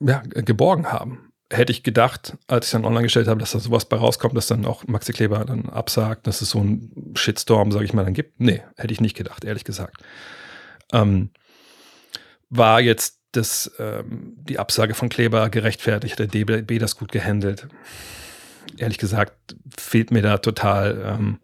ja, 0.00 0.22
geborgen 0.24 0.92
haben. 0.92 1.32
Hätte 1.52 1.72
ich 1.72 1.82
gedacht, 1.82 2.36
als 2.46 2.66
ich 2.66 2.72
dann 2.72 2.84
online 2.84 3.04
gestellt 3.04 3.28
habe, 3.28 3.40
dass 3.40 3.52
da 3.52 3.58
sowas 3.58 3.86
bei 3.86 3.96
rauskommt, 3.96 4.36
dass 4.36 4.46
dann 4.46 4.66
auch 4.66 4.86
Maxi 4.86 5.12
Kleber 5.12 5.44
dann 5.44 5.68
absagt, 5.68 6.26
dass 6.26 6.42
es 6.42 6.50
so 6.50 6.60
einen 6.60 7.14
Shitstorm, 7.16 7.72
sage 7.72 7.86
ich 7.86 7.92
mal, 7.92 8.04
dann 8.04 8.14
gibt. 8.14 8.40
Nee, 8.40 8.62
hätte 8.76 8.92
ich 8.92 9.00
nicht 9.00 9.16
gedacht, 9.16 9.44
ehrlich 9.44 9.64
gesagt. 9.64 10.02
Ähm, 10.92 11.30
war 12.50 12.80
jetzt 12.80 13.19
das, 13.32 13.70
ähm, 13.78 14.36
die 14.36 14.58
Absage 14.58 14.94
von 14.94 15.08
Kleber 15.08 15.50
gerechtfertigt, 15.50 16.18
hat 16.18 16.34
der 16.34 16.44
DB 16.44 16.78
das 16.78 16.96
gut 16.96 17.12
gehandelt? 17.12 17.68
Ehrlich 18.76 18.98
gesagt, 18.98 19.32
fehlt 19.76 20.10
mir 20.10 20.22
da 20.22 20.38
total, 20.38 21.16
ähm, 21.18 21.38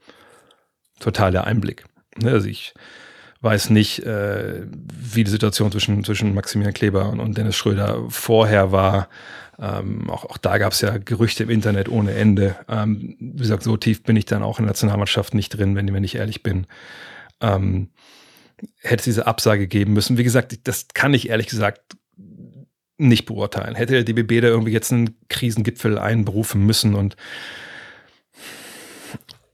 total 1.01 1.33
der 1.33 1.45
Einblick. 1.45 1.85
Ne, 2.17 2.31
also 2.33 2.49
ich 2.49 2.75
weiß 3.41 3.71
nicht, 3.71 4.01
äh, 4.01 4.67
wie 4.93 5.25
die 5.25 5.31
Situation 5.31 5.71
zwischen, 5.71 6.03
zwischen 6.05 6.35
Maximilian 6.35 6.75
Kleber 6.75 7.11
und, 7.11 7.21
und 7.21 7.37
Dennis 7.37 7.57
Schröder 7.57 8.05
vorher 8.09 8.73
war. 8.73 9.09
Ähm, 9.59 10.11
auch, 10.11 10.25
auch 10.25 10.37
da 10.37 10.59
gab 10.59 10.73
es 10.73 10.81
ja 10.81 10.99
Gerüchte 10.99 11.45
im 11.45 11.51
Internet 11.51 11.89
ohne 11.89 12.13
Ende. 12.13 12.57
Ähm, 12.69 13.17
wie 13.19 13.39
gesagt, 13.39 13.63
so 13.63 13.77
tief 13.77 14.03
bin 14.03 14.17
ich 14.17 14.25
dann 14.25 14.43
auch 14.43 14.59
in 14.59 14.65
der 14.65 14.73
Nationalmannschaft 14.73 15.35
nicht 15.35 15.51
drin, 15.51 15.77
wenn, 15.77 15.93
wenn 15.93 16.05
ich 16.05 16.17
ehrlich 16.17 16.43
bin. 16.43 16.67
Ähm, 17.41 17.91
hätte 18.81 19.01
es 19.01 19.05
diese 19.05 19.27
Absage 19.27 19.69
geben 19.69 19.93
müssen. 19.93 20.19
Wie 20.19 20.25
gesagt, 20.25 20.67
das 20.67 20.89
kann 20.95 21.15
ich 21.15 21.29
ehrlich 21.29 21.47
gesagt 21.47 21.97
nicht 22.99 23.27
beurteilen. 23.27 23.75
Hätte 23.75 24.03
der 24.03 24.05
DBB 24.05 24.41
da 24.41 24.49
irgendwie 24.49 24.73
jetzt 24.73 24.93
einen 24.93 25.19
Krisengipfel 25.29 25.99
einberufen 25.99 26.65
müssen 26.65 26.95
und 26.95 27.17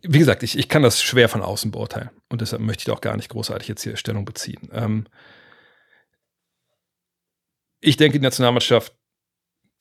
wie 0.05 0.19
gesagt, 0.19 0.43
ich, 0.43 0.59
ich 0.59 0.69
kann 0.69 0.83
das 0.83 1.01
schwer 1.01 1.29
von 1.29 1.43
außen 1.43 1.71
beurteilen 1.71 2.11
und 2.29 2.41
deshalb 2.41 2.61
möchte 2.63 2.83
ich 2.83 2.91
auch 2.91 3.01
gar 3.01 3.17
nicht 3.17 3.29
großartig 3.29 3.69
jetzt 3.69 3.83
hier 3.83 3.97
Stellung 3.97 4.25
beziehen. 4.25 4.69
Ähm 4.73 5.07
ich 7.81 7.97
denke, 7.97 8.19
die 8.19 8.23
Nationalmannschaft 8.23 8.97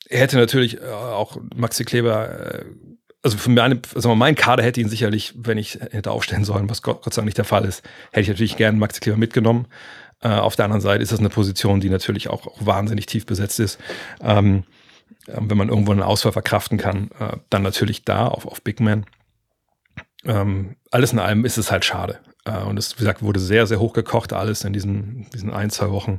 hätte 0.08 0.36
natürlich 0.36 0.80
äh, 0.80 0.84
auch 0.84 1.38
Maxi 1.54 1.84
Kleber 1.84 2.54
äh, 2.54 2.64
also 3.22 3.38
für 3.38 3.50
meine, 3.50 3.80
also 3.94 4.14
mein 4.14 4.34
Kader 4.34 4.62
hätte 4.62 4.80
ihn 4.80 4.88
sicherlich, 4.88 5.32
wenn 5.36 5.58
ich 5.58 5.78
hätte 5.90 6.10
aufstellen 6.10 6.44
sollen, 6.44 6.68
was 6.68 6.82
Gott, 6.82 7.02
Gott 7.02 7.14
sei 7.14 7.20
Dank 7.20 7.26
nicht 7.26 7.38
der 7.38 7.44
Fall 7.44 7.64
ist, 7.64 7.82
hätte 8.10 8.22
ich 8.22 8.28
natürlich 8.28 8.56
gerne 8.56 8.78
Maxi 8.78 9.00
Kleber 9.00 9.16
mitgenommen. 9.16 9.66
Äh, 10.20 10.28
auf 10.28 10.56
der 10.56 10.64
anderen 10.64 10.80
Seite 10.80 11.02
ist 11.02 11.12
das 11.12 11.20
eine 11.20 11.28
Position, 11.28 11.80
die 11.80 11.90
natürlich 11.90 12.28
auch, 12.28 12.46
auch 12.46 12.66
wahnsinnig 12.66 13.06
tief 13.06 13.26
besetzt 13.26 13.60
ist. 13.60 13.78
Ähm, 14.20 14.64
ähm, 15.28 15.50
wenn 15.50 15.56
man 15.56 15.68
irgendwo 15.68 15.92
einen 15.92 16.02
Ausfall 16.02 16.32
verkraften 16.32 16.78
kann, 16.78 17.10
äh, 17.18 17.36
dann 17.50 17.62
natürlich 17.62 18.04
da 18.04 18.26
auf, 18.26 18.46
auf 18.46 18.62
Big 18.62 18.80
Man. 18.80 19.06
Ähm, 20.24 20.76
alles 20.90 21.12
in 21.12 21.18
allem 21.18 21.44
ist 21.44 21.58
es 21.58 21.70
halt 21.70 21.84
schade. 21.84 22.20
Äh, 22.44 22.58
und 22.62 22.76
es, 22.76 22.94
wie 22.96 22.98
gesagt, 22.98 23.22
wurde 23.22 23.40
sehr, 23.40 23.66
sehr 23.66 23.78
hoch 23.78 23.92
gekocht, 23.92 24.32
alles 24.32 24.64
in 24.64 24.72
diesen, 24.72 25.28
diesen 25.30 25.52
ein, 25.52 25.70
zwei 25.70 25.90
Wochen. 25.90 26.18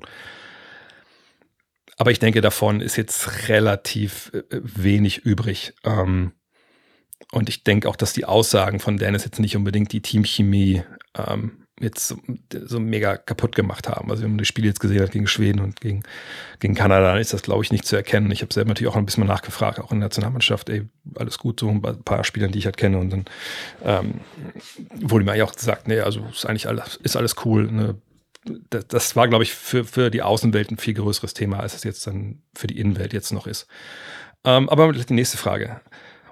Aber 1.97 2.12
ich 2.12 2.20
denke, 2.20 2.41
davon 2.41 2.82
ist 2.82 2.95
jetzt 2.95 3.49
relativ 3.49 4.32
äh, 4.34 4.43
wenig 4.62 5.20
übrig. 5.20 5.74
Ähm, 5.84 6.32
und 7.32 7.50
ich 7.50 7.64
denke 7.64 7.90
auch, 7.90 7.96
dass 7.96 8.14
die 8.14 8.26
Aussagen 8.26 8.80
von 8.80 8.98
Dennis 8.98 9.26
jetzt 9.26 9.40
nicht 9.40 9.56
unbedingt 9.56 9.92
die 9.92 10.02
Teamchemie 10.02 10.84
ähm, 11.16 11.64
jetzt 11.80 12.08
so, 12.08 12.18
so, 12.66 12.80
mega 12.80 13.18
kaputt 13.18 13.56
gemacht 13.56 13.88
haben. 13.88 14.10
Also 14.10 14.24
wenn 14.24 14.32
man 14.32 14.38
das 14.38 14.48
Spiel 14.48 14.66
jetzt 14.66 14.80
gesehen 14.80 15.02
hat 15.02 15.12
gegen 15.12 15.28
Schweden 15.28 15.60
und 15.60 15.82
gegen, 15.82 16.04
gegen 16.60 16.76
Kanada, 16.76 17.12
dann 17.12 17.22
ist 17.22 17.34
das, 17.34 17.42
glaube 17.42 17.64
ich, 17.64 17.72
nicht 17.72 17.86
zu 17.86 17.96
erkennen. 17.96 18.32
Ich 18.32 18.42
habe 18.42 18.54
selber 18.54 18.70
natürlich 18.70 18.92
auch 18.92 18.96
ein 18.96 19.06
bisschen 19.06 19.26
nachgefragt, 19.26 19.80
auch 19.80 19.92
in 19.92 20.00
der 20.00 20.08
Nationalmannschaft, 20.08 20.70
ey, 20.70 20.88
alles 21.16 21.38
gut, 21.38 21.60
so 21.60 21.70
ein 21.70 21.82
paar 21.82 22.24
Spielern, 22.24 22.52
die 22.52 22.60
ich 22.60 22.66
halt 22.66 22.78
kenne. 22.78 23.00
Und 23.00 23.10
dann 23.10 23.26
ähm, 23.84 24.22
wurde 24.96 25.26
mir 25.26 25.32
eigentlich 25.32 25.44
auch 25.44 25.56
gesagt, 25.56 25.88
nee, 25.88 26.00
also 26.00 26.26
ist 26.32 26.46
eigentlich 26.46 26.68
alles, 26.68 26.98
ist 26.98 27.16
alles 27.16 27.36
cool. 27.44 27.72
Ne? 27.72 27.96
Das, 28.70 28.88
das, 28.88 29.16
war, 29.16 29.28
glaube 29.28 29.44
ich, 29.44 29.54
für, 29.54 29.84
für 29.84 30.12
die 30.12 30.22
Außenwelt 30.22 30.72
ein 30.72 30.78
viel 30.78 30.94
größeres 30.94 31.34
Thema, 31.34 31.60
als 31.60 31.74
es 31.74 31.84
jetzt 31.84 32.06
dann 32.06 32.44
für 32.54 32.68
die 32.68 32.78
Innenwelt 32.78 33.14
jetzt 33.14 33.32
noch 33.32 33.48
ist. 33.48 33.68
Ähm, 34.44 34.70
aber 34.70 34.92
die 34.92 35.14
nächste 35.14 35.38
Frage. 35.38 35.82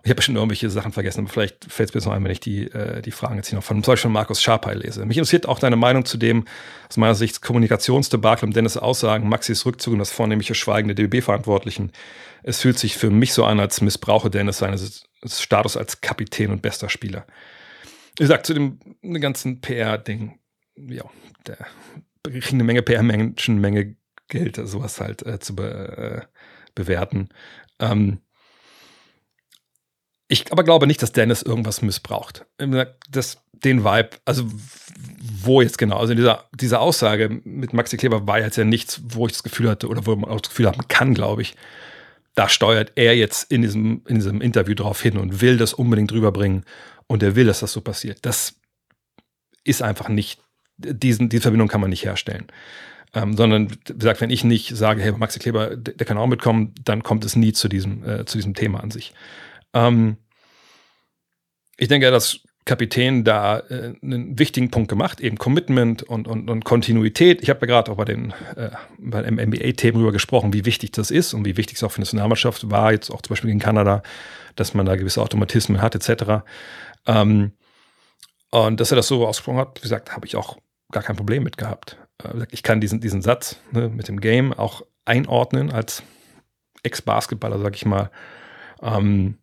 Ich 0.03 0.09
habe 0.09 0.15
bestimmt 0.15 0.37
irgendwelche 0.37 0.69
Sachen 0.69 0.91
vergessen, 0.91 1.21
aber 1.21 1.29
vielleicht 1.29 1.71
fällt 1.71 1.89
es 1.89 1.95
mir 1.95 2.09
noch 2.09 2.17
ein, 2.17 2.23
wenn 2.23 2.31
ich 2.31 2.39
die, 2.39 2.63
äh, 2.71 3.01
die 3.01 3.11
Fragen 3.11 3.35
jetzt 3.35 3.49
hier 3.49 3.57
noch 3.57 3.63
von 3.63 3.83
zum 3.83 3.91
Beispiel 3.91 4.09
Markus 4.09 4.41
Scharpei 4.41 4.73
lese. 4.73 5.05
Mich 5.05 5.17
interessiert 5.17 5.47
auch 5.47 5.59
deine 5.59 5.75
Meinung 5.75 6.05
zu 6.05 6.17
dem, 6.17 6.45
aus 6.89 6.97
meiner 6.97 7.13
Sicht, 7.13 7.41
Kommunikationsdebakel 7.41 8.47
um 8.47 8.53
Dennis 8.53 8.77
Aussagen, 8.77 9.29
Maxis 9.29 9.65
Rückzug 9.65 9.93
und 9.93 9.99
das 9.99 10.11
vornehmliche 10.11 10.55
Schweigen 10.55 10.87
der 10.87 10.95
DBB-Verantwortlichen. 10.95 11.91
Es 12.41 12.61
fühlt 12.61 12.79
sich 12.79 12.97
für 12.97 13.11
mich 13.11 13.33
so 13.33 13.45
an, 13.45 13.59
als 13.59 13.81
missbrauche 13.81 14.31
Dennis 14.31 14.57
seines 14.57 15.03
Status 15.23 15.77
als 15.77 16.01
Kapitän 16.01 16.49
und 16.49 16.63
bester 16.63 16.89
Spieler. 16.89 17.27
Wie 18.17 18.23
gesagt, 18.23 18.47
zu 18.47 18.55
dem, 18.55 18.79
ganzen 19.19 19.61
PR-Ding, 19.61 20.39
ja, 20.75 21.03
der 21.45 21.57
kriegt 22.23 22.53
eine 22.53 22.63
Menge 22.63 22.81
PR-Menschen, 22.81 23.59
Menge 23.59 23.95
Geld, 24.27 24.59
sowas 24.63 24.99
halt 24.99 25.25
äh, 25.25 25.39
zu 25.39 25.55
be, 25.55 26.25
äh, 26.25 26.39
bewerten. 26.73 27.29
Ähm, 27.79 28.21
ich 30.31 30.49
aber 30.51 30.63
glaube 30.63 30.87
nicht, 30.87 31.01
dass 31.01 31.11
Dennis 31.11 31.41
irgendwas 31.41 31.81
missbraucht. 31.81 32.45
Das, 33.09 33.37
den 33.51 33.83
Vibe, 33.83 34.11
also 34.23 34.45
wo 35.43 35.61
jetzt 35.61 35.77
genau, 35.77 35.97
also 35.97 36.13
dieser, 36.13 36.45
diese 36.55 36.79
Aussage 36.79 37.41
mit 37.43 37.73
Maxi 37.73 37.97
Kleber 37.97 38.25
war 38.27 38.39
jetzt 38.39 38.55
ja 38.55 38.63
nichts, 38.63 39.01
wo 39.03 39.25
ich 39.25 39.33
das 39.33 39.43
Gefühl 39.43 39.69
hatte 39.69 39.89
oder 39.89 40.05
wo 40.05 40.15
man 40.15 40.29
auch 40.29 40.39
das 40.39 40.49
Gefühl 40.49 40.67
haben 40.67 40.87
kann, 40.87 41.13
glaube 41.13 41.41
ich. 41.41 41.55
Da 42.33 42.47
steuert 42.47 42.93
er 42.95 43.15
jetzt 43.17 43.51
in 43.51 43.61
diesem, 43.61 44.03
in 44.07 44.15
diesem 44.15 44.39
Interview 44.39 44.73
drauf 44.73 45.01
hin 45.01 45.17
und 45.17 45.41
will 45.41 45.57
das 45.57 45.73
unbedingt 45.73 46.13
rüberbringen 46.13 46.63
und 47.07 47.21
er 47.23 47.35
will, 47.35 47.45
dass 47.45 47.59
das 47.59 47.73
so 47.73 47.81
passiert. 47.81 48.19
Das 48.21 48.55
ist 49.65 49.81
einfach 49.81 50.07
nicht, 50.07 50.39
diesen, 50.77 51.27
diese 51.27 51.41
Verbindung 51.41 51.67
kann 51.67 51.81
man 51.81 51.89
nicht 51.89 52.05
herstellen. 52.05 52.47
Ähm, 53.13 53.35
sondern, 53.35 53.69
wie 53.69 53.97
gesagt, 53.97 54.21
wenn 54.21 54.29
ich 54.29 54.45
nicht 54.45 54.77
sage, 54.77 55.01
hey, 55.01 55.11
Maxi 55.11 55.39
Kleber, 55.39 55.75
der, 55.75 55.95
der 55.95 56.07
kann 56.07 56.17
auch 56.17 56.27
mitkommen, 56.27 56.73
dann 56.85 57.03
kommt 57.03 57.25
es 57.25 57.35
nie 57.35 57.51
zu 57.51 57.67
diesem, 57.67 58.07
äh, 58.07 58.23
zu 58.23 58.37
diesem 58.37 58.53
Thema 58.53 58.79
an 58.79 58.91
sich. 58.91 59.13
Ähm, 59.73 60.17
ich 61.77 61.87
denke, 61.87 62.11
dass 62.11 62.41
Kapitän 62.65 63.23
da 63.23 63.59
äh, 63.59 63.95
einen 64.03 64.37
wichtigen 64.37 64.69
Punkt 64.69 64.89
gemacht, 64.89 65.19
eben 65.19 65.37
Commitment 65.37 66.03
und, 66.03 66.27
und, 66.27 66.49
und 66.49 66.63
Kontinuität. 66.63 67.41
Ich 67.41 67.49
habe 67.49 67.61
ja 67.61 67.67
gerade 67.67 67.91
auch 67.91 67.97
bei 67.97 68.05
den 68.05 68.33
äh, 68.55 68.69
bei 68.99 69.23
NBA-Themen 69.23 69.95
darüber 69.95 70.11
gesprochen, 70.11 70.53
wie 70.53 70.65
wichtig 70.65 70.91
das 70.91 71.09
ist 71.09 71.33
und 71.33 71.43
wie 71.45 71.57
wichtig 71.57 71.77
es 71.77 71.83
auch 71.83 71.91
für 71.91 71.97
eine 71.97 72.03
Nationalmannschaft 72.03 72.69
war, 72.69 72.91
jetzt 72.91 73.09
auch 73.09 73.21
zum 73.21 73.33
Beispiel 73.33 73.49
in 73.49 73.59
Kanada, 73.59 74.03
dass 74.55 74.73
man 74.73 74.85
da 74.85 74.95
gewisse 74.95 75.21
Automatismen 75.21 75.81
hat, 75.81 75.95
etc. 75.95 76.43
Ähm, 77.07 77.53
und 78.51 78.79
dass 78.79 78.91
er 78.91 78.97
das 78.97 79.07
so 79.07 79.25
ausgesprochen 79.25 79.57
hat, 79.57 79.77
wie 79.77 79.81
gesagt, 79.81 80.13
habe 80.13 80.27
ich 80.27 80.35
auch 80.35 80.57
gar 80.91 81.01
kein 81.01 81.15
Problem 81.15 81.43
mit 81.43 81.57
gehabt. 81.57 81.97
Äh, 82.23 82.45
ich 82.51 82.61
kann 82.61 82.79
diesen, 82.79 83.01
diesen 83.01 83.23
Satz 83.23 83.59
ne, 83.71 83.89
mit 83.89 84.07
dem 84.07 84.19
Game 84.19 84.53
auch 84.53 84.83
einordnen 85.05 85.71
als 85.71 86.03
Ex-Basketballer, 86.83 87.59
sag 87.59 87.75
ich 87.75 87.85
mal. 87.85 88.11
Ähm, 88.83 89.37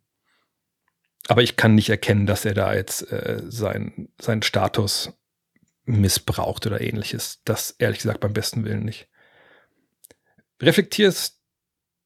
aber 1.29 1.43
ich 1.43 1.55
kann 1.55 1.75
nicht 1.75 1.89
erkennen, 1.89 2.25
dass 2.25 2.43
er 2.43 2.55
da 2.55 2.73
jetzt 2.73 3.11
äh, 3.11 3.43
sein, 3.47 4.09
seinen 4.19 4.41
Status 4.41 5.13
missbraucht 5.85 6.65
oder 6.65 6.81
ähnliches. 6.81 7.41
Das 7.45 7.75
ehrlich 7.77 7.99
gesagt 7.99 8.19
beim 8.19 8.33
besten 8.33 8.65
Willen 8.65 8.83
nicht. 8.83 9.07
Reflektierst 10.59 11.39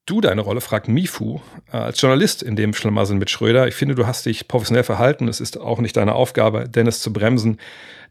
du 0.05 0.19
deine 0.19 0.41
Rolle, 0.41 0.59
fragt 0.59 0.89
Mifu, 0.89 1.39
äh, 1.71 1.77
als 1.77 2.01
Journalist 2.01 2.43
in 2.43 2.57
dem 2.57 2.73
Schlamassel 2.73 3.15
mit 3.15 3.29
Schröder. 3.29 3.65
Ich 3.65 3.75
finde, 3.75 3.95
du 3.95 4.05
hast 4.05 4.25
dich 4.25 4.49
professionell 4.49 4.83
verhalten. 4.83 5.29
Es 5.29 5.39
ist 5.39 5.57
auch 5.57 5.79
nicht 5.79 5.95
deine 5.95 6.15
Aufgabe, 6.15 6.67
Dennis 6.67 6.99
zu 6.99 7.13
bremsen. 7.13 7.61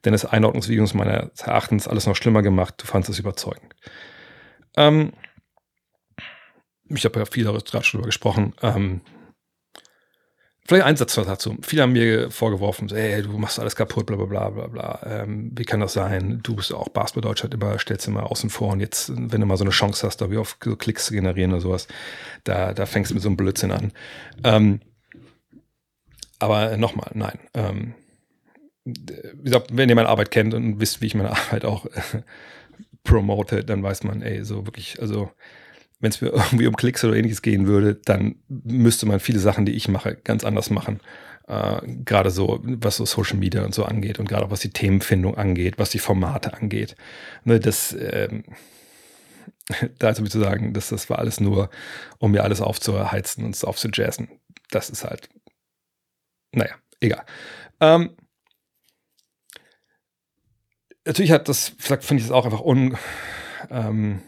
Dennis 0.07 0.25
Einordnungsvideos 0.25 0.95
meines 0.95 1.43
Erachtens 1.43 1.89
alles 1.89 2.07
noch 2.07 2.17
schlimmer 2.17 2.41
gemacht. 2.41 2.77
Du 2.79 2.87
fandest 2.87 3.11
es 3.11 3.19
überzeugend. 3.19 3.75
Ähm, 4.79 5.13
ich 6.89 7.05
habe 7.05 7.19
ja 7.19 7.27
viel 7.27 7.45
darüber 7.45 7.83
schon 7.83 8.01
gesprochen. 8.01 8.55
Ähm, 8.63 9.03
Vielleicht 10.65 10.87
ein 10.87 10.97
Satz 10.97 11.15
dazu. 11.15 11.57
Viele 11.63 11.83
haben 11.83 11.93
mir 11.93 12.31
vorgeworfen, 12.31 12.89
ey, 12.95 13.23
du 13.23 13.37
machst 13.37 13.59
alles 13.59 13.75
kaputt, 13.75 14.07
bla 14.07 14.17
bla 14.17 14.27
bla 14.27 14.51
bla 14.51 14.67
bla. 14.69 15.01
Ähm, 15.05 15.51
wie 15.57 15.65
kann 15.65 15.81
das 15.81 15.93
sein? 15.93 16.39
Du 16.45 16.55
bist 16.55 16.73
auch 16.73 16.89
Basketball 16.89 17.31
Deutschland 17.31 17.55
immer, 17.55 17.79
stellst 17.81 18.07
immer 18.07 18.31
außen 18.31 18.49
vor 18.49 18.73
und 18.73 18.79
jetzt, 18.79 19.11
wenn 19.15 19.41
du 19.41 19.47
mal 19.47 19.57
so 19.57 19.65
eine 19.65 19.73
Chance 19.73 20.07
hast, 20.07 20.19
da 20.19 20.31
wie 20.31 20.37
auf 20.37 20.57
so 20.63 20.77
Klicks 20.77 21.07
zu 21.07 21.15
generieren 21.15 21.53
oder 21.53 21.61
sowas, 21.61 21.89
da, 22.45 22.73
da 22.75 22.87
fängst 22.87 23.11
du 23.11 23.15
mit 23.15 23.25
so 23.25 23.29
einem 23.29 23.37
Blödsinn 23.37 23.73
an. 23.73 23.93
Ähm, 24.45 24.81
aber 26.39 26.77
nochmal, 26.77 27.11
nein. 27.15 27.39
Ähm, 27.55 27.95
wie 28.85 29.45
gesagt, 29.45 29.71
wenn 29.73 29.89
ihr 29.89 29.95
meine 29.97 30.09
Arbeit 30.09 30.31
kennt 30.31 30.55
und 30.55 30.81
wisst, 30.81 31.01
wie 31.01 31.07
ich 31.07 31.15
meine 31.17 31.31
Arbeit 31.37 31.65
auch 31.65 31.87
äh, 31.87 32.23
promote, 33.03 33.65
dann 33.65 33.83
weiß 33.83 34.05
man, 34.05 34.23
ey, 34.23 34.45
so 34.45 34.65
wirklich, 34.65 35.01
also 35.01 35.29
wenn 36.03 36.11
es 36.11 36.21
mir 36.21 36.29
irgendwie 36.35 36.67
um 36.67 36.77
Klicks 36.77 37.03
oder 37.05 37.17
ähnliches 37.17 37.41
gehen 37.41 37.67
würde, 37.67 37.95
dann 37.95 38.35
müsste 38.49 39.07
man 39.07 39.21
viele 39.21 39.39
Sachen, 39.39 39.65
die 39.65 39.73
ich 39.73 39.89
mache, 39.89 40.17
ganz 40.17 40.45
anders 40.45 40.69
machen. 40.69 41.01
Äh, 41.49 41.81
gerade 42.05 42.31
so, 42.31 42.61
was 42.63 42.97
so 42.97 43.07
Social 43.07 43.39
Media 43.39 43.65
und 43.65 43.75
so 43.75 43.85
angeht 43.85 44.19
und 44.19 44.29
gerade 44.29 44.45
auch 44.45 44.51
was 44.51 44.61
die 44.61 44.71
Themenfindung 44.71 45.37
angeht, 45.39 45.79
was 45.79 45.91
die 45.91 45.99
Formate 45.99 46.53
angeht. 46.55 46.97
Ne, 47.45 47.59
das, 47.61 47.97
ähm, 47.99 48.45
da 49.99 50.09
also 50.09 50.25
zu 50.25 50.41
sagen, 50.41 50.75
dass 50.75 50.91
das 50.91 51.09
war 51.09 51.19
alles 51.19 51.41
nur, 51.41 51.71
um 52.19 52.33
mir 52.33 52.45
alles 52.45 52.61
aufzuheizen 52.61 53.45
und 53.45 53.65
aufzujazzen. 53.65 54.29
Das 54.71 54.91
ist 54.91 55.05
halt, 55.05 55.29
naja, 56.53 56.75
egal. 57.01 57.25
Ähm, 57.81 58.17
natürlich 61.05 61.33
hat 61.33 61.49
das, 61.49 61.73
vielleicht 61.79 62.05
finde 62.05 62.21
ich 62.21 62.27
es 62.27 62.33
auch 62.33 62.45
einfach 62.45 62.61
un, 62.61 62.97
ähm, 63.71 64.21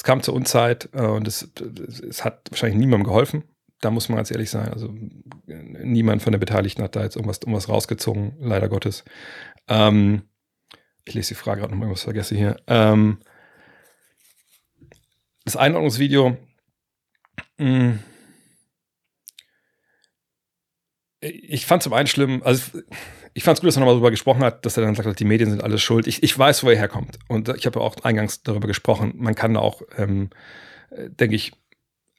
es 0.00 0.04
kam 0.04 0.22
zur 0.22 0.32
Unzeit 0.32 0.88
äh, 0.94 1.02
und 1.02 1.28
es, 1.28 1.46
es 2.08 2.24
hat 2.24 2.50
wahrscheinlich 2.50 2.78
niemandem 2.78 3.04
geholfen. 3.04 3.44
Da 3.82 3.90
muss 3.90 4.08
man 4.08 4.16
ganz 4.16 4.30
ehrlich 4.30 4.48
sein. 4.48 4.72
Also 4.72 4.94
niemand 5.46 6.22
von 6.22 6.32
den 6.32 6.40
Beteiligten 6.40 6.82
hat 6.82 6.96
da 6.96 7.02
jetzt 7.02 7.16
irgendwas, 7.16 7.36
irgendwas 7.36 7.68
rausgezogen, 7.68 8.34
leider 8.40 8.70
Gottes. 8.70 9.04
Ähm, 9.68 10.22
ich 11.04 11.12
lese 11.12 11.34
die 11.34 11.34
Frage 11.34 11.60
gerade 11.60 11.72
nochmal, 11.72 11.88
irgendwas 11.88 12.04
vergesse 12.04 12.34
hier. 12.34 12.56
Ähm, 12.66 13.18
das 15.44 15.56
Einordnungsvideo. 15.56 16.38
Mh, 17.58 17.68
mm, 17.68 17.98
ich 21.20 21.66
fand 21.66 21.82
zum 21.82 21.92
einen 21.92 22.06
schlimm, 22.06 22.40
also 22.42 22.80
ich 23.34 23.44
fand 23.44 23.58
es 23.58 23.60
gut, 23.60 23.68
dass 23.68 23.76
er 23.76 23.80
nochmal 23.80 23.94
darüber 23.94 24.10
gesprochen 24.10 24.42
hat, 24.42 24.66
dass 24.66 24.76
er 24.76 24.84
dann 24.84 24.94
sagt, 24.94 25.20
die 25.20 25.24
Medien 25.24 25.50
sind 25.50 25.62
alles 25.62 25.82
schuld. 25.82 26.06
Ich, 26.06 26.22
ich 26.22 26.36
weiß, 26.36 26.64
wo 26.64 26.70
er 26.70 26.76
herkommt. 26.76 27.18
Und 27.28 27.48
ich 27.50 27.66
habe 27.66 27.78
ja 27.78 27.84
auch 27.84 27.96
eingangs 28.02 28.42
darüber 28.42 28.66
gesprochen. 28.66 29.14
Man 29.16 29.34
kann 29.34 29.56
auch, 29.56 29.82
ähm, 29.96 30.30
denke 30.90 31.36
ich, 31.36 31.52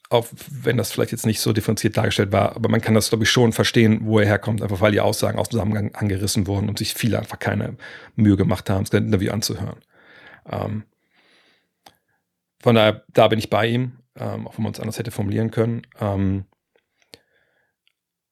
auch 0.10 0.28
wenn 0.50 0.78
das 0.78 0.92
vielleicht 0.92 1.12
jetzt 1.12 1.26
nicht 1.26 1.40
so 1.40 1.54
differenziert 1.54 1.96
dargestellt 1.96 2.34
war, 2.34 2.56
aber 2.56 2.70
man 2.70 2.82
kann 2.82 2.94
das, 2.94 3.10
glaube 3.10 3.24
ich, 3.24 3.32
schon 3.32 3.54
verstehen, 3.54 4.02
wo 4.04 4.20
er 4.20 4.26
herkommt, 4.26 4.62
einfach 4.62 4.82
weil 4.82 4.92
die 4.92 5.00
Aussagen 5.00 5.40
aus 5.40 5.48
dem 5.48 5.54
Zusammenhang 5.54 5.96
angerissen 5.96 6.48
wurden 6.48 6.68
und 6.68 6.78
sich 6.78 6.94
viele 6.94 7.18
einfach 7.18 7.40
keine 7.40 7.78
Mühe 8.16 8.36
gemacht 8.36 8.70
haben, 8.70 8.84
das 8.84 9.00
Interview 9.00 9.32
anzuhören. 9.32 9.80
Ähm, 10.50 10.84
von 12.62 12.76
daher, 12.76 13.04
da 13.14 13.30
bin 13.30 13.40
ich 13.40 13.50
bei 13.50 13.68
ihm, 13.68 13.94
ähm, 14.18 14.48
auch 14.48 14.58
wenn 14.58 14.64
man 14.64 14.74
es 14.74 14.80
anders 14.82 15.00
hätte 15.00 15.12
formulieren 15.12 15.50
können. 15.50 15.84
Ähm, 16.00 16.46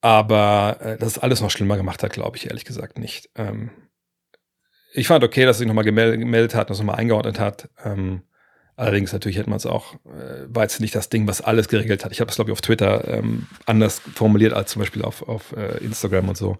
aber 0.01 0.77
äh, 0.81 0.97
dass 0.97 1.09
es 1.09 1.19
alles 1.19 1.41
noch 1.41 1.51
schlimmer 1.51 1.77
gemacht 1.77 2.03
hat, 2.03 2.13
glaube 2.13 2.37
ich 2.37 2.47
ehrlich 2.47 2.65
gesagt 2.65 2.97
nicht. 2.97 3.29
Ähm, 3.35 3.71
ich 4.93 5.07
fand 5.07 5.23
okay, 5.23 5.45
dass 5.45 5.57
er 5.57 5.59
sich 5.59 5.67
nochmal 5.67 5.83
gemeldet, 5.83 6.19
gemeldet 6.19 6.55
hat, 6.55 6.69
das 6.69 6.79
nochmal 6.79 6.95
eingeordnet 6.95 7.39
hat. 7.39 7.69
Ähm, 7.83 8.23
allerdings 8.75 9.13
natürlich 9.13 9.37
hätte 9.37 9.49
man 9.49 9.57
es 9.57 9.65
auch, 9.65 9.95
äh, 10.05 10.45
war 10.47 10.63
jetzt 10.63 10.79
nicht 10.79 10.95
das 10.95 11.09
Ding, 11.09 11.27
was 11.27 11.41
alles 11.41 11.67
geregelt 11.67 12.03
hat. 12.03 12.11
Ich 12.11 12.21
habe 12.21 12.29
es, 12.29 12.35
glaube 12.35 12.49
ich, 12.49 12.53
auf 12.53 12.61
Twitter 12.61 13.07
ähm, 13.07 13.47
anders 13.65 14.01
formuliert 14.15 14.53
als 14.53 14.71
zum 14.71 14.81
Beispiel 14.81 15.03
auf, 15.03 15.21
auf 15.27 15.51
äh, 15.55 15.77
Instagram 15.83 16.29
und 16.29 16.37
so. 16.37 16.57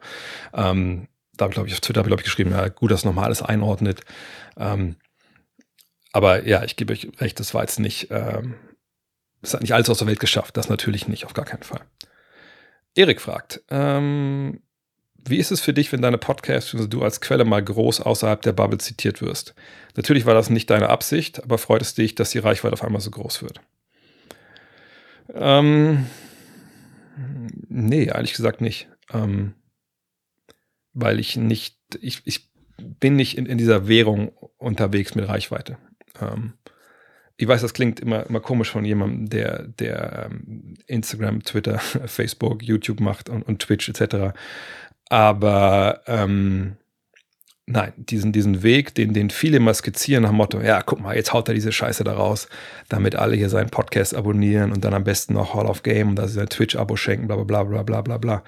Ähm, 0.54 1.08
da 1.36 1.46
habe 1.46 1.52
ich, 1.52 1.56
glaube 1.56 1.70
ich, 1.70 1.74
auf 1.74 1.80
Twitter 1.80 2.06
ich, 2.06 2.24
geschrieben, 2.24 2.52
ja, 2.52 2.68
gut, 2.68 2.92
dass 2.92 3.06
nochmal 3.06 3.26
alles 3.26 3.42
einordnet. 3.42 4.02
Ähm, 4.58 4.98
aber 6.12 6.46
ja, 6.46 6.64
ich 6.64 6.76
gebe 6.76 6.92
euch 6.94 7.10
recht, 7.20 7.40
das 7.40 7.54
war 7.54 7.62
jetzt 7.62 7.80
nicht, 7.80 8.08
ähm, 8.12 8.56
es 9.42 9.54
hat 9.54 9.62
nicht 9.62 9.74
alles 9.74 9.90
aus 9.90 10.00
der 10.00 10.08
Welt 10.08 10.20
geschafft. 10.20 10.58
Das 10.58 10.70
natürlich 10.70 11.08
nicht, 11.08 11.26
auf 11.26 11.34
gar 11.34 11.46
keinen 11.46 11.64
Fall. 11.64 11.82
Erik 12.96 13.22
fragt, 13.22 13.62
ähm, 13.70 14.62
wie 15.28 15.38
ist 15.38 15.52
es 15.52 15.62
für 15.62 15.74
dich, 15.74 15.92
wenn 15.92 16.02
deine 16.02 16.18
Podcasts, 16.18 16.74
also 16.74 16.88
du 16.88 17.04
als 17.04 17.22
Quelle 17.22 17.46
mal 17.46 17.64
groß 17.64 18.02
außerhalb 18.02 18.42
der 18.42 18.54
Bubble 18.54 18.78
zitiert 18.78 19.22
wirst? 19.22 19.54
Natürlich 19.96 20.26
war 20.26 20.34
das 20.34 20.50
nicht 20.50 20.70
deine 20.70 20.90
Absicht, 20.90 21.44
aber 21.44 21.58
freut 21.58 21.82
es 21.82 21.94
dich, 21.94 22.16
dass 22.16 22.32
die 22.32 22.40
Reichweite 22.40 22.74
auf 22.74 22.84
einmal 22.84 23.02
so 23.02 23.12
groß 23.12 23.44
wird? 23.44 23.62
Ähm, 25.34 26.08
nee, 27.68 28.06
ehrlich 28.06 28.34
gesagt 28.34 28.62
nicht. 28.62 28.88
Ähm, 29.12 29.56
weil 30.94 31.20
ich 31.20 31.36
nicht, 31.36 31.78
ich, 32.02 32.22
ich 32.26 32.50
bin 32.78 33.16
nicht 33.16 33.38
in, 33.38 33.46
in 33.46 33.58
dieser 33.58 33.88
Währung 33.88 34.30
unterwegs 34.58 35.16
mit 35.16 35.28
Reichweite. 35.28 35.78
Ähm, 36.20 36.54
ich 37.42 37.48
weiß, 37.48 37.62
das 37.62 37.74
klingt 37.74 38.02
immer, 38.02 38.26
immer 38.28 38.42
komisch 38.42 38.70
von 38.70 38.84
jemandem, 38.84 39.30
der, 39.30 39.64
der 39.64 40.30
ähm, 40.30 40.74
Instagram, 40.88 41.42
Twitter, 41.42 41.80
Facebook, 42.06 42.62
YouTube 42.62 43.00
macht 43.00 43.30
und, 43.30 43.44
und 43.44 43.60
Twitch 43.60 43.88
etc. 43.88 44.38
Aber 45.08 46.02
ähm, 46.06 46.76
nein, 47.66 47.94
diesen, 47.96 48.34
diesen 48.34 48.62
Weg, 48.62 48.94
den, 48.94 49.14
den 49.14 49.30
viele 49.30 49.56
immer 49.56 49.74
skizzieren 49.74 50.24
nach 50.24 50.32
dem 50.32 50.36
Motto, 50.36 50.60
ja, 50.60 50.82
guck 50.82 51.00
mal, 51.00 51.16
jetzt 51.16 51.32
haut 51.32 51.48
er 51.48 51.54
diese 51.54 51.72
Scheiße 51.72 52.04
da 52.04 52.12
raus, 52.12 52.50
damit 52.90 53.16
alle 53.16 53.38
hier 53.38 53.48
seinen 53.48 53.70
Podcast 53.70 54.16
abonnieren 54.16 54.74
und 54.74 54.84
dann 54.84 54.94
am 54.94 55.06
besten 55.06 55.34
noch 55.36 55.54
Hall 55.54 55.66
of 55.66 55.82
Game 55.82 56.10
und 56.10 56.16
da 56.18 56.28
sie 56.28 56.42
ein 56.42 56.50
Twitch-Abo 56.50 56.98
schenken, 56.98 57.28
bla 57.28 57.38
bla 57.38 57.64
bla 57.64 57.84
bla 57.84 58.02
bla 58.02 58.18
bla. 58.18 58.44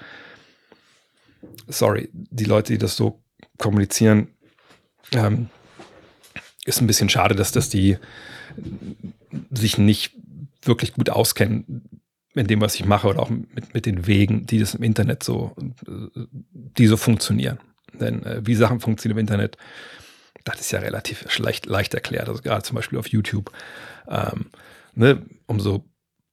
Sorry, 1.66 2.10
die 2.12 2.44
Leute, 2.44 2.74
die 2.74 2.78
das 2.78 2.94
so 2.94 3.22
kommunizieren, 3.56 4.28
ähm, 5.14 5.48
ist 6.66 6.82
ein 6.82 6.86
bisschen 6.86 7.08
schade, 7.08 7.34
dass 7.34 7.52
das 7.52 7.70
die 7.70 7.96
sich 9.50 9.78
nicht 9.78 10.14
wirklich 10.62 10.94
gut 10.94 11.10
auskennen 11.10 11.82
in 12.34 12.46
dem, 12.46 12.60
was 12.60 12.74
ich 12.74 12.84
mache 12.84 13.08
oder 13.08 13.20
auch 13.20 13.30
mit, 13.30 13.74
mit 13.74 13.86
den 13.86 14.06
Wegen, 14.06 14.46
die 14.46 14.58
das 14.58 14.74
im 14.74 14.82
Internet 14.82 15.22
so, 15.22 15.54
die 15.86 16.86
so 16.86 16.96
funktionieren. 16.96 17.58
Denn 17.92 18.24
äh, 18.24 18.40
wie 18.44 18.54
Sachen 18.54 18.80
funktionieren 18.80 19.18
im 19.18 19.22
Internet, 19.22 19.58
das 20.44 20.60
ist 20.60 20.72
ja 20.72 20.80
relativ 20.80 21.38
leicht, 21.38 21.66
leicht 21.66 21.94
erklärt. 21.94 22.28
Also 22.28 22.42
gerade 22.42 22.62
zum 22.62 22.76
Beispiel 22.76 22.98
auf 22.98 23.08
YouTube. 23.08 23.52
Ähm, 24.08 24.46
ne, 24.94 25.22
umso 25.46 25.84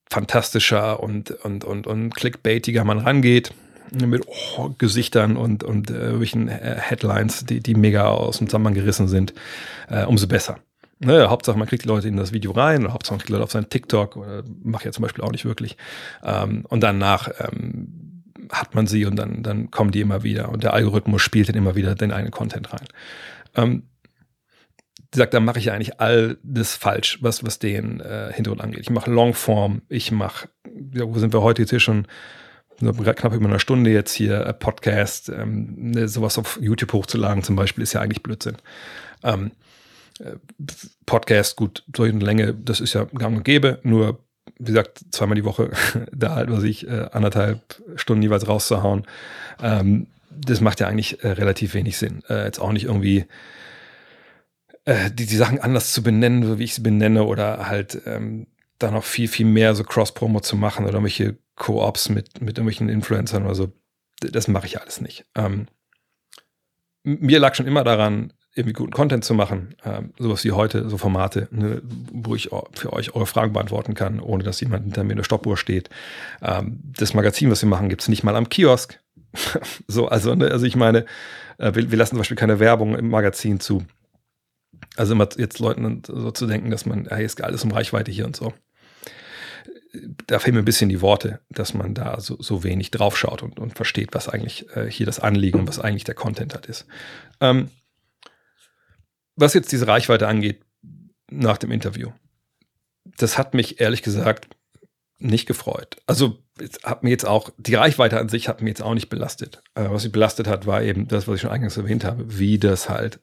fantastischer 0.09 1.01
und, 1.01 1.31
und, 1.31 1.63
und, 1.63 1.85
und 1.85 2.15
clickbaitiger 2.15 2.83
man 2.83 2.99
rangeht, 2.99 3.53
mit 3.91 4.23
oh, 4.27 4.69
Gesichtern 4.77 5.37
und, 5.37 5.63
und 5.63 5.89
äh, 5.91 6.19
welchen 6.19 6.47
äh, 6.47 6.77
Headlines, 6.79 7.45
die, 7.45 7.59
die 7.59 7.75
mega 7.75 8.07
aus 8.07 8.37
dem 8.37 8.47
Zusammenhang 8.47 8.75
gerissen 8.75 9.07
sind, 9.07 9.33
äh, 9.89 10.05
umso 10.05 10.27
besser. 10.27 10.59
Ne, 11.01 11.29
Hauptsache, 11.29 11.57
man 11.57 11.67
kriegt 11.67 11.85
die 11.85 11.87
Leute 11.87 12.09
in 12.09 12.17
das 12.17 12.33
Video 12.33 12.51
rein, 12.51 12.83
oder 12.83 12.93
Hauptsache, 12.93 13.13
man 13.13 13.19
kriegt 13.19 13.29
die 13.29 13.33
Leute 13.33 13.43
auf 13.45 13.51
seinen 13.51 13.69
TikTok, 13.69 14.17
oder 14.17 14.43
mache 14.63 14.81
ich 14.81 14.85
ja 14.85 14.91
zum 14.91 15.03
Beispiel 15.03 15.23
auch 15.23 15.31
nicht 15.31 15.45
wirklich. 15.45 15.77
Ähm, 16.23 16.65
und 16.67 16.81
danach 16.81 17.29
ähm, 17.39 18.23
hat 18.51 18.75
man 18.75 18.85
sie 18.85 19.05
und 19.05 19.15
dann, 19.15 19.41
dann 19.43 19.71
kommen 19.71 19.91
die 19.91 20.01
immer 20.01 20.23
wieder 20.23 20.49
und 20.49 20.63
der 20.63 20.73
Algorithmus 20.73 21.21
spielt 21.21 21.49
dann 21.49 21.55
immer 21.55 21.75
wieder 21.75 21.95
den 21.95 22.11
eigenen 22.11 22.31
Content 22.31 22.73
rein. 22.73 22.87
Ähm, 23.55 23.83
sagt, 25.15 25.33
da 25.33 25.39
mache 25.39 25.59
ich 25.59 25.71
eigentlich 25.71 25.99
all 25.99 26.37
das 26.43 26.75
falsch, 26.75 27.19
was, 27.21 27.43
was 27.43 27.59
den 27.59 27.99
äh, 27.99 28.31
Hintergrund 28.33 28.61
angeht. 28.61 28.81
Ich 28.81 28.89
mache 28.89 29.09
Longform, 29.09 29.81
ich 29.87 30.11
mache, 30.11 30.49
ja, 30.93 31.05
wo 31.07 31.17
sind 31.17 31.33
wir 31.33 31.41
heute 31.41 31.61
jetzt 31.61 31.71
hier 31.71 31.79
schon? 31.79 32.07
knapp 32.79 33.33
über 33.33 33.49
eine 33.49 33.59
Stunde 33.59 33.91
jetzt 33.91 34.13
hier 34.13 34.45
äh, 34.45 34.53
Podcast, 34.53 35.29
ähm, 35.29 35.75
ne, 35.77 36.07
sowas 36.07 36.37
auf 36.37 36.59
YouTube 36.61 36.93
hochzuladen 36.93 37.43
zum 37.43 37.57
Beispiel, 37.57 37.83
ist 37.83 37.91
ja 37.93 38.01
eigentlich 38.01 38.23
Blödsinn. 38.23 38.55
Ähm, 39.21 39.51
Podcast, 41.05 41.55
gut, 41.55 41.83
solche 41.95 42.17
Länge, 42.17 42.53
das 42.53 42.81
ist 42.81 42.93
ja 42.93 43.05
gang 43.05 43.37
und 43.37 43.43
gäbe, 43.43 43.79
nur 43.83 44.23
wie 44.57 44.71
gesagt, 44.71 45.01
zweimal 45.11 45.35
die 45.35 45.45
Woche 45.45 45.71
da 46.11 46.35
halt, 46.35 46.51
was 46.51 46.63
ich, 46.63 46.87
äh, 46.87 47.07
anderthalb 47.11 47.81
Stunden 47.95 48.21
jeweils 48.21 48.47
rauszuhauen, 48.47 49.05
ähm, 49.61 50.07
das 50.31 50.61
macht 50.61 50.79
ja 50.79 50.87
eigentlich 50.87 51.23
äh, 51.23 51.29
relativ 51.29 51.73
wenig 51.73 51.97
Sinn. 51.97 52.23
Äh, 52.29 52.45
jetzt 52.45 52.59
auch 52.59 52.71
nicht 52.71 52.85
irgendwie 52.85 53.25
äh, 54.85 55.11
die, 55.11 55.25
die 55.25 55.35
Sachen 55.35 55.59
anders 55.59 55.93
zu 55.93 56.03
benennen, 56.03 56.43
so 56.43 56.59
wie 56.59 56.63
ich 56.63 56.75
sie 56.75 56.81
benenne, 56.81 57.23
oder 57.23 57.67
halt 57.67 58.01
ähm, 58.05 58.47
da 58.77 58.91
noch 58.91 59.03
viel, 59.03 59.27
viel 59.27 59.45
mehr 59.45 59.75
so 59.75 59.83
Cross-Promo 59.83 60.39
zu 60.39 60.55
machen 60.55 60.85
oder 60.85 60.95
irgendwelche 60.95 61.37
Co-ops 61.55 62.09
mit, 62.09 62.41
mit 62.41 62.57
irgendwelchen 62.57 62.89
Influencern 62.89 63.43
oder 63.43 63.55
so. 63.55 63.73
Das 64.21 64.47
mache 64.47 64.65
ich 64.65 64.79
alles 64.79 65.01
nicht. 65.01 65.25
Ähm, 65.35 65.67
mir 67.03 67.39
lag 67.39 67.55
schon 67.55 67.67
immer 67.67 67.83
daran, 67.83 68.33
irgendwie 68.55 68.73
guten 68.73 68.91
Content 68.91 69.23
zu 69.23 69.33
machen, 69.33 69.75
ähm, 69.85 70.13
sowas 70.17 70.43
wie 70.43 70.51
heute, 70.51 70.89
so 70.89 70.97
Formate, 70.97 71.47
ne, 71.51 71.81
wo 72.11 72.35
ich 72.35 72.49
für 72.73 72.93
euch 72.93 73.15
eure 73.15 73.25
Fragen 73.27 73.53
beantworten 73.53 73.93
kann, 73.93 74.19
ohne 74.19 74.43
dass 74.43 74.59
jemand 74.59 74.83
hinter 74.85 75.03
mir 75.03 75.11
in 75.11 75.17
der 75.17 75.23
Stoppuhr 75.23 75.55
steht. 75.55 75.89
Ähm, 76.41 76.79
das 76.83 77.13
Magazin, 77.13 77.51
was 77.51 77.61
wir 77.61 77.69
machen, 77.69 77.89
gibt 77.89 78.01
es 78.01 78.07
nicht 78.07 78.23
mal 78.23 78.35
am 78.35 78.49
Kiosk. 78.49 78.99
so, 79.87 80.07
also, 80.07 80.33
ne, 80.35 80.49
also 80.51 80.65
ich 80.65 80.75
meine, 80.75 81.05
äh, 81.59 81.73
wir, 81.75 81.91
wir, 81.91 81.97
lassen 81.97 82.11
zum 82.11 82.19
Beispiel 82.19 82.37
keine 82.37 82.59
Werbung 82.59 82.95
im 82.95 83.09
Magazin 83.09 83.59
zu. 83.59 83.85
Also 84.95 85.13
immer 85.13 85.29
jetzt 85.37 85.59
Leuten 85.59 86.01
so 86.05 86.31
zu 86.31 86.47
denken, 86.47 86.71
dass 86.71 86.85
man, 86.85 87.07
hey, 87.07 87.23
ist 87.23 87.41
alles 87.41 87.63
um 87.63 87.71
Reichweite 87.71 88.11
hier 88.11 88.25
und 88.25 88.35
so. 88.35 88.53
Da 90.27 90.39
fehlen 90.39 90.55
mir 90.55 90.61
ein 90.61 90.65
bisschen 90.65 90.89
die 90.89 91.01
Worte, 91.01 91.39
dass 91.49 91.73
man 91.73 91.93
da 91.93 92.19
so, 92.19 92.37
so 92.39 92.63
wenig 92.63 92.91
draufschaut 92.91 93.43
und, 93.43 93.59
und 93.59 93.75
versteht, 93.75 94.09
was 94.13 94.29
eigentlich 94.29 94.67
äh, 94.75 94.89
hier 94.89 95.05
das 95.05 95.19
Anliegen 95.19 95.59
und 95.59 95.67
was 95.67 95.79
eigentlich 95.79 96.03
der 96.03 96.15
Content 96.15 96.53
hat 96.53 96.65
ist. 96.65 96.85
Ähm, 97.41 97.69
was 99.39 99.53
jetzt 99.53 99.71
diese 99.71 99.87
Reichweite 99.87 100.27
angeht, 100.27 100.61
nach 101.31 101.57
dem 101.57 101.71
Interview, 101.71 102.09
das 103.17 103.37
hat 103.37 103.53
mich 103.53 103.79
ehrlich 103.79 104.01
gesagt 104.01 104.47
nicht 105.19 105.47
gefreut. 105.47 105.97
Also 106.07 106.39
hat 106.83 107.03
mir 107.03 107.09
jetzt 107.09 107.25
auch, 107.25 107.51
die 107.57 107.75
Reichweite 107.75 108.19
an 108.19 108.29
sich 108.29 108.47
hat 108.47 108.61
mich 108.61 108.69
jetzt 108.69 108.81
auch 108.81 108.93
nicht 108.93 109.09
belastet. 109.09 109.61
Äh, 109.75 109.89
was 109.89 110.03
mich 110.03 110.11
belastet 110.11 110.47
hat, 110.47 110.65
war 110.65 110.81
eben 110.81 111.07
das, 111.07 111.27
was 111.27 111.35
ich 111.35 111.41
schon 111.41 111.51
eingangs 111.51 111.77
erwähnt 111.77 112.03
habe, 112.03 112.37
wie 112.39 112.57
das 112.57 112.89
halt 112.89 113.19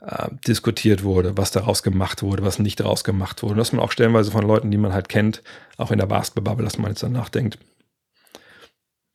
äh, 0.00 0.28
diskutiert 0.46 1.04
wurde, 1.04 1.36
was 1.36 1.50
daraus 1.50 1.82
gemacht 1.82 2.22
wurde, 2.22 2.44
was 2.44 2.58
nicht 2.58 2.80
daraus 2.80 3.04
gemacht 3.04 3.42
wurde. 3.42 3.52
Und 3.52 3.58
dass 3.58 3.72
man 3.72 3.82
auch 3.82 3.92
stellenweise 3.92 4.30
von 4.30 4.46
Leuten, 4.46 4.70
die 4.70 4.78
man 4.78 4.92
halt 4.92 5.08
kennt, 5.08 5.42
auch 5.76 5.90
in 5.90 5.98
der 5.98 6.06
Basketball-Bubble, 6.06 6.64
dass 6.64 6.78
man 6.78 6.90
jetzt 6.90 7.02
dann 7.02 7.12
nachdenkt, 7.12 7.58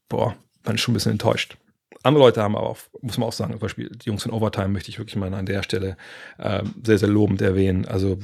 boah, 0.07 0.35
man 0.63 0.75
ist 0.75 0.81
schon 0.81 0.93
ein 0.93 0.95
bisschen 0.95 1.13
enttäuscht. 1.13 1.57
Andere 2.07 2.23
Leute 2.23 2.41
haben 2.41 2.55
aber 2.55 2.69
auch, 2.69 2.77
muss 3.01 3.17
man 3.17 3.27
auch 3.27 3.33
sagen, 3.33 3.51
zum 3.51 3.59
Beispiel 3.59 3.89
die 3.89 4.07
Jungs 4.07 4.25
in 4.25 4.31
Overtime 4.31 4.69
möchte 4.69 4.89
ich 4.89 4.97
wirklich 4.99 5.15
mal 5.15 5.33
an 5.33 5.45
der 5.45 5.63
Stelle 5.63 5.97
äh, 6.37 6.63
sehr, 6.83 6.97
sehr 6.97 7.09
lobend 7.09 7.41
erwähnen. 7.41 7.85
Also 7.85 8.17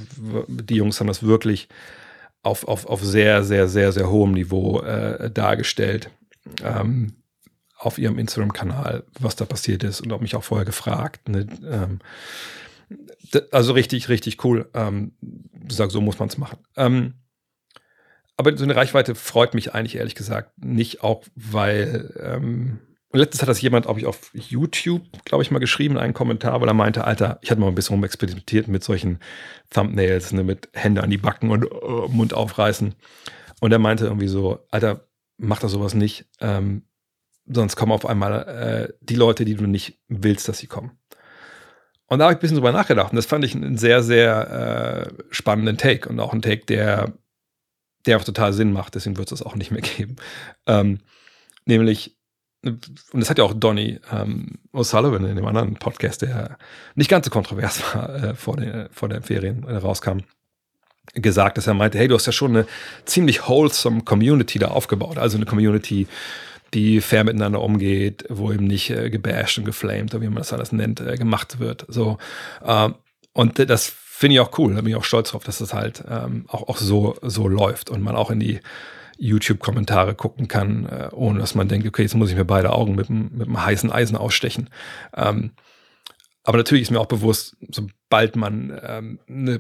die 0.48 0.76
Jungs 0.76 1.00
haben 1.00 1.08
das 1.08 1.24
wirklich 1.24 1.70
auf, 2.42 2.68
auf, 2.68 2.86
auf 2.86 3.04
sehr, 3.04 3.44
sehr, 3.44 3.68
sehr, 3.68 3.92
sehr 3.92 4.10
hohem 4.10 4.34
Niveau 4.34 4.82
äh, 4.82 5.30
dargestellt. 5.30 6.10
Ähm, 6.62 7.14
auf 7.78 7.98
ihrem 7.98 8.18
Instagram-Kanal, 8.18 9.04
was 9.20 9.36
da 9.36 9.46
passiert 9.46 9.84
ist 9.84 10.02
und 10.02 10.12
habe 10.12 10.24
mich 10.24 10.36
auch 10.36 10.44
vorher 10.44 10.66
gefragt. 10.66 11.28
Ne? 11.28 11.48
Ähm, 11.70 12.00
also 13.52 13.74
richtig, 13.74 14.10
richtig 14.10 14.44
cool. 14.44 14.70
Ähm, 14.74 15.14
sag, 15.70 15.92
so 15.92 16.02
muss 16.02 16.20
man 16.20 16.30
es 16.30 16.38
machen. 16.38 16.60
Ähm, 16.78 17.16
aber 18.38 18.56
so 18.58 18.64
eine 18.64 18.76
Reichweite 18.76 19.16
freut 19.16 19.54
mich 19.54 19.74
eigentlich 19.74 19.96
ehrlich 19.96 20.16
gesagt 20.16 20.64
nicht, 20.64 21.04
auch 21.04 21.24
weil 21.36 22.14
ähm, 22.22 22.80
letztens 23.20 23.42
hat 23.42 23.50
das 23.50 23.62
jemand, 23.62 23.88
ob 23.88 23.98
ich 23.98 24.06
auf 24.06 24.32
YouTube, 24.34 25.04
glaube 25.26 25.44
ich, 25.44 25.52
mal 25.52 25.60
geschrieben, 25.60 25.98
einen 25.98 26.14
Kommentar, 26.14 26.60
weil 26.62 26.68
er 26.68 26.74
meinte, 26.74 27.04
Alter, 27.06 27.40
ich 27.42 27.52
hatte 27.52 27.62
mal 27.62 27.68
ein 27.68 27.76
bisschen 27.76 27.96
rumexperimentiert 27.96 28.68
mit 28.68 28.84
solchen 28.84 29.20
Thumbnails, 29.70 30.32
ne, 30.34 30.44
mit 30.44 30.70
Hände 30.74 31.04
an 31.04 31.10
die 31.10 31.18
Backen 31.18 31.52
und 31.52 31.66
uh, 31.72 32.08
Mund 32.10 32.34
aufreißen. 32.34 32.96
Und 33.62 33.72
er 33.72 33.80
meinte 33.80 34.06
irgendwie 34.06 34.28
so, 34.28 34.66
Alter, 34.72 35.08
mach 35.38 35.60
das 35.60 35.72
sowas 35.72 35.94
nicht. 35.94 36.26
Ähm, 36.42 36.84
sonst 37.46 37.76
kommen 37.76 37.92
auf 37.92 38.06
einmal 38.06 38.48
äh, 38.48 38.94
die 39.02 39.16
Leute, 39.16 39.46
die 39.46 39.56
du 39.56 39.68
nicht 39.68 40.00
willst, 40.08 40.48
dass 40.48 40.58
sie 40.58 40.68
kommen. 40.68 40.98
Und 42.08 42.20
da 42.20 42.26
habe 42.26 42.34
ich 42.34 42.38
ein 42.38 42.42
bisschen 42.42 42.58
drüber 42.58 42.72
nachgedacht 42.72 43.12
und 43.12 43.16
das 43.16 43.26
fand 43.26 43.44
ich 43.44 43.56
einen 43.56 43.78
sehr, 43.78 44.04
sehr 44.04 45.08
äh, 45.10 45.24
spannenden 45.32 45.78
Take 45.78 46.10
und 46.10 46.20
auch 46.20 46.32
einen 46.32 46.42
Take, 46.42 46.66
der, 46.66 47.14
der 48.06 48.18
auch 48.18 48.24
total 48.24 48.54
Sinn 48.54 48.74
macht, 48.74 48.96
deswegen 48.96 49.18
wird 49.18 49.32
es 49.32 49.40
das 49.40 49.46
auch 49.46 49.56
nicht 49.56 49.72
mehr 49.72 49.82
geben. 49.82 50.18
Ähm, 50.68 51.00
nämlich, 51.66 52.18
und 52.64 53.00
das 53.14 53.30
hat 53.30 53.38
ja 53.38 53.44
auch 53.44 53.54
Donny 53.54 54.00
ähm, 54.12 54.60
O'Sullivan 54.74 55.28
in 55.28 55.36
dem 55.36 55.46
anderen 55.46 55.76
Podcast, 55.76 56.22
der 56.22 56.58
nicht 56.96 57.10
ganz 57.10 57.26
so 57.26 57.32
kontrovers 57.32 57.82
war 57.94 58.24
äh, 58.24 58.36
vor, 58.36 58.58
den, 58.58 58.88
vor 58.92 59.10
den 59.10 59.22
Ferien 59.22 59.64
äh, 59.68 59.76
rauskam, 59.76 60.20
gesagt, 61.14 61.58
dass 61.58 61.68
er 61.68 61.74
meinte, 61.74 61.98
hey, 61.98 62.08
du 62.08 62.16
hast 62.16 62.26
ja 62.26 62.32
schon 62.32 62.56
eine 62.56 62.66
ziemlich 63.06 63.48
wholesome 63.48 64.02
Community 64.02 64.60
da 64.60 64.70
aufgebaut, 64.70 65.18
also 65.18 65.38
eine 65.38 65.46
Community, 65.46 66.08
die 66.74 67.02
fair 67.02 67.24
miteinander 67.24 67.62
umgeht, 67.62 68.26
wo 68.30 68.52
eben 68.52 68.66
nicht 68.66 68.90
äh, 68.90 69.10
gebasht 69.10 69.58
und 69.58 69.66
geflamed, 69.66 70.14
wie 70.14 70.28
man 70.28 70.36
das 70.36 70.54
alles 70.54 70.72
nennt, 70.72 71.02
äh, 71.02 71.18
gemacht 71.18 71.60
wird. 71.60 71.86
So. 71.90 72.18
Ähm, 72.66 72.96
und 73.34 73.60
das 73.70 73.88
finde 73.88 74.36
ich 74.36 74.40
auch 74.40 74.58
cool. 74.58 74.74
Da 74.74 74.82
bin 74.82 74.92
ich 74.92 74.96
auch 74.96 75.04
stolz 75.04 75.32
drauf, 75.32 75.44
dass 75.44 75.58
das 75.58 75.74
halt 75.74 76.04
ähm, 76.10 76.46
auch, 76.48 76.70
auch 76.70 76.78
so, 76.78 77.16
so 77.22 77.48
läuft 77.48 77.90
und 77.90 78.02
man 78.02 78.16
auch 78.16 78.32
in 78.32 78.40
die 78.40 78.60
YouTube-Kommentare 79.24 80.16
gucken 80.16 80.48
kann, 80.48 80.86
äh, 80.86 81.10
ohne 81.12 81.40
dass 81.40 81.56
man 81.56 81.68
denkt, 81.68 81.88
okay, 81.88 82.04
jetzt 82.04 82.16
muss 82.16 82.30
ich 82.30 82.36
mir 82.36 82.46
beide 82.46 82.74
Augen 82.74 82.96
mit 82.96 83.10
einem 83.10 83.32
mit 83.34 83.50
heißen 83.50 83.92
Eisen 83.92 84.18
ausstechen. 84.18 84.70
Ähm, 85.16 85.52
aber 86.44 86.58
natürlich 86.58 86.84
ist 86.84 86.92
mir 86.92 87.00
auch 87.00 87.06
bewusst, 87.06 87.56
sobald 87.72 88.36
man 88.36 88.78
ähm, 88.84 89.20
eine, 89.30 89.60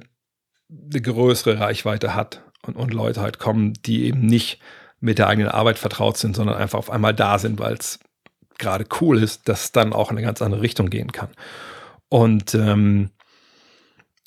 eine 0.69 1.01
größere 1.01 1.59
Reichweite 1.59 2.13
hat 2.13 2.43
und, 2.65 2.75
und 2.75 2.93
Leute 2.93 3.21
halt 3.21 3.39
kommen, 3.39 3.73
die 3.85 4.05
eben 4.05 4.25
nicht 4.25 4.59
mit 4.99 5.17
der 5.17 5.27
eigenen 5.27 5.49
Arbeit 5.49 5.79
vertraut 5.79 6.17
sind, 6.17 6.35
sondern 6.35 6.57
einfach 6.57 6.79
auf 6.79 6.89
einmal 6.89 7.13
da 7.13 7.39
sind, 7.39 7.59
weil 7.59 7.73
es 7.73 7.99
gerade 8.57 8.85
cool 9.01 9.21
ist, 9.21 9.47
dass 9.47 9.65
es 9.65 9.71
dann 9.71 9.93
auch 9.93 10.11
in 10.11 10.17
eine 10.17 10.25
ganz 10.25 10.41
andere 10.41 10.61
Richtung 10.61 10.89
gehen 10.89 11.11
kann. 11.11 11.29
Und 12.09 12.53
ähm, 12.53 13.09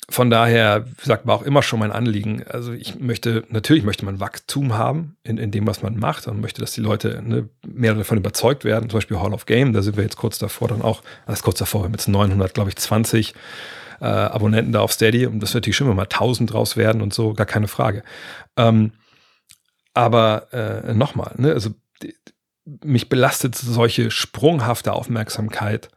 von 0.09 0.29
daher 0.29 0.85
sagt 1.01 1.25
man 1.25 1.35
auch 1.35 1.41
immer 1.41 1.61
schon 1.61 1.79
mein 1.79 1.91
Anliegen. 1.91 2.43
Also 2.47 2.71
ich 2.71 2.97
möchte, 2.97 3.43
natürlich 3.49 3.83
möchte 3.83 4.05
man 4.05 4.21
Wachstum 4.21 4.77
haben 4.77 5.17
in, 5.23 5.37
in 5.37 5.51
dem, 5.51 5.67
was 5.67 5.81
man 5.81 5.97
macht 5.97 6.27
und 6.27 6.39
möchte, 6.39 6.61
dass 6.61 6.71
die 6.71 6.81
Leute 6.81 7.21
ne, 7.21 7.49
mehr 7.65 7.93
davon 7.93 8.17
überzeugt 8.17 8.63
werden. 8.63 8.89
Zum 8.89 8.97
Beispiel 8.97 9.19
Hall 9.19 9.33
of 9.33 9.45
Game, 9.45 9.73
da 9.73 9.81
sind 9.81 9.97
wir 9.97 10.03
jetzt 10.03 10.15
kurz 10.15 10.39
davor 10.39 10.69
dann 10.69 10.81
auch, 10.81 11.03
das 11.25 11.43
kurz 11.43 11.59
davor, 11.59 11.81
wir 11.81 11.85
haben 11.85 11.93
jetzt 11.93 12.07
900, 12.07 12.53
glaube 12.53 12.69
ich, 12.69 12.77
20 12.77 13.33
äh, 13.99 14.05
Abonnenten 14.05 14.71
da 14.71 14.79
auf 14.79 14.93
Steady 14.93 15.25
und 15.25 15.41
das 15.41 15.53
wird 15.53 15.63
natürlich 15.63 15.77
schon 15.77 15.93
mal 15.93 16.03
1000 16.03 16.53
draus 16.53 16.77
werden 16.77 17.01
und 17.01 17.13
so, 17.13 17.33
gar 17.33 17.45
keine 17.45 17.67
Frage. 17.67 18.03
Ähm, 18.55 18.93
aber 19.93 20.53
äh, 20.53 20.93
nochmal, 20.93 21.33
ne, 21.37 21.51
also 21.51 21.71
die, 22.01 22.15
mich 22.83 23.09
belastet 23.09 23.55
solche 23.55 24.09
sprunghafte 24.09 24.93
Aufmerksamkeit 24.93 25.89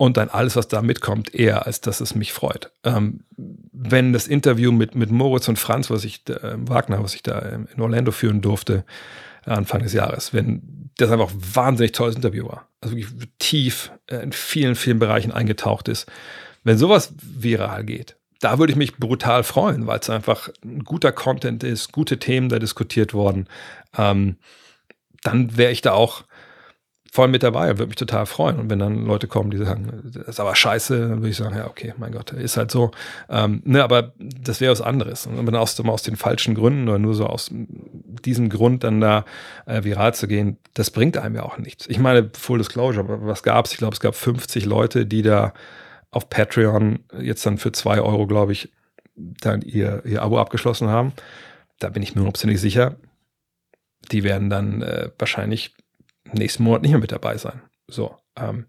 und 0.00 0.16
dann 0.16 0.30
alles, 0.30 0.56
was 0.56 0.66
da 0.66 0.80
mitkommt, 0.80 1.34
eher, 1.34 1.66
als 1.66 1.82
dass 1.82 2.00
es 2.00 2.14
mich 2.14 2.32
freut. 2.32 2.72
Ähm, 2.84 3.24
wenn 3.36 4.14
das 4.14 4.28
Interview 4.28 4.72
mit, 4.72 4.94
mit 4.94 5.10
Moritz 5.10 5.46
und 5.46 5.58
Franz, 5.58 5.90
was 5.90 6.04
ich, 6.04 6.26
äh, 6.30 6.54
Wagner, 6.56 7.02
was 7.04 7.14
ich 7.14 7.22
da 7.22 7.38
in 7.38 7.78
Orlando 7.78 8.10
führen 8.10 8.40
durfte, 8.40 8.86
Anfang 9.44 9.82
des 9.82 9.92
Jahres, 9.92 10.32
wenn 10.32 10.90
das 10.96 11.10
einfach 11.10 11.30
ein 11.30 11.54
wahnsinnig 11.54 11.92
tolles 11.92 12.16
Interview 12.16 12.48
war, 12.48 12.66
also 12.80 12.96
wirklich 12.96 13.28
tief 13.38 13.92
äh, 14.06 14.22
in 14.22 14.32
vielen, 14.32 14.74
vielen 14.74 15.00
Bereichen 15.00 15.32
eingetaucht 15.32 15.86
ist, 15.86 16.10
wenn 16.64 16.78
sowas 16.78 17.12
viral 17.20 17.84
geht, 17.84 18.16
da 18.40 18.58
würde 18.58 18.72
ich 18.72 18.78
mich 18.78 18.96
brutal 18.96 19.44
freuen, 19.44 19.86
weil 19.86 19.98
es 19.98 20.08
einfach 20.08 20.48
ein 20.64 20.82
guter 20.84 21.12
Content 21.12 21.62
ist, 21.62 21.92
gute 21.92 22.18
Themen 22.18 22.48
da 22.48 22.58
diskutiert 22.58 23.12
worden. 23.12 23.48
Ähm, 23.98 24.38
dann 25.22 25.58
wäre 25.58 25.72
ich 25.72 25.82
da 25.82 25.92
auch 25.92 26.24
voll 27.12 27.28
mit 27.28 27.42
dabei 27.42 27.70
und 27.70 27.78
würde 27.78 27.88
mich 27.88 27.96
total 27.96 28.24
freuen. 28.24 28.58
Und 28.58 28.70
wenn 28.70 28.78
dann 28.78 29.04
Leute 29.04 29.26
kommen, 29.26 29.50
die 29.50 29.58
sagen, 29.58 30.10
das 30.14 30.28
ist 30.28 30.40
aber 30.40 30.54
scheiße, 30.54 31.08
dann 31.08 31.18
würde 31.18 31.30
ich 31.30 31.36
sagen, 31.36 31.56
ja, 31.56 31.66
okay, 31.66 31.92
mein 31.98 32.12
Gott, 32.12 32.32
ist 32.32 32.56
halt 32.56 32.70
so. 32.70 32.92
Ähm, 33.28 33.62
ne, 33.64 33.82
aber 33.82 34.12
das 34.18 34.60
wäre 34.60 34.70
was 34.70 34.80
anderes. 34.80 35.26
Und 35.26 35.44
wenn 35.44 35.56
aus, 35.56 35.78
aus 35.80 36.02
den 36.02 36.16
falschen 36.16 36.54
Gründen 36.54 36.88
oder 36.88 36.98
nur 36.98 37.14
so 37.14 37.26
aus 37.26 37.50
diesem 37.50 38.48
Grund 38.48 38.84
dann 38.84 39.00
da 39.00 39.24
äh, 39.66 39.82
viral 39.82 40.14
zu 40.14 40.28
gehen, 40.28 40.58
das 40.74 40.90
bringt 40.90 41.18
einem 41.18 41.34
ja 41.34 41.42
auch 41.42 41.58
nichts. 41.58 41.88
Ich 41.88 41.98
meine, 41.98 42.30
Full 42.32 42.58
Disclosure, 42.58 43.04
was 43.26 43.42
gab 43.42 43.66
es? 43.66 43.72
Ich 43.72 43.78
glaube, 43.78 43.94
es 43.94 44.00
gab 44.00 44.14
50 44.14 44.64
Leute, 44.64 45.04
die 45.04 45.22
da 45.22 45.52
auf 46.12 46.30
Patreon 46.30 47.00
jetzt 47.20 47.44
dann 47.44 47.58
für 47.58 47.72
zwei 47.72 48.00
Euro, 48.00 48.26
glaube 48.26 48.52
ich, 48.52 48.72
dann 49.16 49.62
ihr, 49.62 50.02
ihr 50.04 50.22
Abo 50.22 50.38
abgeschlossen 50.38 50.88
haben. 50.88 51.12
Da 51.80 51.88
bin 51.88 52.02
ich 52.02 52.14
mir 52.14 52.20
hundertprozentig 52.20 52.60
sicher. 52.60 52.96
Die 54.12 54.22
werden 54.22 54.48
dann 54.48 54.82
äh, 54.82 55.10
wahrscheinlich 55.18 55.74
nächsten 56.24 56.62
Monat 56.62 56.82
nicht 56.82 56.92
mehr 56.92 57.00
mit 57.00 57.12
dabei 57.12 57.36
sein. 57.36 57.62
So. 57.88 58.16
Ähm, 58.36 58.66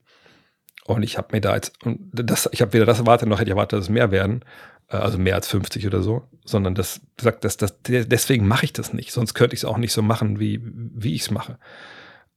und 0.85 1.03
ich 1.03 1.17
habe 1.17 1.29
mir 1.31 1.41
da 1.41 1.55
jetzt, 1.55 1.73
das, 2.11 2.49
ich 2.51 2.61
habe 2.61 2.73
weder 2.73 2.85
das 2.85 2.99
erwartet, 2.99 3.29
noch 3.29 3.39
hätte 3.39 3.49
ich 3.49 3.55
erwartet, 3.55 3.77
dass 3.77 3.85
es 3.85 3.89
mehr 3.89 4.11
werden, 4.11 4.43
äh, 4.87 4.97
also 4.97 5.17
mehr 5.17 5.35
als 5.35 5.47
50 5.47 5.85
oder 5.87 6.01
so, 6.01 6.27
sondern 6.43 6.75
das 6.75 7.01
sagt, 7.19 7.43
das, 7.43 7.57
das, 7.57 7.75
deswegen 7.83 8.47
mache 8.47 8.65
ich 8.65 8.73
das 8.73 8.93
nicht. 8.93 9.11
Sonst 9.11 9.33
könnte 9.33 9.55
ich 9.55 9.61
es 9.61 9.65
auch 9.65 9.77
nicht 9.77 9.93
so 9.93 10.01
machen, 10.01 10.39
wie, 10.39 10.59
wie 10.63 11.13
ich 11.13 11.21
es 11.21 11.31
mache. 11.31 11.59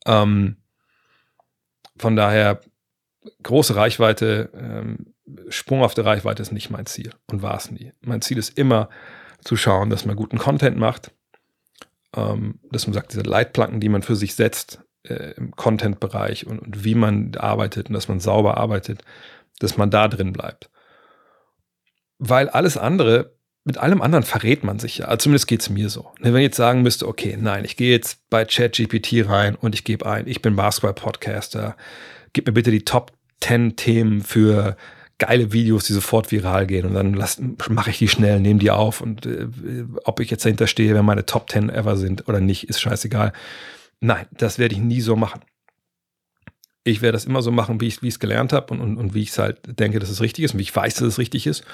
Ähm, 0.07 0.57
von 1.97 2.17
daher 2.17 2.61
große 3.43 3.77
Reichweite, 3.77 4.51
ähm, 4.55 5.15
sprunghafte 5.49 6.05
Reichweite 6.05 6.43
ist 6.43 6.53
nicht 6.53 6.71
mein 6.71 6.87
Ziel 6.87 7.13
und 7.31 7.41
war 7.41 7.57
es 7.57 7.71
nie. 7.71 7.93
Mein 8.03 8.21
Ziel 8.21 8.37
ist 8.37 8.59
immer 8.59 8.91
zu 9.43 9.57
schauen, 9.57 9.89
dass 9.89 10.05
man 10.05 10.17
guten 10.17 10.39
Content 10.39 10.77
macht, 10.77 11.13
ähm, 12.15 12.61
dass 12.71 12.87
man 12.87 12.95
sagt, 12.95 13.13
diese 13.13 13.23
Leitplanken, 13.23 13.81
die 13.81 13.89
man 13.89 14.03
für 14.03 14.17
sich 14.17 14.35
setzt 14.35 14.85
äh, 15.05 15.33
im 15.37 15.53
Content-Bereich 15.53 16.47
und, 16.47 16.59
und 16.59 16.85
wie 16.85 16.95
man 16.95 17.35
arbeitet 17.37 17.89
und 17.89 17.95
dass 17.95 18.09
man 18.09 18.21
sauber 18.21 18.57
arbeitet, 18.57 19.03
dass 19.59 19.77
man 19.77 19.91
da 19.91 20.09
drin 20.09 20.33
bleibt. 20.33 20.71
Weil 22.19 22.49
alles 22.49 22.77
andere, 22.77 23.35
mit 23.65 23.79
allem 23.79 24.03
anderen 24.03 24.25
verrät 24.25 24.65
man 24.65 24.79
sich 24.79 24.99
ja. 24.99 25.07
Also 25.07 25.25
zumindest 25.25 25.47
geht 25.47 25.61
es 25.61 25.71
mir 25.71 25.89
so. 25.89 26.11
Wenn 26.21 26.35
ich 26.37 26.43
jetzt 26.43 26.57
sagen 26.57 26.83
müsste, 26.83 27.09
okay, 27.09 27.37
nein, 27.41 27.65
ich 27.65 27.77
gehe 27.77 27.91
jetzt 27.91 28.29
bei 28.31 28.45
ChatGPT 28.45 29.29
rein 29.29 29.55
und 29.55 29.75
ich 29.75 29.85
gebe 29.85 30.07
ein, 30.07 30.27
ich 30.27 30.43
bin 30.43 30.57
Basketball-Podcaster, 30.57 31.77
gib 32.33 32.47
mir 32.47 32.53
bitte 32.53 32.71
die 32.71 32.85
Top 32.85 33.13
10 33.41 33.77
Themen 33.77 34.23
für 34.23 34.77
geile 35.19 35.53
Videos, 35.53 35.85
die 35.85 35.93
sofort 35.93 36.33
viral 36.33 36.67
gehen 36.67 36.87
und 36.87 36.95
dann 36.95 37.13
mache 37.69 37.91
ich 37.91 37.99
die 37.99 38.09
schnell, 38.09 38.41
nehme 38.41 38.59
die 38.59 38.71
auf 38.71 39.01
und 39.01 39.27
äh, 39.27 39.47
ob 40.05 40.21
ich 40.21 40.31
jetzt 40.31 40.45
dahinter 40.45 40.67
stehe, 40.67 40.95
wenn 40.95 41.05
meine 41.05 41.25
Top 41.25 41.51
10 41.51 41.71
ever 41.71 41.97
sind 41.97 42.29
oder 42.29 42.41
nicht, 42.41 42.69
ist 42.69 42.81
scheißegal. 42.81 43.33
Nein, 44.05 44.27
das 44.33 44.59
werde 44.59 44.75
ich 44.75 44.83
nie 44.83 45.01
so 45.01 45.17
machen. 45.17 45.41
Ich 46.85 47.01
werde 47.01 47.17
das 47.17 47.25
immer 47.25 47.41
so 47.41 47.51
machen, 47.51 47.81
wie 47.81 47.87
ich 47.87 48.03
es 48.03 48.19
gelernt 48.19 48.53
habe 48.53 48.75
und, 48.75 48.81
und, 48.83 48.99
und 48.99 49.15
wie 49.15 49.23
ich 49.23 49.31
es 49.31 49.39
halt 49.39 49.61
denke, 49.81 49.99
dass 49.99 50.11
es 50.11 50.21
richtig 50.21 50.45
ist 50.45 50.53
und 50.53 50.59
wie 50.59 50.65
ich 50.65 50.77
weiß, 50.77 50.97
dass 50.97 51.09
es 51.09 51.19
richtig 51.19 51.47
ist. 51.47 51.65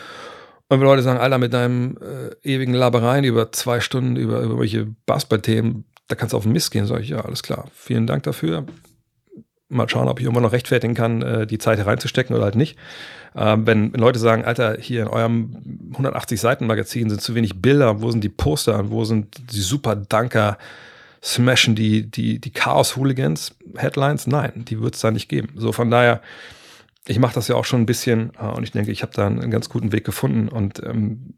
Und 0.68 0.78
wenn 0.78 0.86
Leute 0.86 1.02
sagen, 1.02 1.18
Alter, 1.18 1.38
mit 1.38 1.52
deinem 1.52 1.98
äh, 1.98 2.48
ewigen 2.48 2.74
Labereien 2.74 3.24
über 3.24 3.50
zwei 3.50 3.80
Stunden 3.80 4.14
über, 4.14 4.42
über 4.42 4.60
welche 4.60 4.86
Basketball-Themen, 5.06 5.86
da 6.06 6.14
kannst 6.14 6.32
du 6.32 6.36
auf 6.36 6.44
den 6.44 6.52
Mist 6.52 6.70
gehen, 6.70 6.86
sage 6.86 7.02
ich, 7.02 7.08
ja, 7.08 7.20
alles 7.24 7.42
klar. 7.42 7.68
Vielen 7.74 8.06
Dank 8.06 8.22
dafür 8.22 8.64
mal 9.68 9.88
schauen, 9.88 10.06
ob 10.06 10.20
ich 10.20 10.24
irgendwann 10.24 10.44
noch 10.44 10.52
rechtfertigen 10.52 10.94
kann, 10.94 11.22
äh, 11.22 11.46
die 11.48 11.58
Zeit 11.58 11.84
reinzustecken 11.84 12.36
oder 12.36 12.44
halt 12.44 12.56
nicht. 12.56 12.78
Ähm, 13.34 13.66
wenn, 13.66 13.92
wenn, 13.92 14.00
Leute 14.00 14.20
sagen, 14.20 14.44
Alter, 14.44 14.76
hier 14.78 15.02
in 15.02 15.08
eurem 15.08 15.90
180 15.92 16.40
Seiten 16.40 16.66
Magazin 16.66 17.10
sind 17.10 17.20
zu 17.20 17.34
wenig 17.34 17.60
Bilder, 17.60 18.02
wo 18.02 18.10
sind 18.12 18.22
die 18.22 18.28
Poster, 18.28 18.90
wo 18.90 19.04
sind 19.04 19.52
die 19.52 19.60
super 19.60 19.96
Danker, 19.96 20.58
smashen 21.22 21.74
die, 21.74 22.10
die, 22.10 22.40
die 22.40 22.52
Chaos-Hooligans 22.52 23.56
Headlines? 23.76 24.26
Nein, 24.26 24.64
die 24.64 24.80
wird 24.80 24.94
es 24.94 25.00
da 25.00 25.10
nicht 25.10 25.28
geben. 25.28 25.52
So 25.56 25.72
von 25.72 25.90
daher 25.90 26.22
ich 27.06 27.18
mache 27.18 27.34
das 27.34 27.48
ja 27.48 27.56
auch 27.56 27.64
schon 27.64 27.82
ein 27.82 27.86
bisschen 27.86 28.32
äh, 28.38 28.46
und 28.46 28.62
ich 28.62 28.72
denke, 28.72 28.92
ich 28.92 29.02
habe 29.02 29.12
da 29.12 29.26
einen, 29.26 29.50
ganz 29.50 29.68
guten 29.68 29.92
Weg 29.92 30.04
gefunden. 30.04 30.48
Und 30.48 30.82
ähm, 30.82 31.34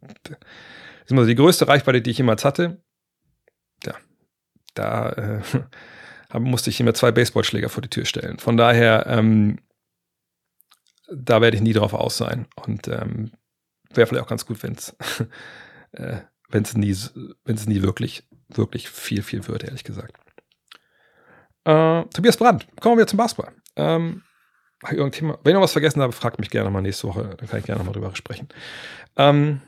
also 1.08 1.26
die 1.26 1.34
größte 1.34 1.68
Reichweite, 1.68 2.02
die 2.02 2.10
ich 2.10 2.18
jemals 2.18 2.44
hatte, 2.44 2.82
ja, 3.84 3.94
da 4.74 5.10
äh, 5.10 5.40
musste 6.38 6.70
ich 6.70 6.80
immer 6.80 6.94
zwei 6.94 7.12
Baseballschläger 7.12 7.68
vor 7.68 7.82
die 7.82 7.90
Tür 7.90 8.04
stellen. 8.04 8.38
Von 8.38 8.56
daher, 8.56 9.06
ähm, 9.06 9.58
da 11.10 11.40
werde 11.40 11.56
ich 11.56 11.62
nie 11.62 11.74
drauf 11.74 11.94
aus 11.94 12.16
sein. 12.16 12.46
Und 12.56 12.88
ähm, 12.88 13.32
wäre 13.94 14.06
vielleicht 14.06 14.24
auch 14.24 14.28
ganz 14.28 14.46
gut, 14.46 14.62
wenn 14.62 14.74
es 14.74 14.96
äh, 15.92 16.18
wenn's 16.48 16.76
nie, 16.76 16.96
wenn's 17.44 17.66
nie 17.66 17.82
wirklich, 17.82 18.24
wirklich 18.58 18.88
viel, 18.88 19.22
viel 19.22 19.46
wird, 19.48 19.64
ehrlich 19.64 19.84
gesagt. 19.84 20.14
Äh, 21.64 22.04
Tobias 22.14 22.36
Brandt, 22.36 22.66
kommen 22.80 22.98
wir 22.98 23.06
zum 23.06 23.16
Basketball. 23.16 23.52
Ähm, 23.76 24.22
wenn 24.90 25.08
ich 25.08 25.22
noch 25.22 25.60
was 25.60 25.72
vergessen 25.72 26.02
habe, 26.02 26.12
fragt 26.12 26.40
mich 26.40 26.50
gerne 26.50 26.70
mal 26.70 26.82
nächste 26.82 27.06
Woche, 27.06 27.36
dann 27.38 27.48
kann 27.48 27.60
ich 27.60 27.66
gerne 27.66 27.84
mal 27.84 27.92
drüber 27.92 28.14
sprechen. 28.16 28.48
Ähm, 29.16 29.60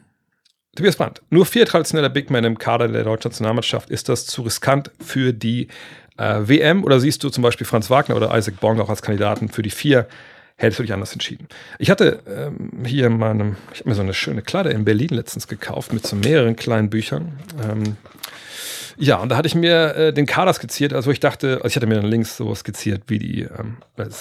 Tobias 0.74 0.97
Brandt, 0.97 1.23
nur 1.31 1.47
vier 1.47 1.66
traditionelle 1.66 2.11
Big 2.11 2.31
Men 2.31 2.44
im 2.44 2.59
Kader 2.59 2.89
der 2.89 3.05
deutschen 3.05 3.28
Nationalmannschaft. 3.28 3.90
Ist 3.90 4.09
das 4.09 4.27
zu 4.27 4.43
riskant 4.43 4.90
für 5.01 5.32
die 5.32 5.69
äh, 6.16 6.40
WM 6.43 6.82
oder 6.82 6.98
siehst 6.98 7.23
du 7.23 7.31
zum 7.31 7.43
Beispiel 7.43 7.66
Franz 7.66 7.90
Wagner 7.90 8.16
oder 8.16 8.36
Isaac 8.36 8.59
Bong 8.59 8.81
auch 8.81 8.89
als 8.89 9.02
Kandidaten 9.02 9.48
für 9.48 9.62
die 9.62 9.70
vier? 9.70 10.09
Hättest 10.56 10.78
du 10.78 10.82
dich 10.85 10.93
anders 10.93 11.12
entschieden? 11.12 11.48
Ich 11.81 11.90
hatte 11.90 12.23
ähm, 12.28 12.85
hier 12.85 13.09
in 13.09 13.19
meinem, 13.19 13.56
ich 13.73 13.81
habe 13.81 13.89
mir 13.89 13.97
so 13.97 14.02
eine 14.02 14.15
schöne 14.15 14.40
Kleider 14.40 14.70
in 14.70 14.85
Berlin 14.85 15.09
letztens 15.11 15.48
gekauft 15.48 15.93
mit 15.93 16.06
so 16.06 16.15
mehreren 16.15 16.55
kleinen 16.55 16.90
Büchern. 16.90 17.40
Ähm, 17.61 17.97
ja, 18.96 19.16
und 19.16 19.28
da 19.28 19.36
hatte 19.36 19.48
ich 19.48 19.54
mir 19.54 19.94
äh, 19.94 20.12
den 20.12 20.26
Kader 20.26 20.52
skizziert, 20.52 20.92
also 20.92 21.10
ich 21.10 21.20
dachte, 21.20 21.56
also 21.56 21.66
ich 21.66 21.76
hatte 21.76 21.86
mir 21.86 21.96
dann 21.96 22.06
links 22.06 22.36
so 22.36 22.54
skizziert, 22.54 23.04
wie 23.08 23.18
die, 23.18 23.42
ähm, 23.42 23.78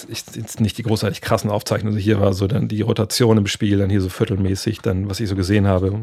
ich, 0.10 0.24
jetzt 0.36 0.60
nicht 0.60 0.78
die 0.78 0.84
großartig 0.84 1.22
krassen 1.22 1.50
Aufzeichnungen, 1.50 1.96
also 1.96 2.04
hier 2.04 2.20
war 2.20 2.34
so 2.34 2.48
dann 2.48 2.68
die 2.68 2.82
Rotation 2.82 3.38
im 3.38 3.48
Spiel, 3.48 3.78
dann 3.78 3.90
hier 3.90 4.02
so 4.02 4.10
viertelmäßig, 4.10 4.80
dann 4.80 5.10
was 5.10 5.20
ich 5.20 5.30
so 5.30 5.36
gesehen 5.36 5.68
habe, 5.68 5.94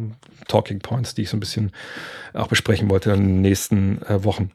Talking 0.49 0.81
Points, 0.81 1.15
die 1.15 1.23
ich 1.23 1.31
so 1.31 1.37
ein 1.37 1.41
bisschen 1.41 1.73
auch 2.33 2.49
besprechen 2.49 2.91
wollte 2.91 3.11
in 3.13 3.25
den 3.25 3.41
nächsten 3.41 4.03
äh, 4.03 4.23
Wochen 4.25 4.51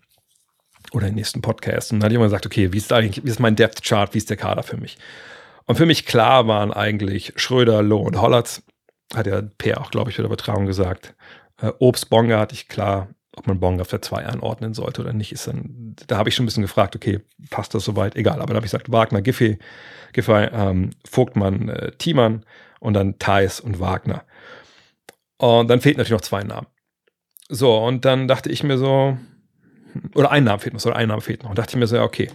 oder 0.93 1.07
in 1.07 1.11
den 1.11 1.17
nächsten 1.17 1.41
Podcast. 1.41 1.91
Und 1.91 1.99
dann 1.99 2.05
hatte 2.05 2.13
ich 2.13 2.17
immer 2.17 2.25
gesagt, 2.25 2.45
okay, 2.45 2.71
wie 2.71 2.77
ist 2.77 2.93
eigentlich, 2.93 3.25
wie 3.25 3.29
ist 3.29 3.39
mein 3.39 3.55
Depth 3.55 3.83
Chart, 3.83 4.13
wie 4.13 4.17
ist 4.17 4.29
der 4.29 4.37
Kader 4.37 4.63
für 4.63 4.77
mich? 4.77 4.97
Und 5.65 5.75
für 5.75 5.85
mich 5.85 6.05
klar 6.05 6.47
waren 6.47 6.71
eigentlich 6.71 7.33
Schröder, 7.35 7.81
Loh 7.81 8.01
und 8.01 8.21
Hollatz, 8.21 8.61
hat 9.13 9.27
ja 9.27 9.41
Per 9.41 9.81
auch, 9.81 9.91
glaube 9.91 10.09
ich, 10.09 10.17
bei 10.17 10.23
der 10.23 10.27
Übertragung 10.27 10.65
gesagt. 10.65 11.15
Äh, 11.61 11.71
Obst 11.79 12.09
Bonga 12.09 12.39
hatte 12.39 12.53
ich 12.53 12.67
klar 12.67 13.09
ob 13.37 13.47
man 13.47 13.59
Bong 13.59 13.81
auf 13.81 13.87
der 13.87 14.01
2 14.01 14.25
anordnen 14.25 14.73
sollte 14.73 15.01
oder 15.01 15.13
nicht, 15.13 15.31
ist 15.31 15.47
dann, 15.47 15.95
da 16.07 16.17
habe 16.17 16.29
ich 16.29 16.35
schon 16.35 16.43
ein 16.43 16.47
bisschen 16.47 16.63
gefragt, 16.63 16.95
okay, 16.95 17.21
passt 17.49 17.73
das 17.73 17.83
soweit? 17.83 18.15
Egal, 18.15 18.41
aber 18.41 18.47
da 18.47 18.55
habe 18.55 18.65
ich 18.65 18.71
gesagt, 18.71 18.91
Wagner, 18.91 19.21
Giffey, 19.21 19.59
Giffey, 20.13 20.49
ähm, 20.51 20.91
Vogtmann, 21.09 21.69
äh, 21.69 21.91
Thiemann 21.97 22.45
und 22.79 22.93
dann 22.93 23.19
Thais 23.19 23.59
und 23.59 23.79
Wagner. 23.79 24.23
Und 25.37 25.69
dann 25.69 25.81
fehlt 25.81 25.97
natürlich 25.97 26.19
noch 26.19 26.27
zwei 26.27 26.43
Namen. 26.43 26.67
So, 27.49 27.77
und 27.77 28.05
dann 28.05 28.27
dachte 28.27 28.49
ich 28.49 28.63
mir 28.63 28.77
so, 28.77 29.17
oder 30.13 30.31
ein 30.31 30.43
Name 30.43 30.59
fehlt 30.59 30.73
noch, 30.73 30.85
oder 30.85 30.95
ein 30.95 31.07
Name 31.07 31.21
fehlt 31.21 31.43
noch. 31.43 31.49
Und 31.49 31.59
dachte 31.59 31.71
ich 31.71 31.75
mir 31.75 31.87
so, 31.87 31.95
ja, 31.95 32.03
okay, 32.03 32.29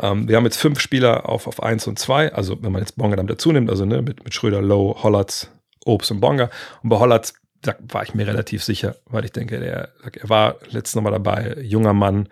ähm, 0.00 0.28
wir 0.28 0.36
haben 0.36 0.44
jetzt 0.44 0.58
fünf 0.58 0.80
Spieler 0.80 1.28
auf, 1.28 1.46
auf 1.46 1.62
eins 1.62 1.86
und 1.86 1.98
zwei, 1.98 2.32
also 2.32 2.62
wenn 2.62 2.72
man 2.72 2.82
jetzt 2.82 2.96
Bonga 2.96 3.16
dann 3.16 3.26
dazu 3.26 3.52
nimmt, 3.52 3.70
also 3.70 3.84
ne, 3.84 4.02
mit, 4.02 4.24
mit 4.24 4.34
Schröder, 4.34 4.60
Low, 4.60 4.96
Hollatz, 5.02 5.50
Obst 5.84 6.10
und 6.10 6.20
Bonga. 6.20 6.50
Und 6.82 6.90
bei 6.90 6.98
Hollatz 6.98 7.34
da 7.62 7.74
war 7.80 8.02
ich 8.02 8.14
mir 8.14 8.26
relativ 8.26 8.62
sicher, 8.62 8.96
weil 9.06 9.24
ich 9.24 9.32
denke, 9.32 9.58
der, 9.58 9.92
er 10.02 10.28
war 10.28 10.56
letztes 10.70 11.00
Mal 11.00 11.10
dabei, 11.10 11.56
junger 11.60 11.92
Mann, 11.92 12.28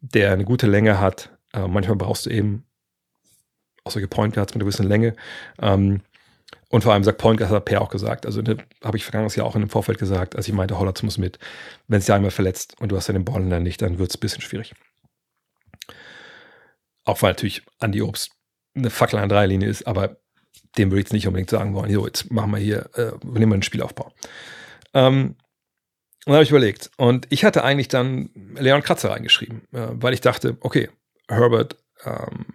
der 0.00 0.32
eine 0.32 0.44
gute 0.44 0.66
Länge 0.66 1.00
hat. 1.00 1.30
Äh, 1.52 1.66
manchmal 1.66 1.96
brauchst 1.96 2.26
du 2.26 2.30
eben 2.30 2.64
auch 3.84 3.92
solche 3.92 4.08
Point 4.08 4.34
Guards 4.34 4.52
mit 4.54 4.62
einer 4.62 4.68
gewissen 4.68 4.88
Länge. 4.88 5.14
Ähm, 5.60 6.02
und 6.68 6.82
vor 6.82 6.92
allem 6.92 7.04
sagt 7.04 7.18
Point 7.18 7.38
Guard, 7.38 7.50
hat 7.50 7.64
Per 7.64 7.80
auch 7.80 7.88
gesagt. 7.88 8.26
Also 8.26 8.42
ne, 8.42 8.56
habe 8.82 8.96
ich 8.96 9.04
vergangenes 9.04 9.36
Jahr 9.36 9.46
auch 9.46 9.54
in 9.54 9.62
dem 9.62 9.70
Vorfeld 9.70 9.98
gesagt, 9.98 10.36
als 10.36 10.48
ich 10.48 10.54
meinte, 10.54 10.78
Hollatz 10.78 11.02
muss 11.02 11.16
mit. 11.16 11.38
Wenn 11.88 11.98
es 11.98 12.06
ja 12.06 12.16
einmal 12.16 12.30
verletzt 12.30 12.74
und 12.80 12.90
du 12.90 12.96
hast 12.96 13.06
ja 13.06 13.12
den 13.12 13.24
Ball 13.24 13.48
dann 13.48 13.62
nicht, 13.62 13.80
dann 13.82 13.98
wird 13.98 14.10
es 14.10 14.16
ein 14.16 14.20
bisschen 14.20 14.42
schwierig. 14.42 14.74
Auch 17.04 17.22
weil 17.22 17.30
natürlich 17.30 17.62
Andy 17.80 18.02
Obst 18.02 18.32
eine 18.74 18.90
Fackel 18.90 19.18
an 19.18 19.28
der 19.28 19.46
Linie 19.46 19.68
ist, 19.68 19.86
aber 19.86 20.16
dem 20.76 20.90
würde 20.90 21.00
ich 21.00 21.04
jetzt 21.06 21.12
nicht 21.12 21.26
unbedingt 21.26 21.50
sagen 21.50 21.72
wollen, 21.74 21.92
so, 21.92 22.04
jetzt 22.06 22.30
machen 22.30 22.50
wir 22.50 22.58
hier, 22.58 22.90
äh, 22.94 23.12
nehmen 23.22 23.52
wir 23.52 23.54
einen 23.54 23.62
Spielaufbau. 23.62 24.12
Ähm, 24.96 25.36
und 26.24 26.32
habe 26.32 26.42
ich 26.42 26.50
überlegt. 26.50 26.90
Und 26.96 27.26
ich 27.30 27.44
hatte 27.44 27.62
eigentlich 27.62 27.88
dann 27.88 28.30
Leon 28.56 28.82
Kratzer 28.82 29.10
reingeschrieben, 29.10 29.62
äh, 29.72 29.88
weil 29.92 30.14
ich 30.14 30.22
dachte, 30.22 30.56
okay, 30.60 30.88
Herbert 31.28 31.76
ähm, 32.04 32.46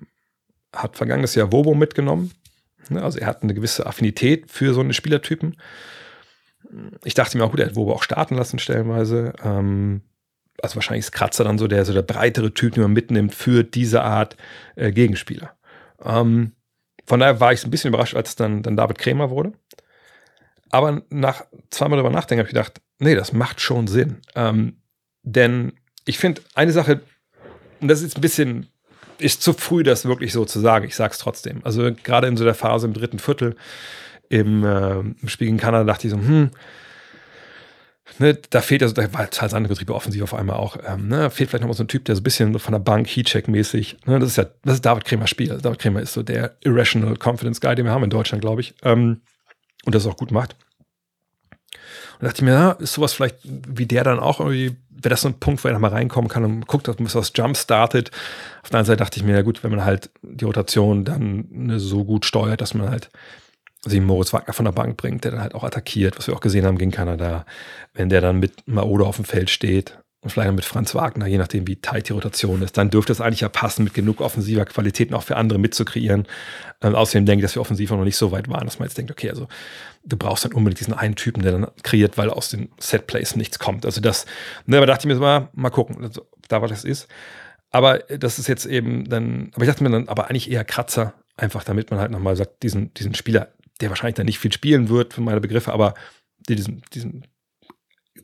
hat 0.73 0.97
vergangenes 0.97 1.35
Jahr 1.35 1.51
Wobo 1.51 1.73
mitgenommen. 1.73 2.31
Ne? 2.89 3.01
Also 3.01 3.19
er 3.19 3.27
hat 3.27 3.43
eine 3.43 3.53
gewisse 3.53 3.85
Affinität 3.85 4.49
für 4.49 4.73
so 4.73 4.81
eine 4.81 4.93
Spielertypen. 4.93 5.55
Ich 7.03 7.13
dachte 7.13 7.38
mir 7.38 7.45
auch, 7.45 7.51
gut, 7.51 7.59
er 7.59 7.68
hat 7.68 7.76
Wobo 7.76 7.93
auch 7.93 8.03
starten 8.03 8.35
lassen 8.35 8.59
stellenweise. 8.59 9.34
Ähm, 9.43 10.01
also 10.61 10.76
wahrscheinlich 10.76 11.05
ist 11.05 11.11
Kratzer 11.11 11.43
dann 11.43 11.57
so 11.57 11.68
der, 11.68 11.85
so 11.85 11.93
der 11.93 12.01
breitere 12.01 12.53
Typ, 12.53 12.73
den 12.73 12.84
man 12.84 12.93
mitnimmt 12.93 13.35
für 13.35 13.63
diese 13.63 14.01
Art 14.01 14.35
äh, 14.76 14.91
Gegenspieler. 14.91 15.55
Ähm, 16.03 16.53
von 17.05 17.19
daher 17.19 17.39
war 17.39 17.53
ich 17.53 17.63
ein 17.63 17.72
bisschen 17.72 17.89
überrascht, 17.89 18.15
als 18.15 18.35
dann, 18.35 18.63
dann 18.63 18.77
David 18.77 18.97
Krämer 18.97 19.30
wurde. 19.30 19.53
Aber 20.72 21.02
nach 21.10 21.45
zweimal 21.69 21.98
darüber 21.98 22.14
nachdenken, 22.14 22.39
habe 22.39 22.49
ich 22.49 22.53
gedacht, 22.53 22.81
nee, 22.99 23.15
das 23.15 23.34
macht 23.34 23.61
schon 23.61 23.88
Sinn. 23.88 24.18
Ähm, 24.35 24.77
denn 25.23 25.73
ich 26.06 26.18
finde 26.18 26.41
eine 26.56 26.72
Sache, 26.72 27.02
und 27.80 27.88
das 27.88 28.02
ist 28.02 28.18
ein 28.18 28.22
bisschen, 28.22 28.68
ist 29.18 29.41
zu 29.41 29.53
früh, 29.53 29.84
das 29.84 30.06
wirklich 30.06 30.34
so 30.34 30.45
zu 30.45 30.60
sagen. 30.60 30.85
Ich 30.85 30.95
sage 30.95 31.11
es 31.11 31.19
trotzdem. 31.19 31.61
Also 31.64 31.91
gerade 32.03 32.27
in 32.27 32.38
so 32.38 32.43
der 32.43 32.56
Phase 32.56 32.88
im 32.88 32.93
dritten 32.93 33.19
Viertel 33.19 33.56
im, 34.30 34.64
äh, 34.64 34.99
im 34.99 35.27
Spiel 35.27 35.48
gegen 35.48 35.57
Kanada 35.57 35.84
dachte 35.84 36.07
ich 36.07 36.14
so, 36.14 36.18
hm, 36.18 36.52
Ne, 38.19 38.38
da 38.49 38.61
fehlt 38.61 38.84
also, 38.84 38.93
da 38.93 39.11
war 39.14 39.30
Charles 39.30 39.53
andere 39.53 39.73
Betriebe 39.73 39.95
offensiv 39.95 40.22
auf 40.23 40.34
einmal 40.34 40.57
auch, 40.57 40.77
ähm, 40.85 41.07
ne, 41.07 41.30
fehlt 41.30 41.49
vielleicht 41.49 41.61
noch 41.61 41.69
mal 41.69 41.73
so 41.73 41.84
ein 41.84 41.88
Typ, 41.88 42.06
der 42.06 42.15
so 42.15 42.22
ein 42.22 42.23
bisschen 42.23 42.60
von 42.60 42.73
der 42.73 42.80
Bank 42.80 43.07
Heatcheck-mäßig, 43.07 43.98
ne, 44.06 44.19
das 44.19 44.30
ist 44.30 44.35
ja, 44.38 44.45
das 44.64 44.76
ist 44.76 44.85
David 44.85 45.06
Kremer 45.06 45.27
Spiel. 45.27 45.49
Also 45.52 45.61
David 45.61 45.80
Kremer 45.80 46.02
ist 46.02 46.14
so 46.14 46.23
der 46.23 46.56
Irrational 46.61 47.15
Confidence 47.18 47.61
Guy, 47.61 47.76
den 47.76 47.85
wir 47.85 47.91
haben 47.91 48.03
in 48.03 48.10
Deutschland, 48.10 48.41
glaube 48.41 48.61
ich. 48.61 48.73
Ähm, 48.84 49.22
und 49.86 49.95
das 49.95 50.06
auch 50.06 50.18
gut 50.18 50.32
macht. 50.32 50.56
Und 52.20 52.26
dachte 52.26 52.38
ich 52.38 52.41
mir, 52.44 52.52
ja, 52.52 52.72
ist 52.74 52.94
sowas 52.94 53.14
vielleicht 53.14 53.38
wie 53.44 53.86
der 53.86 54.03
dann 54.03 54.20
auch 54.20 54.40
irgendwie, 54.40 54.76
wäre 54.90 55.10
das 55.10 55.22
so 55.22 55.30
ein 55.30 55.40
Punkt, 55.40 55.64
wo 55.64 55.68
er 55.68 55.74
nochmal 55.74 55.91
reinkommen 55.91 56.30
kann 56.30 56.44
und 56.44 56.68
guckt, 56.68 56.88
dass 56.88 56.99
man 56.99 57.14
was 57.14 57.32
Jump 57.34 57.58
startet. 57.58 58.12
Auf 58.62 58.70
der 58.70 58.80
anderen 58.80 58.86
Seite 58.86 59.03
dachte 59.03 59.20
ich 59.20 59.26
mir, 59.26 59.36
ja 59.36 59.41
gut, 59.41 59.64
wenn 59.64 59.72
man 59.72 59.84
halt 59.84 60.12
die 60.22 60.45
Rotation 60.45 61.03
dann 61.06 61.48
ne, 61.49 61.80
so 61.80 62.03
gut 62.03 62.26
steuert, 62.26 62.62
dass 62.62 62.74
man 62.74 62.90
halt 62.90 63.10
sich 63.84 63.99
Moritz 63.99 64.32
Wagner 64.32 64.53
von 64.53 64.66
der 64.66 64.72
Bank 64.74 64.98
bringt, 64.98 65.24
der 65.24 65.32
dann 65.32 65.41
halt 65.41 65.56
auch 65.56 65.64
attackiert, 65.64 66.18
was 66.18 66.28
wir 66.28 66.36
auch 66.36 66.41
gesehen 66.41 66.66
haben 66.66 66.78
gegen 66.78 66.91
Kanada, 66.91 67.45
wenn 67.94 68.10
der 68.10 68.22
dann 68.22 68.40
mit 68.40 68.68
Maodo 68.68 69.08
auf 69.08 69.16
dem 69.16 69.26
Feld 69.26 69.49
steht 69.49 69.98
und 70.23 70.30
vielleicht 70.30 70.53
mit 70.53 70.65
Franz 70.65 70.93
Wagner, 70.93 71.26
je 71.26 71.39
nachdem 71.39 71.68
wie 71.68 71.77
tight 71.77 72.07
die 72.07 72.14
Rotation 72.14 72.61
ist, 72.61 72.77
dann 72.77 72.91
dürfte 72.91 73.11
es 73.11 73.22
eigentlich 73.22 73.41
ja 73.41 73.49
passen, 73.49 73.84
mit 73.84 73.95
genug 73.95 74.22
offensiver 74.22 74.65
Qualitäten 74.65 75.15
auch 75.15 75.23
für 75.23 75.35
andere 75.35 75.57
mitzukreieren. 75.57 76.27
Ähm, 76.81 76.93
außerdem 76.93 77.26
denke 77.26 77.43
ich, 77.43 77.49
dass 77.49 77.56
wir 77.56 77.61
offensiv 77.61 77.89
noch 77.89 78.03
nicht 78.03 78.18
so 78.18 78.31
weit 78.31 78.48
waren, 78.48 78.65
dass 78.65 78.77
man 78.77 78.88
jetzt 78.88 78.98
denkt, 78.99 79.10
okay, 79.10 79.31
also 79.31 79.48
du 80.06 80.18
brauchst 80.18 80.45
dann 80.45 80.53
unbedingt 80.53 80.80
diesen 80.80 80.93
einen 80.93 81.15
Typen, 81.15 81.41
der 81.41 81.53
dann 81.53 81.68
kreiert, 81.81 82.19
weil 82.19 82.30
aus 82.30 82.49
den 82.49 82.69
Setplays 82.80 83.35
nichts 83.35 83.57
kommt. 83.57 83.84
Also 83.84 83.99
das, 83.99 84.27
ne, 84.68 84.77
aber 84.77 84.85
dachte 84.85 85.02
ich 85.02 85.07
mir 85.07 85.15
so, 85.15 85.22
mal, 85.22 85.49
mal 85.53 85.72
gucken, 85.72 86.03
also, 86.03 86.27
da 86.48 86.61
was 86.61 86.69
das 86.69 86.84
ist. 86.84 87.07
Aber 87.72 87.99
das 87.99 88.38
ist 88.38 88.48
jetzt 88.48 88.68
eben 88.68 89.10
dann, 89.10 89.49
aber 89.56 89.64
ich 89.64 89.69
dachte 89.69 89.84
mir 89.84 89.89
dann, 89.89 90.07
aber 90.07 90.30
eigentlich 90.30 90.52
eher 90.52 90.65
Kratzer, 90.65 91.15
einfach 91.35 91.64
damit 91.64 91.89
man 91.89 91.99
halt 91.99 92.11
nochmal 92.11 92.35
sagt, 92.35 92.61
diesen, 92.61 92.93
diesen 92.93 93.15
Spieler, 93.15 93.53
der 93.80 93.89
wahrscheinlich 93.89 94.15
dann 94.15 94.27
nicht 94.27 94.38
viel 94.38 94.52
spielen 94.53 94.89
wird 94.89 95.15
für 95.15 95.22
meine 95.22 95.41
Begriffe, 95.41 95.73
aber 95.73 95.95
diesen, 96.48 96.84
diesen 96.93 97.26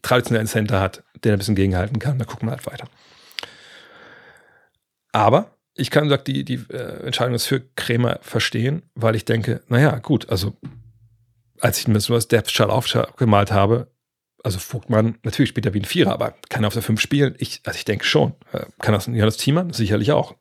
traditionellen 0.08 0.48
Center 0.48 0.80
hat, 0.80 1.04
der 1.24 1.34
ein 1.34 1.40
bisschen 1.40 1.56
gegenhalten 1.56 2.00
kann. 2.00 2.18
Da 2.18 2.26
gucken 2.26 2.48
wir 2.48 2.52
halt 2.52 2.66
weiter. 2.66 2.88
Aber 5.12 5.58
ich 5.74 5.92
kann 5.92 6.10
sagt, 6.10 6.28
die, 6.28 6.44
die 6.44 6.66
äh, 6.70 7.06
Entscheidung 7.06 7.36
ist 7.36 7.46
für 7.46 7.62
Krämer 7.76 8.20
verstehen, 8.22 8.84
weil 8.96 9.16
ich 9.16 9.26
denke, 9.26 9.62
naja, 9.68 9.98
gut, 10.00 10.30
also 10.30 10.54
als 11.60 11.80
ich 11.80 11.88
mir 11.88 12.00
so 12.00 12.14
das 12.14 12.28
Depth 12.28 12.54
Chart 12.54 12.70
aufgemalt 12.70 13.52
habe, 13.52 13.92
also 14.44 14.60
Vogtmann, 14.60 15.18
natürlich 15.24 15.50
spielt 15.50 15.66
er 15.66 15.74
wie 15.74 15.82
ein 15.82 15.86
Vierer, 15.86 16.14
aber 16.14 16.36
kann 16.50 16.64
er 16.64 16.68
auf 16.68 16.74
der 16.74 16.84
Fünf 16.84 17.02
spielen? 17.02 17.36
Ich, 17.38 17.62
also 17.66 17.78
ich 17.78 17.86
denke 17.86 18.06
schon. 18.06 18.34
Äh, 18.54 18.66
kann 18.80 18.94
das 18.94 19.08
Johannes 19.08 19.38
Thiemann? 19.38 19.74
Sicherlich 19.74 20.12
auch. 20.12 20.36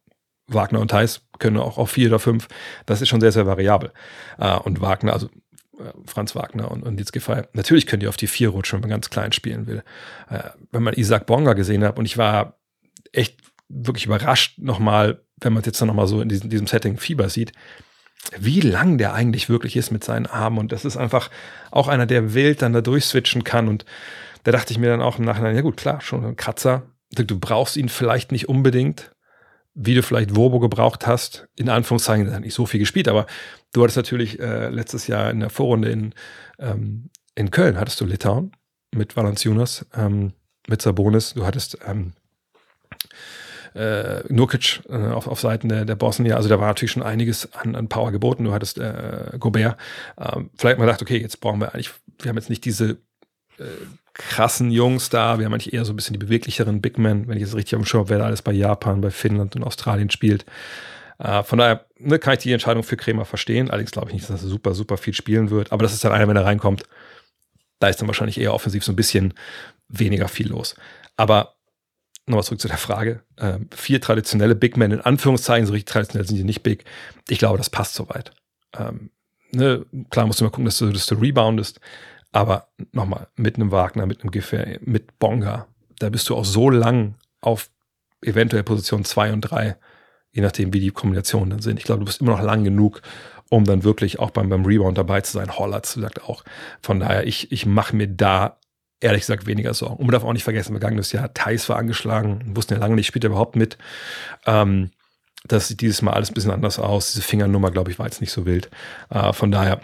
Wagner 0.49 0.81
und 0.81 0.93
Theis 0.93 1.23
können 1.39 1.57
auch 1.57 1.77
auf 1.77 1.91
vier 1.91 2.09
oder 2.09 2.19
fünf. 2.19 2.49
Das 2.87 3.03
ist 3.03 3.09
schon 3.09 3.21
sehr, 3.21 3.33
sehr 3.33 3.47
variabel. 3.47 3.93
Äh, 4.39 4.57
und 4.59 4.81
Wagner, 4.81 5.13
also 5.13 5.29
Franz 6.07 6.35
Wagner 6.35 6.71
und, 6.71 6.83
und 6.83 7.13
Giffey. 7.13 7.43
Natürlich 7.53 7.87
könnt 7.87 8.03
ihr 8.03 8.09
auf 8.09 8.17
die 8.17 8.27
vier 8.27 8.51
rutschen, 8.51 8.77
wenn 8.77 8.89
man 8.89 8.91
ganz 8.91 9.11
klein 9.11 9.33
spielen 9.33 9.67
will. 9.67 9.83
Äh, 10.31 10.51
wenn 10.73 10.83
man 10.83 10.95
Isaac 10.95 11.27
Bonga 11.27 11.53
gesehen 11.53 11.85
hat 11.85 11.99
und 11.99 12.07
ich 12.07 12.17
war 12.19 12.59
echt 13.13 13.41
wirklich 13.69 14.07
überrascht 14.07 14.59
nochmal, 14.59 15.23
wenn 15.41 15.53
man 15.53 15.61
es 15.61 15.67
jetzt 15.67 15.81
nochmal 15.81 16.07
so 16.07 16.21
in 16.21 16.29
diesem, 16.29 16.51
diesem 16.51 16.67
Setting 16.67 16.99
Fieber 16.99 17.29
sieht, 17.29 17.53
wie 18.39 18.61
lang 18.61 18.99
der 18.99 19.15
eigentlich 19.15 19.49
wirklich 19.49 19.77
ist 19.77 19.91
mit 19.91 20.03
seinen 20.05 20.27
Armen. 20.27 20.59
Und 20.59 20.73
das 20.73 20.85
ist 20.85 20.97
einfach 20.97 21.31
auch 21.71 21.89
einer, 21.89 22.07
der 22.07 22.35
wild 22.35 22.63
dann 22.63 22.73
da 22.73 22.81
durchswitchen 22.81 23.45
kann. 23.45 23.69
Und 23.69 23.85
da 24.45 24.53
dachte 24.53 24.73
ich 24.73 24.79
mir 24.79 24.89
dann 24.89 25.03
auch 25.03 25.19
im 25.19 25.25
Nachhinein, 25.25 25.55
ja 25.55 25.63
gut, 25.63 25.77
klar, 25.77 26.01
schon 26.01 26.25
ein 26.25 26.37
Kratzer. 26.37 26.83
Du 27.11 27.39
brauchst 27.39 27.77
ihn 27.77 27.89
vielleicht 27.89 28.33
nicht 28.33 28.49
unbedingt, 28.49 29.13
wie 29.75 29.95
du 29.95 30.03
vielleicht 30.03 30.35
Wobo 30.35 30.59
gebraucht 30.59 31.07
hast. 31.07 31.49
In 31.57 31.69
Anführungszeichen, 31.69 32.27
er 32.27 32.35
hat 32.35 32.41
nicht 32.41 32.55
so 32.55 32.67
viel 32.67 32.81
gespielt, 32.81 33.09
aber 33.09 33.27
du 33.77 33.83
hattest 33.83 33.97
natürlich 33.99 34.41
äh, 34.41 34.69
letztes 34.71 35.07
Jahr 35.07 35.31
in 35.31 35.41
der 35.41 35.51
Vorrunde 35.51 35.91
in, 35.91 36.15
ähm, 36.59 37.11
in 37.35 37.51
Köln, 37.51 37.79
hattest 37.79 38.01
du 38.01 38.07
Litauen 38.07 38.53
mit 38.95 39.17
Valanciunas, 39.17 39.85
ähm, 39.95 40.33
mit 40.67 40.81
Sabonis, 40.81 41.35
du 41.35 41.45
hattest 41.45 41.79
ähm, 41.87 42.15
äh, 43.75 44.23
Nurkic 44.33 44.81
äh, 44.89 44.97
auf, 45.09 45.27
auf 45.29 45.41
Seiten 45.41 45.69
der, 45.69 45.85
der 45.85 45.97
Bosnier. 45.97 46.37
Also 46.37 46.49
da 46.49 46.59
war 46.59 46.69
natürlich 46.69 46.93
schon 46.93 47.03
einiges 47.03 47.53
an, 47.53 47.77
an 47.77 47.89
Power 47.89 48.11
geboten. 48.11 48.45
Du 48.45 48.55
hattest 48.55 48.79
äh, 48.79 49.37
Gobert. 49.39 49.77
Ähm, 50.19 50.49
vielleicht 50.57 50.79
mal 50.79 50.87
gedacht, 50.87 51.03
okay, 51.03 51.19
jetzt 51.19 51.41
brauchen 51.41 51.61
wir 51.61 51.75
eigentlich, 51.75 51.91
wir 52.23 52.31
haben 52.31 52.37
jetzt 52.37 52.49
nicht 52.49 52.65
diese 52.65 52.93
äh, 53.59 53.65
krassen 54.15 54.71
Jungs 54.71 55.11
da. 55.11 55.39
Wir 55.39 55.45
haben 55.45 55.53
eigentlich 55.53 55.75
eher 55.75 55.85
so 55.85 55.93
ein 55.93 55.97
bisschen 55.97 56.15
die 56.15 56.25
beweglicheren 56.25 56.81
Big 56.81 56.97
Men, 56.99 57.29
wenn 57.29 57.37
ich 57.37 57.43
jetzt 57.43 57.55
richtig 57.55 57.75
am 57.75 57.85
Schirm 57.85 58.01
habe, 58.01 58.11
wer 58.11 58.19
da 58.19 58.25
alles 58.25 58.41
bei 58.41 58.53
Japan, 58.53 59.03
bei 59.03 59.11
Finnland 59.11 59.55
und 59.57 59.63
Australien 59.63 60.09
spielt. 60.09 60.47
Uh, 61.19 61.43
von 61.43 61.59
daher 61.59 61.87
ne, 61.99 62.19
kann 62.19 62.35
ich 62.35 62.41
die 62.41 62.53
Entscheidung 62.53 62.83
für 62.83 62.97
Kremer 62.97 63.25
verstehen. 63.25 63.71
Allerdings 63.71 63.93
glaube 63.93 64.09
ich 64.09 64.15
nicht, 64.15 64.29
dass 64.29 64.43
er 64.43 64.49
super, 64.49 64.75
super 64.75 64.97
viel 64.97 65.15
spielen 65.15 65.51
wird. 65.51 65.73
Aber 65.73 65.83
das 65.83 65.95
ist 65.95 66.05
dann 66.05 66.13
einer, 66.13 66.29
wenn 66.29 66.37
er 66.37 66.45
reinkommt. 66.45 66.83
Da 67.79 67.89
ist 67.89 68.01
dann 68.01 68.09
wahrscheinlich 68.09 68.39
eher 68.39 68.55
offensiv 68.55 68.85
so 68.85 68.93
ein 68.93 68.97
bisschen 68.97 69.35
weniger 69.89 70.29
viel 70.29 70.49
los. 70.49 70.75
Aber 71.17 71.57
nochmal 72.27 72.45
zurück 72.45 72.61
zu 72.61 72.69
der 72.69 72.79
Frage. 72.79 73.23
Ähm, 73.39 73.69
vier 73.75 74.01
traditionelle 74.01 74.55
Big 74.55 74.77
Men, 74.77 74.93
in 74.93 75.01
Anführungszeichen, 75.01 75.67
so 75.67 75.73
richtig 75.73 75.93
traditionell 75.93 76.27
sind 76.27 76.37
die 76.37 76.45
nicht 76.45 76.63
big. 76.63 76.85
Ich 77.29 77.39
glaube, 77.39 77.59
das 77.59 77.71
passt 77.71 77.95
soweit. 77.95 78.33
Ähm, 78.77 79.11
ne, 79.53 79.87
klar 80.11 80.27
musst 80.27 80.41
du 80.41 80.45
mal 80.45 80.51
gucken, 80.51 80.65
dass 80.65 80.79
du, 80.79 80.91
dass 80.91 81.07
du 81.07 81.15
reboundest. 81.15 81.81
Aber 82.33 82.69
nochmal, 82.93 83.29
mit 83.37 83.57
einem 83.57 83.71
Wagner, 83.71 84.07
mit 84.07 84.21
einem 84.21 84.31
Giffey, 84.31 84.79
mit 84.83 85.19
Bonga, 85.19 85.67
da 85.99 86.11
bist 86.11 86.29
du 86.29 86.37
auch 86.37 86.45
so 86.45 86.69
lang 86.69 87.15
auf 87.41 87.71
eventuell 88.23 88.63
Position 88.63 89.05
2 89.05 89.33
und 89.33 89.41
3, 89.43 89.77
je 90.37 90.43
nachdem, 90.43 90.73
wie 90.75 90.81
die 90.81 90.91
Kombinationen 90.91 91.51
dann 91.51 91.63
sind. 91.63 91.79
Ich 91.79 91.85
glaube, 91.85 92.01
du 92.01 92.05
bist 92.05 92.21
immer 92.21 92.33
noch 92.33 92.43
lang 92.43 92.63
genug, 92.63 93.01
um 93.49 93.65
dann 93.65 93.85
wirklich 93.85 94.19
auch 94.19 94.31
beim, 94.31 94.51
beim 94.51 94.67
Rebound 94.67 94.99
dabei 94.99 95.23
zu 95.23 95.33
sein. 95.33 95.51
Hollatz 95.51 95.95
sagt 95.95 96.23
auch. 96.25 96.45
Von 96.83 97.01
daher, 97.01 97.27
ich, 97.27 97.51
ich 97.53 97.65
mache 97.65 97.97
mir 97.97 98.07
da 98.07 98.59
ehrlich 99.01 99.23
gesagt 99.23 99.47
weniger 99.47 99.73
Sorgen. 99.73 99.97
Und 99.97 100.07
man 100.07 100.13
darf 100.13 100.25
auch 100.25 100.33
nicht 100.35 100.45
vergessen, 100.45 100.73
vergangenes 100.73 101.13
Jahr, 101.13 101.33
Thais 101.33 101.69
war 101.71 101.79
angeschlagen, 101.79 102.55
wussten 102.55 102.75
ja 102.75 102.81
lange 102.81 102.97
nicht, 102.97 103.07
spielt 103.07 103.25
er 103.25 103.31
überhaupt 103.31 103.57
mit. 103.57 103.79
Ähm, 104.45 104.91
das 105.45 105.69
sieht 105.69 105.81
dieses 105.81 106.03
Mal 106.03 106.13
alles 106.13 106.31
ein 106.31 106.35
bisschen 106.35 106.51
anders 106.51 106.79
aus. 106.79 107.13
Diese 107.13 107.23
Fingernummer, 107.23 107.71
glaube 107.71 107.91
ich, 107.91 107.99
war 107.99 108.07
jetzt 108.07 108.21
nicht 108.21 108.33
so 108.33 108.45
wild. 108.45 108.69
Äh, 109.09 109.33
von 109.33 109.51
daher, 109.51 109.81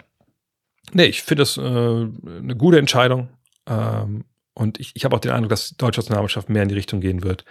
nee, 0.91 1.05
ich 1.05 1.23
finde 1.23 1.41
das 1.41 1.57
äh, 1.57 1.61
eine 1.61 2.55
gute 2.55 2.77
Entscheidung. 2.77 3.29
Ähm, 3.67 4.25
und 4.53 4.79
ich, 4.79 4.91
ich 4.93 5.03
habe 5.03 5.15
auch 5.15 5.19
den 5.19 5.31
Eindruck, 5.31 5.49
dass 5.49 5.69
die 5.69 5.77
deutsche 5.77 6.01
Nationalmannschaft 6.01 6.49
mehr 6.49 6.61
in 6.61 6.69
die 6.69 6.75
Richtung 6.75 7.01
gehen 7.01 7.23
wird. 7.23 7.43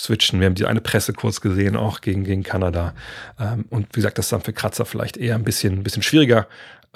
Switchen. 0.00 0.40
Wir 0.40 0.46
haben 0.46 0.54
die 0.54 0.66
eine 0.66 0.80
Presse 0.80 1.12
kurz 1.12 1.40
gesehen, 1.40 1.76
auch 1.76 2.00
gegen, 2.00 2.24
gegen 2.24 2.42
Kanada. 2.42 2.94
Ähm, 3.38 3.66
und 3.70 3.88
wie 3.92 4.00
gesagt, 4.00 4.18
das 4.18 4.26
ist 4.26 4.32
dann 4.32 4.40
für 4.40 4.52
Kratzer 4.52 4.84
vielleicht 4.84 5.16
eher 5.16 5.34
ein 5.34 5.44
bisschen, 5.44 5.74
ein 5.74 5.82
bisschen 5.82 6.02
schwieriger. 6.02 6.46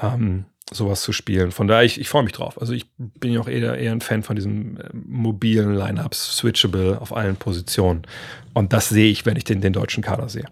Ähm, 0.00 0.46
sowas 0.72 1.02
zu 1.02 1.12
spielen. 1.12 1.52
Von 1.52 1.68
daher, 1.68 1.84
ich, 1.84 2.00
ich 2.00 2.08
freue 2.08 2.22
mich 2.22 2.32
drauf. 2.32 2.60
Also 2.60 2.72
ich 2.72 2.86
bin 2.96 3.32
ja 3.32 3.40
auch 3.40 3.48
eher, 3.48 3.76
eher 3.76 3.92
ein 3.92 4.00
Fan 4.00 4.22
von 4.22 4.34
diesen 4.34 4.80
äh, 4.80 4.88
mobilen 4.92 5.74
Lineups, 5.74 6.38
switchable 6.38 7.00
auf 7.00 7.14
allen 7.14 7.36
Positionen. 7.36 8.02
Und 8.54 8.72
das 8.72 8.88
sehe 8.88 9.10
ich, 9.10 9.26
wenn 9.26 9.36
ich 9.36 9.44
den, 9.44 9.60
den 9.60 9.74
deutschen 9.74 10.02
Kader 10.02 10.28
sehe. 10.28 10.46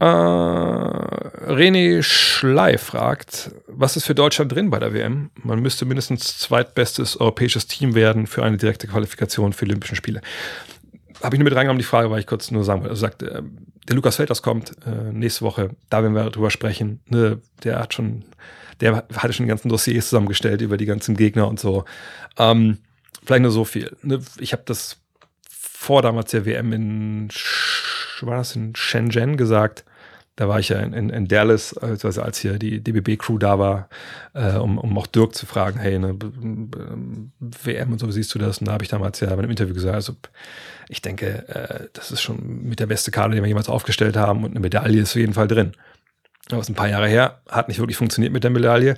Äh, 0.00 0.04
René 0.04 2.02
Schley 2.02 2.76
fragt, 2.76 3.52
was 3.68 3.96
ist 3.96 4.04
für 4.04 4.14
Deutschland 4.14 4.52
drin 4.52 4.68
bei 4.68 4.78
der 4.78 4.92
WM? 4.92 5.30
Man 5.42 5.60
müsste 5.60 5.84
mindestens 5.84 6.38
zweitbestes 6.38 7.18
europäisches 7.20 7.66
Team 7.68 7.94
werden 7.94 8.26
für 8.26 8.42
eine 8.42 8.58
direkte 8.58 8.86
Qualifikation 8.86 9.52
für 9.52 9.64
Olympischen 9.64 9.96
Spiele. 9.96 10.20
Habe 11.22 11.36
ich 11.36 11.38
nur 11.38 11.44
mit 11.44 11.54
reingenommen, 11.54 11.78
die 11.78 11.84
Frage, 11.84 12.10
weil 12.10 12.20
ich 12.20 12.26
kurz 12.26 12.50
nur 12.50 12.64
sagen 12.64 12.80
wollte. 12.80 12.90
Also 12.90 13.00
sagt, 13.00 13.22
äh, 13.22 13.42
der 13.88 13.96
Lukas 13.96 14.16
Felders 14.16 14.42
kommt 14.42 14.72
äh, 14.86 15.12
nächste 15.12 15.42
Woche, 15.42 15.70
da 15.90 16.02
werden 16.02 16.14
wir 16.14 16.30
drüber 16.30 16.50
sprechen. 16.50 17.00
Ne, 17.06 17.40
der 17.64 17.78
hat 17.78 17.94
schon, 17.94 18.24
der 18.80 19.04
hatte 19.14 19.32
schon 19.32 19.46
die 19.46 19.50
ganzen 19.50 19.68
Dossiers 19.68 20.08
zusammengestellt 20.08 20.60
über 20.60 20.76
die 20.76 20.86
ganzen 20.86 21.16
Gegner 21.16 21.48
und 21.48 21.60
so. 21.60 21.84
Ähm, 22.38 22.78
vielleicht 23.24 23.42
nur 23.42 23.50
so 23.50 23.64
viel. 23.64 23.96
Ne, 24.02 24.20
ich 24.38 24.52
habe 24.52 24.62
das 24.66 24.98
vor 25.48 26.02
damals 26.02 26.30
der 26.30 26.46
WM 26.46 26.72
in, 26.72 27.28
war 28.20 28.36
das 28.36 28.54
in 28.54 28.74
Shenzhen 28.76 29.36
gesagt, 29.36 29.84
da 30.36 30.48
war 30.48 30.58
ich 30.58 30.70
ja 30.70 30.80
in, 30.80 31.10
in, 31.10 31.28
Dallas, 31.28 31.76
also 31.76 32.22
als 32.22 32.38
hier 32.38 32.58
die 32.58 32.82
DBB-Crew 32.82 33.36
da 33.36 33.58
war, 33.58 33.88
äh, 34.32 34.54
um, 34.54 34.78
um 34.78 34.96
auch 34.96 35.06
Dirk 35.06 35.34
zu 35.34 35.44
fragen, 35.44 35.78
hey, 35.78 35.98
ne, 35.98 36.16
WM 37.38 37.92
und 37.92 37.98
so, 37.98 38.08
wie 38.08 38.12
siehst 38.12 38.34
du 38.34 38.38
das? 38.38 38.58
Und 38.58 38.68
da 38.68 38.72
habe 38.72 38.82
ich 38.82 38.88
damals 38.88 39.20
ja 39.20 39.28
bei 39.28 39.34
einem 39.34 39.50
Interview 39.50 39.74
gesagt, 39.74 39.94
also 39.94 40.16
ich 40.88 41.02
denke, 41.02 41.46
äh, 41.48 41.88
das 41.92 42.10
ist 42.10 42.22
schon 42.22 42.64
mit 42.64 42.80
der 42.80 42.86
beste 42.86 43.10
Kader, 43.10 43.34
den 43.34 43.42
wir 43.42 43.48
jemals 43.48 43.68
aufgestellt 43.68 44.16
haben 44.16 44.44
und 44.44 44.52
eine 44.52 44.60
Medaille 44.60 45.02
ist 45.02 45.10
auf 45.10 45.16
jeden 45.16 45.34
Fall 45.34 45.48
drin. 45.48 45.72
Aber 46.48 46.60
es 46.60 46.66
ist 46.66 46.70
ein 46.70 46.76
paar 46.76 46.88
Jahre 46.88 47.08
her, 47.08 47.42
hat 47.48 47.68
nicht 47.68 47.78
wirklich 47.78 47.98
funktioniert 47.98 48.32
mit 48.32 48.42
der 48.42 48.50
Medaille. 48.50 48.96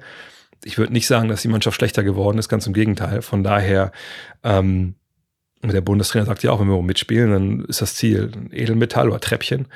Ich 0.62 0.78
würde 0.78 0.92
nicht 0.92 1.08
sagen, 1.08 1.28
dass 1.28 1.42
die 1.42 1.48
Mannschaft 1.48 1.76
schlechter 1.76 2.04
geworden 2.04 2.38
ist, 2.38 2.48
ganz 2.48 2.66
im 2.66 2.72
Gegenteil. 2.72 3.22
Von 3.22 3.42
daher, 3.42 3.90
ähm, 4.44 4.94
der 5.62 5.80
Bundestrainer 5.80 6.26
sagt 6.26 6.42
ja 6.42 6.52
auch, 6.52 6.60
wenn 6.60 6.68
wir 6.68 6.80
mitspielen, 6.80 7.32
dann 7.32 7.64
ist 7.64 7.82
das 7.82 7.96
Ziel 7.96 8.30
ein 8.34 8.50
Edelmetall 8.52 9.08
oder 9.08 9.20
Treppchen. 9.20 9.66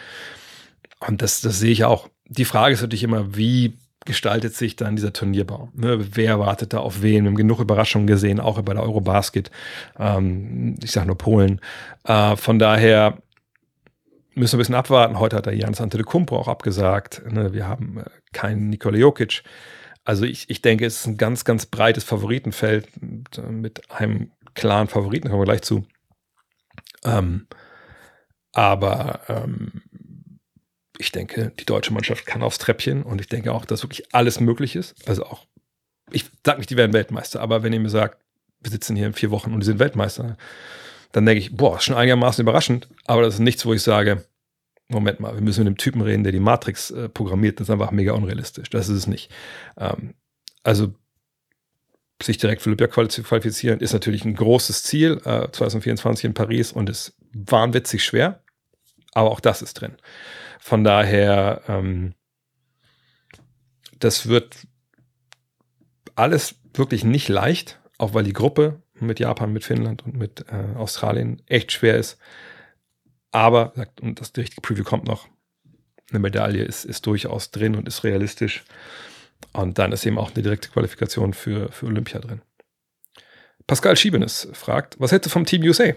Und 1.06 1.22
das, 1.22 1.40
das 1.40 1.58
sehe 1.58 1.70
ich 1.70 1.84
auch. 1.84 2.08
Die 2.26 2.44
Frage 2.44 2.74
ist 2.74 2.82
natürlich 2.82 3.04
immer, 3.04 3.36
wie 3.36 3.78
gestaltet 4.04 4.54
sich 4.54 4.76
dann 4.76 4.96
dieser 4.96 5.12
Turnierbau? 5.12 5.70
Ne, 5.74 6.16
wer 6.16 6.38
wartet 6.40 6.72
da 6.72 6.78
auf 6.78 7.02
wen? 7.02 7.24
Wir 7.24 7.30
haben 7.30 7.36
genug 7.36 7.60
Überraschungen 7.60 8.06
gesehen, 8.06 8.40
auch 8.40 8.60
bei 8.62 8.74
der 8.74 8.82
Eurobasket. 8.82 9.50
Ähm, 9.98 10.76
ich 10.82 10.92
sage 10.92 11.06
nur 11.06 11.18
Polen. 11.18 11.60
Äh, 12.04 12.36
von 12.36 12.58
daher 12.58 13.18
müssen 14.34 14.52
wir 14.52 14.58
ein 14.58 14.60
bisschen 14.60 14.74
abwarten. 14.74 15.18
Heute 15.18 15.36
hat 15.36 15.46
der 15.46 15.54
Janis 15.54 15.80
Antetokounmpo 15.80 16.36
auch 16.36 16.48
abgesagt. 16.48 17.22
Ne, 17.30 17.52
wir 17.52 17.66
haben 17.66 17.98
äh, 17.98 18.04
keinen 18.32 18.70
Nikola 18.70 18.96
Jokic. 18.96 19.42
Also 20.04 20.24
ich, 20.24 20.48
ich 20.48 20.62
denke, 20.62 20.86
es 20.86 21.00
ist 21.00 21.06
ein 21.06 21.18
ganz, 21.18 21.44
ganz 21.44 21.66
breites 21.66 22.04
Favoritenfeld 22.04 22.88
mit, 23.02 23.50
mit 23.50 23.90
einem 23.90 24.30
klaren 24.54 24.88
Favoriten, 24.88 25.28
kommen 25.28 25.42
wir 25.42 25.44
gleich 25.44 25.62
zu. 25.62 25.84
Ähm, 27.04 27.46
aber 28.52 29.20
ähm, 29.28 29.82
ich 30.98 31.12
denke, 31.12 31.52
die 31.58 31.64
deutsche 31.64 31.92
Mannschaft 31.92 32.26
kann 32.26 32.42
aufs 32.42 32.58
Treppchen 32.58 33.02
und 33.02 33.20
ich 33.20 33.28
denke 33.28 33.52
auch, 33.52 33.64
dass 33.64 33.82
wirklich 33.82 34.14
alles 34.14 34.40
möglich 34.40 34.76
ist. 34.76 34.94
Also 35.08 35.24
auch, 35.24 35.46
ich 36.10 36.24
sage 36.44 36.58
nicht, 36.58 36.70
die 36.70 36.76
werden 36.76 36.92
Weltmeister, 36.92 37.40
aber 37.40 37.62
wenn 37.62 37.72
ihr 37.72 37.80
mir 37.80 37.88
sagt, 37.88 38.18
wir 38.60 38.70
sitzen 38.70 38.96
hier 38.96 39.06
in 39.06 39.12
vier 39.12 39.30
Wochen 39.30 39.52
und 39.52 39.60
die 39.60 39.66
sind 39.66 39.78
Weltmeister, 39.78 40.36
dann 41.12 41.24
denke 41.24 41.40
ich, 41.40 41.56
boah, 41.56 41.76
ist 41.76 41.84
schon 41.84 41.96
einigermaßen 41.96 42.42
überraschend, 42.42 42.88
aber 43.06 43.22
das 43.22 43.34
ist 43.34 43.40
nichts, 43.40 43.64
wo 43.64 43.72
ich 43.72 43.82
sage, 43.82 44.24
Moment 44.88 45.20
mal, 45.20 45.34
wir 45.34 45.42
müssen 45.42 45.60
mit 45.60 45.66
einem 45.68 45.76
Typen 45.76 46.00
reden, 46.00 46.24
der 46.24 46.32
die 46.32 46.40
Matrix 46.40 46.90
äh, 46.90 47.08
programmiert, 47.08 47.60
das 47.60 47.68
ist 47.68 47.72
einfach 47.72 47.90
mega 47.90 48.12
unrealistisch. 48.12 48.70
Das 48.70 48.88
ist 48.88 48.96
es 48.96 49.06
nicht. 49.06 49.30
Ähm, 49.76 50.14
also 50.62 50.94
sich 52.22 52.38
direkt 52.38 52.62
für 52.62 52.70
Olympia 52.70 52.88
qualifizieren, 52.88 53.80
ist 53.80 53.92
natürlich 53.92 54.24
ein 54.24 54.34
großes 54.34 54.82
Ziel, 54.82 55.20
äh, 55.24 55.48
2024 55.52 56.24
in 56.24 56.34
Paris 56.34 56.72
und 56.72 56.88
ist 56.88 57.14
wahnwitzig 57.32 58.02
schwer, 58.02 58.42
aber 59.12 59.30
auch 59.30 59.40
das 59.40 59.62
ist 59.62 59.74
drin. 59.74 59.96
Von 60.58 60.84
daher, 60.84 61.62
ähm, 61.68 62.14
das 63.98 64.28
wird 64.28 64.56
alles 66.14 66.56
wirklich 66.74 67.04
nicht 67.04 67.28
leicht, 67.28 67.80
auch 67.98 68.14
weil 68.14 68.24
die 68.24 68.32
Gruppe 68.32 68.82
mit 68.94 69.20
Japan, 69.20 69.52
mit 69.52 69.64
Finnland 69.64 70.04
und 70.04 70.16
mit 70.16 70.44
äh, 70.50 70.76
Australien 70.76 71.42
echt 71.46 71.72
schwer 71.72 71.96
ist. 71.96 72.18
Aber, 73.30 73.72
und 74.00 74.20
das 74.20 74.32
richtige 74.36 74.60
Preview 74.60 74.84
kommt 74.84 75.06
noch, 75.06 75.28
eine 76.10 76.20
Medaille 76.20 76.62
ist, 76.62 76.84
ist 76.84 77.06
durchaus 77.06 77.50
drin 77.50 77.76
und 77.76 77.86
ist 77.86 78.04
realistisch. 78.04 78.64
Und 79.52 79.78
dann 79.78 79.92
ist 79.92 80.06
eben 80.06 80.18
auch 80.18 80.34
eine 80.34 80.42
direkte 80.42 80.70
Qualifikation 80.70 81.34
für, 81.34 81.70
für 81.70 81.86
Olympia 81.86 82.20
drin. 82.20 82.40
Pascal 83.66 83.96
Schiebenes 83.96 84.48
fragt, 84.54 84.98
was 84.98 85.12
hätte 85.12 85.28
vom 85.28 85.44
Team 85.44 85.62
USA? 85.62 85.92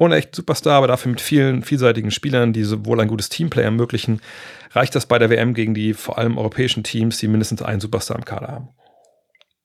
Ohne 0.00 0.16
echt 0.16 0.34
Superstar, 0.34 0.78
aber 0.78 0.88
dafür 0.88 1.10
mit 1.10 1.20
vielen 1.20 1.62
vielseitigen 1.62 2.10
Spielern, 2.10 2.54
die 2.54 2.64
sowohl 2.64 2.98
ein 3.00 3.08
gutes 3.08 3.28
Teamplay 3.28 3.62
ermöglichen, 3.62 4.22
reicht 4.70 4.94
das 4.94 5.04
bei 5.04 5.18
der 5.18 5.28
WM 5.28 5.52
gegen 5.52 5.74
die 5.74 5.92
vor 5.92 6.16
allem 6.16 6.38
europäischen 6.38 6.82
Teams, 6.82 7.18
die 7.18 7.28
mindestens 7.28 7.60
einen 7.60 7.80
Superstar 7.80 8.16
im 8.16 8.24
Kader 8.24 8.48
haben. 8.48 8.68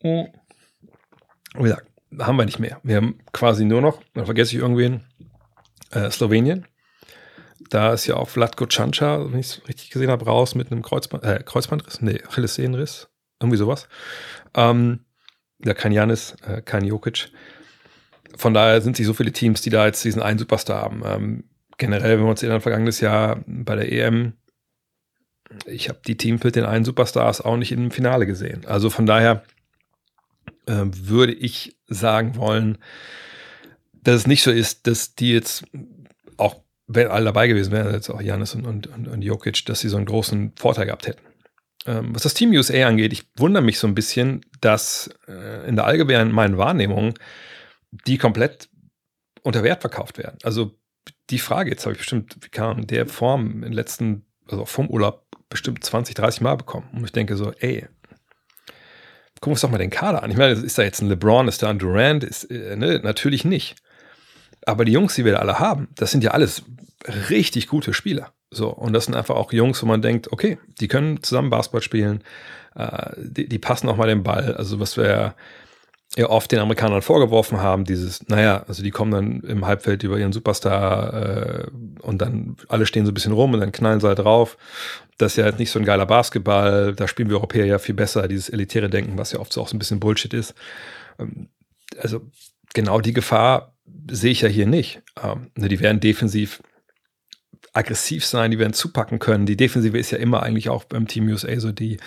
Wie 0.03 1.63
gesagt, 1.63 1.87
haben 2.19 2.35
wir 2.35 2.43
nicht 2.43 2.59
mehr. 2.59 2.81
Wir 2.83 2.97
haben 2.97 3.17
quasi 3.31 3.63
nur 3.63 3.81
noch, 3.81 4.01
da 4.13 4.25
vergesse 4.25 4.53
ich 4.53 4.61
irgendwen, 4.61 5.05
äh, 5.91 6.11
Slowenien. 6.11 6.67
Da 7.69 7.93
ist 7.93 8.05
ja 8.05 8.17
auch 8.17 8.27
Vlatko 8.27 8.67
Canca, 8.67 9.31
wenn 9.31 9.39
ich 9.39 9.47
es 9.47 9.67
richtig 9.69 9.89
gesehen 9.89 10.11
habe, 10.11 10.25
raus 10.25 10.53
mit 10.53 10.69
einem 10.69 10.81
Kreuzband, 10.81 11.23
äh, 11.23 11.41
Kreuzbandriss, 11.45 12.01
nee, 12.01 12.21
Achillessehnenriss, 12.27 13.07
irgendwie 13.41 13.57
sowas. 13.57 13.87
Ähm, 14.53 15.05
ja, 15.63 15.73
kein 15.73 15.93
Janis, 15.93 16.35
äh, 16.45 16.61
kein 16.61 16.83
Jokic 16.83 17.31
von 18.37 18.53
daher 18.53 18.81
sind 18.81 18.97
sich 18.97 19.05
so 19.05 19.13
viele 19.13 19.31
Teams, 19.31 19.61
die 19.61 19.69
da 19.69 19.85
jetzt 19.85 20.03
diesen 20.03 20.21
einen 20.21 20.39
Superstar 20.39 20.81
haben. 20.81 21.03
Ähm, 21.05 21.43
generell, 21.77 22.17
wenn 22.17 22.25
wir 22.25 22.29
uns 22.29 22.43
erinnern, 22.43 22.61
vergangenes 22.61 22.99
Jahr 22.99 23.43
bei 23.45 23.75
der 23.75 23.91
EM, 23.91 24.33
ich 25.65 25.89
habe 25.89 25.99
die 26.05 26.17
Teams 26.17 26.43
mit 26.43 26.55
den 26.55 26.65
einen 26.65 26.85
Superstars 26.85 27.41
auch 27.41 27.57
nicht 27.57 27.71
im 27.71 27.91
Finale 27.91 28.25
gesehen. 28.25 28.65
Also 28.65 28.89
von 28.89 29.05
daher 29.05 29.43
äh, 30.65 30.83
würde 30.85 31.33
ich 31.33 31.77
sagen 31.87 32.35
wollen, 32.35 32.77
dass 33.93 34.15
es 34.15 34.27
nicht 34.27 34.43
so 34.43 34.51
ist, 34.51 34.87
dass 34.87 35.15
die 35.15 35.31
jetzt 35.31 35.65
auch 36.37 36.57
wenn 36.87 37.07
alle 37.07 37.25
dabei 37.25 37.47
gewesen 37.47 37.71
wären, 37.71 37.93
jetzt 37.93 38.09
auch 38.09 38.21
Janis 38.21 38.53
und, 38.53 38.65
und, 38.65 38.87
und, 38.87 39.07
und 39.07 39.21
Jokic, 39.21 39.65
dass 39.65 39.79
sie 39.79 39.89
so 39.89 39.97
einen 39.97 40.05
großen 40.05 40.53
Vorteil 40.55 40.85
gehabt 40.85 41.07
hätten. 41.07 41.21
Ähm, 41.87 42.13
was 42.13 42.23
das 42.23 42.33
Team 42.33 42.51
USA 42.51 42.87
angeht, 42.87 43.13
ich 43.13 43.23
wundere 43.37 43.63
mich 43.63 43.79
so 43.79 43.87
ein 43.87 43.95
bisschen, 43.95 44.41
dass 44.61 45.09
äh, 45.27 45.67
in 45.67 45.75
der 45.75 45.85
allgemeinen 45.85 46.57
Wahrnehmung 46.57 47.15
die 48.07 48.17
komplett 48.17 48.69
unter 49.43 49.63
Wert 49.63 49.81
verkauft 49.81 50.17
werden. 50.17 50.37
Also 50.43 50.77
die 51.29 51.39
Frage, 51.39 51.69
jetzt 51.69 51.85
habe 51.85 51.93
ich 51.93 51.99
bestimmt, 51.99 52.37
wie 52.41 52.49
kam 52.49 52.79
in 52.79 52.87
der 52.87 53.07
Form 53.07 53.51
in 53.51 53.61
den 53.61 53.73
letzten, 53.73 54.25
also 54.47 54.65
vom 54.65 54.89
Urlaub 54.89 55.25
bestimmt 55.49 55.83
20, 55.83 56.15
30 56.15 56.41
Mal 56.41 56.55
bekommen. 56.55 56.89
Und 56.93 57.05
ich 57.05 57.11
denke 57.11 57.35
so, 57.37 57.51
ey, 57.59 57.87
gucken 59.35 59.51
wir 59.51 59.51
uns 59.51 59.61
doch 59.61 59.69
mal 59.69 59.77
den 59.77 59.89
Kader 59.89 60.23
an. 60.23 60.31
Ich 60.31 60.37
meine, 60.37 60.53
ist 60.53 60.77
da 60.77 60.83
jetzt 60.83 61.01
ein 61.01 61.09
LeBron, 61.09 61.47
ist 61.47 61.61
da 61.61 61.69
ein 61.69 61.79
Durant? 61.79 62.23
Ist, 62.23 62.45
äh, 62.45 62.75
ne, 62.75 62.99
natürlich 63.03 63.45
nicht. 63.45 63.75
Aber 64.65 64.85
die 64.85 64.91
Jungs, 64.91 65.15
die 65.15 65.25
wir 65.25 65.33
da 65.33 65.39
alle 65.39 65.59
haben, 65.59 65.89
das 65.95 66.11
sind 66.11 66.23
ja 66.23 66.31
alles 66.31 66.63
richtig 67.29 67.67
gute 67.67 67.93
Spieler. 67.93 68.33
So, 68.51 68.69
und 68.69 68.93
das 68.93 69.05
sind 69.05 69.15
einfach 69.15 69.35
auch 69.35 69.51
Jungs, 69.53 69.81
wo 69.83 69.85
man 69.85 70.01
denkt, 70.01 70.31
okay, 70.31 70.57
die 70.79 70.87
können 70.87 71.21
zusammen 71.21 71.49
Basketball 71.49 71.81
spielen, 71.81 72.23
äh, 72.75 73.11
die, 73.17 73.47
die, 73.47 73.59
passen 73.59 73.89
auch 73.89 73.97
mal 73.97 74.07
den 74.07 74.23
Ball. 74.23 74.55
Also, 74.55 74.79
was 74.79 74.97
wir 74.97 75.35
ja 76.17 76.29
oft 76.29 76.51
den 76.51 76.59
Amerikanern 76.59 77.01
vorgeworfen 77.01 77.59
haben, 77.59 77.83
dieses, 77.83 78.27
naja, 78.29 78.63
also 78.67 78.83
die 78.83 78.91
kommen 78.91 79.11
dann 79.11 79.41
im 79.41 79.65
Halbfeld 79.65 80.03
über 80.03 80.17
ihren 80.17 80.31
Superstar 80.31 81.13
äh, 81.13 81.67
und 82.01 82.21
dann 82.21 82.55
alle 82.69 82.85
stehen 82.85 83.05
so 83.05 83.11
ein 83.11 83.13
bisschen 83.13 83.33
rum 83.33 83.53
und 83.53 83.59
dann 83.59 83.71
knallen 83.71 83.99
sie 83.99 84.07
halt 84.07 84.19
drauf. 84.19 84.57
Das 85.17 85.33
ist 85.33 85.37
ja 85.37 85.43
halt 85.43 85.59
nicht 85.59 85.71
so 85.71 85.79
ein 85.79 85.85
geiler 85.85 86.05
Basketball, 86.05 86.93
da 86.93 87.07
spielen 87.07 87.29
wir 87.29 87.37
Europäer 87.37 87.65
ja 87.65 87.79
viel 87.79 87.95
besser, 87.95 88.27
dieses 88.27 88.49
elitäre 88.49 88.89
Denken, 88.89 89.17
was 89.17 89.33
ja 89.33 89.39
oft 89.39 89.51
so 89.51 89.61
auch 89.61 89.67
so 89.67 89.75
ein 89.75 89.79
bisschen 89.79 89.99
Bullshit 89.99 90.33
ist. 90.33 90.53
Ähm, 91.19 91.49
also 92.01 92.21
genau 92.73 93.01
die 93.01 93.13
Gefahr 93.13 93.75
sehe 94.09 94.31
ich 94.31 94.41
ja 94.41 94.49
hier 94.49 94.67
nicht. 94.67 95.01
Ähm, 95.21 95.51
ne, 95.55 95.67
die 95.67 95.79
werden 95.79 95.99
defensiv 95.99 96.61
aggressiv 97.73 98.25
sein, 98.25 98.51
die 98.51 98.59
werden 98.59 98.73
zupacken 98.73 99.19
können. 99.19 99.45
Die 99.45 99.57
Defensive 99.57 99.97
ist 99.97 100.11
ja 100.11 100.17
immer 100.17 100.43
eigentlich 100.43 100.69
auch 100.69 100.85
beim 100.85 101.07
Team 101.07 101.27
USA 101.27 101.59
so 101.59 101.73
die, 101.73 101.97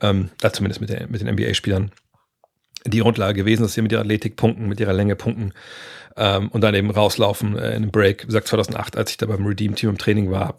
ähm, 0.00 0.30
zumindest 0.52 0.80
mit, 0.80 0.88
der, 0.88 1.08
mit 1.08 1.20
den 1.20 1.28
NBA-Spielern, 1.28 1.90
die 2.86 3.00
Grundlage 3.00 3.34
gewesen, 3.34 3.62
dass 3.62 3.74
sie 3.74 3.82
mit 3.82 3.92
ihrer 3.92 4.02
Athletik 4.02 4.36
punkten, 4.36 4.68
mit 4.68 4.80
ihrer 4.80 4.92
Länge 4.92 5.16
punkten 5.16 5.52
ähm, 6.16 6.48
und 6.48 6.62
dann 6.62 6.74
eben 6.74 6.90
rauslaufen 6.90 7.56
äh, 7.56 7.70
in 7.70 7.76
einem 7.76 7.90
Break. 7.90 8.22
Wie 8.22 8.26
gesagt, 8.26 8.48
2008, 8.48 8.96
als 8.96 9.10
ich 9.10 9.16
da 9.16 9.26
beim 9.26 9.46
Redeem-Team 9.46 9.90
im 9.90 9.98
Training 9.98 10.30
war, 10.30 10.58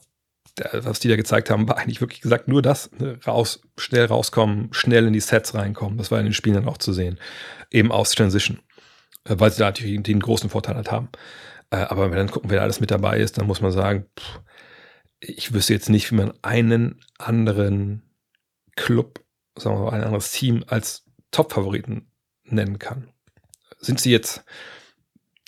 der, 0.57 0.85
was 0.85 0.99
die 0.99 1.07
da 1.07 1.15
gezeigt 1.15 1.49
haben, 1.49 1.67
war 1.67 1.77
eigentlich 1.77 2.01
wirklich 2.01 2.21
gesagt 2.21 2.47
nur 2.47 2.61
das, 2.61 2.91
ne? 2.99 3.17
raus, 3.25 3.61
schnell 3.77 4.05
rauskommen, 4.05 4.69
schnell 4.71 5.07
in 5.07 5.13
die 5.13 5.19
Sets 5.19 5.55
reinkommen. 5.55 5.97
Das 5.97 6.11
war 6.11 6.19
in 6.19 6.25
den 6.25 6.33
Spielen 6.33 6.55
dann 6.55 6.67
auch 6.67 6.77
zu 6.77 6.93
sehen. 6.93 7.19
Eben 7.69 7.91
aus 7.91 8.11
Transition, 8.11 8.59
äh, 9.25 9.35
weil 9.37 9.51
sie 9.51 9.59
da 9.59 9.65
natürlich 9.65 10.01
den 10.03 10.19
großen 10.19 10.49
Vorteil 10.49 10.75
halt 10.75 10.91
haben. 10.91 11.09
Äh, 11.69 11.77
aber 11.77 12.03
wenn 12.03 12.11
wir 12.11 12.17
dann 12.17 12.31
gucken, 12.31 12.49
wer 12.49 12.57
da 12.57 12.63
alles 12.63 12.79
mit 12.79 12.91
dabei 12.91 13.19
ist, 13.19 13.37
dann 13.37 13.47
muss 13.47 13.61
man 13.61 13.71
sagen, 13.71 14.05
pff, 14.19 14.41
ich 15.19 15.53
wüsste 15.53 15.73
jetzt 15.73 15.89
nicht, 15.89 16.11
wie 16.11 16.15
man 16.15 16.33
einen 16.41 16.99
anderen 17.17 18.01
Club, 18.75 19.23
sagen 19.55 19.77
wir 19.77 19.85
mal, 19.85 19.93
ein 19.93 20.03
anderes 20.03 20.31
Team 20.31 20.63
als 20.67 21.05
Top-Favoriten 21.29 22.10
nennen 22.51 22.79
kann. 22.79 23.09
Sind 23.79 23.99
sie 23.99 24.11
jetzt 24.11 24.43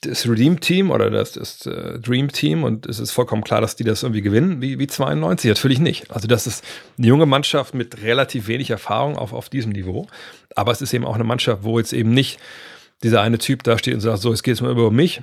das 0.02 0.28
Redeem-Team 0.28 0.92
oder 0.92 1.10
das, 1.10 1.34
das 1.34 1.66
uh, 1.66 1.98
Dream-Team 1.98 2.64
und 2.64 2.86
es 2.86 3.00
ist 3.00 3.12
vollkommen 3.12 3.44
klar, 3.44 3.62
dass 3.62 3.76
die 3.76 3.84
das 3.84 4.04
irgendwie 4.04 4.22
gewinnen, 4.22 4.62
wie, 4.62 4.80
wie 4.80 4.88
92? 4.88 5.50
Natürlich 5.50 5.80
nicht. 5.80 6.12
Also 6.12 6.28
das 6.28 6.48
ist 6.48 6.64
eine 6.98 7.08
junge 7.08 7.26
Mannschaft 7.26 7.74
mit 7.74 8.02
relativ 8.02 8.48
wenig 8.48 8.70
Erfahrung 8.70 9.18
auf, 9.18 9.34
auf 9.34 9.50
diesem 9.50 9.72
Niveau. 9.72 10.08
Aber 10.56 10.72
es 10.72 10.82
ist 10.82 10.94
eben 10.94 11.06
auch 11.06 11.16
eine 11.16 11.24
Mannschaft, 11.24 11.64
wo 11.64 11.80
jetzt 11.80 11.94
eben 11.94 12.14
nicht 12.14 12.40
dieser 13.02 13.22
eine 13.22 13.38
Typ 13.38 13.64
da 13.64 13.78
steht 13.78 13.94
und 13.94 14.02
sagt, 14.02 14.20
so, 14.20 14.32
jetzt 14.32 14.44
geht 14.44 14.56
es 14.56 14.62
mal 14.62 14.72
über 14.72 14.92
mich. 14.92 15.22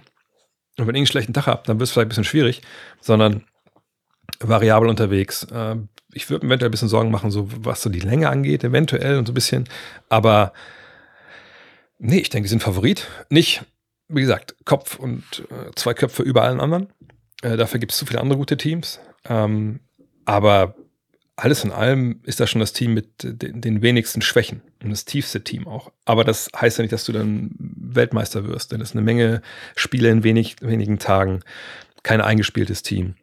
Und 0.78 0.86
wenn 0.86 0.94
ich 0.94 1.00
einen 1.00 1.06
schlechten 1.06 1.34
Tag 1.34 1.46
habe, 1.46 1.62
dann 1.66 1.78
wird 1.78 1.88
es 1.88 1.92
vielleicht 1.92 2.06
ein 2.06 2.10
bisschen 2.10 2.24
schwierig, 2.24 2.62
sondern 3.00 3.44
variabel 4.40 4.88
unterwegs. 4.88 5.44
Äh, 5.44 5.76
ich 6.12 6.28
würde 6.30 6.46
mir 6.46 6.50
eventuell 6.50 6.68
ein 6.68 6.72
bisschen 6.72 6.88
Sorgen 6.88 7.10
machen, 7.10 7.30
so 7.30 7.48
was 7.58 7.82
so 7.82 7.90
die 7.90 8.00
Länge 8.00 8.28
angeht, 8.28 8.64
eventuell 8.64 9.18
und 9.18 9.26
so 9.26 9.32
ein 9.32 9.34
bisschen. 9.34 9.68
Aber 10.08 10.52
nee, 12.00 12.18
ich 12.18 12.30
denke, 12.30 12.46
die 12.46 12.50
sind 12.50 12.62
Favorit. 12.62 13.06
Nicht, 13.28 13.62
wie 14.08 14.22
gesagt, 14.22 14.56
Kopf 14.64 14.98
und 14.98 15.22
äh, 15.50 15.70
zwei 15.76 15.94
Köpfe 15.94 16.22
über 16.22 16.42
allen 16.42 16.60
anderen. 16.60 16.92
Äh, 17.42 17.56
dafür 17.56 17.78
gibt 17.78 17.92
es 17.92 17.98
zu 17.98 18.06
viele 18.06 18.20
andere 18.20 18.38
gute 18.38 18.56
Teams. 18.56 18.98
Ähm, 19.28 19.80
aber 20.24 20.74
alles 21.36 21.64
in 21.64 21.72
allem 21.72 22.20
ist 22.24 22.40
das 22.40 22.50
schon 22.50 22.60
das 22.60 22.72
Team 22.72 22.92
mit 22.92 23.08
den, 23.20 23.60
den, 23.60 23.82
wenigsten 23.82 24.20
Schwächen 24.20 24.62
und 24.82 24.90
das 24.90 25.04
tiefste 25.04 25.42
Team 25.42 25.66
auch. 25.66 25.90
Aber 26.04 26.24
das 26.24 26.50
heißt 26.54 26.78
ja 26.78 26.82
nicht, 26.82 26.92
dass 26.92 27.04
du 27.04 27.12
dann 27.12 27.50
Weltmeister 27.58 28.46
wirst, 28.46 28.72
denn 28.72 28.80
es 28.80 28.90
ist 28.90 28.96
eine 28.96 29.04
Menge 29.04 29.40
Spiele 29.74 30.10
in 30.10 30.22
wenig, 30.22 30.56
wenigen 30.60 30.98
Tagen, 30.98 31.40
kein 32.02 32.20
eingespieltes 32.20 32.82
Team. 32.82 33.14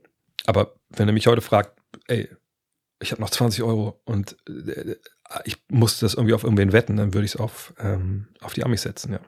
Aber 0.46 0.74
wenn 0.90 1.08
er 1.08 1.14
mich 1.14 1.28
heute 1.28 1.42
fragt, 1.42 1.80
ey, 2.08 2.30
ich 3.00 3.12
habe 3.12 3.22
noch 3.22 3.30
20 3.30 3.64
Euro 3.64 4.02
und 4.06 4.36
äh, 4.48 4.96
ich 5.46 5.58
muss 5.70 6.00
das 6.00 6.14
irgendwie 6.14 6.34
auf 6.34 6.44
irgendwen 6.44 6.74
wetten, 6.74 6.98
dann 6.98 7.14
würde 7.14 7.26
ich 7.26 7.36
es 7.36 7.40
auf, 7.40 7.74
ähm, 7.80 8.28
auf 8.42 8.54
die 8.54 8.64
Amis 8.64 8.84
setzen, 8.84 9.14
ja. 9.14 9.20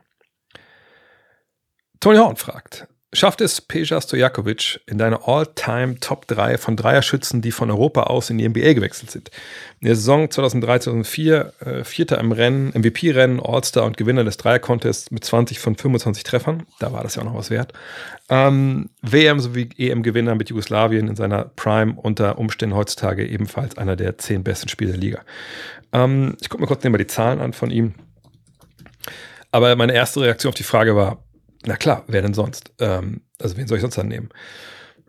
Tony 1.99 2.17
Horn 2.17 2.37
fragt, 2.37 2.87
Schafft 3.11 3.41
es 3.41 3.59
Peja 3.59 3.99
Stojakovic 3.99 4.81
in 4.85 4.99
deine 4.99 5.27
All-Time 5.27 5.99
Top 5.99 6.27
3 6.27 6.59
von 6.59 6.75
Dreierschützen, 6.75 7.41
die 7.41 7.51
von 7.51 7.71
Europa 7.71 8.03
aus 8.03 8.29
in 8.29 8.37
die 8.37 8.47
NBA 8.47 8.73
gewechselt 8.73 9.09
sind? 9.09 9.31
In 9.79 9.87
der 9.87 9.95
Saison 9.95 10.27
2003-2004 10.27 11.61
äh, 11.65 11.83
Vierter 11.83 12.19
im 12.19 12.31
Rennen, 12.31 12.71
MVP-Rennen, 12.75 13.39
All-Star 13.39 13.85
und 13.85 13.97
Gewinner 13.97 14.23
des 14.23 14.37
Dreier-Contests 14.37 15.09
mit 15.09 15.25
20 15.25 15.57
von 15.57 15.75
25 15.75 16.23
Treffern. 16.23 16.67
Da 16.77 16.93
war 16.93 17.01
das 17.01 17.15
ja 17.15 17.23
auch 17.23 17.25
noch 17.25 17.35
was 17.35 17.49
wert. 17.49 17.73
Ähm, 18.29 18.91
WM 19.01 19.39
sowie 19.39 19.69
EM-Gewinner 19.75 20.35
mit 20.35 20.51
Jugoslawien 20.51 21.07
in 21.07 21.15
seiner 21.15 21.45
Prime 21.45 21.95
unter 21.95 22.37
Umständen 22.37 22.75
heutzutage 22.75 23.27
ebenfalls 23.27 23.75
einer 23.75 23.95
der 23.95 24.19
zehn 24.19 24.43
besten 24.43 24.69
Spieler 24.69 24.91
der 24.91 25.01
Liga. 25.01 25.21
Ähm, 25.91 26.37
ich 26.41 26.49
gucke 26.49 26.61
mir 26.61 26.67
kurz 26.67 26.83
mal 26.83 26.97
die 26.97 27.07
Zahlen 27.07 27.39
an 27.39 27.53
von 27.53 27.71
ihm. 27.71 27.95
Aber 29.51 29.75
meine 29.75 29.93
erste 29.93 30.21
Reaktion 30.21 30.49
auf 30.49 30.55
die 30.55 30.63
Frage 30.63 30.95
war, 30.95 31.23
na 31.65 31.75
klar, 31.75 32.03
wer 32.07 32.21
denn 32.21 32.33
sonst? 32.33 32.71
Ähm, 32.79 33.21
also 33.39 33.57
wen 33.57 33.67
soll 33.67 33.77
ich 33.77 33.81
sonst 33.81 33.97
dann 33.97 34.07
nehmen? 34.07 34.29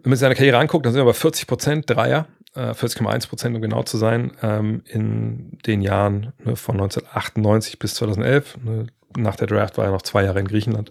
Wenn 0.03 0.11
man 0.11 0.17
sich 0.17 0.21
seine 0.21 0.35
Karriere 0.35 0.59
anguckt, 0.59 0.87
dann 0.87 0.93
sind 0.93 1.01
wir 1.01 1.07
bei 1.07 1.13
40 1.13 1.47
Prozent 1.47 1.91
Dreier, 1.91 2.27
äh, 2.55 2.73
40,1 2.73 3.29
Prozent, 3.29 3.55
um 3.55 3.63
genau 3.63 3.83
zu 3.83 3.99
sein, 3.99 4.33
ähm, 4.43 4.83
in 4.87 5.59
den 5.67 5.83
Jahren 5.83 6.33
ne, 6.39 6.57
von 6.57 6.77
1998 6.77 7.79
bis 7.79 7.95
2011. 7.95 8.59
Ne, 8.65 8.87
nach 9.17 9.37
der 9.37 9.47
Draft 9.47 9.79
war 9.79 9.85
er 9.85 9.91
noch 9.91 10.03
zwei 10.03 10.25
Jahre 10.25 10.41
in 10.41 10.49
Griechenland. 10.49 10.91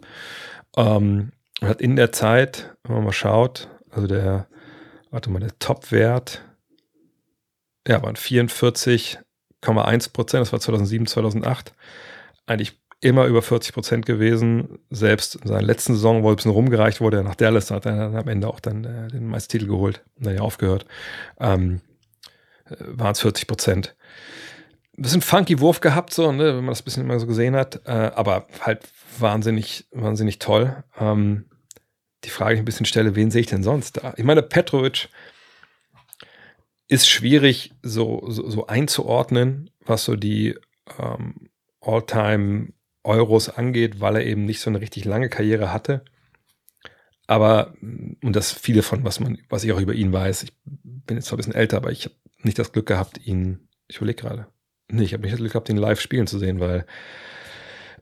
Ähm, 0.77 1.31
hat 1.61 1.81
in 1.81 1.95
der 1.95 2.11
Zeit, 2.11 2.75
wenn 2.83 2.95
man 2.95 3.05
mal 3.05 3.11
schaut, 3.11 3.67
also 3.89 4.07
der, 4.07 4.47
warte 5.09 5.29
mal, 5.29 5.39
der 5.39 5.57
Topwert, 5.59 6.43
ja, 7.87 8.01
waren 8.03 8.15
44,1 9.63 10.13
Prozent, 10.13 10.41
das 10.41 10.51
war 10.51 10.59
2007, 10.59 11.07
2008. 11.07 11.73
Eigentlich 12.45 12.79
immer 13.01 13.25
über 13.25 13.41
40 13.41 13.73
Prozent 13.73 14.05
gewesen. 14.05 14.79
Selbst 14.89 15.35
in 15.35 15.47
seiner 15.47 15.61
letzten 15.61 15.93
Saison, 15.93 16.23
wo 16.23 16.27
er 16.27 16.33
ein 16.33 16.35
bisschen 16.35 16.51
rumgereicht 16.51 17.01
wurde, 17.01 17.23
nach 17.23 17.35
Dallas 17.35 17.71
hat 17.71 17.85
er 17.85 17.95
dann 17.95 18.15
am 18.15 18.27
Ende 18.27 18.47
auch 18.47 18.59
dann 18.59 18.83
äh, 18.83 19.07
den 19.07 19.27
Meistertitel 19.27 19.67
geholt, 19.67 20.03
naja, 20.17 20.41
aufgehört. 20.41 20.85
Ähm, 21.39 21.81
äh, 22.65 22.75
waren 22.79 23.11
es 23.11 23.21
40 23.21 23.47
Prozent. 23.47 23.95
Ein 24.97 25.03
bisschen 25.03 25.21
funky 25.21 25.59
Wurf 25.59 25.79
gehabt, 25.79 26.13
so, 26.13 26.31
ne, 26.31 26.57
wenn 26.57 26.65
man 26.65 26.67
das 26.67 26.81
ein 26.81 26.85
bisschen 26.85 27.03
immer 27.03 27.19
so 27.19 27.27
gesehen 27.27 27.55
hat, 27.55 27.81
äh, 27.85 27.91
aber 27.91 28.47
halt 28.59 28.81
wahnsinnig, 29.17 29.87
wahnsinnig 29.91 30.39
toll. 30.39 30.83
Ähm, 30.99 31.45
die 32.25 32.29
Frage, 32.29 32.51
die 32.51 32.55
ich 32.55 32.61
ein 32.63 32.65
bisschen 32.65 32.85
stelle, 32.85 33.15
wen 33.15 33.31
sehe 33.31 33.41
ich 33.41 33.47
denn 33.47 33.63
sonst 33.63 34.03
da? 34.03 34.13
Ich 34.17 34.25
meine, 34.25 34.41
Petrovic 34.41 35.07
ist 36.89 37.07
schwierig 37.07 37.71
so, 37.81 38.25
so, 38.27 38.49
so 38.49 38.67
einzuordnen, 38.67 39.69
was 39.85 40.03
so 40.03 40.17
die 40.17 40.57
ähm, 40.99 41.49
All-Time 41.79 42.73
Euros 43.03 43.47
angeht, 43.47 44.01
weil 44.01 44.17
er 44.17 44.25
eben 44.25 44.43
nicht 44.45 44.59
so 44.59 44.69
eine 44.69 44.81
richtig 44.81 45.05
lange 45.05 45.29
Karriere 45.29 45.71
hatte. 45.71 46.03
Aber, 47.27 47.75
und 47.81 48.35
das 48.35 48.51
viele 48.51 48.81
von, 48.81 49.05
was 49.05 49.19
man, 49.19 49.37
was 49.49 49.63
ich 49.63 49.71
auch 49.71 49.79
über 49.79 49.93
ihn 49.93 50.11
weiß, 50.11 50.41
ich 50.43 50.53
bin 50.63 51.15
jetzt 51.15 51.27
zwar 51.27 51.37
ein 51.37 51.37
bisschen 51.37 51.53
älter, 51.53 51.77
aber 51.77 51.91
ich 51.91 52.05
habe 52.05 52.15
nicht 52.41 52.57
das 52.57 52.71
Glück 52.71 52.87
gehabt, 52.87 53.23
ihn, 53.25 53.67
ich 53.87 53.97
überlege 53.97 54.23
gerade, 54.23 54.47
nee, 54.89 55.03
ich 55.03 55.13
habe 55.13 55.21
nicht 55.21 55.33
das 55.33 55.39
Glück 55.39 55.51
gehabt, 55.53 55.69
ihn 55.69 55.77
live 55.77 56.01
spielen 56.01 56.25
zu 56.25 56.39
sehen, 56.39 56.59
weil 56.59 56.87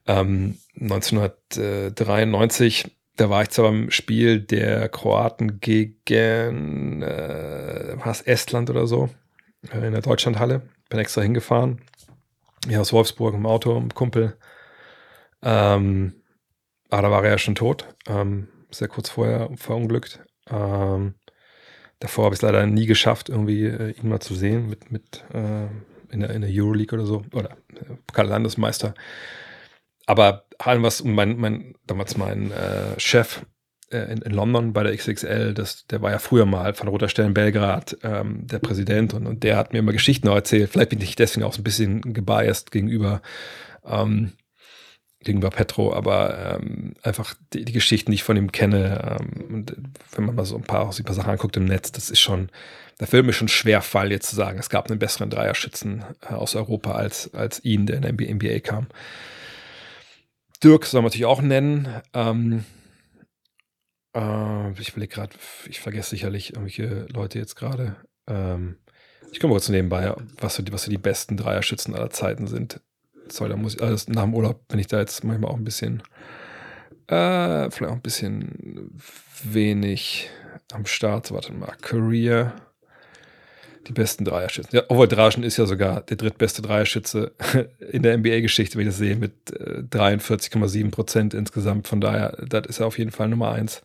ähm, 0.06 0.56
1993, 0.80 2.86
da 3.18 3.30
war 3.30 3.42
ich 3.42 3.50
zwar 3.50 3.66
beim 3.66 3.90
Spiel 3.90 4.40
der 4.40 4.88
Kroaten 4.88 5.60
gegen 5.60 7.02
äh, 7.02 7.96
was 7.96 8.22
Estland 8.22 8.70
oder 8.70 8.86
so, 8.86 9.10
äh, 9.72 9.86
in 9.86 9.92
der 9.92 10.02
Deutschlandhalle, 10.02 10.62
bin 10.88 10.98
extra 10.98 11.20
hingefahren, 11.20 11.80
hier 12.66 12.80
aus 12.80 12.92
Wolfsburg 12.92 13.34
im 13.34 13.46
Auto, 13.46 13.76
im 13.76 13.92
Kumpel, 13.92 14.36
ähm, 15.42 16.14
aber 16.90 17.02
da 17.02 17.10
war 17.10 17.24
er 17.24 17.32
ja 17.32 17.38
schon 17.38 17.54
tot. 17.54 17.86
Ähm, 18.06 18.48
sehr 18.70 18.88
kurz 18.88 19.10
vorher 19.10 19.50
verunglückt. 19.56 20.20
Ähm, 20.50 21.14
davor 21.98 22.26
habe 22.26 22.34
ich 22.34 22.38
es 22.38 22.42
leider 22.42 22.66
nie 22.66 22.86
geschafft, 22.86 23.28
irgendwie 23.28 23.64
äh, 23.64 23.90
ihn 23.90 24.08
mal 24.08 24.20
zu 24.20 24.34
sehen 24.34 24.68
mit, 24.68 24.90
mit 24.90 25.24
äh, 25.32 25.66
in, 26.10 26.20
der, 26.20 26.30
in 26.30 26.42
der 26.42 26.50
Euroleague 26.50 26.98
oder 26.98 27.06
so. 27.06 27.24
Oder 27.32 27.56
äh, 27.74 27.94
Pokal-Landesmeister. 28.06 28.94
Aber 30.08 30.46
was 30.64 31.04
mein, 31.04 31.36
mein, 31.36 31.74
damals 31.86 32.16
mein 32.16 32.50
äh, 32.50 32.98
Chef 32.98 33.42
äh, 33.90 34.10
in, 34.10 34.22
in, 34.22 34.32
London 34.32 34.72
bei 34.72 34.82
der 34.82 34.96
XXL, 34.96 35.52
das, 35.52 35.86
der 35.86 36.00
war 36.00 36.10
ja 36.10 36.18
früher 36.18 36.46
mal 36.46 36.72
von 36.72 36.88
Roter 36.88 37.10
Stern 37.10 37.34
Belgrad 37.34 37.98
ähm, 38.02 38.46
der 38.46 38.58
Präsident 38.58 39.12
und, 39.12 39.26
und 39.26 39.42
der 39.44 39.58
hat 39.58 39.74
mir 39.74 39.80
immer 39.80 39.92
Geschichten 39.92 40.26
erzählt. 40.28 40.70
Vielleicht 40.70 40.88
bin 40.88 41.02
ich 41.02 41.14
deswegen 41.14 41.44
auch 41.44 41.52
so 41.52 41.60
ein 41.60 41.64
bisschen 41.64 42.00
gebiased 42.14 42.70
gegenüber 42.70 43.20
ähm, 43.84 44.32
gegenüber 45.20 45.50
Petro, 45.50 45.92
aber 45.92 46.56
ähm, 46.58 46.94
einfach 47.02 47.34
die, 47.52 47.66
die, 47.66 47.72
Geschichten, 47.72 48.10
die 48.10 48.14
ich 48.14 48.22
von 48.22 48.38
ihm 48.38 48.50
kenne, 48.50 49.18
ähm, 49.20 49.56
und 49.56 49.76
wenn 50.12 50.24
man 50.24 50.36
mal 50.36 50.46
so 50.46 50.56
ein 50.56 50.62
paar, 50.62 50.90
so 50.90 51.02
ein 51.02 51.04
paar 51.04 51.14
Sachen 51.14 51.32
anguckt 51.32 51.58
im 51.58 51.66
Netz, 51.66 51.92
das 51.92 52.08
ist 52.08 52.20
schon, 52.20 52.48
da 52.96 53.12
würde 53.12 53.26
mir 53.26 53.34
schon 53.34 53.48
schwer 53.48 53.82
fallen, 53.82 54.12
jetzt 54.12 54.30
zu 54.30 54.36
sagen, 54.36 54.58
es 54.58 54.70
gab 54.70 54.88
einen 54.88 54.98
besseren 54.98 55.28
Dreierschützen 55.28 56.02
äh, 56.22 56.32
aus 56.32 56.54
Europa 56.54 56.92
als, 56.92 57.34
als 57.34 57.62
ihn, 57.62 57.84
der 57.84 57.96
in 57.96 58.02
der 58.02 58.12
NBA 58.12 58.60
kam. 58.60 58.86
Dirk 60.62 60.86
soll 60.86 61.02
man 61.02 61.06
natürlich 61.06 61.26
auch 61.26 61.42
nennen. 61.42 61.88
Ähm, 62.14 62.64
äh, 64.14 64.72
ich 64.80 64.90
überlege 64.90 65.14
gerade, 65.14 65.36
ich 65.68 65.80
vergesse 65.80 66.10
sicherlich 66.10 66.50
irgendwelche 66.50 67.06
Leute 67.12 67.38
jetzt 67.38 67.54
gerade. 67.54 67.96
Ähm, 68.26 68.78
ich 69.30 69.40
komme 69.40 69.52
kurz 69.52 69.68
nebenbei, 69.68 70.14
was 70.40 70.56
so, 70.56 70.62
die, 70.62 70.72
was 70.72 70.84
so 70.84 70.90
die 70.90 70.98
besten 70.98 71.36
Dreierschützen 71.36 71.94
aller 71.94 72.10
Zeiten 72.10 72.46
sind. 72.46 72.80
Sorry, 73.28 73.50
da 73.50 73.56
muss 73.56 73.74
ich 73.74 73.82
alles 73.82 74.08
nach 74.08 74.22
dem 74.22 74.34
Urlaub, 74.34 74.64
wenn 74.68 74.78
ich 74.78 74.86
da 74.86 74.98
jetzt 74.98 75.22
manchmal 75.22 75.50
auch 75.50 75.56
ein 75.56 75.64
bisschen, 75.64 76.02
äh, 77.08 77.70
vielleicht 77.70 77.92
auch 77.92 77.96
ein 77.96 78.02
bisschen 78.02 78.90
wenig 79.44 80.30
am 80.72 80.86
Start. 80.86 81.30
Warte 81.30 81.52
mal, 81.52 81.76
Career. 81.82 82.54
Die 83.88 83.92
besten 83.94 84.24
Dreierschützen. 84.24 84.76
Ja, 84.76 84.82
Obwohl 84.88 85.08
Draschen 85.08 85.42
ist 85.42 85.56
ja 85.56 85.64
sogar 85.64 86.02
der 86.02 86.18
drittbeste 86.18 86.60
Dreierschütze 86.60 87.32
in 87.90 88.02
der 88.02 88.18
NBA-Geschichte, 88.18 88.76
wenn 88.76 88.82
ich 88.82 88.88
das 88.88 88.98
sehe, 88.98 89.16
mit 89.16 89.50
43,7 89.50 90.86
äh, 90.86 90.90
Prozent 90.90 91.32
insgesamt. 91.32 91.88
Von 91.88 92.00
daher, 92.00 92.36
das 92.46 92.66
ist 92.66 92.80
ja 92.80 92.86
auf 92.86 92.98
jeden 92.98 93.10
Fall 93.12 93.28
Nummer 93.28 93.52
eins. 93.52 93.82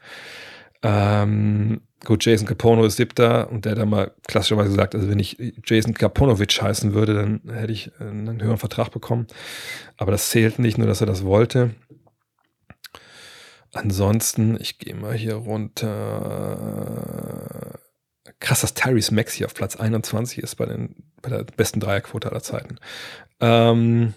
Ähm, 0.82 1.80
gut, 2.04 2.26
Jason 2.26 2.46
Capono 2.46 2.84
ist 2.84 2.98
siebter 2.98 3.50
und 3.50 3.64
der 3.64 3.72
hat 3.72 3.80
da 3.80 3.86
mal 3.86 4.12
klassischerweise 4.28 4.72
gesagt, 4.72 4.94
also 4.94 5.10
wenn 5.10 5.20
ich 5.20 5.38
Jason 5.64 5.94
Kaponovic 5.94 6.62
heißen 6.62 6.94
würde, 6.94 7.14
dann 7.14 7.40
hätte 7.54 7.72
ich 7.72 7.92
einen 8.00 8.44
höheren 8.44 8.58
Vertrag 8.58 8.92
bekommen. 8.92 9.28
Aber 9.96 10.12
das 10.12 10.30
zählt 10.30 10.60
nicht, 10.60 10.78
nur 10.78 10.88
dass 10.88 11.00
er 11.00 11.08
das 11.08 11.24
wollte. 11.24 11.76
Ansonsten, 13.72 14.60
ich 14.60 14.78
gehe 14.78 14.96
mal 14.96 15.16
hier 15.16 15.36
runter. 15.36 15.90
Krass, 18.44 18.60
dass 18.60 18.74
Tyrese 18.74 19.16
Maxi 19.16 19.46
auf 19.46 19.54
Platz 19.54 19.78
21 19.78 20.40
ist 20.40 20.56
bei, 20.56 20.66
den, 20.66 20.96
bei 21.22 21.30
der 21.30 21.46
besten 21.46 21.80
Dreierquote 21.80 22.30
aller 22.30 22.44
Zeiten. 22.44 22.76
Ähm, 23.40 24.14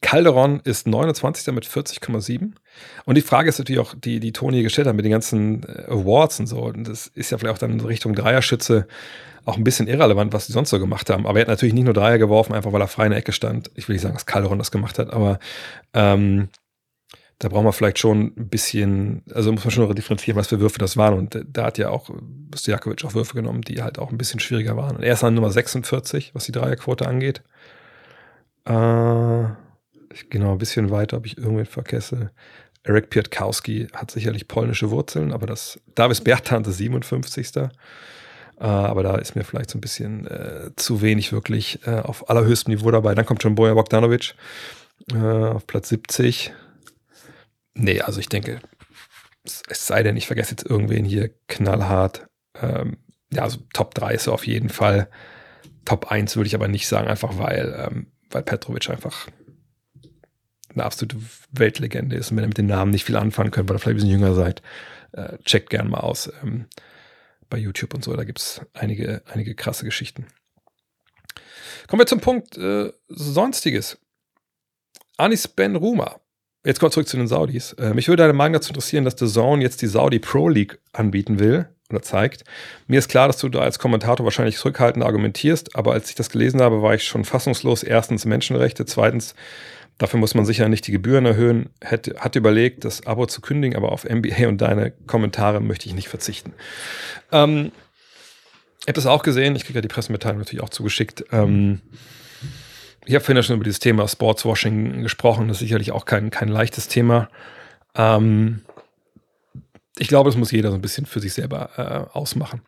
Calderon 0.00 0.60
ist 0.64 0.86
29. 0.86 1.52
mit 1.52 1.66
40,7. 1.66 2.52
Und 3.04 3.14
die 3.14 3.20
Frage 3.20 3.50
ist 3.50 3.58
natürlich 3.58 3.78
auch, 3.78 3.94
die, 3.94 4.20
die 4.20 4.32
Toni 4.32 4.62
gestellt 4.62 4.88
hat 4.88 4.96
mit 4.96 5.04
den 5.04 5.12
ganzen 5.12 5.64
äh, 5.64 5.84
Awards 5.88 6.40
und 6.40 6.46
so. 6.46 6.60
Und 6.62 6.88
das 6.88 7.08
ist 7.08 7.30
ja 7.30 7.36
vielleicht 7.36 7.54
auch 7.54 7.58
dann 7.58 7.72
in 7.72 7.80
Richtung 7.80 8.14
Dreierschütze 8.14 8.88
auch 9.44 9.58
ein 9.58 9.64
bisschen 9.64 9.86
irrelevant, 9.86 10.32
was 10.32 10.46
die 10.46 10.52
sonst 10.52 10.70
so 10.70 10.78
gemacht 10.78 11.10
haben. 11.10 11.26
Aber 11.26 11.38
er 11.38 11.42
hat 11.42 11.48
natürlich 11.48 11.74
nicht 11.74 11.84
nur 11.84 11.92
Dreier 11.92 12.16
geworfen, 12.16 12.54
einfach 12.54 12.72
weil 12.72 12.80
er 12.80 12.88
frei 12.88 13.04
in 13.04 13.10
der 13.10 13.18
Ecke 13.18 13.32
stand. 13.32 13.70
Ich 13.74 13.86
will 13.86 13.96
nicht 13.96 14.02
sagen, 14.02 14.14
dass 14.14 14.24
Calderon 14.24 14.56
das 14.56 14.70
gemacht 14.70 14.98
hat, 14.98 15.12
aber 15.12 15.38
ähm, 15.92 16.48
da 17.40 17.48
braucht 17.48 17.64
man 17.64 17.72
vielleicht 17.72 17.98
schon 17.98 18.34
ein 18.36 18.48
bisschen, 18.48 19.22
also 19.34 19.50
muss 19.50 19.64
man 19.64 19.70
schon 19.70 19.94
differenzieren, 19.94 20.38
was 20.38 20.48
für 20.48 20.60
Würfe 20.60 20.78
das 20.78 20.98
waren. 20.98 21.14
Und 21.14 21.42
da 21.50 21.64
hat 21.64 21.78
ja 21.78 21.88
auch 21.88 22.10
Stojakovic 22.54 23.02
auch 23.06 23.14
Würfe 23.14 23.34
genommen, 23.34 23.62
die 23.62 23.82
halt 23.82 23.98
auch 23.98 24.10
ein 24.10 24.18
bisschen 24.18 24.40
schwieriger 24.40 24.76
waren. 24.76 24.96
Und 24.96 25.02
er 25.02 25.14
ist 25.14 25.24
an 25.24 25.32
Nummer 25.32 25.50
46, 25.50 26.34
was 26.34 26.44
die 26.44 26.52
Dreierquote 26.52 27.08
angeht. 27.08 27.42
Äh, 28.66 28.72
noch 28.72 29.56
ein 30.34 30.58
bisschen 30.58 30.90
weiter, 30.90 31.16
ob 31.16 31.24
ich 31.24 31.38
irgendwen 31.38 31.64
vergesse. 31.64 32.30
Eric 32.82 33.08
Pietkowski 33.08 33.88
hat 33.94 34.10
sicherlich 34.10 34.46
polnische 34.46 34.90
Wurzeln, 34.90 35.32
aber 35.32 35.46
das 35.46 35.80
Davis 35.94 36.20
Bertan 36.20 36.62
ist 36.64 36.76
57. 36.76 37.56
Äh, 37.56 37.70
aber 38.58 39.02
da 39.02 39.16
ist 39.16 39.34
mir 39.34 39.44
vielleicht 39.44 39.70
so 39.70 39.78
ein 39.78 39.80
bisschen 39.80 40.26
äh, 40.26 40.72
zu 40.76 41.00
wenig 41.00 41.32
wirklich 41.32 41.78
äh, 41.86 42.00
auf 42.00 42.28
allerhöchstem 42.28 42.74
Niveau 42.74 42.90
dabei. 42.90 43.14
Dann 43.14 43.24
kommt 43.24 43.42
schon 43.42 43.54
Boja 43.54 43.72
Bogdanovic 43.72 44.34
äh, 45.14 45.16
auf 45.16 45.66
Platz 45.66 45.88
70 45.88 46.52
Nee, 47.74 48.00
also 48.00 48.20
ich 48.20 48.28
denke, 48.28 48.60
es 49.44 49.86
sei 49.86 50.02
denn, 50.02 50.16
ich 50.16 50.26
vergesse 50.26 50.52
jetzt 50.52 50.68
irgendwen 50.68 51.04
hier 51.04 51.30
knallhart. 51.48 52.26
Ähm, 52.60 52.98
ja, 53.32 53.42
also 53.42 53.58
Top 53.72 53.94
3 53.94 54.14
ist 54.14 54.26
er 54.26 54.32
auf 54.32 54.46
jeden 54.46 54.68
Fall. 54.68 55.08
Top 55.84 56.10
1 56.10 56.36
würde 56.36 56.48
ich 56.48 56.54
aber 56.54 56.68
nicht 56.68 56.88
sagen, 56.88 57.08
einfach 57.08 57.38
weil, 57.38 57.88
ähm, 57.88 58.06
weil 58.30 58.42
Petrovic 58.42 58.90
einfach 58.90 59.28
eine 60.72 60.84
absolute 60.84 61.16
Weltlegende 61.52 62.16
ist. 62.16 62.30
Und 62.30 62.36
wenn 62.36 62.44
ihr 62.44 62.48
mit 62.48 62.58
den 62.58 62.66
Namen 62.66 62.90
nicht 62.90 63.04
viel 63.04 63.16
anfangen 63.16 63.50
könnt, 63.50 63.68
weil 63.68 63.76
ihr 63.76 63.80
vielleicht 63.80 63.94
ein 63.94 64.08
bisschen 64.08 64.20
jünger 64.20 64.34
seid, 64.34 64.62
äh, 65.12 65.38
checkt 65.44 65.70
gerne 65.70 65.88
mal 65.88 66.00
aus 66.00 66.30
ähm, 66.42 66.66
bei 67.48 67.58
YouTube 67.58 67.94
und 67.94 68.04
so. 68.04 68.14
Da 68.14 68.24
gibt 68.24 68.38
es 68.38 68.60
einige, 68.72 69.22
einige 69.26 69.54
krasse 69.54 69.84
Geschichten. 69.84 70.26
Kommen 71.88 72.00
wir 72.00 72.06
zum 72.06 72.20
Punkt 72.20 72.56
äh, 72.56 72.92
Sonstiges. 73.08 73.98
Anis 75.16 75.48
Ben 75.48 75.76
Ruma 75.76 76.19
Jetzt 76.64 76.78
kommt 76.78 76.92
zurück 76.92 77.08
zu 77.08 77.16
den 77.16 77.26
Saudis. 77.26 77.72
Äh, 77.74 77.94
mich 77.94 78.08
würde 78.08 78.22
deine 78.22 78.34
Meinung 78.34 78.54
dazu 78.54 78.70
interessieren, 78.70 79.04
dass 79.04 79.18
The 79.18 79.26
Zone 79.26 79.62
jetzt 79.62 79.80
die 79.80 79.86
Saudi 79.86 80.18
Pro 80.18 80.48
League 80.48 80.78
anbieten 80.92 81.38
will 81.38 81.68
oder 81.88 82.02
zeigt. 82.02 82.44
Mir 82.86 82.98
ist 82.98 83.08
klar, 83.08 83.28
dass 83.28 83.38
du 83.38 83.48
da 83.48 83.60
als 83.60 83.78
Kommentator 83.78 84.24
wahrscheinlich 84.24 84.56
zurückhaltend 84.56 85.04
argumentierst, 85.04 85.74
aber 85.74 85.92
als 85.92 86.10
ich 86.10 86.16
das 86.16 86.28
gelesen 86.28 86.60
habe, 86.60 86.82
war 86.82 86.94
ich 86.94 87.04
schon 87.04 87.24
fassungslos. 87.24 87.82
Erstens 87.82 88.26
Menschenrechte, 88.26 88.84
zweitens 88.84 89.34
dafür 89.96 90.20
muss 90.20 90.34
man 90.34 90.44
sicher 90.44 90.68
nicht 90.68 90.86
die 90.86 90.92
Gebühren 90.92 91.24
erhöhen. 91.24 91.70
Hätte, 91.80 92.16
hat 92.18 92.36
überlegt, 92.36 92.84
das 92.84 93.06
Abo 93.06 93.26
zu 93.26 93.40
kündigen, 93.40 93.76
aber 93.76 93.92
auf 93.92 94.04
NBA 94.04 94.48
und 94.48 94.60
deine 94.60 94.92
Kommentare 95.06 95.60
möchte 95.60 95.86
ich 95.86 95.94
nicht 95.94 96.08
verzichten. 96.08 96.52
Ähm, 97.32 97.72
ich 98.80 98.88
habe 98.88 98.94
das 98.94 99.06
auch 99.06 99.22
gesehen. 99.22 99.56
Ich 99.56 99.64
kriege 99.64 99.78
ja 99.78 99.82
die 99.82 99.88
Pressemitteilung 99.88 100.38
natürlich 100.38 100.62
auch 100.62 100.70
zugeschickt. 100.70 101.24
Ähm, 101.32 101.80
ich 103.06 103.14
habe 103.14 103.24
vorhin 103.24 103.36
ja 103.36 103.42
schon 103.42 103.56
über 103.56 103.64
dieses 103.64 103.80
Thema 103.80 104.06
Sportswashing 104.06 105.02
gesprochen. 105.02 105.48
Das 105.48 105.56
ist 105.58 105.60
sicherlich 105.60 105.92
auch 105.92 106.04
kein, 106.04 106.30
kein 106.30 106.48
leichtes 106.48 106.88
Thema. 106.88 107.28
Ähm, 107.94 108.62
ich 109.98 110.08
glaube, 110.08 110.28
das 110.28 110.36
muss 110.36 110.52
jeder 110.52 110.70
so 110.70 110.76
ein 110.76 110.82
bisschen 110.82 111.06
für 111.06 111.20
sich 111.20 111.32
selber 111.32 111.70
äh, 111.76 112.16
ausmachen. 112.16 112.62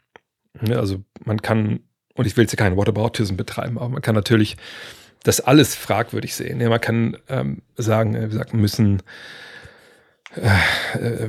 Ja, 0.60 0.78
also 0.78 1.02
man 1.24 1.40
kann, 1.40 1.80
und 2.14 2.26
ich 2.26 2.36
will 2.36 2.44
jetzt 2.44 2.56
keine 2.56 2.76
Whataboutism 2.76 3.36
betreiben, 3.36 3.78
aber 3.78 3.88
man 3.88 4.02
kann 4.02 4.14
natürlich 4.14 4.56
das 5.22 5.40
alles 5.40 5.74
fragwürdig 5.74 6.34
sehen. 6.34 6.60
Ja, 6.60 6.68
man 6.68 6.80
kann 6.80 7.16
ähm, 7.28 7.62
sagen, 7.76 8.14
äh, 8.14 8.26
wie 8.26 8.30
gesagt, 8.30 8.54
müssen 8.54 9.02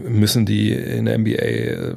müssen 0.08 0.46
die 0.46 0.72
in 0.72 1.06
der 1.06 1.18
NBA 1.18 1.32
äh, 1.32 1.94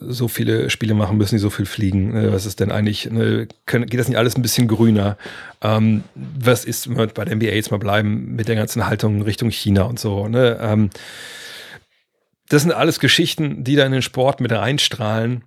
so 0.00 0.28
viele 0.28 0.70
Spiele 0.70 0.94
machen, 0.94 1.18
müssen 1.18 1.34
die 1.34 1.40
so 1.40 1.50
viel 1.50 1.66
fliegen? 1.66 2.14
Was 2.32 2.46
ist 2.46 2.60
denn 2.60 2.72
eigentlich, 2.72 3.10
ne, 3.10 3.48
geht 3.66 4.00
das 4.00 4.08
nicht 4.08 4.16
alles 4.16 4.36
ein 4.36 4.42
bisschen 4.42 4.66
grüner? 4.66 5.18
Ähm, 5.62 6.04
was 6.14 6.64
ist, 6.64 6.88
wenn 6.88 6.96
wir 6.96 7.06
bei 7.08 7.24
der 7.24 7.36
NBA 7.36 7.46
jetzt 7.46 7.70
mal 7.70 7.78
bleiben, 7.78 8.34
mit 8.36 8.48
der 8.48 8.56
ganzen 8.56 8.86
Haltung 8.86 9.22
Richtung 9.22 9.50
China 9.50 9.82
und 9.82 9.98
so? 9.98 10.28
Ne? 10.28 10.58
Ähm, 10.60 10.90
das 12.48 12.62
sind 12.62 12.72
alles 12.72 13.00
Geschichten, 13.00 13.64
die 13.64 13.76
da 13.76 13.84
in 13.84 13.92
den 13.92 14.02
Sport 14.02 14.40
mit 14.40 14.52
reinstrahlen, 14.52 15.44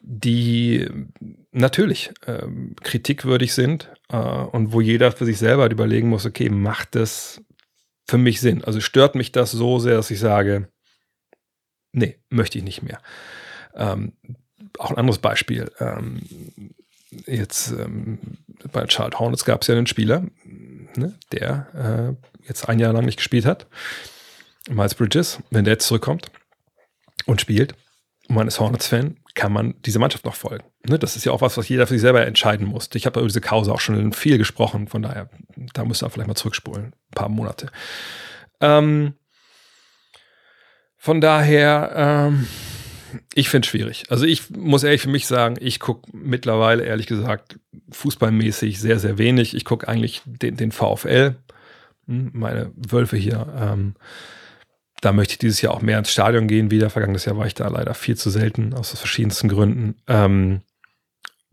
die 0.00 0.88
natürlich 1.52 2.12
ähm, 2.26 2.76
kritikwürdig 2.82 3.52
sind 3.52 3.90
äh, 4.10 4.16
und 4.16 4.72
wo 4.72 4.80
jeder 4.80 5.10
für 5.12 5.24
sich 5.24 5.38
selber 5.38 5.62
halt 5.62 5.72
überlegen 5.72 6.08
muss, 6.08 6.24
okay, 6.24 6.48
macht 6.48 6.94
das 6.94 7.42
für 8.06 8.18
mich 8.18 8.40
Sinn. 8.40 8.64
Also 8.64 8.80
stört 8.80 9.14
mich 9.14 9.32
das 9.32 9.50
so 9.50 9.78
sehr, 9.78 9.96
dass 9.96 10.10
ich 10.10 10.20
sage, 10.20 10.68
nee, 11.92 12.18
möchte 12.28 12.58
ich 12.58 12.64
nicht 12.64 12.82
mehr. 12.82 13.00
Ähm, 13.74 14.12
auch 14.78 14.90
ein 14.90 14.98
anderes 14.98 15.18
Beispiel. 15.18 15.70
Ähm, 15.80 16.22
jetzt 17.26 17.72
ähm, 17.72 18.18
bei 18.72 18.88
Charlotte 18.88 19.18
Hornets 19.18 19.44
gab 19.44 19.62
es 19.62 19.68
ja 19.68 19.74
einen 19.74 19.86
Spieler, 19.86 20.24
ne, 20.44 21.14
der 21.32 22.16
äh, 22.42 22.46
jetzt 22.46 22.68
ein 22.68 22.78
Jahr 22.78 22.92
lang 22.92 23.04
nicht 23.04 23.18
gespielt 23.18 23.46
hat. 23.46 23.66
Miles 24.68 24.94
Bridges, 24.94 25.38
wenn 25.50 25.64
der 25.64 25.74
jetzt 25.74 25.86
zurückkommt 25.86 26.30
und 27.26 27.40
spielt, 27.40 27.74
und 28.28 28.34
man 28.34 28.48
ist 28.48 28.58
Hornets-Fan, 28.58 29.16
kann 29.36 29.52
man 29.52 29.74
dieser 29.82 30.00
Mannschaft 30.00 30.24
noch 30.24 30.34
folgen. 30.34 30.64
Ne, 30.88 30.98
das 30.98 31.14
ist 31.14 31.24
ja 31.24 31.30
auch 31.30 31.42
was, 31.42 31.56
was 31.56 31.68
jeder 31.68 31.86
für 31.86 31.94
sich 31.94 32.00
selber 32.00 32.26
entscheiden 32.26 32.66
muss. 32.66 32.88
Ich 32.94 33.06
habe 33.06 33.20
über 33.20 33.28
diese 33.28 33.40
Kause 33.40 33.72
auch 33.72 33.80
schon 33.80 34.12
viel 34.12 34.38
gesprochen, 34.38 34.88
von 34.88 35.02
daher, 35.02 35.28
da 35.74 35.84
müsst 35.84 36.02
ihr 36.02 36.10
vielleicht 36.10 36.26
mal 36.26 36.34
zurückspulen, 36.34 36.86
ein 36.86 37.14
paar 37.14 37.28
Monate. 37.28 37.68
Ähm, 38.60 39.14
von 40.96 41.20
daher, 41.20 41.92
ähm, 42.26 42.46
ich 43.34 43.48
finde 43.48 43.66
es 43.66 43.70
schwierig. 43.70 44.04
Also 44.08 44.24
ich 44.24 44.50
muss 44.50 44.82
ehrlich 44.82 45.02
für 45.02 45.10
mich 45.10 45.26
sagen, 45.26 45.56
ich 45.60 45.78
gucke 45.78 46.10
mittlerweile, 46.12 46.84
ehrlich 46.84 47.06
gesagt, 47.06 47.60
fußballmäßig 47.90 48.80
sehr, 48.80 48.98
sehr 48.98 49.18
wenig. 49.18 49.54
Ich 49.54 49.64
gucke 49.64 49.86
eigentlich 49.86 50.22
den, 50.24 50.56
den 50.56 50.72
VfL, 50.72 51.36
hm, 52.06 52.30
meine 52.32 52.72
Wölfe 52.74 53.16
hier. 53.16 53.46
Ähm, 53.56 53.94
da 55.00 55.12
möchte 55.12 55.32
ich 55.32 55.38
dieses 55.38 55.60
Jahr 55.60 55.74
auch 55.74 55.82
mehr 55.82 55.98
ins 55.98 56.10
Stadion 56.10 56.48
gehen 56.48 56.70
wieder. 56.70 56.90
Vergangenes 56.90 57.24
Jahr 57.24 57.36
war 57.36 57.46
ich 57.46 57.54
da 57.54 57.68
leider 57.68 57.94
viel 57.94 58.16
zu 58.16 58.30
selten, 58.30 58.74
aus 58.74 58.90
verschiedensten 58.90 59.48
Gründen. 59.48 59.96
Ähm, 60.06 60.62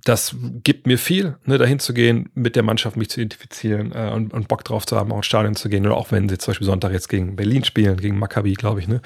das 0.06 0.36
gibt 0.64 0.86
mir 0.86 0.98
viel, 0.98 1.38
ne, 1.45 1.57
dahin 1.57 1.80
zu 1.80 1.94
gehen, 1.94 2.30
mit 2.34 2.56
der 2.56 2.64
Mannschaft 2.64 2.98
mich 2.98 3.10
zu 3.10 3.22
identifizieren 3.22 3.94
äh, 3.94 4.11
und, 4.14 4.34
und, 4.34 4.48
Bock 4.49 4.64
drauf 4.64 4.86
zu 4.86 4.98
haben, 4.98 5.11
auch 5.11 5.18
ins 5.18 5.26
Stadion 5.26 5.56
zu 5.56 5.70
gehen. 5.70 5.86
Oder 5.86 5.95
auch 5.95 6.11
wenn 6.11 6.28
sie 6.28 6.38
zum 6.38 6.52
Beispiel 6.52 6.68
Sonntag 6.68 6.91
jetzt 6.91 7.07
gegen 7.07 7.36
Berlin 7.36 7.64
spielen, 7.64 7.98
gegen 7.98 8.20
Maccabi, 8.20 8.53
glaube 8.53 8.82
ich, 8.82 8.88
ne? 8.88 9.02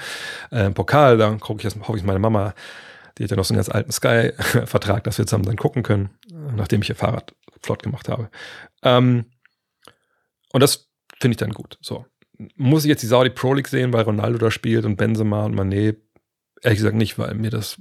Äh, 0.50 0.70
Pokal, 0.70 1.16
da 1.16 1.30
gucke 1.38 1.66
ich, 1.66 1.74
hoffe 1.74 1.98
ich, 1.98 2.04
meine 2.04 2.18
Mama, 2.18 2.54
die 3.16 3.24
hat 3.24 3.30
ja 3.30 3.36
noch 3.36 3.44
so 3.44 3.54
einen 3.54 3.58
ganz 3.58 3.68
alten 3.68 3.92
Sky-Vertrag, 3.92 5.04
dass 5.04 5.18
wir 5.18 5.26
zusammen 5.26 5.44
dann 5.44 5.56
gucken 5.56 5.82
können, 5.82 6.10
nachdem 6.56 6.82
ich 6.82 6.88
ihr 6.88 6.96
Fahrrad 6.96 7.34
flott 7.62 7.82
gemacht 7.82 8.08
habe. 8.08 8.30
Ähm, 8.82 9.26
und 10.52 10.60
das 10.62 10.88
finde 11.20 11.32
ich 11.32 11.38
dann 11.38 11.52
gut. 11.52 11.78
So. 11.80 12.06
Muss 12.56 12.84
ich 12.84 12.88
jetzt 12.88 13.02
die 13.02 13.08
Saudi 13.08 13.30
Pro 13.30 13.54
League 13.54 13.68
sehen, 13.68 13.92
weil 13.92 14.02
Ronaldo 14.02 14.38
da 14.38 14.50
spielt 14.50 14.84
und 14.84 14.96
Benzema 14.96 15.44
und 15.44 15.54
Mané? 15.54 15.96
Ehrlich 16.62 16.78
gesagt 16.78 16.96
nicht, 16.96 17.18
weil 17.18 17.34
mir 17.34 17.50
das 17.50 17.78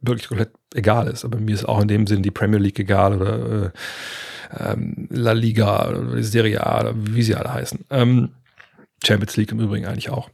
wirklich 0.00 0.28
komplett 0.28 0.52
egal 0.74 1.08
ist. 1.08 1.24
Aber 1.24 1.38
mir 1.38 1.54
ist 1.54 1.68
auch 1.68 1.80
in 1.80 1.88
dem 1.88 2.06
Sinn 2.06 2.22
die 2.22 2.30
Premier 2.30 2.58
League 2.58 2.78
egal 2.78 3.20
oder 3.20 3.64
äh, 3.64 3.70
ähm, 4.58 5.08
La 5.10 5.32
Liga 5.32 5.88
oder 5.88 6.22
Serie 6.22 6.66
A 6.66 6.80
oder 6.80 6.94
wie 6.96 7.22
sie 7.22 7.34
alle 7.34 7.52
heißen. 7.52 7.84
Ähm, 7.90 8.30
Champions 9.04 9.36
League 9.36 9.52
im 9.52 9.60
Übrigen 9.60 9.86
eigentlich 9.86 10.10
auch 10.10 10.30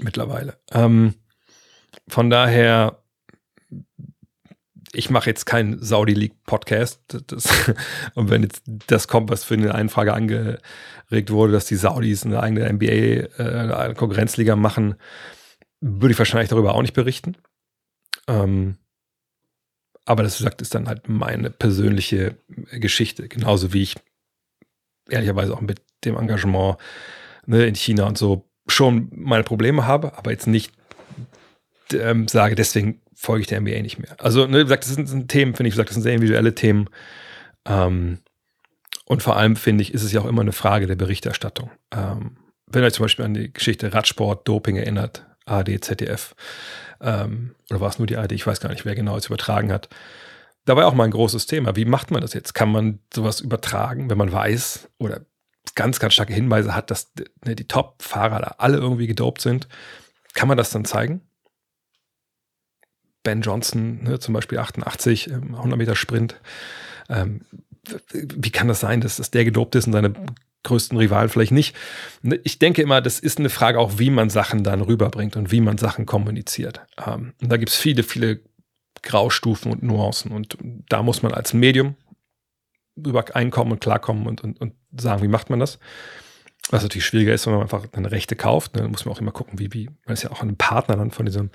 mittlerweile. 0.00 0.58
Ähm, 0.72 1.14
von 2.08 2.30
daher, 2.30 3.02
ich 4.96 5.10
mache 5.10 5.28
jetzt 5.28 5.44
keinen 5.44 5.82
Saudi 5.82 6.14
League 6.14 6.42
Podcast. 6.44 7.00
Das, 7.26 7.48
und 8.14 8.30
wenn 8.30 8.42
jetzt 8.42 8.62
das 8.86 9.08
kommt, 9.08 9.30
was 9.30 9.44
für 9.44 9.54
eine 9.54 9.74
Einfrage 9.74 10.14
angeregt 10.14 11.30
wurde, 11.30 11.52
dass 11.52 11.66
die 11.66 11.76
Saudis 11.76 12.24
eine 12.24 12.42
eigene 12.42 12.72
NBA, 12.72 12.86
äh, 12.86 13.28
eine 13.38 13.94
Konkurrenzliga 13.94 14.56
machen, 14.56 14.94
würde 15.80 16.12
ich 16.12 16.18
wahrscheinlich 16.18 16.48
darüber 16.48 16.74
auch 16.74 16.80
nicht 16.80 16.94
berichten. 16.94 17.36
Ähm, 18.26 18.78
aber 20.06 20.22
das 20.22 20.38
gesagt, 20.38 20.62
ist 20.62 20.74
dann 20.74 20.88
halt 20.88 21.08
meine 21.08 21.50
persönliche 21.50 22.36
Geschichte. 22.72 23.28
Genauso 23.28 23.74
wie 23.74 23.82
ich 23.82 23.96
ehrlicherweise 25.10 25.52
auch 25.52 25.60
mit 25.60 25.82
dem 26.04 26.16
Engagement 26.16 26.78
ne, 27.44 27.66
in 27.66 27.74
China 27.74 28.06
und 28.06 28.16
so 28.16 28.48
schon 28.66 29.10
meine 29.12 29.44
Probleme 29.44 29.86
habe, 29.86 30.16
aber 30.16 30.30
jetzt 30.30 30.46
nicht 30.46 30.72
ähm, 31.92 32.26
sage, 32.28 32.54
deswegen 32.54 33.00
folge 33.16 33.40
ich 33.40 33.46
der 33.46 33.60
NBA 33.60 33.82
nicht 33.82 33.98
mehr. 33.98 34.14
Also, 34.18 34.46
ne, 34.46 34.58
wie 34.58 34.62
gesagt, 34.64 34.84
das 34.84 34.94
sind, 34.94 35.08
sind 35.08 35.28
Themen, 35.28 35.54
finde 35.54 35.68
ich, 35.68 35.74
wie 35.74 35.76
gesagt, 35.76 35.88
das 35.88 35.94
sind 35.94 36.02
sehr 36.02 36.14
individuelle 36.14 36.54
Themen. 36.54 36.88
Ähm, 37.64 38.18
und 39.06 39.22
vor 39.22 39.36
allem, 39.36 39.56
finde 39.56 39.82
ich, 39.82 39.94
ist 39.94 40.02
es 40.02 40.12
ja 40.12 40.20
auch 40.20 40.26
immer 40.26 40.42
eine 40.42 40.52
Frage 40.52 40.86
der 40.86 40.96
Berichterstattung. 40.96 41.70
Ähm, 41.92 42.36
wenn 42.66 42.82
ihr 42.82 42.86
euch 42.86 42.94
zum 42.94 43.04
Beispiel 43.04 43.24
an 43.24 43.34
die 43.34 43.52
Geschichte 43.52 43.92
Radsport, 43.92 44.46
Doping 44.46 44.76
erinnert, 44.76 45.24
AD, 45.46 45.80
ZDF, 45.80 46.34
ähm, 47.00 47.54
oder 47.70 47.80
war 47.80 47.88
es 47.88 47.98
nur 47.98 48.06
die 48.06 48.16
ARD? 48.16 48.32
Ich 48.32 48.46
weiß 48.46 48.60
gar 48.60 48.70
nicht, 48.70 48.84
wer 48.84 48.94
genau 48.94 49.16
es 49.16 49.26
übertragen 49.26 49.72
hat. 49.72 49.88
Da 50.64 50.76
war 50.76 50.86
auch 50.86 50.94
mal 50.94 51.04
ein 51.04 51.12
großes 51.12 51.46
Thema. 51.46 51.76
Wie 51.76 51.84
macht 51.84 52.10
man 52.10 52.20
das 52.20 52.34
jetzt? 52.34 52.54
Kann 52.54 52.72
man 52.72 52.98
sowas 53.14 53.40
übertragen, 53.40 54.10
wenn 54.10 54.18
man 54.18 54.32
weiß 54.32 54.88
oder 54.98 55.20
ganz, 55.74 56.00
ganz 56.00 56.14
starke 56.14 56.34
Hinweise 56.34 56.74
hat, 56.74 56.90
dass 56.90 57.12
ne, 57.44 57.54
die 57.54 57.68
Top-Fahrer 57.68 58.40
da 58.40 58.54
alle 58.58 58.78
irgendwie 58.78 59.06
gedopt 59.06 59.40
sind? 59.40 59.68
Kann 60.34 60.48
man 60.48 60.56
das 60.56 60.70
dann 60.70 60.84
zeigen? 60.84 61.20
Ben 63.26 63.40
Johnson, 63.40 64.04
ne, 64.04 64.20
zum 64.20 64.34
Beispiel 64.34 64.58
88, 64.58 65.32
100 65.32 65.64
ähm, 65.64 65.78
Meter 65.78 65.96
Sprint. 65.96 66.36
Ähm, 67.08 67.40
wie 68.12 68.50
kann 68.50 68.68
das 68.68 68.78
sein, 68.78 69.00
dass, 69.00 69.16
dass 69.16 69.32
der 69.32 69.44
gedopt 69.44 69.74
ist 69.74 69.88
und 69.88 69.92
seine 69.92 70.14
größten 70.62 70.96
Rivalen 70.96 71.28
vielleicht 71.28 71.50
nicht. 71.50 71.74
Ne, 72.22 72.38
ich 72.44 72.60
denke 72.60 72.82
immer, 72.82 73.00
das 73.00 73.18
ist 73.18 73.40
eine 73.40 73.50
Frage 73.50 73.80
auch, 73.80 73.98
wie 73.98 74.10
man 74.10 74.30
Sachen 74.30 74.62
dann 74.62 74.80
rüberbringt 74.80 75.34
und 75.34 75.50
wie 75.50 75.60
man 75.60 75.76
Sachen 75.76 76.06
kommuniziert. 76.06 76.82
Ähm, 77.04 77.32
und 77.42 77.50
da 77.50 77.56
gibt 77.56 77.70
es 77.70 77.76
viele, 77.76 78.04
viele 78.04 78.42
Graustufen 79.02 79.72
und 79.72 79.82
Nuancen. 79.82 80.30
Und 80.30 80.56
da 80.88 81.02
muss 81.02 81.24
man 81.24 81.32
als 81.32 81.52
Medium 81.52 81.96
über 82.94 83.24
einkommen 83.34 83.72
und 83.72 83.80
klarkommen 83.80 84.28
und, 84.28 84.44
und, 84.44 84.60
und 84.60 84.74
sagen, 84.96 85.20
wie 85.20 85.28
macht 85.28 85.50
man 85.50 85.58
das. 85.58 85.80
Was 86.70 86.82
natürlich 86.82 87.06
schwieriger 87.06 87.32
ist, 87.32 87.46
wenn 87.46 87.54
man 87.54 87.62
einfach 87.62 87.84
eine 87.92 88.10
Rechte 88.10 88.34
kauft, 88.34 88.74
ne, 88.74 88.82
dann 88.82 88.90
muss 88.90 89.04
man 89.04 89.14
auch 89.14 89.20
immer 89.20 89.30
gucken, 89.30 89.58
wie, 89.58 89.72
wie, 89.72 89.88
man 90.04 90.14
ist 90.14 90.24
ja 90.24 90.32
auch 90.32 90.42
ein 90.42 90.56
Partner 90.56 90.96
dann 90.96 91.12
von 91.12 91.26
diesem, 91.26 91.50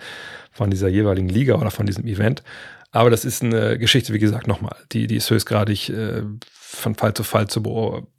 von 0.52 0.70
dieser 0.70 0.88
jeweiligen 0.88 1.28
Liga 1.28 1.56
oder 1.56 1.72
von 1.72 1.86
diesem 1.86 2.06
Event. 2.06 2.44
Aber 2.92 3.10
das 3.10 3.26
ist 3.26 3.44
eine 3.44 3.78
Geschichte, 3.78 4.14
wie 4.14 4.20
gesagt, 4.20 4.48
nochmal, 4.48 4.76
die, 4.92 5.08
die 5.08 5.16
ist 5.16 5.30
höchstgradig 5.30 5.90
äh, 5.90 6.24
von 6.50 6.96
Fall 6.96 7.14
zu 7.14 7.24
Fall 7.24 7.48
zu 7.48 7.62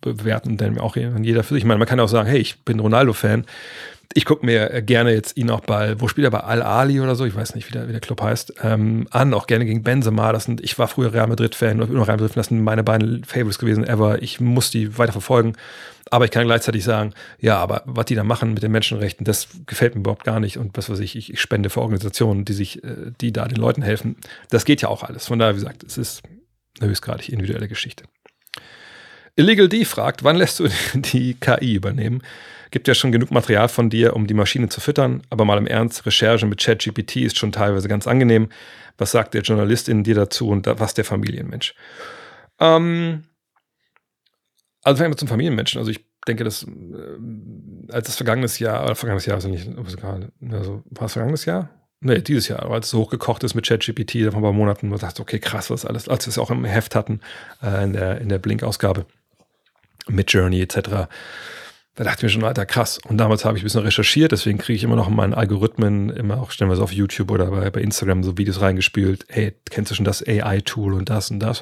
bewerten, 0.02 0.56
denn 0.58 0.78
auch 0.78 0.96
jeder 0.96 1.42
für 1.42 1.54
sich. 1.54 1.62
Ich 1.62 1.64
meine, 1.64 1.78
man 1.78 1.88
kann 1.88 2.00
auch 2.00 2.08
sagen, 2.08 2.28
hey, 2.28 2.38
ich 2.38 2.64
bin 2.64 2.80
Ronaldo-Fan. 2.80 3.46
Ich 4.14 4.24
gucke 4.24 4.44
mir 4.44 4.82
gerne 4.82 5.12
jetzt 5.12 5.36
ihn 5.36 5.50
auch 5.50 5.60
bei, 5.60 6.00
wo 6.00 6.08
spielt 6.08 6.26
er 6.26 6.30
bei 6.30 6.40
Al-Ali 6.40 7.00
oder 7.00 7.14
so, 7.14 7.24
ich 7.24 7.34
weiß 7.34 7.54
nicht, 7.54 7.68
wie 7.68 7.72
der, 7.72 7.88
wie 7.88 7.92
der 7.92 8.00
Club 8.00 8.20
heißt, 8.20 8.54
ähm, 8.62 9.06
an, 9.10 9.32
auch 9.32 9.46
gerne 9.46 9.64
gegen 9.64 9.82
Benzema. 9.82 10.32
Das 10.32 10.44
sind, 10.44 10.60
ich 10.60 10.78
war 10.78 10.88
früher 10.88 11.12
Real 11.12 11.26
Madrid-Fan, 11.28 11.80
oder 11.80 11.90
immer 11.90 12.06
Real 12.06 12.18
Madrid, 12.18 12.36
das 12.36 12.48
sind 12.48 12.62
meine 12.62 12.84
beiden 12.84 13.24
Favorites 13.24 13.58
gewesen 13.58 13.86
ever. 13.86 14.22
Ich 14.22 14.40
muss 14.40 14.70
die 14.70 14.98
weiter 14.98 15.12
verfolgen. 15.12 15.54
Aber 16.10 16.26
ich 16.26 16.30
kann 16.30 16.44
gleichzeitig 16.44 16.84
sagen, 16.84 17.14
ja, 17.38 17.56
aber 17.56 17.82
was 17.86 18.04
die 18.04 18.14
da 18.14 18.24
machen 18.24 18.52
mit 18.52 18.62
den 18.62 18.72
Menschenrechten, 18.72 19.24
das 19.24 19.48
gefällt 19.66 19.94
mir 19.94 20.00
überhaupt 20.00 20.24
gar 20.24 20.40
nicht. 20.40 20.58
Und 20.58 20.76
was 20.76 20.90
weiß 20.90 20.98
ich, 20.98 21.16
ich, 21.16 21.32
ich 21.32 21.40
spende 21.40 21.70
für 21.70 21.80
Organisationen, 21.80 22.44
die 22.44 22.52
sich, 22.52 22.84
äh, 22.84 23.12
die 23.20 23.32
da 23.32 23.48
den 23.48 23.58
Leuten 23.58 23.80
helfen. 23.80 24.16
Das 24.50 24.66
geht 24.66 24.82
ja 24.82 24.88
auch 24.88 25.04
alles. 25.04 25.26
Von 25.26 25.38
daher, 25.38 25.54
wie 25.54 25.60
gesagt, 25.60 25.84
es 25.84 25.96
ist 25.96 26.22
eine 26.80 26.90
höchstgradig 26.90 27.30
individuelle 27.30 27.68
Geschichte. 27.68 28.04
Illegal 29.36 29.68
D 29.68 29.86
fragt, 29.86 30.24
wann 30.24 30.36
lässt 30.36 30.60
du 30.60 30.68
die 30.94 31.34
KI 31.34 31.74
übernehmen? 31.74 32.22
Gibt 32.72 32.88
ja 32.88 32.94
schon 32.94 33.12
genug 33.12 33.30
Material 33.30 33.68
von 33.68 33.90
dir, 33.90 34.16
um 34.16 34.26
die 34.26 34.34
Maschine 34.34 34.68
zu 34.68 34.80
füttern, 34.80 35.22
aber 35.28 35.44
mal 35.44 35.58
im 35.58 35.66
Ernst, 35.66 36.04
Recherche 36.06 36.46
mit 36.46 36.58
ChatGPT 36.58 37.16
ist 37.16 37.38
schon 37.38 37.52
teilweise 37.52 37.86
ganz 37.86 38.06
angenehm. 38.06 38.48
Was 38.96 39.12
sagt 39.12 39.34
der 39.34 39.42
Journalist 39.42 39.88
in 39.90 40.04
dir 40.04 40.14
dazu 40.14 40.48
und 40.48 40.66
was 40.66 40.94
der 40.94 41.04
Familienmensch? 41.04 41.74
Ähm, 42.58 43.24
also 44.82 44.98
fangen 44.98 45.12
wir 45.12 45.18
zum 45.18 45.28
Familienmenschen. 45.28 45.78
Also 45.78 45.90
ich 45.90 46.00
denke, 46.26 46.44
dass 46.44 46.64
äh, 46.64 47.92
als 47.92 48.06
das 48.06 48.16
vergangenes 48.16 48.58
Jahr, 48.58 48.84
oder 48.84 48.94
vergangenes 48.94 49.26
Jahr, 49.26 49.36
also 49.36 49.48
nicht, 49.48 49.68
also 50.50 50.82
war 50.90 51.06
es 51.06 51.12
vergangenes 51.12 51.44
Jahr? 51.44 51.68
Nee, 52.00 52.22
dieses 52.22 52.48
Jahr, 52.48 52.70
als 52.70 52.86
es 52.86 52.94
hochgekocht 52.94 53.44
ist 53.44 53.54
mit 53.54 53.66
ChatGPT 53.66 54.24
vor 54.30 54.36
ein 54.36 54.42
paar 54.42 54.52
Monaten, 54.52 54.88
man 54.88 54.98
dachte, 54.98 55.20
okay, 55.20 55.38
krass, 55.38 55.68
was 55.68 55.84
alles, 55.84 56.08
als 56.08 56.26
wir 56.26 56.30
es 56.30 56.38
auch 56.38 56.50
im 56.50 56.64
Heft 56.64 56.94
hatten, 56.94 57.20
äh, 57.62 57.84
in 57.84 57.92
der, 57.92 58.20
in 58.20 58.30
der 58.30 58.38
Blink-Ausgabe 58.38 59.04
mit 60.08 60.32
Journey 60.32 60.62
etc. 60.62 61.08
Da 61.94 62.04
dachte 62.04 62.18
ich 62.18 62.22
mir 62.22 62.28
schon, 62.30 62.44
Alter, 62.44 62.64
krass. 62.64 62.98
Und 63.06 63.18
damals 63.18 63.44
habe 63.44 63.58
ich 63.58 63.62
ein 63.62 63.66
bisschen 63.66 63.82
recherchiert, 63.82 64.32
deswegen 64.32 64.58
kriege 64.58 64.76
ich 64.76 64.84
immer 64.84 64.96
noch 64.96 65.08
in 65.08 65.14
meinen 65.14 65.34
Algorithmen, 65.34 66.08
immer 66.10 66.40
auch 66.40 66.50
stellenweise 66.50 66.82
auf 66.82 66.92
YouTube 66.92 67.30
oder 67.30 67.46
bei, 67.46 67.70
bei 67.70 67.82
Instagram 67.82 68.22
so 68.22 68.38
Videos 68.38 68.62
reingespült. 68.62 69.26
Hey, 69.28 69.54
kennst 69.68 69.90
du 69.90 69.94
schon 69.94 70.06
das 70.06 70.26
AI-Tool 70.26 70.94
und 70.94 71.10
das 71.10 71.30
und 71.30 71.40
das? 71.40 71.60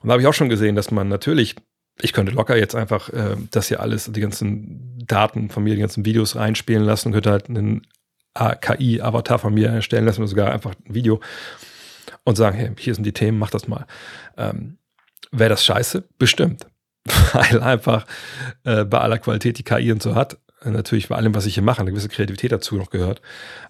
Und 0.00 0.08
da 0.08 0.12
habe 0.12 0.22
ich 0.22 0.26
auch 0.26 0.34
schon 0.34 0.48
gesehen, 0.48 0.74
dass 0.74 0.90
man 0.90 1.08
natürlich, 1.08 1.54
ich 2.00 2.12
könnte 2.12 2.32
locker 2.32 2.56
jetzt 2.56 2.74
einfach 2.74 3.08
äh, 3.10 3.36
das 3.52 3.68
hier 3.68 3.78
alles, 3.78 4.10
die 4.10 4.20
ganzen 4.20 4.98
Daten 5.06 5.48
von 5.48 5.62
mir, 5.62 5.76
die 5.76 5.80
ganzen 5.80 6.04
Videos 6.04 6.34
reinspielen 6.34 6.82
lassen 6.82 7.08
und 7.08 7.12
könnte 7.14 7.30
halt 7.30 7.48
einen 7.48 7.86
KI-Avatar 8.34 9.38
von 9.38 9.54
mir 9.54 9.68
erstellen 9.68 10.06
lassen 10.06 10.22
oder 10.22 10.28
sogar 10.28 10.50
einfach 10.50 10.74
ein 10.86 10.94
Video 10.94 11.20
und 12.24 12.36
sagen, 12.36 12.56
hey, 12.56 12.70
hier 12.78 12.94
sind 12.94 13.04
die 13.04 13.12
Themen, 13.12 13.38
mach 13.38 13.50
das 13.50 13.68
mal. 13.68 13.86
Ähm, 14.36 14.78
Wäre 15.30 15.50
das 15.50 15.64
scheiße? 15.64 16.04
Bestimmt. 16.18 16.66
weil 17.32 17.60
einfach 17.60 18.06
äh, 18.64 18.84
bei 18.84 18.98
aller 18.98 19.18
Qualität 19.18 19.58
die 19.58 19.64
KI 19.64 19.92
und 19.92 20.02
so 20.02 20.14
hat, 20.14 20.38
natürlich 20.64 21.08
bei 21.08 21.16
allem, 21.16 21.34
was 21.34 21.46
ich 21.46 21.54
hier 21.54 21.62
mache, 21.62 21.80
eine 21.80 21.90
gewisse 21.90 22.08
Kreativität 22.08 22.52
dazu 22.52 22.76
noch 22.76 22.90
gehört 22.90 23.20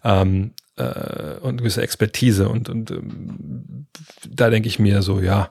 ähm, 0.05 0.53
äh, 0.77 1.37
und 1.41 1.49
eine 1.49 1.59
gewisse 1.59 1.83
Expertise. 1.83 2.49
Und, 2.49 2.69
und 2.69 2.91
ähm, 2.91 3.87
da 4.29 4.51
denke 4.51 4.69
ich 4.69 4.79
mir 4.79 5.03
so, 5.03 5.21
ja, 5.21 5.51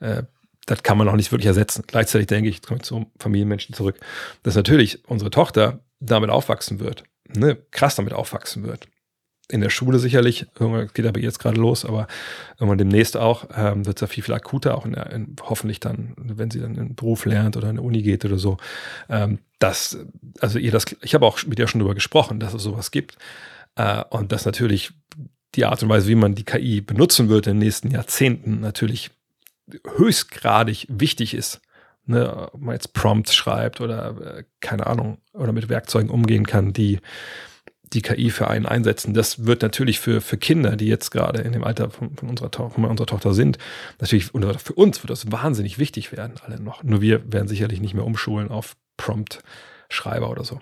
äh, 0.00 0.22
das 0.66 0.82
kann 0.82 0.98
man 0.98 1.08
auch 1.08 1.16
nicht 1.16 1.32
wirklich 1.32 1.46
ersetzen. 1.46 1.84
Gleichzeitig 1.86 2.26
denke 2.26 2.48
ich, 2.48 2.62
komme 2.62 2.80
zum 2.80 3.10
Familienmenschen 3.18 3.74
zurück, 3.74 3.98
dass 4.42 4.54
natürlich 4.54 5.06
unsere 5.08 5.30
Tochter 5.30 5.80
damit 6.00 6.30
aufwachsen 6.30 6.80
wird, 6.80 7.04
ne, 7.26 7.56
krass 7.70 7.96
damit 7.96 8.12
aufwachsen 8.12 8.64
wird 8.64 8.88
in 9.50 9.60
der 9.60 9.70
Schule 9.70 9.98
sicherlich, 9.98 10.46
geht 10.94 11.06
aber 11.06 11.20
jetzt 11.20 11.38
gerade 11.38 11.58
los, 11.58 11.84
aber 11.84 12.06
irgendwann 12.56 12.78
demnächst 12.78 13.16
auch, 13.16 13.46
ähm, 13.56 13.86
wird 13.86 13.96
es 13.96 14.00
ja 14.02 14.06
viel, 14.06 14.22
viel 14.22 14.34
akuter, 14.34 14.76
auch 14.76 14.84
in 14.84 14.92
der, 14.92 15.10
in, 15.10 15.36
hoffentlich 15.42 15.80
dann, 15.80 16.14
wenn 16.16 16.50
sie 16.50 16.60
dann 16.60 16.72
in 16.72 16.88
den 16.88 16.94
Beruf 16.94 17.24
lernt 17.24 17.56
oder 17.56 17.70
in 17.70 17.76
der 17.76 17.84
Uni 17.84 18.02
geht 18.02 18.24
oder 18.24 18.38
so. 18.38 18.58
Ähm, 19.08 19.38
das, 19.58 19.98
also 20.40 20.58
ihr 20.58 20.70
das, 20.70 20.84
ich 21.02 21.14
habe 21.14 21.26
auch 21.26 21.44
mit 21.46 21.58
ihr 21.58 21.66
schon 21.66 21.80
darüber 21.80 21.94
gesprochen, 21.94 22.40
dass 22.40 22.54
es 22.54 22.62
sowas 22.62 22.90
gibt. 22.90 23.16
Äh, 23.76 24.04
und 24.10 24.32
dass 24.32 24.44
natürlich 24.44 24.92
die 25.54 25.64
Art 25.64 25.82
und 25.82 25.88
Weise, 25.88 26.08
wie 26.08 26.14
man 26.14 26.34
die 26.34 26.44
KI 26.44 26.80
benutzen 26.80 27.28
wird 27.28 27.46
in 27.46 27.54
den 27.54 27.66
nächsten 27.66 27.90
Jahrzehnten, 27.90 28.60
natürlich 28.60 29.10
höchstgradig 29.96 30.86
wichtig 30.90 31.34
ist. 31.34 31.60
Ne, 32.04 32.48
ob 32.52 32.60
man 32.62 32.74
jetzt 32.74 32.94
Prompts 32.94 33.34
schreibt 33.34 33.82
oder 33.82 34.38
äh, 34.38 34.44
keine 34.60 34.86
Ahnung, 34.86 35.18
oder 35.34 35.52
mit 35.52 35.68
Werkzeugen 35.68 36.08
umgehen 36.08 36.46
kann, 36.46 36.72
die 36.72 37.00
die 37.92 38.02
KI 38.02 38.30
für 38.30 38.48
einen 38.48 38.66
einsetzen. 38.66 39.14
Das 39.14 39.46
wird 39.46 39.62
natürlich 39.62 40.00
für, 40.00 40.20
für 40.20 40.36
Kinder, 40.36 40.76
die 40.76 40.86
jetzt 40.86 41.10
gerade 41.10 41.42
in 41.42 41.52
dem 41.52 41.64
Alter 41.64 41.90
von, 41.90 42.14
von, 42.16 42.28
unserer, 42.28 42.50
von 42.50 42.84
unserer 42.84 43.06
Tochter 43.06 43.34
sind, 43.34 43.58
natürlich, 44.00 44.34
und 44.34 44.44
für 44.60 44.74
uns 44.74 45.02
wird 45.02 45.10
das 45.10 45.30
wahnsinnig 45.30 45.78
wichtig 45.78 46.12
werden, 46.12 46.34
alle 46.44 46.60
noch. 46.60 46.82
Nur 46.82 47.00
wir 47.00 47.32
werden 47.32 47.48
sicherlich 47.48 47.80
nicht 47.80 47.94
mehr 47.94 48.04
umschulen 48.04 48.50
auf 48.50 48.76
Prompt-Schreiber 48.96 50.30
oder 50.30 50.44
so. 50.44 50.60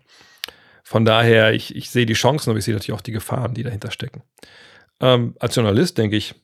Von 0.83 1.05
daher, 1.05 1.53
ich, 1.53 1.75
ich 1.75 1.91
sehe 1.91 2.07
die 2.07 2.15
Chancen, 2.15 2.51
aber 2.51 2.59
ich 2.59 2.65
sehe 2.65 2.75
natürlich 2.75 2.97
auch 2.97 3.03
die 3.03 3.13
Gefahren, 3.13 3.55
die 3.55 3.63
dahinter 3.63 3.91
stecken. 3.91 4.23
Ähm, 5.01 5.35
als 5.41 5.55
Journalist 5.55 5.99
denke 5.99 6.17
ich, 6.17 6.35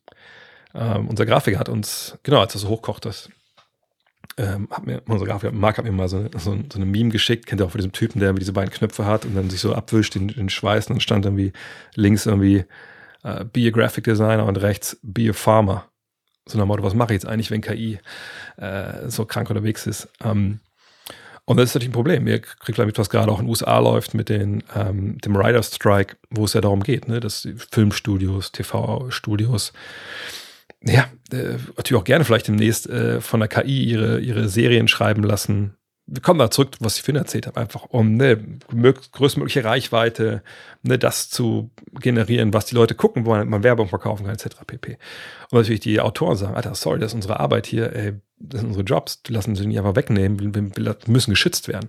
Ähm, 0.74 1.06
unser 1.08 1.26
Grafiker 1.26 1.58
hat 1.58 1.68
uns, 1.68 2.16
genau, 2.22 2.40
als 2.40 2.54
das 2.54 2.62
so 2.62 2.68
hochkocht, 2.68 3.04
das 3.04 3.28
ähm, 4.36 4.68
hat 4.70 4.86
mir, 4.86 5.02
unser 5.06 5.26
Grafiker, 5.26 5.52
Marc 5.52 5.78
hat 5.78 5.84
mir 5.84 5.92
mal 5.92 6.08
so, 6.08 6.28
so, 6.36 6.56
so 6.56 6.76
eine 6.76 6.86
Meme 6.86 7.10
geschickt, 7.10 7.46
kennt 7.46 7.60
ihr 7.60 7.66
auch 7.66 7.70
von 7.70 7.78
diesem 7.78 7.92
Typen, 7.92 8.20
der 8.20 8.32
diese 8.32 8.52
beiden 8.52 8.72
Knöpfe 8.72 9.04
hat 9.06 9.24
und 9.24 9.34
dann 9.34 9.50
sich 9.50 9.60
so 9.60 9.74
abwischt, 9.74 10.14
den, 10.14 10.28
den 10.28 10.48
Schweiß 10.48 10.86
und 10.86 10.94
dann 10.94 11.00
stand 11.00 11.24
irgendwie 11.24 11.52
links 11.94 12.26
irgendwie 12.26 12.64
äh, 13.22 13.44
Be 13.44 13.66
a 13.66 13.70
Graphic 13.70 14.04
Designer 14.04 14.46
und 14.46 14.56
rechts 14.56 14.98
Be 15.02 15.30
a 15.30 15.32
Farmer. 15.32 15.86
So 16.46 16.58
nach 16.58 16.66
Motto, 16.66 16.82
was 16.82 16.94
mache 16.94 17.12
ich 17.12 17.22
jetzt 17.22 17.26
eigentlich, 17.26 17.50
wenn 17.50 17.60
KI 17.60 17.98
äh, 18.56 19.08
so 19.08 19.24
krank 19.24 19.48
unterwegs 19.50 19.86
ist? 19.86 20.08
Ähm, 20.24 20.60
und 21.44 21.56
das 21.56 21.70
ist 21.70 21.74
natürlich 21.74 21.90
ein 21.90 21.94
Problem. 21.94 22.26
Ihr 22.26 22.40
kriegt 22.40 22.78
damit, 22.78 22.98
was 22.98 23.10
gerade 23.10 23.30
auch 23.30 23.38
in 23.38 23.46
den 23.46 23.50
USA 23.50 23.78
läuft 23.78 24.14
mit 24.14 24.28
den, 24.28 24.62
ähm, 24.74 25.18
dem 25.18 25.34
Writer's 25.34 25.74
Strike, 25.74 26.16
wo 26.30 26.44
es 26.44 26.52
ja 26.52 26.60
darum 26.60 26.82
geht, 26.82 27.08
ne, 27.08 27.20
dass 27.20 27.48
Filmstudios, 27.70 28.52
TV-Studios, 28.52 29.72
ja, 30.84 31.08
äh, 31.32 31.56
natürlich 31.76 32.00
auch 32.00 32.04
gerne 32.04 32.24
vielleicht 32.24 32.48
demnächst 32.48 32.88
äh, 32.88 33.20
von 33.20 33.40
der 33.40 33.48
KI 33.48 33.84
ihre, 33.84 34.20
ihre 34.20 34.48
Serien 34.48 34.88
schreiben 34.88 35.22
lassen, 35.22 35.76
wir 36.06 36.20
kommen 36.20 36.38
da 36.38 36.50
zurück, 36.50 36.76
was 36.80 36.96
ich 36.96 37.02
vorhin 37.02 37.16
erzählt 37.16 37.46
habe, 37.46 37.60
einfach 37.60 37.84
um 37.84 38.14
eine 38.14 38.36
größtmögliche 39.12 39.64
Reichweite, 39.64 40.42
ne, 40.82 40.98
das 40.98 41.30
zu 41.30 41.70
generieren, 42.00 42.52
was 42.52 42.66
die 42.66 42.74
Leute 42.74 42.94
gucken, 42.94 43.24
wo 43.24 43.30
man, 43.30 43.48
man 43.48 43.62
Werbung 43.62 43.88
verkaufen 43.88 44.26
kann, 44.26 44.34
etc. 44.34 44.56
pp. 44.66 44.98
Und 45.50 45.58
natürlich 45.58 45.80
die 45.80 46.00
Autoren 46.00 46.36
sagen, 46.36 46.54
Alter, 46.54 46.74
sorry, 46.74 46.98
das 46.98 47.12
ist 47.12 47.14
unsere 47.14 47.38
Arbeit 47.38 47.66
hier, 47.66 47.94
ey, 47.94 48.14
das 48.38 48.60
sind 48.60 48.70
unsere 48.70 48.84
Jobs, 48.84 49.22
die 49.22 49.32
lassen 49.32 49.54
sie 49.54 49.66
nicht 49.66 49.78
einfach 49.78 49.96
wegnehmen, 49.96 50.54
wir, 50.54 50.76
wir 50.76 50.96
müssen 51.06 51.30
geschützt 51.30 51.68
werden. 51.68 51.88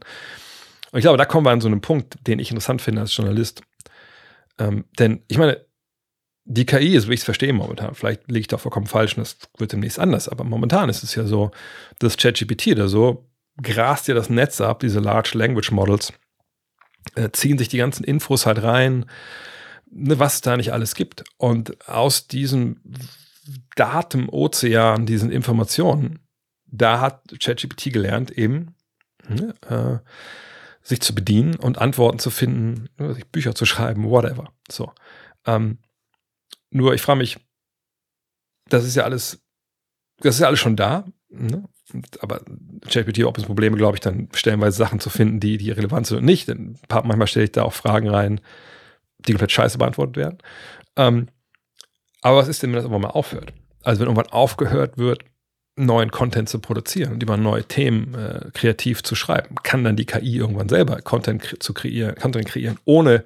Und 0.92 1.00
ich 1.00 1.04
glaube, 1.04 1.18
da 1.18 1.26
kommen 1.26 1.46
wir 1.46 1.52
an 1.52 1.62
so 1.62 1.68
einen 1.68 1.82
Punkt, 1.82 2.18
den 2.28 2.38
ich 2.38 2.52
interessant 2.52 2.82
finde 2.82 3.02
als 3.02 3.16
Journalist. 3.16 3.64
Ähm, 4.60 4.86
denn 5.00 5.24
ich 5.28 5.40
meine, 5.40 5.66
die 6.46 6.66
KI 6.66 6.96
ist, 6.96 7.08
wie 7.08 7.14
ich 7.14 7.22
es 7.22 7.26
verstehe 7.26 7.54
momentan, 7.54 7.96
vielleicht 7.96 8.28
liege 8.28 8.42
ich 8.42 8.48
da 8.48 8.58
vollkommen 8.58 8.88
falsch 8.88 9.18
und 9.18 9.22
das 9.22 9.38
wird 9.58 9.72
demnächst 9.72 10.00
anders, 10.00 10.28
aber 10.28 10.44
momentan 10.44 10.90
ist 10.90 11.04
es 11.04 11.16
ja 11.16 11.26
so, 11.26 11.52
dass 12.00 12.18
ChatGPT 12.18 12.68
oder 12.68 12.88
so 12.88 13.30
grast 13.62 14.08
ja 14.08 14.16
das 14.16 14.30
Netz 14.30 14.60
ab, 14.62 14.80
diese 14.80 15.00
Large 15.00 15.38
Language 15.38 15.72
Models, 15.72 16.12
äh, 17.16 17.30
ziehen 17.32 17.58
sich 17.58 17.70
die 17.70 17.78
ganzen 17.78 18.04
Infos 18.04 18.46
halt 18.46 18.64
rein, 18.64 19.06
ne, 19.90 20.20
was 20.20 20.36
es 20.36 20.42
da 20.42 20.58
nicht 20.58 20.74
alles 20.74 20.96
gibt. 20.96 21.24
Und 21.38 21.88
aus 21.88 22.28
diesem 22.28 22.82
Datenozean, 23.76 25.06
diesen 25.06 25.32
Informationen, 25.32 26.20
da 26.66 27.00
hat 27.00 27.36
ChatGPT 27.40 27.94
gelernt, 27.94 28.32
eben 28.32 28.76
ne, 29.28 29.54
äh, 29.70 30.10
sich 30.82 31.02
zu 31.02 31.14
bedienen 31.14 31.56
und 31.56 31.78
Antworten 31.78 32.20
zu 32.20 32.32
finden, 32.32 32.90
ne, 32.98 33.16
Bücher 33.32 33.54
zu 33.56 33.66
schreiben, 33.66 34.10
whatever. 34.10 34.52
So. 34.70 34.92
Ähm, 35.46 35.78
nur 36.74 36.94
ich 36.94 37.02
frage 37.02 37.20
mich, 37.20 37.38
das 38.70 38.86
ist 38.86 38.96
ja 38.96 39.04
alles, 39.04 39.42
das 40.18 40.36
ist 40.36 40.42
ja 40.42 40.48
alles 40.48 40.60
schon 40.60 40.76
da. 40.76 41.06
Ne? 41.30 41.64
aber 42.22 42.42
ChatGPT 42.90 43.20
hat 43.20 43.26
auch 43.26 43.34
das 43.34 43.46
Problem, 43.46 43.76
glaube 43.76 43.98
ich, 43.98 44.02
dann 44.02 44.30
stellenweise 44.34 44.78
Sachen 44.78 45.00
zu 45.00 45.10
finden, 45.10 45.40
die, 45.40 45.58
die 45.58 45.72
relevant 45.72 46.08
sind 46.08 46.20
und 46.20 46.26
nicht. 46.26 46.48
Denn 46.48 46.78
manchmal 46.90 47.28
stelle 47.28 47.46
ich 47.46 47.52
da 47.52 47.64
auch 47.64 47.74
Fragen 47.74 48.10
rein, 48.10 48.42
die 49.20 49.34
komplett 49.34 49.52
scheiße 49.52 49.78
beantwortet 49.78 50.18
werden. 50.18 50.38
Ähm, 50.96 51.28
aber 52.22 52.38
was 52.38 52.48
ist 52.48 52.64
denn, 52.64 52.70
wenn 52.70 52.76
das 52.76 52.86
irgendwann 52.86 53.02
mal 53.02 53.10
aufhört? 53.10 53.54
Also 53.84 54.02
wenn 54.02 54.08
irgendwann 54.08 54.32
aufgehört 54.32 54.98
wird, 54.98 55.26
neuen 55.76 56.12
Content 56.12 56.50
zu 56.50 56.60
produzieren 56.60 57.14
und 57.14 57.24
über 57.24 57.36
neue 57.36 57.64
Themen 57.64 58.14
äh, 58.14 58.52
kreativ 58.54 59.04
zu 59.04 59.16
schreiben, 59.16 59.56
kann 59.64 59.84
dann 59.84 59.96
die 59.96 60.06
KI 60.06 60.38
irgendwann 60.38 60.70
selber 60.70 61.02
Content 61.02 61.42
kre 61.42 61.60
zu 61.60 61.74
kreieren, 61.74 62.16
Content 62.16 62.46
kreieren, 62.46 62.78
ohne 62.86 63.26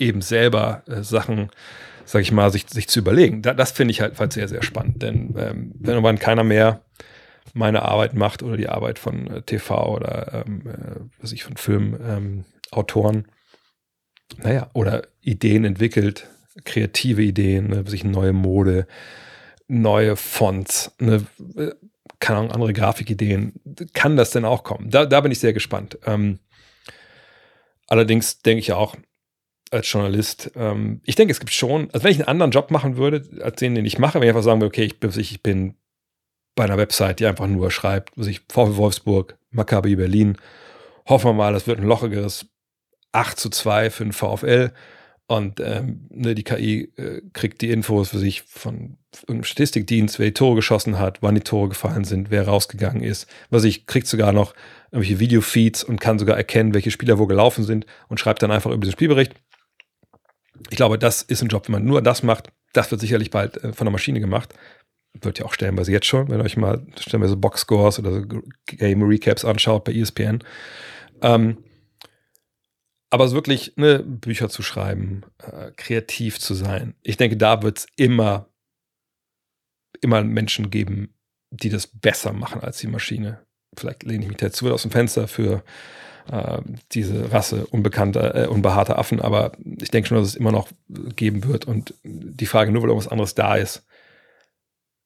eben 0.00 0.22
selber 0.22 0.82
äh, 0.86 1.02
Sachen 1.02 1.50
sag 2.10 2.22
ich 2.22 2.32
mal, 2.32 2.50
sich, 2.50 2.68
sich 2.68 2.88
zu 2.88 2.98
überlegen. 2.98 3.40
Da, 3.40 3.54
das 3.54 3.70
finde 3.70 3.92
ich 3.92 4.00
halt, 4.00 4.18
halt 4.18 4.32
sehr, 4.32 4.48
sehr 4.48 4.62
spannend. 4.62 5.00
Denn 5.02 5.34
ähm, 5.38 5.72
wenn 5.78 5.94
irgendwann 5.94 6.18
keiner 6.18 6.42
mehr 6.42 6.82
meine 7.54 7.82
Arbeit 7.82 8.14
macht 8.14 8.42
oder 8.42 8.56
die 8.56 8.68
Arbeit 8.68 8.98
von 8.98 9.28
äh, 9.28 9.42
TV 9.42 9.94
oder 9.96 10.44
ähm, 10.44 10.62
äh, 10.66 11.00
was 11.20 11.32
ich 11.32 11.44
von 11.44 11.56
Filmautoren, 11.56 13.16
ähm, 13.16 13.24
naja, 14.42 14.70
oder 14.74 15.06
Ideen 15.20 15.64
entwickelt, 15.64 16.28
kreative 16.64 17.22
Ideen, 17.22 17.68
ne, 17.68 17.84
sich 17.86 18.04
neue 18.04 18.32
Mode, 18.32 18.86
neue 19.68 20.16
Fonts, 20.16 20.94
ne, 20.98 21.24
äh, 21.56 21.70
keine 22.18 22.40
Ahnung, 22.40 22.52
andere 22.52 22.72
Grafikideen, 22.72 23.54
kann 23.94 24.16
das 24.16 24.30
denn 24.30 24.44
auch 24.44 24.62
kommen? 24.62 24.90
Da, 24.90 25.06
da 25.06 25.20
bin 25.20 25.32
ich 25.32 25.38
sehr 25.38 25.52
gespannt. 25.52 25.98
Ähm, 26.06 26.38
allerdings 27.86 28.42
denke 28.42 28.60
ich 28.60 28.72
auch, 28.72 28.96
als 29.70 29.90
Journalist. 29.90 30.50
Ähm, 30.56 31.00
ich 31.04 31.14
denke, 31.14 31.32
es 31.32 31.40
gibt 31.40 31.52
schon, 31.52 31.90
also 31.92 32.04
wenn 32.04 32.12
ich 32.12 32.18
einen 32.18 32.28
anderen 32.28 32.50
Job 32.50 32.70
machen 32.70 32.96
würde, 32.96 33.28
als 33.42 33.56
den, 33.56 33.74
den 33.74 33.84
ich 33.84 33.98
mache, 33.98 34.14
wenn 34.14 34.24
ich 34.24 34.30
einfach 34.30 34.42
sagen 34.42 34.60
würde, 34.60 34.68
okay, 34.68 34.84
ich 34.84 35.00
bin, 35.00 35.10
ich 35.16 35.42
bin 35.42 35.74
bei 36.54 36.64
einer 36.64 36.78
Website, 36.78 37.20
die 37.20 37.26
einfach 37.26 37.46
nur 37.46 37.70
schreibt, 37.70 38.16
was 38.16 38.26
ich 38.26 38.42
VfL 38.48 38.76
Wolfsburg, 38.76 39.38
Maccabi 39.50 39.96
Berlin, 39.96 40.36
hoffen 41.06 41.30
wir 41.30 41.34
mal, 41.34 41.52
das 41.52 41.66
wird 41.66 41.78
ein 41.78 41.86
lochigeres 41.86 42.46
8 43.12 43.38
zu 43.38 43.50
2 43.50 43.90
für 43.90 44.04
den 44.04 44.12
VfL 44.12 44.72
und 45.26 45.60
ähm, 45.60 46.08
ne, 46.10 46.34
die 46.34 46.42
KI 46.42 46.92
äh, 46.96 47.22
kriegt 47.32 47.62
die 47.62 47.70
Infos 47.70 48.08
für 48.10 48.18
sich 48.18 48.42
von 48.42 48.98
einem 49.28 49.44
Statistikdienst, 49.44 50.18
wer 50.18 50.26
die 50.26 50.34
Tore 50.34 50.56
geschossen 50.56 50.98
hat, 50.98 51.22
wann 51.22 51.36
die 51.36 51.40
Tore 51.40 51.68
gefallen 51.68 52.04
sind, 52.04 52.30
wer 52.30 52.46
rausgegangen 52.46 53.02
ist. 53.02 53.28
Was 53.48 53.62
ich 53.62 53.86
kriegt 53.86 54.08
sogar 54.08 54.32
noch 54.32 54.54
irgendwelche 54.90 55.20
Videofeeds 55.20 55.84
und 55.84 56.00
kann 56.00 56.18
sogar 56.18 56.36
erkennen, 56.36 56.74
welche 56.74 56.90
Spieler 56.90 57.20
wo 57.20 57.26
gelaufen 57.26 57.62
sind 57.62 57.86
und 58.08 58.18
schreibt 58.18 58.42
dann 58.42 58.50
einfach 58.50 58.72
über 58.72 58.84
den 58.84 58.90
Spielbericht 58.90 59.34
ich 60.68 60.76
glaube, 60.76 60.98
das 60.98 61.22
ist 61.22 61.42
ein 61.42 61.48
Job, 61.48 61.66
wenn 61.68 61.72
man 61.72 61.84
nur 61.84 62.02
das 62.02 62.22
macht. 62.22 62.52
Das 62.72 62.90
wird 62.90 63.00
sicherlich 63.00 63.30
bald 63.30 63.62
äh, 63.62 63.72
von 63.72 63.86
der 63.86 63.92
Maschine 63.92 64.20
gemacht. 64.20 64.54
Wird 65.20 65.38
ja 65.38 65.46
auch 65.46 65.54
stellenweise 65.54 65.90
jetzt 65.90 66.06
schon, 66.06 66.28
wenn 66.28 66.38
ihr 66.38 66.44
euch 66.44 66.56
mal 66.56 66.86
stellenweise 66.98 67.36
Boxscores 67.36 67.98
oder 67.98 68.12
so 68.12 68.22
Game 68.66 69.02
Recaps 69.02 69.44
anschaut 69.44 69.84
bei 69.84 69.92
ESPN. 69.92 70.44
Ähm, 71.22 71.58
aber 73.10 73.26
so 73.26 73.34
wirklich 73.34 73.72
ne, 73.76 74.04
Bücher 74.04 74.48
zu 74.48 74.62
schreiben, 74.62 75.22
äh, 75.38 75.72
kreativ 75.76 76.38
zu 76.38 76.54
sein. 76.54 76.94
Ich 77.02 77.16
denke, 77.16 77.36
da 77.36 77.62
wird 77.62 77.78
es 77.78 77.86
immer, 77.96 78.48
immer 80.00 80.22
Menschen 80.22 80.70
geben, 80.70 81.14
die 81.50 81.70
das 81.70 81.88
besser 81.88 82.32
machen 82.32 82.60
als 82.60 82.78
die 82.78 82.86
Maschine. 82.86 83.44
Vielleicht 83.76 84.04
lehne 84.04 84.22
ich 84.22 84.28
mich 84.28 84.38
dazu 84.38 84.70
aus 84.72 84.82
dem 84.82 84.92
Fenster 84.92 85.26
für 85.26 85.64
äh, 86.30 86.60
diese 86.92 87.32
Rasse 87.32 87.66
unbekannter, 87.66 88.34
äh, 88.34 88.46
unbehaarter 88.46 88.98
Affen, 88.98 89.20
aber 89.20 89.52
ich 89.80 89.90
denke 89.90 90.08
schon, 90.08 90.18
dass 90.18 90.28
es 90.28 90.34
immer 90.34 90.52
noch 90.52 90.68
geben 91.16 91.44
wird 91.44 91.66
und 91.66 91.94
die 92.02 92.46
Frage, 92.46 92.72
nur 92.72 92.82
weil 92.82 92.90
irgendwas 92.90 93.10
anderes 93.10 93.34
da 93.34 93.56
ist, 93.56 93.86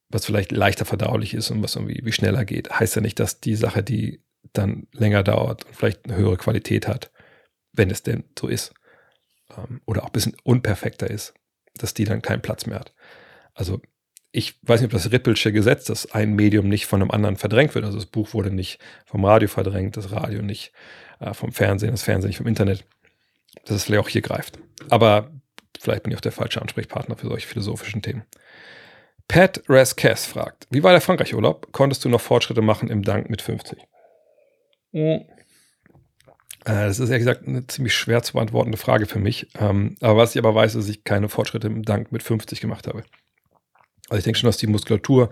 was 0.09 0.27
vielleicht 0.27 0.53
leichter 0.53 0.85
verdaulich 0.85 1.35
ist 1.35 1.51
und 1.51 1.63
was 1.63 1.77
irgendwie 1.77 2.01
wie 2.05 2.13
schneller 2.13 2.45
geht, 2.45 2.71
heißt 2.71 2.97
ja 2.97 3.03
nicht, 3.03 3.19
dass 3.19 3.41
die 3.41 3.57
Sache, 3.57 3.83
die 3.83 4.23
dann 4.53 4.87
länger 4.93 5.23
dauert 5.23 5.65
und 5.65 5.75
vielleicht 5.75 6.05
eine 6.05 6.17
höhere 6.17 6.37
Qualität 6.37 6.87
hat, 6.87 7.11
wenn 7.73 7.91
es 7.91 8.03
denn 8.03 8.25
so 8.39 8.47
ist, 8.47 8.75
ähm, 9.57 9.81
oder 9.87 10.03
auch 10.03 10.09
ein 10.09 10.13
bisschen 10.13 10.37
unperfekter 10.45 11.11
ist, 11.11 11.35
dass 11.77 11.95
die 11.95 12.05
dann 12.05 12.23
keinen 12.23 12.43
Platz 12.43 12.67
mehr 12.67 12.79
hat. 12.79 12.95
Also 13.55 13.81
ich 14.31 14.59
weiß 14.63 14.81
nicht, 14.81 14.93
ob 14.93 15.01
das 15.01 15.13
Rippelsche 15.13 15.53
Gesetz, 15.53 15.85
dass 15.85 16.11
ein 16.13 16.35
Medium 16.35 16.69
nicht 16.69 16.87
von 16.87 17.01
einem 17.01 17.13
anderen 17.13 17.37
verdrängt 17.37 17.75
wird. 17.77 17.85
Also 17.85 17.99
das 17.99 18.07
Buch 18.07 18.35
wurde 18.35 18.51
nicht 18.51 18.81
vom 19.07 19.25
Radio 19.25 19.49
verdrängt, 19.49 19.97
das 19.97 20.11
Radio 20.11 20.43
nicht 20.43 20.73
äh, 21.25 21.35
vom 21.35 21.53
Fernsehen, 21.53 21.93
das 21.93 22.03
Fernsehen 22.03 22.29
nicht 22.29 22.39
vom 22.39 22.47
Internet, 22.47 22.85
dass 23.65 23.77
es 23.77 23.85
vielleicht 23.85 24.05
auch 24.05 24.09
hier 24.09 24.23
greift. 24.23 24.59
Aber 24.91 25.31
vielleicht 25.79 26.03
bin 26.03 26.13
ich 26.13 26.17
auch 26.17 26.23
der 26.23 26.33
falsche 26.33 26.61
Ansprechpartner 26.61 27.17
für 27.17 27.29
solche 27.29 27.49
philosophischen 27.49 28.03
Themen. 28.03 28.25
Pat 29.29 29.63
Raskess 29.69 30.27
fragt, 30.27 30.67
wie 30.71 30.83
war 30.83 30.93
der 30.93 31.01
Frankreich-Urlaub? 31.01 31.73
Konntest 31.73 32.05
du 32.05 32.09
noch 32.09 32.21
Fortschritte 32.21 32.63
machen 32.63 32.89
im 32.89 33.03
Dank 33.03 33.31
mit 33.31 33.41
50? 33.41 33.79
Mhm. 34.93 35.25
Äh, 36.65 36.87
das 36.87 36.99
ist 36.99 37.09
ehrlich 37.09 37.27
gesagt 37.27 37.47
eine 37.47 37.67
ziemlich 37.67 37.95
schwer 37.95 38.23
zu 38.23 38.35
beantwortende 38.35 38.79
Frage 38.79 39.07
für 39.07 39.19
mich. 39.19 39.49
Ähm, 39.59 39.97
aber 40.01 40.19
was 40.19 40.35
ich 40.35 40.39
aber 40.39 40.55
weiß, 40.55 40.75
ist, 40.75 40.89
dass 40.89 40.95
ich 40.95 41.05
keine 41.05 41.29
Fortschritte 41.29 41.67
im 41.67 41.83
Dank 41.83 42.13
mit 42.13 42.23
50 42.23 42.61
gemacht 42.61 42.87
habe. 42.87 43.05
Also 44.09 44.19
ich 44.19 44.25
denke 44.25 44.39
schon, 44.39 44.49
dass 44.49 44.59
die 44.59 44.67
Muskulatur 44.67 45.31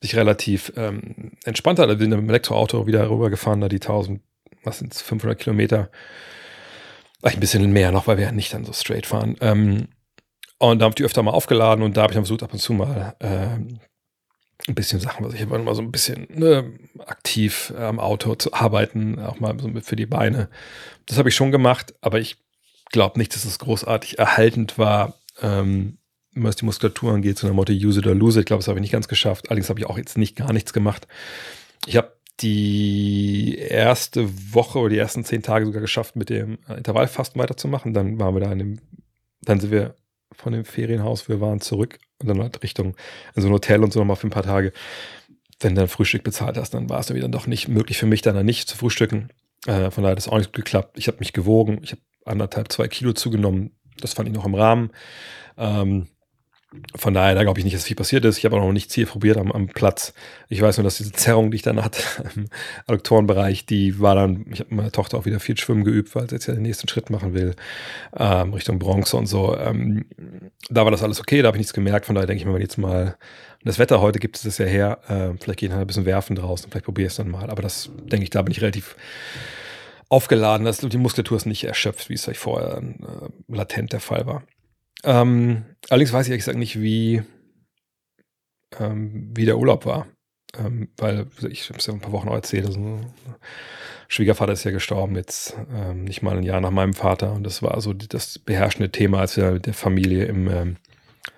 sich 0.00 0.14
relativ 0.14 0.72
ähm, 0.76 1.32
entspannt 1.44 1.78
hat. 1.78 1.88
Also 1.88 1.98
bin 1.98 2.10
mit 2.10 2.18
dem 2.20 2.28
Elektroauto 2.28 2.86
wieder 2.86 3.10
rübergefahren, 3.10 3.60
da 3.60 3.68
die 3.68 3.76
1000 3.76 4.20
was 4.64 4.78
sind 4.78 4.94
es, 4.94 5.02
500 5.02 5.38
Kilometer. 5.38 5.90
Ein 7.22 7.40
bisschen 7.40 7.70
mehr 7.72 7.90
noch, 7.90 8.06
weil 8.06 8.16
wir 8.16 8.26
ja 8.26 8.32
nicht 8.32 8.54
dann 8.54 8.64
so 8.64 8.72
straight 8.72 9.06
fahren. 9.06 9.36
Ähm, 9.40 9.88
und 10.58 10.78
da 10.78 10.84
habe 10.84 10.92
ich 10.92 10.96
die 10.96 11.04
öfter 11.04 11.22
mal 11.22 11.32
aufgeladen 11.32 11.84
und 11.84 11.96
da 11.96 12.02
habe 12.02 12.12
ich 12.12 12.16
dann 12.16 12.24
versucht, 12.24 12.42
ab 12.42 12.52
und 12.52 12.58
zu 12.58 12.72
mal 12.72 13.16
ähm, 13.20 13.80
ein 14.66 14.74
bisschen 14.74 15.00
Sachen, 15.00 15.24
was 15.24 15.34
ich 15.34 15.40
immer 15.40 15.58
mal 15.58 15.74
so 15.74 15.82
ein 15.82 15.92
bisschen 15.92 16.26
ne, 16.30 16.72
aktiv 16.98 17.72
am 17.76 18.00
Auto 18.00 18.34
zu 18.34 18.52
arbeiten, 18.52 19.18
auch 19.20 19.40
mal 19.40 19.58
so 19.58 19.70
für 19.80 19.96
die 19.96 20.06
Beine. 20.06 20.48
Das 21.06 21.18
habe 21.18 21.28
ich 21.28 21.36
schon 21.36 21.52
gemacht, 21.52 21.94
aber 22.00 22.18
ich 22.18 22.36
glaube 22.90 23.18
nicht, 23.18 23.34
dass 23.34 23.44
es 23.44 23.58
großartig 23.58 24.18
erhaltend 24.18 24.78
war, 24.78 25.14
ähm, 25.40 25.98
was 26.34 26.56
die 26.56 26.64
Muskulatur 26.64 27.12
angeht, 27.12 27.38
so 27.38 27.46
einer 27.46 27.54
Motto 27.54 27.72
use 27.72 28.00
it 28.00 28.06
or 28.06 28.14
lose 28.14 28.38
it. 28.38 28.42
Ich 28.42 28.46
glaube, 28.46 28.60
das 28.60 28.68
habe 28.68 28.78
ich 28.78 28.82
nicht 28.82 28.92
ganz 28.92 29.08
geschafft. 29.08 29.48
Allerdings 29.48 29.68
habe 29.68 29.80
ich 29.80 29.86
auch 29.86 29.98
jetzt 29.98 30.18
nicht 30.18 30.36
gar 30.36 30.52
nichts 30.52 30.72
gemacht. 30.72 31.06
Ich 31.86 31.96
habe 31.96 32.12
die 32.40 33.58
erste 33.58 34.28
Woche 34.54 34.78
oder 34.78 34.90
die 34.90 34.98
ersten 34.98 35.24
zehn 35.24 35.42
Tage 35.42 35.66
sogar 35.66 35.80
geschafft, 35.80 36.16
mit 36.16 36.30
dem 36.30 36.58
Intervallfasten 36.68 37.40
weiterzumachen. 37.40 37.94
Dann 37.94 38.18
waren 38.18 38.34
wir 38.34 38.40
da 38.40 38.52
in 38.52 38.58
dem, 38.58 38.80
dann 39.42 39.60
sind 39.60 39.70
wir 39.70 39.96
von 40.32 40.52
dem 40.52 40.64
Ferienhaus. 40.64 41.28
Wir 41.28 41.40
waren 41.40 41.60
zurück 41.60 41.98
und 42.20 42.28
dann 42.28 42.40
halt 42.40 42.62
Richtung 42.62 42.96
in 43.34 43.42
so 43.42 43.48
ein 43.48 43.52
Hotel 43.52 43.82
und 43.82 43.92
so 43.92 43.98
nochmal 44.00 44.16
für 44.16 44.28
ein 44.28 44.30
paar 44.30 44.44
Tage. 44.44 44.72
Wenn 45.60 45.74
du 45.74 45.80
dann 45.80 45.88
Frühstück 45.88 46.22
bezahlt 46.22 46.56
hast, 46.56 46.74
dann 46.74 46.88
war 46.88 47.00
es 47.00 47.06
dann 47.06 47.16
wieder 47.16 47.28
doch 47.28 47.46
nicht 47.46 47.68
möglich 47.68 47.98
für 47.98 48.06
mich, 48.06 48.22
dann, 48.22 48.36
dann 48.36 48.46
nicht 48.46 48.68
zu 48.68 48.76
frühstücken. 48.76 49.30
Äh, 49.66 49.90
von 49.90 50.04
daher 50.04 50.12
hat 50.12 50.18
es 50.18 50.28
auch 50.28 50.38
nicht 50.38 50.52
geklappt. 50.52 50.96
Ich 50.96 51.08
habe 51.08 51.18
mich 51.18 51.32
gewogen. 51.32 51.80
Ich 51.82 51.92
habe 51.92 52.02
anderthalb, 52.24 52.70
zwei 52.70 52.86
Kilo 52.86 53.12
zugenommen. 53.12 53.72
Das 54.00 54.14
fand 54.14 54.28
ich 54.28 54.34
noch 54.34 54.46
im 54.46 54.54
Rahmen. 54.54 54.90
Ähm, 55.56 56.06
von 56.94 57.14
daher, 57.14 57.34
da 57.34 57.44
glaube 57.44 57.58
ich 57.60 57.64
nicht, 57.64 57.74
dass 57.74 57.84
viel 57.84 57.96
passiert 57.96 58.26
ist. 58.26 58.36
Ich 58.36 58.44
habe 58.44 58.56
auch 58.56 58.60
noch 58.60 58.72
nichts 58.72 58.92
hier 58.92 59.06
probiert 59.06 59.38
am, 59.38 59.50
am, 59.52 59.68
Platz. 59.68 60.12
Ich 60.50 60.60
weiß 60.60 60.76
nur, 60.76 60.84
dass 60.84 60.98
diese 60.98 61.12
Zerrung, 61.12 61.50
die 61.50 61.56
ich 61.56 61.62
dann 61.62 61.82
hatte 61.82 62.02
im 62.36 62.48
Adduktorenbereich, 62.86 63.64
die 63.64 63.98
war 64.00 64.14
dann, 64.14 64.44
ich 64.52 64.60
habe 64.60 64.74
meiner 64.74 64.92
Tochter 64.92 65.16
auch 65.16 65.24
wieder 65.24 65.40
viel 65.40 65.56
Schwimmen 65.56 65.84
geübt, 65.84 66.14
weil 66.14 66.28
sie 66.28 66.36
jetzt 66.36 66.46
ja 66.46 66.52
den 66.52 66.62
nächsten 66.62 66.86
Schritt 66.86 67.08
machen 67.08 67.32
will, 67.32 67.54
ähm, 68.14 68.52
Richtung 68.52 68.78
Bronze 68.78 69.16
und 69.16 69.26
so. 69.26 69.56
Ähm, 69.56 70.04
da 70.68 70.84
war 70.84 70.90
das 70.90 71.02
alles 71.02 71.20
okay, 71.20 71.40
da 71.40 71.48
habe 71.48 71.56
ich 71.56 71.60
nichts 71.60 71.72
gemerkt. 71.72 72.04
Von 72.04 72.14
daher 72.14 72.26
denke 72.26 72.42
ich 72.42 72.46
mir, 72.46 72.52
wenn 72.52 72.60
jetzt 72.60 72.76
mal 72.76 73.16
das 73.64 73.78
Wetter 73.78 74.02
heute 74.02 74.18
gibt 74.18 74.36
es 74.36 74.42
das 74.42 74.58
ja 74.58 74.66
her, 74.66 74.98
äh, 75.08 75.38
vielleicht 75.40 75.60
geht 75.60 75.70
halt 75.70 75.80
ein 75.80 75.86
bisschen 75.86 76.06
werfen 76.06 76.36
draußen, 76.36 76.70
vielleicht 76.70 76.84
probiere 76.84 77.06
ich 77.06 77.12
es 77.12 77.16
dann 77.16 77.30
mal. 77.30 77.48
Aber 77.48 77.62
das 77.62 77.90
denke 77.96 78.24
ich, 78.24 78.30
da 78.30 78.42
bin 78.42 78.52
ich 78.52 78.60
relativ 78.60 78.94
aufgeladen. 80.10 80.66
Das, 80.66 80.78
die 80.78 80.98
Muskulatur 80.98 81.38
ist 81.38 81.46
nicht 81.46 81.64
erschöpft, 81.64 82.10
wie 82.10 82.14
es 82.14 82.28
vorher 82.34 82.82
äh, 82.82 83.54
latent 83.54 83.94
der 83.94 84.00
Fall 84.00 84.26
war. 84.26 84.42
Ähm, 85.04 85.64
allerdings 85.88 86.12
weiß 86.12 86.26
ich 86.26 86.30
ehrlich 86.30 86.44
gesagt 86.44 86.58
nicht, 86.58 86.80
wie, 86.80 87.22
ähm, 88.78 89.30
wie 89.34 89.44
der 89.44 89.58
Urlaub 89.58 89.86
war. 89.86 90.06
Ähm, 90.56 90.88
weil 90.96 91.26
ich 91.48 91.68
habe 91.68 91.78
es 91.78 91.86
ja 91.86 91.92
ein 91.92 92.00
paar 92.00 92.12
Wochen 92.12 92.28
auch 92.28 92.34
erzählt, 92.34 92.66
also, 92.66 93.00
Schwiegervater 94.08 94.52
ist 94.52 94.64
ja 94.64 94.70
gestorben, 94.70 95.16
jetzt 95.16 95.54
ähm, 95.74 96.04
nicht 96.04 96.22
mal 96.22 96.36
ein 96.36 96.42
Jahr 96.42 96.62
nach 96.62 96.70
meinem 96.70 96.94
Vater. 96.94 97.32
Und 97.32 97.44
das 97.44 97.62
war 97.62 97.78
so 97.82 97.92
das 97.92 98.38
beherrschende 98.38 98.90
Thema, 98.90 99.20
als 99.20 99.36
wir 99.36 99.52
mit 99.52 99.66
der 99.66 99.74
Familie 99.74 100.24
im, 100.24 100.48
ähm, 100.48 100.76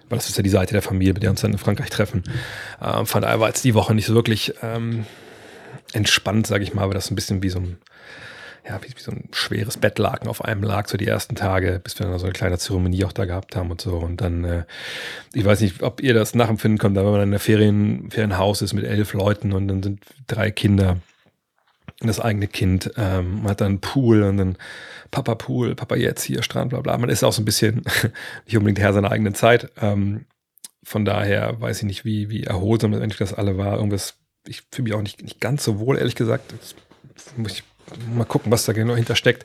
weil 0.08 0.18
das 0.18 0.28
ist 0.28 0.36
ja 0.36 0.44
die 0.44 0.50
Seite 0.50 0.72
der 0.72 0.82
Familie, 0.82 1.12
mit 1.12 1.24
der 1.24 1.30
uns 1.30 1.40
dann 1.40 1.52
in 1.52 1.58
Frankreich 1.58 1.90
treffen. 1.90 2.22
Ähm, 2.80 3.06
von 3.06 3.22
daher 3.22 3.40
war 3.40 3.48
jetzt 3.48 3.64
die 3.64 3.74
Woche 3.74 3.94
nicht 3.94 4.06
so 4.06 4.14
wirklich 4.14 4.54
ähm, 4.62 5.04
entspannt, 5.92 6.46
sage 6.46 6.62
ich 6.62 6.72
mal, 6.72 6.86
weil 6.86 6.94
das 6.94 7.10
ein 7.10 7.16
bisschen 7.16 7.42
wie 7.42 7.50
so 7.50 7.58
ein 7.58 7.78
ja, 8.66 8.80
wie, 8.82 8.88
wie, 8.88 9.00
so 9.00 9.12
ein 9.12 9.28
schweres 9.32 9.76
Bettlaken 9.76 10.28
auf 10.28 10.44
einem 10.44 10.62
lag, 10.62 10.88
so 10.88 10.96
die 10.96 11.06
ersten 11.06 11.34
Tage, 11.34 11.80
bis 11.82 11.98
wir 11.98 12.06
dann 12.06 12.18
so 12.18 12.26
eine 12.26 12.32
kleine 12.32 12.58
Zeremonie 12.58 13.04
auch 13.04 13.12
da 13.12 13.24
gehabt 13.24 13.56
haben 13.56 13.70
und 13.70 13.80
so. 13.80 13.96
Und 13.96 14.20
dann, 14.20 14.44
äh, 14.44 14.64
ich 15.32 15.44
weiß 15.44 15.60
nicht, 15.60 15.82
ob 15.82 16.02
ihr 16.02 16.14
das 16.14 16.34
nachempfinden 16.34 16.78
könnt, 16.78 16.98
aber 16.98 17.08
wenn 17.08 17.18
man 17.18 17.28
in 17.28 17.30
der 17.32 17.40
Ferien, 17.40 18.10
Ferienhaus 18.10 18.62
ist 18.62 18.72
mit 18.72 18.84
elf 18.84 19.12
Leuten 19.14 19.52
und 19.52 19.68
dann 19.68 19.82
sind 19.82 20.00
drei 20.26 20.50
Kinder, 20.50 20.98
das 22.00 22.20
eigene 22.20 22.46
Kind, 22.46 22.90
ähm, 22.96 23.42
man 23.42 23.50
hat 23.50 23.60
dann 23.60 23.68
einen 23.68 23.80
Pool 23.80 24.22
und 24.22 24.36
dann 24.38 24.56
Papa 25.10 25.34
Pool, 25.34 25.74
Papa 25.74 25.96
jetzt 25.96 26.22
hier, 26.22 26.42
Strand, 26.42 26.70
bla 26.70 26.80
bla. 26.80 26.96
Man 26.96 27.10
ist 27.10 27.24
auch 27.24 27.32
so 27.32 27.42
ein 27.42 27.44
bisschen 27.44 27.82
nicht 28.46 28.56
unbedingt 28.56 28.78
Herr 28.78 28.92
seiner 28.92 29.10
eigenen 29.10 29.34
Zeit. 29.34 29.70
Ähm, 29.80 30.26
von 30.82 31.04
daher 31.04 31.60
weiß 31.60 31.78
ich 31.78 31.84
nicht, 31.84 32.04
wie, 32.04 32.30
wie 32.30 32.44
erholsam 32.44 32.92
das 33.18 33.34
alle 33.34 33.58
war. 33.58 33.76
Irgendwas, 33.76 34.14
ich 34.46 34.62
fühle 34.72 34.84
mich 34.84 34.94
auch 34.94 35.02
nicht, 35.02 35.22
nicht 35.22 35.40
ganz 35.40 35.64
so 35.64 35.78
wohl, 35.78 35.98
ehrlich 35.98 36.14
gesagt. 36.14 36.54
Das 37.14 37.36
muss 37.36 37.52
ich 37.52 37.64
mal 38.14 38.24
gucken, 38.24 38.52
was 38.52 38.64
da 38.64 38.72
genau 38.72 38.96
hintersteckt. 38.96 39.44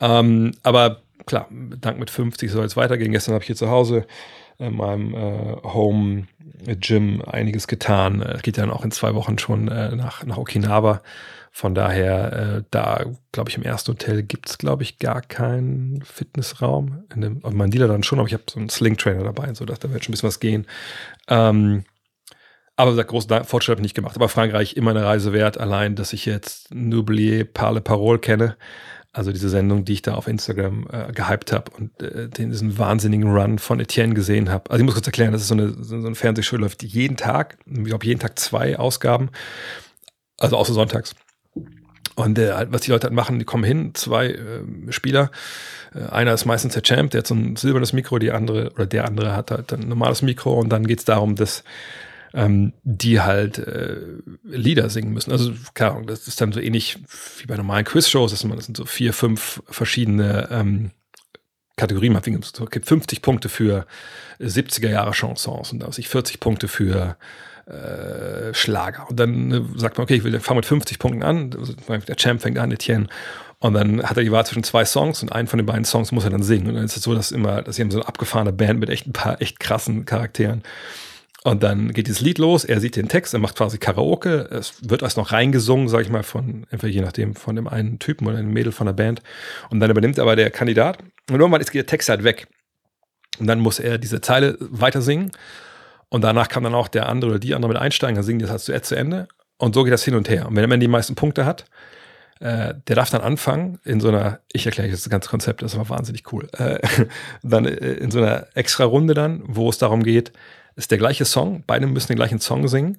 Ähm, 0.00 0.52
aber 0.62 1.02
klar, 1.26 1.48
Dank 1.50 1.98
mit 1.98 2.10
50 2.10 2.50
soll 2.50 2.64
es 2.64 2.76
weitergehen. 2.76 3.12
Gestern 3.12 3.34
habe 3.34 3.42
ich 3.42 3.46
hier 3.46 3.56
zu 3.56 3.70
Hause 3.70 4.06
in 4.58 4.76
meinem 4.76 5.14
äh, 5.14 5.56
Home 5.62 6.26
Gym 6.66 7.22
einiges 7.22 7.66
getan. 7.66 8.20
Es 8.22 8.42
geht 8.42 8.56
ja 8.56 8.64
dann 8.64 8.72
auch 8.72 8.84
in 8.84 8.90
zwei 8.90 9.14
Wochen 9.14 9.38
schon 9.38 9.68
äh, 9.68 9.96
nach, 9.96 10.24
nach 10.24 10.36
Okinawa. 10.36 11.00
Von 11.52 11.74
daher, 11.74 12.32
äh, 12.32 12.62
da 12.70 13.04
glaube 13.32 13.50
ich, 13.50 13.56
im 13.56 13.64
ersten 13.64 13.92
Hotel 13.92 14.22
gibt 14.22 14.48
es, 14.48 14.58
glaube 14.58 14.82
ich, 14.84 14.98
gar 14.98 15.20
keinen 15.20 16.02
Fitnessraum. 16.02 17.04
In 17.14 17.20
dem, 17.22 17.40
also 17.42 17.56
mein 17.56 17.70
Dealer 17.70 17.88
dann 17.88 18.04
schon, 18.04 18.18
aber 18.18 18.28
ich 18.28 18.34
habe 18.34 18.44
so 18.48 18.60
einen 18.60 18.68
Sling-Trainer 18.68 19.24
dabei, 19.24 19.52
so 19.54 19.64
dass 19.64 19.80
da 19.80 19.90
wird 19.90 20.04
schon 20.04 20.12
ein 20.12 20.14
bisschen 20.14 20.28
was 20.28 20.40
gehen. 20.40 20.66
Ähm, 21.28 21.84
aber 22.80 22.92
gesagt, 22.92 23.10
großen 23.10 23.44
Fortschritt 23.44 23.74
habe 23.74 23.80
ich 23.80 23.84
nicht 23.84 23.94
gemacht. 23.94 24.16
Aber 24.16 24.28
Frankreich 24.28 24.76
immer 24.76 24.90
eine 24.90 25.04
Reise 25.04 25.32
wert, 25.32 25.58
allein, 25.58 25.94
dass 25.94 26.12
ich 26.12 26.26
jetzt 26.26 26.72
N'oubliez 26.72 27.44
Parle 27.44 27.80
Parole 27.80 28.18
kenne. 28.18 28.56
Also 29.12 29.32
diese 29.32 29.48
Sendung, 29.48 29.84
die 29.84 29.94
ich 29.94 30.02
da 30.02 30.14
auf 30.14 30.28
Instagram 30.28 30.86
äh, 30.92 31.12
gehypt 31.12 31.52
habe 31.52 31.72
und 31.76 32.00
äh, 32.00 32.28
diesen 32.28 32.78
wahnsinnigen 32.78 33.28
Run 33.28 33.58
von 33.58 33.80
Etienne 33.80 34.14
gesehen 34.14 34.50
habe. 34.50 34.70
Also 34.70 34.82
ich 34.82 34.86
muss 34.86 34.94
kurz 34.94 35.06
erklären, 35.06 35.32
das 35.32 35.42
ist 35.42 35.48
so 35.48 35.54
eine, 35.54 35.74
so 35.82 35.96
eine 35.96 36.14
Fernsehshow, 36.14 36.56
läuft 36.56 36.84
jeden 36.84 37.16
Tag, 37.16 37.58
ich 37.66 37.84
glaube 37.84 38.06
jeden 38.06 38.20
Tag 38.20 38.38
zwei 38.38 38.78
Ausgaben, 38.78 39.30
also 40.38 40.56
außer 40.56 40.74
sonntags. 40.74 41.16
Und 42.14 42.38
äh, 42.38 42.66
was 42.70 42.82
die 42.82 42.92
Leute 42.92 43.08
halt 43.08 43.14
machen, 43.14 43.40
die 43.40 43.44
kommen 43.44 43.64
hin, 43.64 43.94
zwei 43.94 44.28
äh, 44.28 44.62
Spieler. 44.90 45.32
Äh, 45.92 46.08
einer 46.10 46.32
ist 46.32 46.44
meistens 46.44 46.74
der 46.74 46.82
Champ, 46.82 47.10
der 47.10 47.20
hat 47.20 47.26
so 47.26 47.34
ein 47.34 47.56
silbernes 47.56 47.92
Mikro, 47.92 48.20
die 48.20 48.30
andere 48.30 48.70
oder 48.74 48.86
der 48.86 49.06
andere 49.06 49.34
hat 49.34 49.50
halt 49.50 49.72
ein 49.72 49.88
normales 49.88 50.22
Mikro 50.22 50.54
und 50.54 50.68
dann 50.68 50.86
geht 50.86 51.00
es 51.00 51.04
darum, 51.04 51.34
dass 51.34 51.64
ähm, 52.34 52.72
die 52.82 53.20
halt 53.20 53.58
äh, 53.58 53.96
Lieder 54.44 54.90
singen 54.90 55.12
müssen. 55.12 55.32
Also, 55.32 55.52
keine 55.74 55.92
Ahnung, 55.92 56.06
das 56.06 56.28
ist 56.28 56.40
dann 56.40 56.52
so 56.52 56.60
ähnlich 56.60 56.98
wie 57.38 57.46
bei 57.46 57.56
normalen 57.56 57.84
Quizshows, 57.84 58.30
dass 58.30 58.44
man 58.44 58.56
das 58.56 58.66
sind 58.66 58.76
so 58.76 58.84
vier, 58.84 59.12
fünf 59.12 59.62
verschiedene 59.66 60.48
ähm, 60.50 60.90
Kategorien 61.76 62.14
hat. 62.16 62.26
Es 62.26 62.52
gibt 62.70 62.86
50 62.86 63.22
Punkte 63.22 63.48
für 63.48 63.86
70er 64.38 64.90
Jahre 64.90 65.12
Chansons 65.12 65.72
und 65.72 65.80
da 65.80 65.88
ich 65.96 66.08
40 66.08 66.38
Punkte 66.38 66.68
für 66.68 67.16
äh, 67.66 68.52
Schlager. 68.54 69.08
Und 69.08 69.18
dann 69.18 69.50
äh, 69.50 69.78
sagt 69.78 69.96
man, 69.98 70.04
okay, 70.04 70.16
ich 70.16 70.24
will 70.24 70.38
fangen 70.40 70.58
mit 70.58 70.66
50 70.66 70.98
Punkten 70.98 71.22
an. 71.22 71.50
Also, 71.58 71.72
der 71.72 72.16
Champ 72.16 72.42
fängt 72.42 72.58
an, 72.58 72.70
Etienne. 72.70 73.06
Und 73.60 73.74
dann 73.74 74.02
hat 74.02 74.16
er 74.16 74.22
die 74.22 74.32
Wahl 74.32 74.46
zwischen 74.46 74.64
zwei 74.64 74.84
Songs 74.86 75.22
und 75.22 75.32
einen 75.32 75.46
von 75.46 75.58
den 75.58 75.66
beiden 75.66 75.84
Songs 75.84 76.12
muss 76.12 76.24
er 76.24 76.30
dann 76.30 76.42
singen. 76.42 76.68
Und 76.68 76.74
dann 76.76 76.84
ist 76.84 76.96
es 76.96 77.02
so, 77.02 77.14
dass 77.14 77.30
immer, 77.30 77.60
dass 77.62 77.76
sie 77.76 77.82
haben 77.82 77.90
so 77.90 77.98
eine 77.98 78.08
abgefahrene 78.08 78.52
Band 78.52 78.80
mit 78.80 78.88
echt 78.88 79.06
ein 79.06 79.12
paar 79.12 79.40
echt 79.42 79.60
krassen 79.60 80.06
Charakteren. 80.06 80.62
Und 81.42 81.62
dann 81.62 81.92
geht 81.92 82.06
dieses 82.06 82.20
Lied 82.20 82.36
los, 82.36 82.64
er 82.64 82.80
sieht 82.80 82.96
den 82.96 83.08
Text, 83.08 83.32
er 83.32 83.40
macht 83.40 83.56
quasi 83.56 83.78
Karaoke, 83.78 84.48
es 84.50 84.74
wird 84.82 85.02
erst 85.02 85.16
noch 85.16 85.32
reingesungen, 85.32 85.88
sag 85.88 86.02
ich 86.02 86.10
mal, 86.10 86.22
von, 86.22 86.66
entweder 86.70 86.92
je 86.92 87.00
nachdem, 87.00 87.34
von 87.34 87.56
dem 87.56 87.66
einen 87.66 87.98
Typen 87.98 88.26
oder 88.26 88.36
einem 88.36 88.52
Mädel 88.52 88.72
von 88.72 88.86
der 88.86 88.92
Band. 88.92 89.22
Und 89.70 89.80
dann 89.80 89.90
übernimmt 89.90 90.18
aber 90.18 90.36
der 90.36 90.50
Kandidat 90.50 90.98
und 91.30 91.40
irgendwann 91.40 91.62
ist 91.62 91.72
der 91.72 91.86
Text 91.86 92.10
halt 92.10 92.24
weg. 92.24 92.46
Und 93.38 93.46
dann 93.46 93.60
muss 93.60 93.78
er 93.78 93.96
diese 93.96 94.20
Zeile 94.20 94.58
weiter 94.60 95.00
singen. 95.00 95.30
Und 96.10 96.22
danach 96.22 96.48
kann 96.48 96.64
dann 96.64 96.74
auch 96.74 96.88
der 96.88 97.08
andere 97.08 97.30
oder 97.30 97.40
die 97.40 97.54
andere 97.54 97.72
mit 97.72 97.80
einsteigen, 97.80 98.16
dann 98.16 98.24
singen 98.24 98.40
die 98.40 98.42
das 98.42 98.50
halt 98.50 98.60
zuerst 98.60 98.86
zu 98.86 98.96
Ende. 98.96 99.28
Und 99.56 99.74
so 99.74 99.84
geht 99.84 99.92
das 99.92 100.04
hin 100.04 100.16
und 100.16 100.28
her. 100.28 100.46
Und 100.46 100.56
wenn 100.56 100.70
er 100.70 100.76
die 100.76 100.88
meisten 100.88 101.14
Punkte 101.14 101.46
hat, 101.46 101.64
äh, 102.40 102.74
der 102.88 102.96
darf 102.96 103.10
dann 103.10 103.20
anfangen 103.20 103.78
in 103.84 104.00
so 104.00 104.08
einer, 104.08 104.40
ich 104.52 104.66
erkläre 104.66 104.88
euch 104.88 104.94
das 104.94 105.08
ganze 105.08 105.28
Konzept, 105.28 105.62
das 105.62 105.76
war 105.76 105.88
wahnsinnig 105.88 106.32
cool, 106.32 106.48
äh, 106.58 106.80
dann 107.42 107.66
äh, 107.66 107.92
in 107.94 108.10
so 108.10 108.18
einer 108.18 108.46
extra 108.54 108.84
Runde 108.84 109.14
dann, 109.14 109.42
wo 109.46 109.68
es 109.68 109.78
darum 109.78 110.02
geht, 110.02 110.32
ist 110.76 110.90
der 110.90 110.98
gleiche 110.98 111.24
Song, 111.24 111.64
beide 111.66 111.86
müssen 111.86 112.08
den 112.08 112.16
gleichen 112.16 112.40
Song 112.40 112.68
singen. 112.68 112.98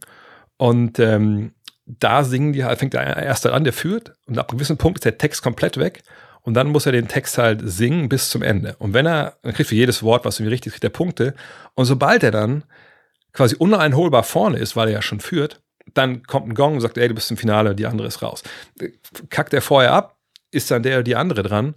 Und 0.58 1.00
ähm, 1.00 1.54
da 1.86 2.24
singen 2.24 2.54
die 2.54 2.64
halt, 2.64 2.80
fängt 2.80 2.94
der 2.94 3.18
erste 3.18 3.54
an, 3.54 3.64
der 3.64 3.74
führt, 3.74 4.14
und 4.28 4.38
ab 4.38 4.50
einem 4.50 4.58
gewissen 4.58 4.78
Punkt 4.78 5.00
ist 5.00 5.06
der 5.06 5.18
Text 5.18 5.42
komplett 5.42 5.78
weg. 5.78 6.04
Und 6.44 6.56
dann 6.56 6.70
muss 6.70 6.86
er 6.86 6.92
den 6.92 7.08
Text 7.08 7.38
halt 7.38 7.62
singen 7.64 8.10
bis 8.10 8.30
zum 8.30 8.42
Ende. 8.42 8.76
Und 8.80 8.94
wenn 8.94 9.06
er, 9.06 9.38
dann 9.44 9.54
kriegt 9.54 9.70
für 9.70 9.76
jedes 9.76 10.02
Wort, 10.02 10.26
was 10.26 10.40
irgendwie 10.40 10.54
richtig 10.54 10.68
ist, 10.68 10.74
kriegt 10.74 10.84
er 10.84 10.90
Punkte. 10.90 11.36
Und 11.76 11.86
sobald 11.86 12.24
er 12.24 12.32
dann 12.32 12.64
quasi 13.34 13.56
uneinholbar 13.56 14.24
vorne 14.24 14.58
ist, 14.58 14.76
weil 14.76 14.88
er 14.88 14.96
ja 14.96 15.02
schon 15.02 15.20
führt, 15.20 15.62
dann 15.94 16.24
kommt 16.24 16.48
ein 16.48 16.56
Gong 16.56 16.76
und 16.76 16.82
sagt, 16.82 16.98
ey, 16.98 17.08
du 17.08 17.14
bist 17.14 17.32
im 17.32 17.38
Finale, 17.38 17.76
die 17.76 17.86
andere 17.86 18.08
ist 18.08 18.22
raus. 18.22 18.44
Kackt 19.30 19.54
er 19.54 19.62
vorher 19.62 19.94
ab, 19.94 20.18
ist 20.52 20.72
dann 20.72 20.84
der 20.84 20.98
oder 20.98 21.04
die 21.04 21.16
andere 21.16 21.44
dran. 21.44 21.76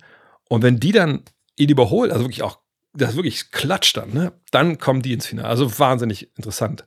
Und 0.49 0.63
wenn 0.63 0.81
die 0.81 0.93
dann 0.93 1.23
ihn 1.57 1.69
überholt, 1.69 2.11
also 2.11 2.25
wirklich 2.25 2.43
auch 2.43 2.59
das 2.95 3.17
wirklich 3.17 3.51
klatscht 3.51 3.97
dann, 3.97 4.13
ne? 4.13 4.33
Dann 4.51 4.79
kommen 4.79 5.03
die 5.03 5.13
ins 5.13 5.27
Finale. 5.27 5.49
Also 5.49 5.79
wahnsinnig 5.79 6.31
interessant. 6.37 6.85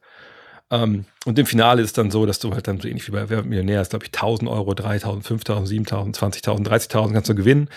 Ähm, 0.70 1.06
und 1.26 1.40
im 1.40 1.46
Finale 1.46 1.82
ist 1.82 1.98
dann 1.98 2.12
so, 2.12 2.26
dass 2.26 2.40
du 2.40 2.54
halt 2.54 2.68
dann 2.68 2.80
so 2.80 2.88
ähnlich 2.88 3.08
wie 3.08 3.12
bei 3.12 3.30
Wer 3.30 3.44
Millionär 3.44 3.82
ist, 3.82 3.92
glaube 3.92 4.06
ich, 4.06 4.14
1000 4.14 4.50
Euro, 4.50 4.74
3000, 4.74 5.26
5000, 5.26 5.68
7000, 5.68 6.18
20.000, 6.18 6.68
30.000 6.68 7.14
kannst 7.14 7.30
du 7.30 7.36
gewinnen. 7.36 7.70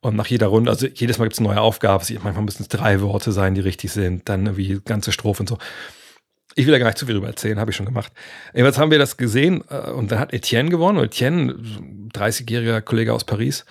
Und 0.00 0.14
nach 0.14 0.26
jeder 0.26 0.48
Runde, 0.48 0.70
also 0.70 0.86
jedes 0.86 1.18
Mal 1.18 1.24
gibt 1.24 1.34
es 1.34 1.38
eine 1.40 1.48
neue 1.48 1.60
Aufgabe. 1.60 2.04
Manchmal 2.22 2.44
müssen 2.44 2.62
es 2.62 2.68
drei 2.68 3.00
Worte 3.00 3.32
sein, 3.32 3.54
die 3.54 3.60
richtig 3.60 3.92
sind. 3.92 4.28
Dann 4.28 4.46
irgendwie 4.46 4.80
ganze 4.84 5.10
Strophe 5.10 5.42
und 5.42 5.48
so. 5.48 5.58
Ich 6.54 6.66
will 6.66 6.72
da 6.72 6.78
gar 6.78 6.86
nicht 6.86 6.98
zu 6.98 7.06
viel 7.06 7.14
drüber 7.14 7.26
erzählen, 7.26 7.58
habe 7.58 7.70
ich 7.70 7.76
schon 7.76 7.86
gemacht. 7.86 8.12
Jedenfalls 8.54 8.78
haben 8.78 8.90
wir 8.90 8.98
das 8.98 9.16
gesehen 9.16 9.62
äh, 9.68 9.90
und 9.90 10.10
dann 10.10 10.20
hat 10.20 10.32
Etienne 10.32 10.70
gewonnen. 10.70 11.02
Etienne, 11.02 11.54
30-jähriger 12.14 12.80
Kollege 12.80 13.12
aus 13.12 13.24
Paris, 13.24 13.66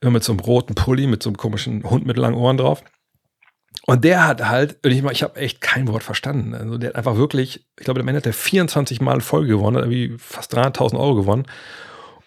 immer 0.00 0.12
mit 0.12 0.24
so 0.24 0.32
einem 0.32 0.40
roten 0.40 0.74
Pulli, 0.74 1.06
mit 1.06 1.22
so 1.22 1.30
einem 1.30 1.36
komischen 1.36 1.82
Hund 1.88 2.06
mit 2.06 2.16
langen 2.16 2.36
Ohren 2.36 2.56
drauf. 2.56 2.84
Und 3.86 4.04
der 4.04 4.26
hat 4.26 4.46
halt, 4.46 4.78
ich, 4.84 5.22
habe 5.22 5.40
echt 5.40 5.60
kein 5.60 5.88
Wort 5.88 6.02
verstanden. 6.02 6.54
Also 6.54 6.78
der 6.78 6.90
hat 6.90 6.96
einfach 6.96 7.16
wirklich, 7.16 7.66
ich 7.78 7.84
glaube, 7.84 8.00
der 8.00 8.06
Ende 8.06 8.18
hat 8.18 8.26
der 8.26 8.34
24 8.34 9.00
Mal 9.00 9.20
Folge 9.20 9.48
gewonnen, 9.48 9.76
hat 9.76 9.84
irgendwie 9.84 10.16
fast 10.18 10.54
300.000 10.54 10.98
Euro 10.98 11.14
gewonnen. 11.14 11.46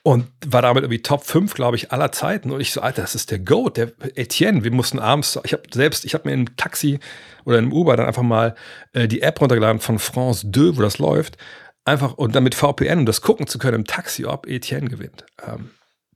Und 0.06 0.28
war 0.46 0.62
damit 0.62 0.84
irgendwie 0.84 1.02
Top 1.02 1.24
5, 1.24 1.54
glaube 1.54 1.78
ich, 1.78 1.94
aller 1.94 2.12
Zeiten. 2.12 2.52
Und 2.52 2.60
ich 2.60 2.74
so, 2.74 2.82
Alter, 2.82 3.04
das 3.04 3.16
ist 3.16 3.32
der 3.32 3.40
Goat, 3.40 3.78
der 3.78 3.94
Etienne. 4.16 4.66
Wir 4.66 4.72
mussten 4.72 5.00
abends, 5.00 5.40
ich 5.46 5.54
habe 5.54 5.64
selbst, 5.72 6.04
ich 6.04 6.14
habe 6.14 6.28
mir 6.28 6.34
im 6.34 6.58
Taxi 6.58 7.00
oder 7.46 7.58
im 7.60 7.72
Uber 7.72 7.96
dann 7.96 8.08
einfach 8.08 8.22
mal 8.22 8.56
äh, 8.92 9.08
die 9.08 9.22
App 9.22 9.40
runtergeladen 9.40 9.80
von 9.80 10.00
France 10.00 10.52
2, 10.52 10.76
wo 10.76 10.82
das 10.82 10.98
läuft. 10.98 11.38
Einfach, 11.86 12.16
und 12.16 12.36
dann 12.36 12.44
mit 12.44 12.56
VPN, 12.56 13.00
um 13.00 13.06
das 13.06 13.22
gucken 13.22 13.48
zu 13.48 13.60
können 13.60 13.76
im 13.76 13.86
Taxi, 13.86 14.26
ob 14.26 14.46
Etienne 14.46 14.90
gewinnt. 14.90 15.26
Ähm, 15.46 15.70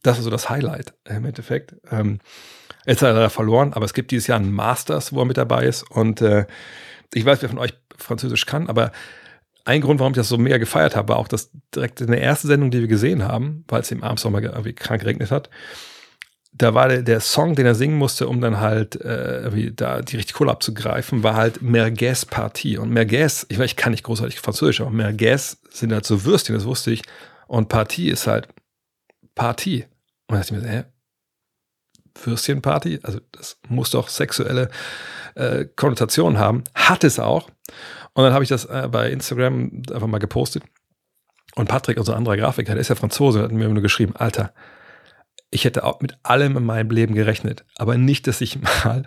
das 0.04 0.18
ist 0.18 0.26
so 0.26 0.30
das 0.30 0.50
Highlight 0.50 0.94
im 1.06 1.24
Endeffekt. 1.24 1.76
Ähm, 1.90 2.20
jetzt 2.88 3.02
hat 3.02 3.10
er 3.10 3.14
leider 3.14 3.30
verloren, 3.30 3.74
aber 3.74 3.86
es 3.86 3.94
gibt 3.94 4.12
dieses 4.12 4.28
Jahr 4.28 4.40
einen 4.40 4.52
Masters, 4.52 5.14
wo 5.14 5.20
er 5.20 5.26
mit 5.26 5.38
dabei 5.38 5.66
ist. 5.66 5.84
Und 5.92 6.22
äh, 6.22 6.46
ich 7.14 7.26
weiß, 7.26 7.42
wer 7.42 7.50
von 7.50 7.60
euch 7.60 7.74
Französisch 7.98 8.46
kann, 8.46 8.68
aber 8.68 8.92
ein 9.66 9.82
Grund, 9.82 10.00
warum 10.00 10.14
ich 10.14 10.18
das 10.18 10.30
so 10.30 10.38
mega 10.38 10.58
gefeiert 10.58 10.96
habe, 10.96 11.10
war 11.10 11.18
auch, 11.18 11.28
dass 11.28 11.52
direkt 11.76 12.00
in 12.00 12.08
der 12.08 12.24
ersten 12.24 12.48
Sendung, 12.48 12.72
die 12.72 12.80
wir 12.80 12.88
gesehen 12.88 13.26
haben, 13.26 13.66
weil 13.68 13.82
es 13.82 13.92
im 13.92 14.02
abends 14.02 14.24
mal 14.24 14.42
irgendwie 14.42 14.74
krank 14.74 15.02
geregnet 15.02 15.30
hat, 15.30 15.50
da 16.54 16.74
war 16.74 16.88
der, 16.88 17.04
der, 17.04 17.20
Song, 17.20 17.56
den 17.56 17.66
er 17.66 17.76
singen 17.76 17.98
musste, 17.98 18.28
um 18.28 18.42
dann 18.42 18.60
halt 18.60 19.00
äh, 19.02 19.72
da 19.74 20.02
die 20.02 20.16
richtig 20.16 20.36
Kohle 20.36 20.52
abzugreifen, 20.52 21.22
war 21.22 21.36
halt 21.36 21.62
Merguez 21.62 22.26
Partie. 22.26 22.78
Und 22.78 22.92
Merguez, 22.92 23.46
ich 23.50 23.60
weiß, 23.60 23.66
ich 23.66 23.76
kann 23.76 23.92
nicht 23.92 24.04
großartig 24.04 24.40
Französisch, 24.40 24.82
aber 24.82 24.90
Merguez 24.90 25.58
sind 25.70 25.94
halt 25.94 26.06
so 26.06 26.24
Würstchen, 26.24 26.56
das 26.56 26.66
wusste 26.66 26.92
ich. 26.92 27.04
Und 27.48 27.70
Partie 27.70 28.10
ist 28.10 28.26
halt 28.26 28.48
Partie. 29.36 29.86
Und 30.28 30.36
da 30.36 30.38
dachte 30.38 30.56
ich 30.56 30.62
mir, 30.64 30.70
hä? 30.70 30.84
Würstchenparty? 32.26 33.00
Also 33.04 33.20
das 33.32 33.58
muss 33.68 33.92
doch 33.92 34.10
sexuelle 34.10 34.70
äh, 35.36 35.66
Konnotationen 35.76 36.40
haben. 36.40 36.64
Hat 36.74 37.04
es 37.04 37.20
auch. 37.20 37.50
Und 38.14 38.24
dann 38.24 38.34
habe 38.34 38.44
ich 38.44 38.50
das 38.50 38.66
äh, 38.66 38.88
bei 38.92 39.12
Instagram 39.12 39.84
einfach 39.92 40.08
mal 40.08 40.18
gepostet. 40.18 40.64
Und 41.56 41.68
Patrick, 41.68 41.98
unser 41.98 42.16
anderer 42.16 42.38
Grafiker, 42.38 42.74
der 42.74 42.82
ist 42.82 42.90
ja 42.90 42.96
Franzose, 42.96 43.42
hat 43.42 43.52
mir 43.52 43.68
nur 43.68 43.82
geschrieben, 43.82 44.16
Alter, 44.16 44.54
ich 45.50 45.64
hätte 45.64 45.86
auch 45.86 46.02
mit 46.02 46.18
allem 46.24 46.58
in 46.58 46.66
meinem 46.66 46.90
Leben 46.90 47.16
gerechnet, 47.16 47.64
aber 47.78 47.98
nicht, 47.98 48.28
dass 48.28 48.42
ich 48.42 48.60
mal 48.62 49.04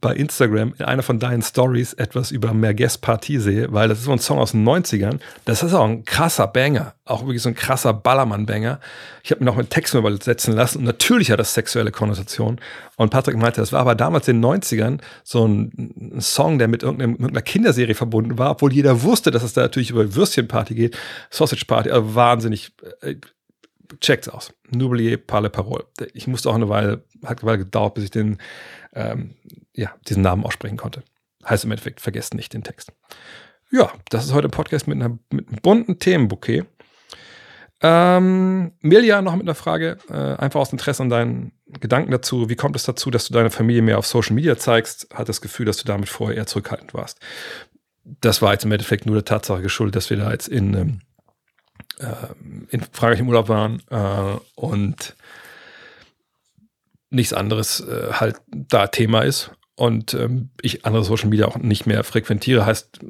bei 0.00 0.14
Instagram 0.14 0.74
in 0.78 0.86
einer 0.86 1.02
von 1.02 1.18
deinen 1.18 1.42
Stories 1.42 1.92
etwas 1.92 2.30
über 2.30 2.54
Merguez 2.54 2.96
Partie 2.96 3.38
sehe, 3.38 3.72
weil 3.72 3.88
das 3.88 3.98
ist 3.98 4.04
so 4.04 4.12
ein 4.12 4.18
Song 4.18 4.38
aus 4.38 4.52
den 4.52 4.66
90ern. 4.66 5.20
Das 5.44 5.62
ist 5.62 5.74
auch 5.74 5.84
ein 5.84 6.04
krasser 6.06 6.46
Banger, 6.46 6.94
auch 7.04 7.22
wirklich 7.22 7.42
so 7.42 7.50
ein 7.50 7.54
krasser 7.54 7.92
Ballermann-Banger. 7.92 8.80
Ich 9.22 9.30
habe 9.32 9.44
mir 9.44 9.50
noch 9.50 9.56
mit 9.56 9.68
Text 9.68 9.94
übersetzen 9.94 10.54
lassen 10.54 10.78
und 10.78 10.84
natürlich 10.84 11.30
hat 11.30 11.38
das 11.38 11.52
sexuelle 11.52 11.90
Konnotation. 11.90 12.58
Und 12.96 13.10
Patrick 13.10 13.36
meinte, 13.36 13.60
das 13.60 13.72
war 13.72 13.80
aber 13.80 13.94
damals 13.94 14.28
in 14.28 14.40
den 14.40 14.50
90ern 14.50 14.98
so 15.24 15.46
ein, 15.46 16.20
Song, 16.20 16.58
der 16.58 16.68
mit 16.68 16.82
irgendeiner, 16.82 17.12
mit 17.12 17.20
irgendeiner 17.20 17.42
Kinderserie 17.42 17.94
verbunden 17.94 18.38
war, 18.38 18.52
obwohl 18.52 18.72
jeder 18.72 19.02
wusste, 19.02 19.30
dass 19.30 19.42
es 19.42 19.52
da 19.52 19.62
natürlich 19.62 19.90
über 19.90 20.14
Würstchenparty 20.14 20.74
geht, 20.74 20.96
Sausage 21.30 21.64
Party, 21.66 21.90
also 21.90 22.14
wahnsinnig 22.14 22.72
äh, 23.02 23.16
checkt's 24.00 24.28
aus. 24.28 24.52
N'oubliez 24.70 25.16
pas 25.16 25.40
le 25.40 25.50
parole. 25.50 25.84
Ich 26.14 26.26
musste 26.26 26.50
auch 26.50 26.54
eine 26.54 26.68
Weile, 26.68 27.04
hat 27.24 27.40
eine 27.40 27.46
Weile 27.46 27.58
gedauert, 27.58 27.94
bis 27.94 28.04
ich 28.04 28.10
den, 28.10 28.38
ähm, 28.94 29.34
ja, 29.74 29.94
diesen 30.08 30.22
Namen 30.22 30.44
aussprechen 30.44 30.76
konnte. 30.76 31.02
Heißt 31.44 31.64
im 31.64 31.70
Endeffekt, 31.72 32.00
vergesst 32.00 32.34
nicht 32.34 32.52
den 32.52 32.62
Text. 32.62 32.92
Ja, 33.70 33.90
das 34.10 34.24
ist 34.24 34.34
heute 34.34 34.48
ein 34.48 34.52
Podcast 34.52 34.86
mit, 34.86 34.96
einer, 34.96 35.18
mit 35.30 35.48
einem 35.48 35.58
bunten 35.62 35.98
Themenbouquet. 35.98 36.64
Ähm, 37.84 38.72
Milja 38.80 39.22
noch 39.22 39.34
mit 39.34 39.42
einer 39.42 39.56
Frage, 39.56 39.98
äh, 40.08 40.14
einfach 40.14 40.60
aus 40.60 40.70
Interesse 40.72 41.02
an 41.02 41.08
deinen 41.08 41.52
Gedanken 41.80 42.12
dazu. 42.12 42.48
Wie 42.48 42.54
kommt 42.54 42.76
es 42.76 42.84
dazu, 42.84 43.10
dass 43.10 43.26
du 43.26 43.34
deine 43.34 43.50
Familie 43.50 43.82
mehr 43.82 43.98
auf 43.98 44.06
Social 44.06 44.34
Media 44.34 44.56
zeigst? 44.56 45.08
Hat 45.12 45.28
das 45.28 45.40
Gefühl, 45.40 45.66
dass 45.66 45.78
du 45.78 45.84
damit 45.84 46.08
vorher 46.08 46.36
eher 46.36 46.46
zurückhaltend 46.46 46.94
warst? 46.94 47.18
Das 48.04 48.40
war 48.40 48.52
jetzt 48.52 48.64
im 48.64 48.72
Endeffekt 48.72 49.06
nur 49.06 49.16
der 49.16 49.24
Tatsache 49.24 49.62
geschuldet, 49.62 49.96
dass 49.96 50.10
wir 50.10 50.16
da 50.16 50.30
jetzt 50.30 50.48
in 50.48 50.74
ähm, 50.74 51.00
äh, 51.00 51.11
in 52.70 52.80
Frankreich 52.92 53.20
im 53.20 53.28
Urlaub 53.28 53.48
waren 53.48 53.82
äh, 53.90 54.38
und 54.54 55.14
nichts 57.10 57.32
anderes 57.32 57.80
äh, 57.80 58.12
halt 58.12 58.36
da 58.48 58.86
Thema 58.86 59.22
ist 59.22 59.52
und 59.76 60.14
ähm, 60.14 60.50
ich 60.60 60.84
andere 60.84 61.04
Social 61.04 61.28
Media 61.28 61.46
auch 61.46 61.56
nicht 61.56 61.86
mehr 61.86 62.04
frequentiere, 62.04 62.66
heißt 62.66 63.00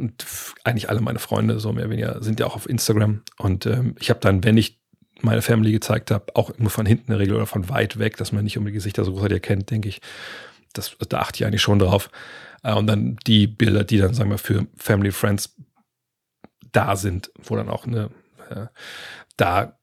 eigentlich 0.64 0.90
alle 0.90 1.00
meine 1.00 1.18
Freunde 1.18 1.60
so 1.60 1.72
mehr 1.72 1.84
oder 1.84 1.92
weniger 1.92 2.22
sind 2.22 2.40
ja 2.40 2.46
auch 2.46 2.56
auf 2.56 2.68
Instagram 2.68 3.22
und 3.38 3.66
ähm, 3.66 3.94
ich 3.98 4.10
habe 4.10 4.20
dann, 4.20 4.44
wenn 4.44 4.56
ich 4.56 4.82
meine 5.20 5.42
Family 5.42 5.72
gezeigt 5.72 6.10
habe, 6.10 6.34
auch 6.34 6.50
immer 6.50 6.70
von 6.70 6.86
hinten 6.86 7.12
in 7.12 7.12
der 7.12 7.20
Regel 7.20 7.36
oder 7.36 7.46
von 7.46 7.68
weit 7.68 7.98
weg, 7.98 8.16
dass 8.16 8.32
man 8.32 8.44
nicht 8.44 8.59
um 8.59 8.64
die 8.64 8.72
Gesichter 8.72 9.04
so 9.04 9.12
großartig 9.12 9.36
erkennt, 9.36 9.70
denke 9.70 9.88
ich. 9.88 10.00
Das, 10.72 10.96
da 11.09 11.20
achte 11.20 11.36
ich 11.36 11.46
eigentlich 11.46 11.62
schon 11.62 11.78
drauf. 11.78 12.10
Äh, 12.62 12.74
und 12.74 12.86
dann 12.86 13.16
die 13.26 13.46
Bilder, 13.46 13.84
die 13.84 13.98
dann, 13.98 14.14
sagen 14.14 14.30
wir, 14.30 14.38
für 14.38 14.66
Family 14.76 15.12
Friends 15.12 15.54
da 16.72 16.96
sind, 16.96 17.30
wo 17.44 17.56
dann 17.56 17.68
auch 17.68 17.86
eine 17.86 18.10
äh, 18.51 18.66
da 19.36 19.78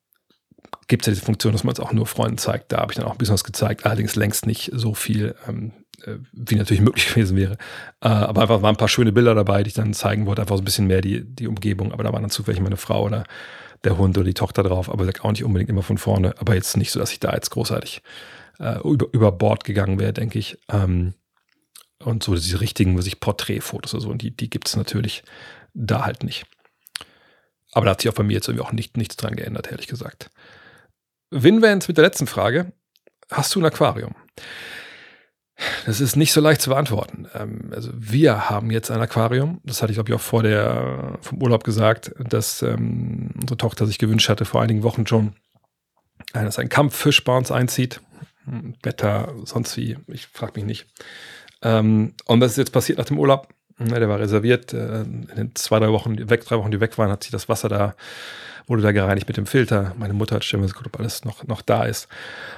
gibt 0.88 1.04
es 1.04 1.08
ja 1.08 1.14
diese 1.14 1.26
Funktion, 1.26 1.54
dass 1.54 1.64
man 1.64 1.74
es 1.74 1.80
auch 1.80 1.94
nur 1.94 2.06
Freunden 2.06 2.38
zeigt. 2.38 2.72
Da 2.72 2.78
habe 2.80 2.92
ich 2.92 2.98
dann 2.98 3.06
auch 3.06 3.12
ein 3.12 3.18
bisschen 3.18 3.34
was 3.34 3.44
gezeigt, 3.44 3.86
allerdings 3.86 4.16
längst 4.16 4.46
nicht 4.46 4.72
so 4.74 4.94
viel, 4.94 5.36
ähm, 5.48 5.72
äh, 6.04 6.16
wie 6.32 6.56
natürlich 6.56 6.82
möglich 6.84 7.10
gewesen 7.10 7.38
wäre. 7.38 7.54
Äh, 8.02 8.08
aber 8.08 8.42
einfach 8.42 8.62
waren 8.62 8.76
ein 8.76 8.78
paar 8.78 8.88
schöne 8.88 9.12
Bilder 9.12 9.36
dabei, 9.36 9.64
die 9.64 9.70
ich 9.70 9.76
dann 9.76 9.94
zeigen 9.94 10.26
wollte, 10.26 10.42
einfach 10.42 10.58
so 10.58 10.62
ein 10.62 10.66
bisschen 10.66 10.88
mehr 10.88 11.02
die, 11.02 11.24
die 11.24 11.48
Umgebung. 11.48 11.92
Aber 11.92 12.04
da 12.04 12.14
war 12.14 12.22
dann 12.22 12.30
zufällig 12.30 12.62
meine 12.62 12.78
Frau 12.78 13.04
oder 13.04 13.24
der 13.84 13.98
Hund 13.98 14.18
oder 14.18 14.26
die 14.26 14.34
Tochter 14.34 14.64
drauf, 14.64 14.90
aber 14.90 15.10
auch 15.22 15.32
nicht 15.32 15.44
unbedingt 15.44 15.70
immer 15.70 15.84
von 15.84 15.98
vorne. 15.98 16.36
Aber 16.40 16.54
jetzt 16.54 16.76
nicht 16.76 16.92
so, 16.92 17.00
dass 17.00 17.14
ich 17.14 17.20
da 17.20 17.34
jetzt 17.34 17.50
großartig 17.52 18.02
über, 18.84 19.08
über 19.14 19.32
Bord 19.32 19.64
gegangen 19.64 20.00
wäre, 20.00 20.12
denke 20.12 20.38
ich. 20.38 20.58
Ähm, 20.70 21.14
und 22.04 22.24
so 22.24 22.36
diese 22.36 22.62
richtigen, 22.62 22.98
was 22.98 23.08
ich 23.08 23.20
Porträtfotos 23.20 23.94
oder 23.94 24.02
so, 24.02 24.10
und 24.10 24.22
die, 24.22 24.32
die 24.32 24.50
gibt 24.50 24.68
es 24.68 24.76
natürlich 24.76 25.24
da 25.74 26.06
halt 26.06 26.24
nicht. 26.24 26.46
Aber 27.74 27.86
da 27.86 27.92
hat 27.92 28.02
sich 28.02 28.10
auch 28.10 28.16
bei 28.16 28.24
mir 28.24 28.34
jetzt 28.34 28.48
irgendwie 28.48 28.66
auch 28.66 28.72
nicht, 28.72 28.98
nichts 28.98 29.16
dran 29.16 29.36
geändert, 29.36 29.72
ehrlich 29.72 29.88
gesagt. 29.88 30.30
Winvans 31.32 31.88
mit 31.88 31.98
der 31.98 32.06
letzten 32.06 32.28
Frage. 32.28 32.72
Hast 33.32 33.54
du 33.54 33.60
ein 33.60 33.66
Aquarium? 33.66 34.16
Das 35.86 36.00
ist 36.00 36.16
nicht 36.16 36.32
so 36.32 36.42
leicht 36.42 36.62
zu 36.62 36.70
beantworten. 36.70 37.28
Ähm, 37.34 37.72
also 37.76 37.92
wir 37.94 38.50
haben 38.50 38.72
jetzt 38.72 38.92
ein 38.92 39.02
Aquarium. 39.02 39.60
Das 39.64 39.82
hatte 39.82 39.92
ich, 39.92 39.98
glaube 39.98 40.10
ich, 40.10 40.16
auch 40.16 40.22
vor 40.22 40.42
der, 40.42 41.18
vom 41.22 41.42
Urlaub 41.42 41.64
gesagt, 41.64 42.14
dass 42.18 42.62
ähm, 42.62 43.32
unsere 43.40 43.58
Tochter 43.58 43.86
sich 43.86 44.00
gewünscht 44.00 44.30
hatte, 44.30 44.46
vor 44.46 44.62
einigen 44.62 44.84
Wochen 44.84 45.06
schon, 45.06 45.36
äh, 46.34 46.44
dass 46.44 46.60
ein 46.60 46.70
Kampffisch 46.70 47.24
bei 47.24 47.36
uns 47.36 47.52
einzieht. 47.52 48.02
Wetter, 48.82 49.34
sonst 49.44 49.76
wie, 49.78 49.98
ich 50.08 50.28
frage 50.28 50.54
mich 50.56 50.66
nicht. 50.66 50.88
Ähm, 51.62 52.14
und 52.26 52.40
das 52.40 52.52
ist 52.52 52.58
jetzt 52.58 52.72
passiert 52.72 52.98
nach 52.98 53.06
dem 53.06 53.20
Urlaub. 53.20 53.50
Ja, 53.80 54.00
der 54.00 54.10
war 54.10 54.20
reserviert. 54.20 54.74
Äh, 54.74 55.02
in 55.02 55.28
den 55.36 55.56
zwei, 55.56 55.80
drei 55.80 55.90
Wochen, 55.90 56.30
weg, 56.30 56.46
drei 56.46 56.58
Wochen, 56.58 56.72
die 56.72 56.80
weg 56.80 56.98
waren, 56.98 57.10
hat 57.10 57.24
sich 57.24 57.32
das 57.32 57.48
Wasser 57.48 57.70
da, 57.70 57.96
wurde 58.68 58.82
da 58.82 58.92
gereinigt 58.92 59.28
mit 59.28 59.38
dem 59.38 59.46
Filter. 59.46 59.94
Meine 59.98 60.14
Mutter 60.14 60.36
hat 60.36 60.44
stellen 60.44 60.66
geguckt, 60.66 60.88
ob 60.88 61.00
alles 61.00 61.24
noch, 61.26 61.46
noch 61.48 61.62
da 61.62 61.86
ist. 61.86 62.08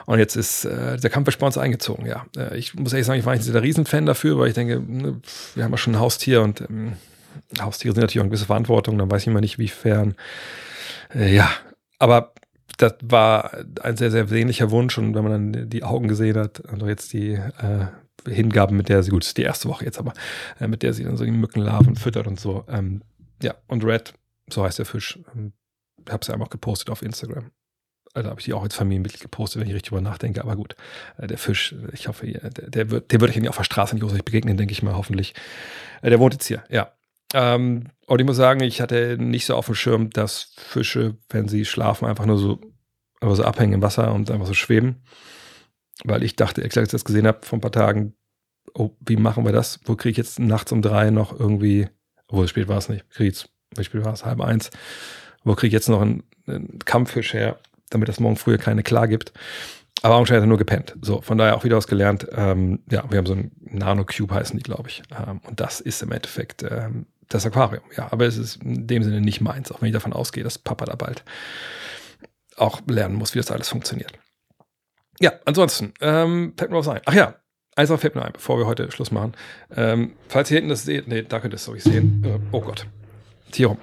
Und 0.06 0.20
jetzt 0.20 0.36
ist 0.36 0.66
äh, 0.66 0.98
der 0.98 1.10
Kampffisch 1.10 1.38
eingezogen, 1.58 2.06
ja. 2.06 2.26
Äh, 2.36 2.58
ich 2.58 2.74
muss 2.74 2.94
ehrlich 2.94 3.06
sagen, 3.06 3.20
ich 3.20 3.26
war 3.26 3.36
nicht 3.36 3.54
der 3.54 3.62
Riesenfan 3.62 4.06
dafür, 4.06 4.38
weil 4.40 4.48
ich 4.50 4.56
denke, 4.56 4.80
ne, 4.80 5.22
wir 5.56 5.64
haben 5.64 5.72
ja 5.72 5.78
schon 5.78 5.94
ein 5.96 6.00
Haustier 6.00 6.42
und 6.42 6.62
ähm, 6.62 6.94
Haustiere 7.62 7.94
sind 7.94 8.02
natürlich 8.02 8.20
auch 8.20 8.24
eine 8.24 8.30
gewisse 8.30 8.46
Verantwortung, 8.46 8.98
dann 8.98 9.10
weiß 9.10 9.22
ich 9.22 9.28
immer 9.28 9.42
nicht, 9.42 9.60
wiefern. 9.60 10.16
Äh, 11.14 11.34
ja, 11.34 11.50
aber 12.00 12.34
das 12.78 12.96
war 13.04 13.52
ein 13.82 13.98
sehr, 13.98 14.12
sehr 14.12 14.28
sehnlicher 14.28 14.72
Wunsch 14.72 14.98
und 14.98 15.14
wenn 15.14 15.24
man 15.24 15.54
dann 15.54 15.70
die 15.70 15.84
Augen 15.84 16.08
gesehen 16.08 16.38
hat, 16.38 16.64
also 16.70 16.88
jetzt 16.88 17.14
die 17.14 17.34
äh, 17.34 17.86
Hingaben, 18.28 18.78
mit 18.78 18.90
der 18.90 19.04
sie, 19.04 19.12
gut, 19.12 19.26
ist 19.26 19.38
die 19.38 19.44
erste 19.44 19.70
Woche 19.70 19.86
jetzt, 19.86 20.00
aber 20.00 20.14
äh, 20.60 20.68
mit 20.68 20.84
der 20.84 20.94
sie 20.94 21.04
dann 21.04 21.18
so 21.18 21.26
die 21.26 21.32
Mückenlarven 21.32 21.96
füttert 21.96 22.28
und 22.28 22.40
so. 22.40 22.66
Ähm, 22.68 23.02
ja, 23.42 23.56
und 23.68 23.84
Red, 23.84 24.14
so 24.50 24.64
heißt 24.64 24.80
der 24.80 24.86
Fisch, 24.86 25.20
ähm, 25.36 25.54
habe 26.10 26.26
sie 26.26 26.34
einmal 26.34 26.48
auch 26.48 26.52
gepostet 26.52 26.90
auf 26.90 27.02
Instagram. 27.02 27.52
Also 28.14 28.30
habe 28.30 28.40
ich 28.42 28.46
die 28.46 28.54
auch 28.54 28.64
als 28.64 28.76
Familienmitglied 28.76 29.22
gepostet, 29.22 29.62
wenn 29.62 29.68
ich 29.68 29.74
richtig 29.74 29.90
drüber 29.90 30.02
nachdenke. 30.02 30.42
Aber 30.42 30.56
gut, 30.56 30.76
äh, 31.18 31.28
der 31.28 31.38
Fisch, 31.38 31.76
ich 31.94 32.08
hoffe, 32.08 32.28
der, 32.28 32.50
der 32.50 32.92
wird, 32.92 33.12
der 33.12 33.22
wird 33.22 33.36
euch 33.36 33.50
auf 33.50 33.58
der 33.58 33.64
Straße 33.64 33.96
nicht 33.96 34.02
großartig 34.02 34.26
begegnen, 34.26 34.58
denke 34.58 34.74
ich 34.74 34.84
mal, 34.84 34.96
hoffentlich. 34.96 35.34
Äh, 36.02 36.10
der 36.10 36.20
wohnt 36.20 36.34
jetzt 36.34 36.48
hier, 36.48 36.64
ja. 36.70 36.92
Ähm, 37.34 37.88
und 38.08 38.20
ich 38.20 38.26
muss 38.26 38.36
sagen, 38.36 38.62
ich 38.62 38.82
hatte 38.82 39.18
nicht 39.18 39.46
so 39.46 39.56
auf 39.56 39.68
dem 39.68 39.76
Schirm, 39.76 40.10
dass 40.10 40.54
Fische, 40.58 41.18
wenn 41.30 41.48
sie 41.48 41.64
schlafen, 41.64 42.06
einfach 42.06 42.26
nur 42.26 42.38
so, 42.38 42.60
einfach 43.22 43.38
so 43.38 43.44
abhängen 43.44 43.74
im 43.74 43.82
Wasser 43.82 44.14
und 44.14 44.30
einfach 44.30 44.48
so 44.48 44.54
schweben 44.54 45.02
weil 46.04 46.24
ich 46.24 46.36
dachte, 46.36 46.64
als 46.64 46.76
ich 46.76 46.90
das 46.90 47.06
gesehen 47.06 47.28
habe 47.28 47.46
vor 47.46 47.58
ein 47.58 47.62
paar 47.62 47.72
Tagen, 47.72 48.14
oh, 48.74 48.92
wie 49.00 49.16
machen 49.16 49.46
wir 49.46 49.52
das? 49.52 49.80
Wo 49.86 49.96
kriege 49.96 50.12
ich 50.12 50.18
jetzt 50.18 50.40
nachts 50.40 50.72
um 50.72 50.82
drei 50.82 51.10
noch 51.10 51.38
irgendwie, 51.38 51.88
obwohl 52.28 52.48
spät 52.48 52.68
war 52.68 52.78
es 52.78 52.90
nicht, 52.90 53.10
kriege 53.10 53.30
ich 53.30 53.48
jetzt, 53.76 53.86
spät 53.86 54.04
war 54.04 54.14
es, 54.14 54.26
halb 54.26 54.42
eins, 54.42 54.70
wo 55.44 55.56
kriege 55.56 55.68
ich 55.68 55.74
jetzt 55.74 55.90
noch 55.90 56.02
einen, 56.02 56.24
einen 56.48 56.80
Kampffisch 56.80 57.34
her, 57.34 57.60
damit 57.90 58.10
das 58.10 58.20
morgen 58.20 58.38
früher 58.38 58.58
keine 58.58 58.84
klar 58.84 59.08
gibt. 59.08 59.34
Aber 60.04 60.16
anscheinend 60.16 60.42
hat 60.42 60.46
er 60.46 60.50
nur 60.50 60.58
gepennt. 60.58 60.96
So, 61.02 61.22
von 61.22 61.38
daher 61.38 61.56
auch 61.56 61.64
wieder 61.64 61.78
was 61.78 61.88
gelernt. 61.88 62.26
Ähm, 62.32 62.80
ja, 62.90 63.04
wir 63.10 63.20
haben 63.20 63.26
so 63.28 63.34
ein 63.34 63.52
Nano-Cube 63.60 64.34
heißen 64.34 64.58
die, 64.58 64.64
glaube 64.64 64.90
ich. 64.90 65.04
Ähm, 65.12 65.42
und 65.48 65.60
das 65.60 65.80
ist 65.80 66.02
im 66.02 66.12
Endeffekt 66.12 66.64
ähm, 66.64 67.06
das 67.30 67.46
Aquarium. 67.46 67.84
Ja, 67.96 68.12
aber 68.12 68.26
es 68.26 68.38
ist 68.38 68.64
in 68.64 68.88
dem 68.88 69.04
Sinne 69.04 69.22
nicht 69.22 69.42
meins, 69.42 69.72
auch 69.72 69.82
wenn 69.82 69.90
ich 69.90 69.94
davon 69.94 70.14
ausgehe, 70.14 70.44
dass 70.44 70.58
Papa 70.58 70.86
da 70.86 70.96
bald 70.96 71.24
auch 72.58 72.82
lernen 72.88 73.16
muss, 73.16 73.36
wie 73.36 73.40
das 73.40 73.52
alles 73.52 73.70
funktioniert. 73.70 74.14
Ja, 75.20 75.34
ansonsten, 75.46 75.94
ähm, 76.02 76.54
fällt 76.58 76.72
mir 76.72 76.78
was 76.78 76.88
ein. 76.88 77.02
Ach 77.06 77.14
ja, 77.14 77.36
eins 77.76 77.92
fällt 77.92 78.16
mir 78.16 78.24
ein, 78.24 78.34
bevor 78.34 78.58
wir 78.58 78.66
heute 78.66 78.92
Schluss 78.92 79.12
machen. 79.12 79.34
Ähm, 79.76 80.14
falls 80.28 80.52
ihr 80.52 80.56
hinten 80.56 80.70
das 80.70 80.84
seht, 80.84 81.08
nee, 81.08 81.24
da 81.24 81.40
könnt 81.40 81.54
ihr 81.54 81.58
es 81.58 81.70
euch 81.70 81.84
sehen. 81.84 82.24
Äh, 82.26 82.40
oh 82.52 82.62
Gott. 82.62 82.86
Hier 83.54 83.68
rum. 83.68 83.78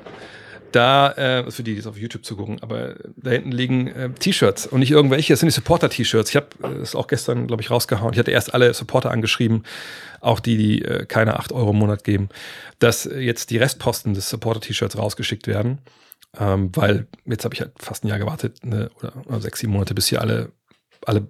Da, 0.72 1.12
äh, 1.12 1.50
für 1.50 1.62
die, 1.62 1.72
die 1.72 1.80
es 1.80 1.86
auf 1.86 1.96
YouTube 1.96 2.26
zugucken, 2.26 2.62
aber 2.62 2.96
da 3.16 3.30
hinten 3.30 3.52
liegen 3.52 3.86
äh, 3.88 4.10
T-Shirts 4.10 4.66
und 4.66 4.80
nicht 4.80 4.90
irgendwelche, 4.90 5.32
das 5.32 5.40
sind 5.40 5.46
die 5.46 5.54
Supporter-T-Shirts. 5.54 6.28
Ich 6.28 6.36
habe 6.36 6.48
es 6.82 6.92
äh, 6.92 6.96
auch 6.96 7.06
gestern, 7.06 7.46
glaube 7.46 7.62
ich, 7.62 7.70
rausgehauen. 7.70 8.12
Ich 8.12 8.18
hatte 8.18 8.32
erst 8.32 8.52
alle 8.52 8.74
Supporter 8.74 9.10
angeschrieben, 9.10 9.64
auch 10.20 10.40
die, 10.40 10.58
die 10.58 10.82
äh, 10.82 11.06
keine 11.06 11.38
8 11.38 11.52
Euro 11.52 11.70
im 11.70 11.78
Monat 11.78 12.04
geben, 12.04 12.28
dass 12.80 13.04
jetzt 13.04 13.50
die 13.50 13.56
Restposten 13.56 14.12
des 14.12 14.28
Supporter-T-Shirts 14.28 14.98
rausgeschickt 14.98 15.46
werden. 15.46 15.78
Ähm, 16.38 16.70
weil 16.74 17.06
jetzt 17.24 17.44
habe 17.44 17.54
ich 17.54 17.62
halt 17.62 17.72
fast 17.78 18.04
ein 18.04 18.08
Jahr 18.08 18.18
gewartet, 18.18 18.62
ne, 18.62 18.90
oder, 18.98 19.14
oder 19.26 19.40
sechs, 19.40 19.60
sieben 19.60 19.72
Monate, 19.72 19.94
bis 19.94 20.08
hier 20.08 20.20
alle 20.20 20.52
alle 21.06 21.28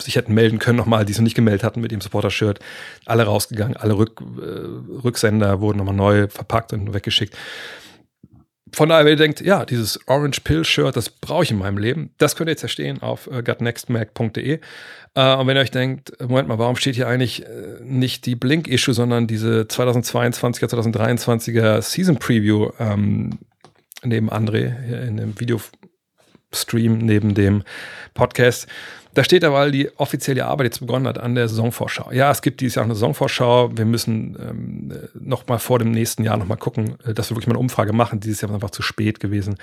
sich 0.00 0.14
hätten 0.14 0.32
melden 0.32 0.60
können 0.60 0.78
nochmal, 0.78 1.04
die 1.04 1.12
es 1.12 1.18
noch 1.18 1.24
nicht 1.24 1.34
gemeldet 1.34 1.64
hatten 1.64 1.80
mit 1.80 1.90
dem 1.90 2.00
Supporter-Shirt. 2.00 2.60
Alle 3.04 3.24
rausgegangen, 3.24 3.76
alle 3.76 3.98
Rück, 3.98 4.20
äh, 4.20 5.02
Rücksender 5.04 5.60
wurden 5.60 5.78
nochmal 5.78 5.94
neu 5.94 6.28
verpackt 6.28 6.72
und 6.72 6.94
weggeschickt. 6.94 7.36
Von 8.72 8.88
daher, 8.88 9.04
wenn 9.04 9.12
ihr 9.12 9.16
denkt, 9.16 9.40
ja, 9.40 9.64
dieses 9.64 9.98
Orange 10.06 10.40
Pill 10.40 10.64
Shirt, 10.64 10.96
das 10.96 11.08
brauche 11.08 11.44
ich 11.44 11.50
in 11.50 11.58
meinem 11.58 11.78
Leben, 11.78 12.10
das 12.18 12.36
könnt 12.36 12.48
ihr 12.48 12.52
jetzt 12.52 12.62
erstehen 12.62 13.00
auf 13.00 13.28
äh, 13.28 13.42
gutnextmac.de. 13.42 14.60
Äh, 15.14 15.34
und 15.34 15.46
wenn 15.46 15.56
ihr 15.56 15.62
euch 15.62 15.70
denkt, 15.70 16.12
Moment 16.20 16.48
mal, 16.48 16.58
warum 16.58 16.76
steht 16.76 16.94
hier 16.94 17.08
eigentlich 17.08 17.46
äh, 17.46 17.78
nicht 17.82 18.26
die 18.26 18.34
Blink-Issue, 18.34 18.92
sondern 18.92 19.26
diese 19.26 19.62
2022er, 19.62 20.66
2023er 20.66 21.80
Season 21.80 22.18
Preview 22.18 22.70
ähm, 22.78 23.38
neben 24.02 24.30
André 24.30 25.06
in 25.06 25.16
dem 25.16 25.40
Videostream, 25.40 26.98
neben 26.98 27.34
dem 27.34 27.62
Podcast, 28.14 28.66
da 29.16 29.24
steht 29.24 29.44
aber, 29.44 29.56
weil 29.56 29.70
die 29.70 29.90
offizielle 29.96 30.44
Arbeit 30.44 30.66
jetzt 30.66 30.80
begonnen 30.80 31.06
hat 31.06 31.16
an 31.16 31.34
der 31.34 31.48
Saisonvorschau. 31.48 32.12
Ja, 32.12 32.30
es 32.30 32.42
gibt 32.42 32.60
dieses 32.60 32.74
Jahr 32.74 32.84
eine 32.84 32.92
Saisonvorschau. 32.92 33.70
Wir 33.74 33.86
müssen 33.86 34.36
ähm, 34.38 34.92
noch 35.18 35.46
mal 35.46 35.58
vor 35.58 35.78
dem 35.78 35.90
nächsten 35.90 36.22
Jahr 36.22 36.36
noch 36.36 36.46
mal 36.46 36.56
gucken, 36.56 36.98
äh, 37.02 37.14
dass 37.14 37.30
wir 37.30 37.34
wirklich 37.34 37.46
mal 37.46 37.54
eine 37.54 37.60
Umfrage 37.60 37.94
machen. 37.94 38.20
Dieses 38.20 38.42
Jahr 38.42 38.50
ist 38.50 38.56
einfach 38.56 38.72
zu 38.72 38.82
spät 38.82 39.18
gewesen. 39.18 39.56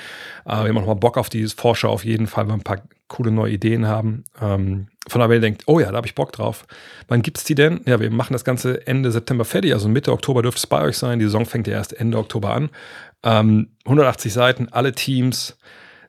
Aber 0.43 0.63
wir 0.63 0.69
haben 0.69 0.75
noch 0.77 0.87
mal 0.87 0.95
Bock 0.95 1.19
auf 1.19 1.29
die 1.29 1.45
Vorschau 1.45 1.89
auf 1.89 2.03
jeden 2.03 2.25
Fall, 2.25 2.45
weil 2.45 2.53
wir 2.53 2.57
ein 2.57 2.63
paar 2.63 2.81
coole 3.09 3.29
neue 3.29 3.51
Ideen 3.51 3.85
haben. 3.85 4.23
Ähm, 4.41 4.87
von 5.07 5.21
wenn 5.21 5.31
ihr 5.31 5.39
denkt, 5.39 5.65
oh 5.67 5.79
ja, 5.79 5.91
da 5.91 5.97
habe 5.97 6.07
ich 6.07 6.15
Bock 6.15 6.31
drauf. 6.31 6.65
Wann 7.07 7.21
gibt's 7.21 7.43
die 7.43 7.53
denn? 7.53 7.81
Ja, 7.85 7.99
wir 7.99 8.09
machen 8.09 8.33
das 8.33 8.43
Ganze 8.43 8.87
Ende 8.87 9.11
September 9.11 9.45
fertig. 9.45 9.71
Also 9.73 9.87
Mitte 9.87 10.13
Oktober 10.13 10.41
dürfte 10.41 10.57
es 10.57 10.67
bei 10.67 10.81
euch 10.81 10.97
sein. 10.97 11.19
Die 11.19 11.25
Saison 11.25 11.45
fängt 11.45 11.67
ja 11.67 11.73
erst 11.73 11.93
Ende 11.93 12.17
Oktober 12.17 12.55
an. 12.55 12.71
Ähm, 13.21 13.67
180 13.85 14.33
Seiten, 14.33 14.69
alle 14.71 14.93
Teams, 14.93 15.59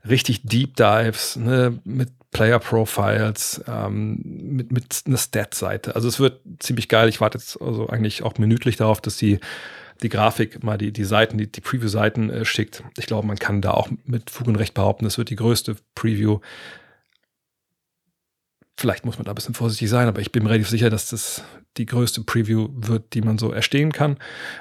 richtig 0.08 0.44
Deep 0.44 0.76
Dives 0.76 1.36
ne, 1.36 1.78
mit 1.84 2.08
Player 2.34 2.58
Profiles, 2.58 3.62
ähm, 3.68 4.20
mit, 4.24 4.72
mit 4.72 5.02
einer 5.06 5.16
Stat-Seite. 5.16 5.94
Also 5.94 6.08
es 6.08 6.18
wird 6.18 6.40
ziemlich 6.58 6.88
geil. 6.88 7.08
Ich 7.08 7.20
warte 7.20 7.38
jetzt 7.38 7.62
also 7.62 7.88
eigentlich 7.88 8.24
auch 8.24 8.36
minütlich 8.38 8.76
darauf, 8.76 9.00
dass 9.00 9.16
die, 9.16 9.38
die 10.02 10.08
Grafik 10.08 10.62
mal 10.64 10.76
die, 10.76 10.92
die 10.92 11.04
Seiten, 11.04 11.38
die, 11.38 11.50
die 11.50 11.60
Preview-Seiten 11.60 12.30
äh, 12.30 12.44
schickt. 12.44 12.82
Ich 12.98 13.06
glaube, 13.06 13.26
man 13.26 13.38
kann 13.38 13.62
da 13.62 13.70
auch 13.70 13.88
mit 14.04 14.30
Fug 14.30 14.48
und 14.48 14.56
Recht 14.56 14.74
behaupten, 14.74 15.04
das 15.04 15.16
wird 15.16 15.30
die 15.30 15.36
größte 15.36 15.76
Preview. 15.94 16.40
Vielleicht 18.76 19.06
muss 19.06 19.16
man 19.16 19.24
da 19.24 19.30
ein 19.30 19.36
bisschen 19.36 19.54
vorsichtig 19.54 19.88
sein, 19.88 20.08
aber 20.08 20.20
ich 20.20 20.32
bin 20.32 20.42
mir 20.42 20.50
relativ 20.50 20.68
sicher, 20.68 20.90
dass 20.90 21.08
das 21.08 21.44
die 21.76 21.86
größte 21.86 22.24
Preview 22.24 22.68
wird, 22.72 23.14
die 23.14 23.22
man 23.22 23.38
so 23.38 23.52
erstehen 23.52 23.92
kann. 23.92 24.18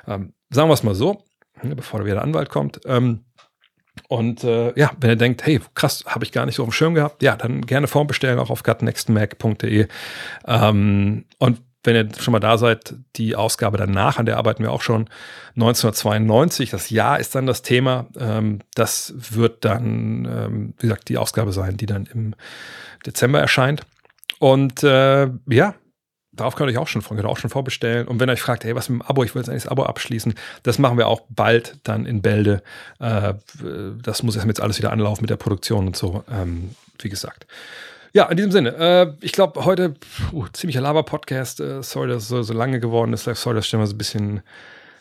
Ähm, 0.07 0.33
sagen 0.51 0.69
wir 0.69 0.75
es 0.75 0.83
mal 0.83 0.93
so, 0.93 1.25
bevor 1.63 1.99
da 1.99 2.05
wieder 2.05 2.15
der 2.15 2.23
Anwalt 2.23 2.49
kommt. 2.49 2.81
Ähm, 2.85 3.25
und 4.07 4.43
äh, 4.43 4.77
ja, 4.77 4.91
wenn 4.99 5.11
ihr 5.11 5.15
denkt, 5.15 5.45
hey, 5.45 5.59
krass, 5.75 6.03
habe 6.07 6.25
ich 6.25 6.31
gar 6.31 6.45
nicht 6.45 6.55
so 6.55 6.63
auf 6.63 6.69
dem 6.69 6.73
Schirm 6.73 6.95
gehabt, 6.95 7.23
ja, 7.23 7.35
dann 7.35 7.65
gerne 7.65 7.87
vorbestellen, 7.87 8.39
auch 8.39 8.49
auf 8.49 8.63
gutnextmac.de. 8.63 9.87
Ähm, 10.47 11.25
und 11.39 11.61
wenn 11.83 11.95
ihr 11.95 12.09
schon 12.17 12.31
mal 12.31 12.39
da 12.39 12.57
seid, 12.57 12.95
die 13.17 13.35
Ausgabe 13.35 13.77
danach, 13.77 14.17
an 14.17 14.25
der 14.25 14.37
arbeiten 14.37 14.63
wir 14.63 14.71
auch 14.71 14.81
schon, 14.81 15.09
1992, 15.55 16.69
das 16.69 16.89
Jahr 16.89 17.19
ist 17.19 17.35
dann 17.35 17.45
das 17.45 17.61
Thema. 17.61 18.07
Ähm, 18.17 18.59
das 18.73 19.13
wird 19.15 19.65
dann, 19.65 20.25
ähm, 20.25 20.73
wie 20.79 20.87
gesagt, 20.87 21.09
die 21.09 21.17
Ausgabe 21.17 21.51
sein, 21.51 21.77
die 21.77 21.85
dann 21.85 22.05
im 22.05 22.35
Dezember 23.05 23.39
erscheint. 23.39 23.81
Und 24.39 24.83
äh, 24.83 25.29
ja, 25.47 25.75
Darauf 26.35 26.55
könnt 26.55 26.69
ihr 26.69 26.73
euch 26.73 26.81
auch 26.81 26.87
schon 26.87 27.01
könnt 27.01 27.25
auch 27.25 27.37
schon 27.37 27.49
vorbestellen. 27.49 28.07
Und 28.07 28.19
wenn 28.19 28.29
ihr 28.29 28.33
euch 28.33 28.41
fragt, 28.41 28.63
hey, 28.63 28.75
was 28.75 28.89
mit 28.89 29.01
dem 29.01 29.07
Abo, 29.07 29.23
ich 29.23 29.35
will 29.35 29.41
jetzt 29.41 29.49
eigentlich 29.49 29.63
das 29.63 29.71
Abo 29.71 29.83
abschließen, 29.83 30.33
das 30.63 30.79
machen 30.79 30.97
wir 30.97 31.07
auch 31.07 31.21
bald 31.29 31.77
dann 31.83 32.05
in 32.05 32.21
Bälde. 32.21 32.63
Äh, 32.99 33.35
das 34.01 34.23
muss 34.23 34.35
jetzt 34.35 34.61
alles 34.61 34.77
wieder 34.79 34.91
anlaufen 34.91 35.21
mit 35.23 35.29
der 35.29 35.37
Produktion 35.37 35.87
und 35.87 35.95
so, 35.95 36.23
ähm, 36.31 36.71
wie 36.99 37.09
gesagt. 37.09 37.45
Ja, 38.13 38.25
in 38.25 38.37
diesem 38.37 38.51
Sinne, 38.51 38.75
äh, 38.75 39.13
ich 39.21 39.31
glaube, 39.31 39.65
heute 39.65 39.95
uh, 40.31 40.45
ziemlicher 40.53 40.81
Laber-Podcast. 40.81 41.59
Äh, 41.59 41.81
sorry, 41.81 42.09
dass 42.09 42.23
es 42.23 42.29
so, 42.29 42.43
so, 42.43 42.53
lange 42.53 42.79
geworden 42.79 43.13
ist. 43.13 43.23
Sorry, 43.23 43.55
dass 43.55 43.65
ich 43.65 43.73
immer 43.73 43.87
so 43.87 43.95
ein 43.95 43.97
bisschen 43.97 44.41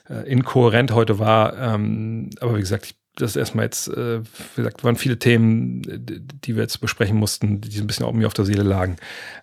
äh, 0.09 0.27
inkohärent 0.31 0.93
heute 0.93 1.19
war. 1.19 1.59
Ähm, 1.59 2.31
aber 2.41 2.57
wie 2.57 2.61
gesagt, 2.61 2.87
ich 2.87 2.97
das 3.17 3.37
erstmal 3.37 3.67
jetzt, 3.67 3.89
äh, 3.89 4.21
wie 4.21 4.57
gesagt, 4.57 4.85
waren 4.85 4.97
viele 4.97 5.19
Themen, 5.19 5.83
die 5.83 6.55
wir 6.55 6.63
jetzt 6.63 6.81
besprechen 6.81 7.17
mussten, 7.17 7.61
die 7.61 7.71
so 7.71 7.85
ein 7.85 7.87
bisschen 7.87 8.07
auf 8.07 8.15
mir 8.15 8.27
auf 8.27 8.35
der 8.35 8.47
Seele 8.47 8.63
lagen. 8.63 8.97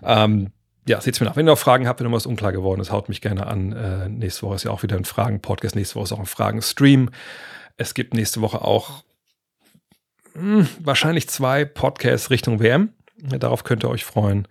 Ähm, 0.04 0.52
ja, 0.90 1.00
seht 1.00 1.14
es 1.14 1.20
mir 1.20 1.28
nach. 1.28 1.36
Wenn 1.36 1.46
ihr 1.46 1.52
noch 1.52 1.60
Fragen 1.60 1.88
habt, 1.88 2.00
wenn 2.00 2.06
irgendwas 2.06 2.26
unklar 2.26 2.52
geworden 2.52 2.82
ist, 2.82 2.92
haut 2.92 3.10
mich 3.10 3.22
gerne 3.22 3.46
an. 3.46 3.74
Äh, 3.74 4.10
nächste 4.10 4.42
Woche 4.42 4.56
ist 4.56 4.64
ja 4.64 4.72
auch 4.72 4.82
wieder 4.82 4.98
ein 4.98 5.06
Fragen-Podcast. 5.06 5.76
Nächste 5.76 5.96
Woche 5.96 6.06
ist 6.06 6.12
auch 6.12 6.20
ein 6.20 6.26
Fragen-Stream. 6.26 7.12
Es 7.78 7.94
gibt 7.94 8.16
nächste 8.16 8.42
Woche 8.42 8.62
auch 8.62 9.04
mh, 10.34 10.42
hm, 10.42 10.68
wahrscheinlich 10.80 11.30
zwei 11.30 11.64
Podcasts 11.64 12.32
Richtung 12.32 12.60
WM. 12.60 12.90
Darauf 13.18 13.64
könnt 13.64 13.84
ihr 13.84 13.90
euch 13.90 14.04
freuen. 14.04 14.48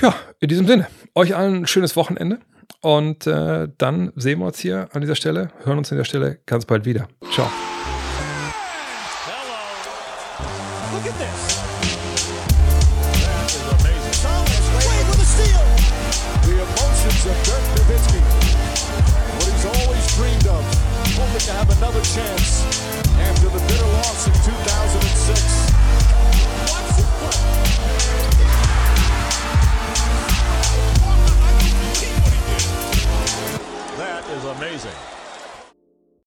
Ja, 0.00 0.14
in 0.40 0.48
diesem 0.48 0.66
Sinne, 0.66 0.88
euch 1.14 1.36
allen 1.36 1.62
ein 1.62 1.66
schönes 1.68 1.94
Wochenende. 1.94 2.40
Und 2.80 3.28
äh, 3.28 3.68
dann 3.78 4.12
sehen 4.16 4.40
wir 4.40 4.46
uns 4.46 4.58
hier 4.58 4.88
an 4.92 5.00
dieser 5.00 5.14
Stelle, 5.14 5.52
hören 5.62 5.78
uns 5.78 5.92
an 5.92 5.98
dieser 5.98 6.06
Stelle 6.06 6.40
ganz 6.44 6.64
bald 6.64 6.84
wieder. 6.86 7.06
Ciao. 7.30 7.48
amazing. 34.72 35.11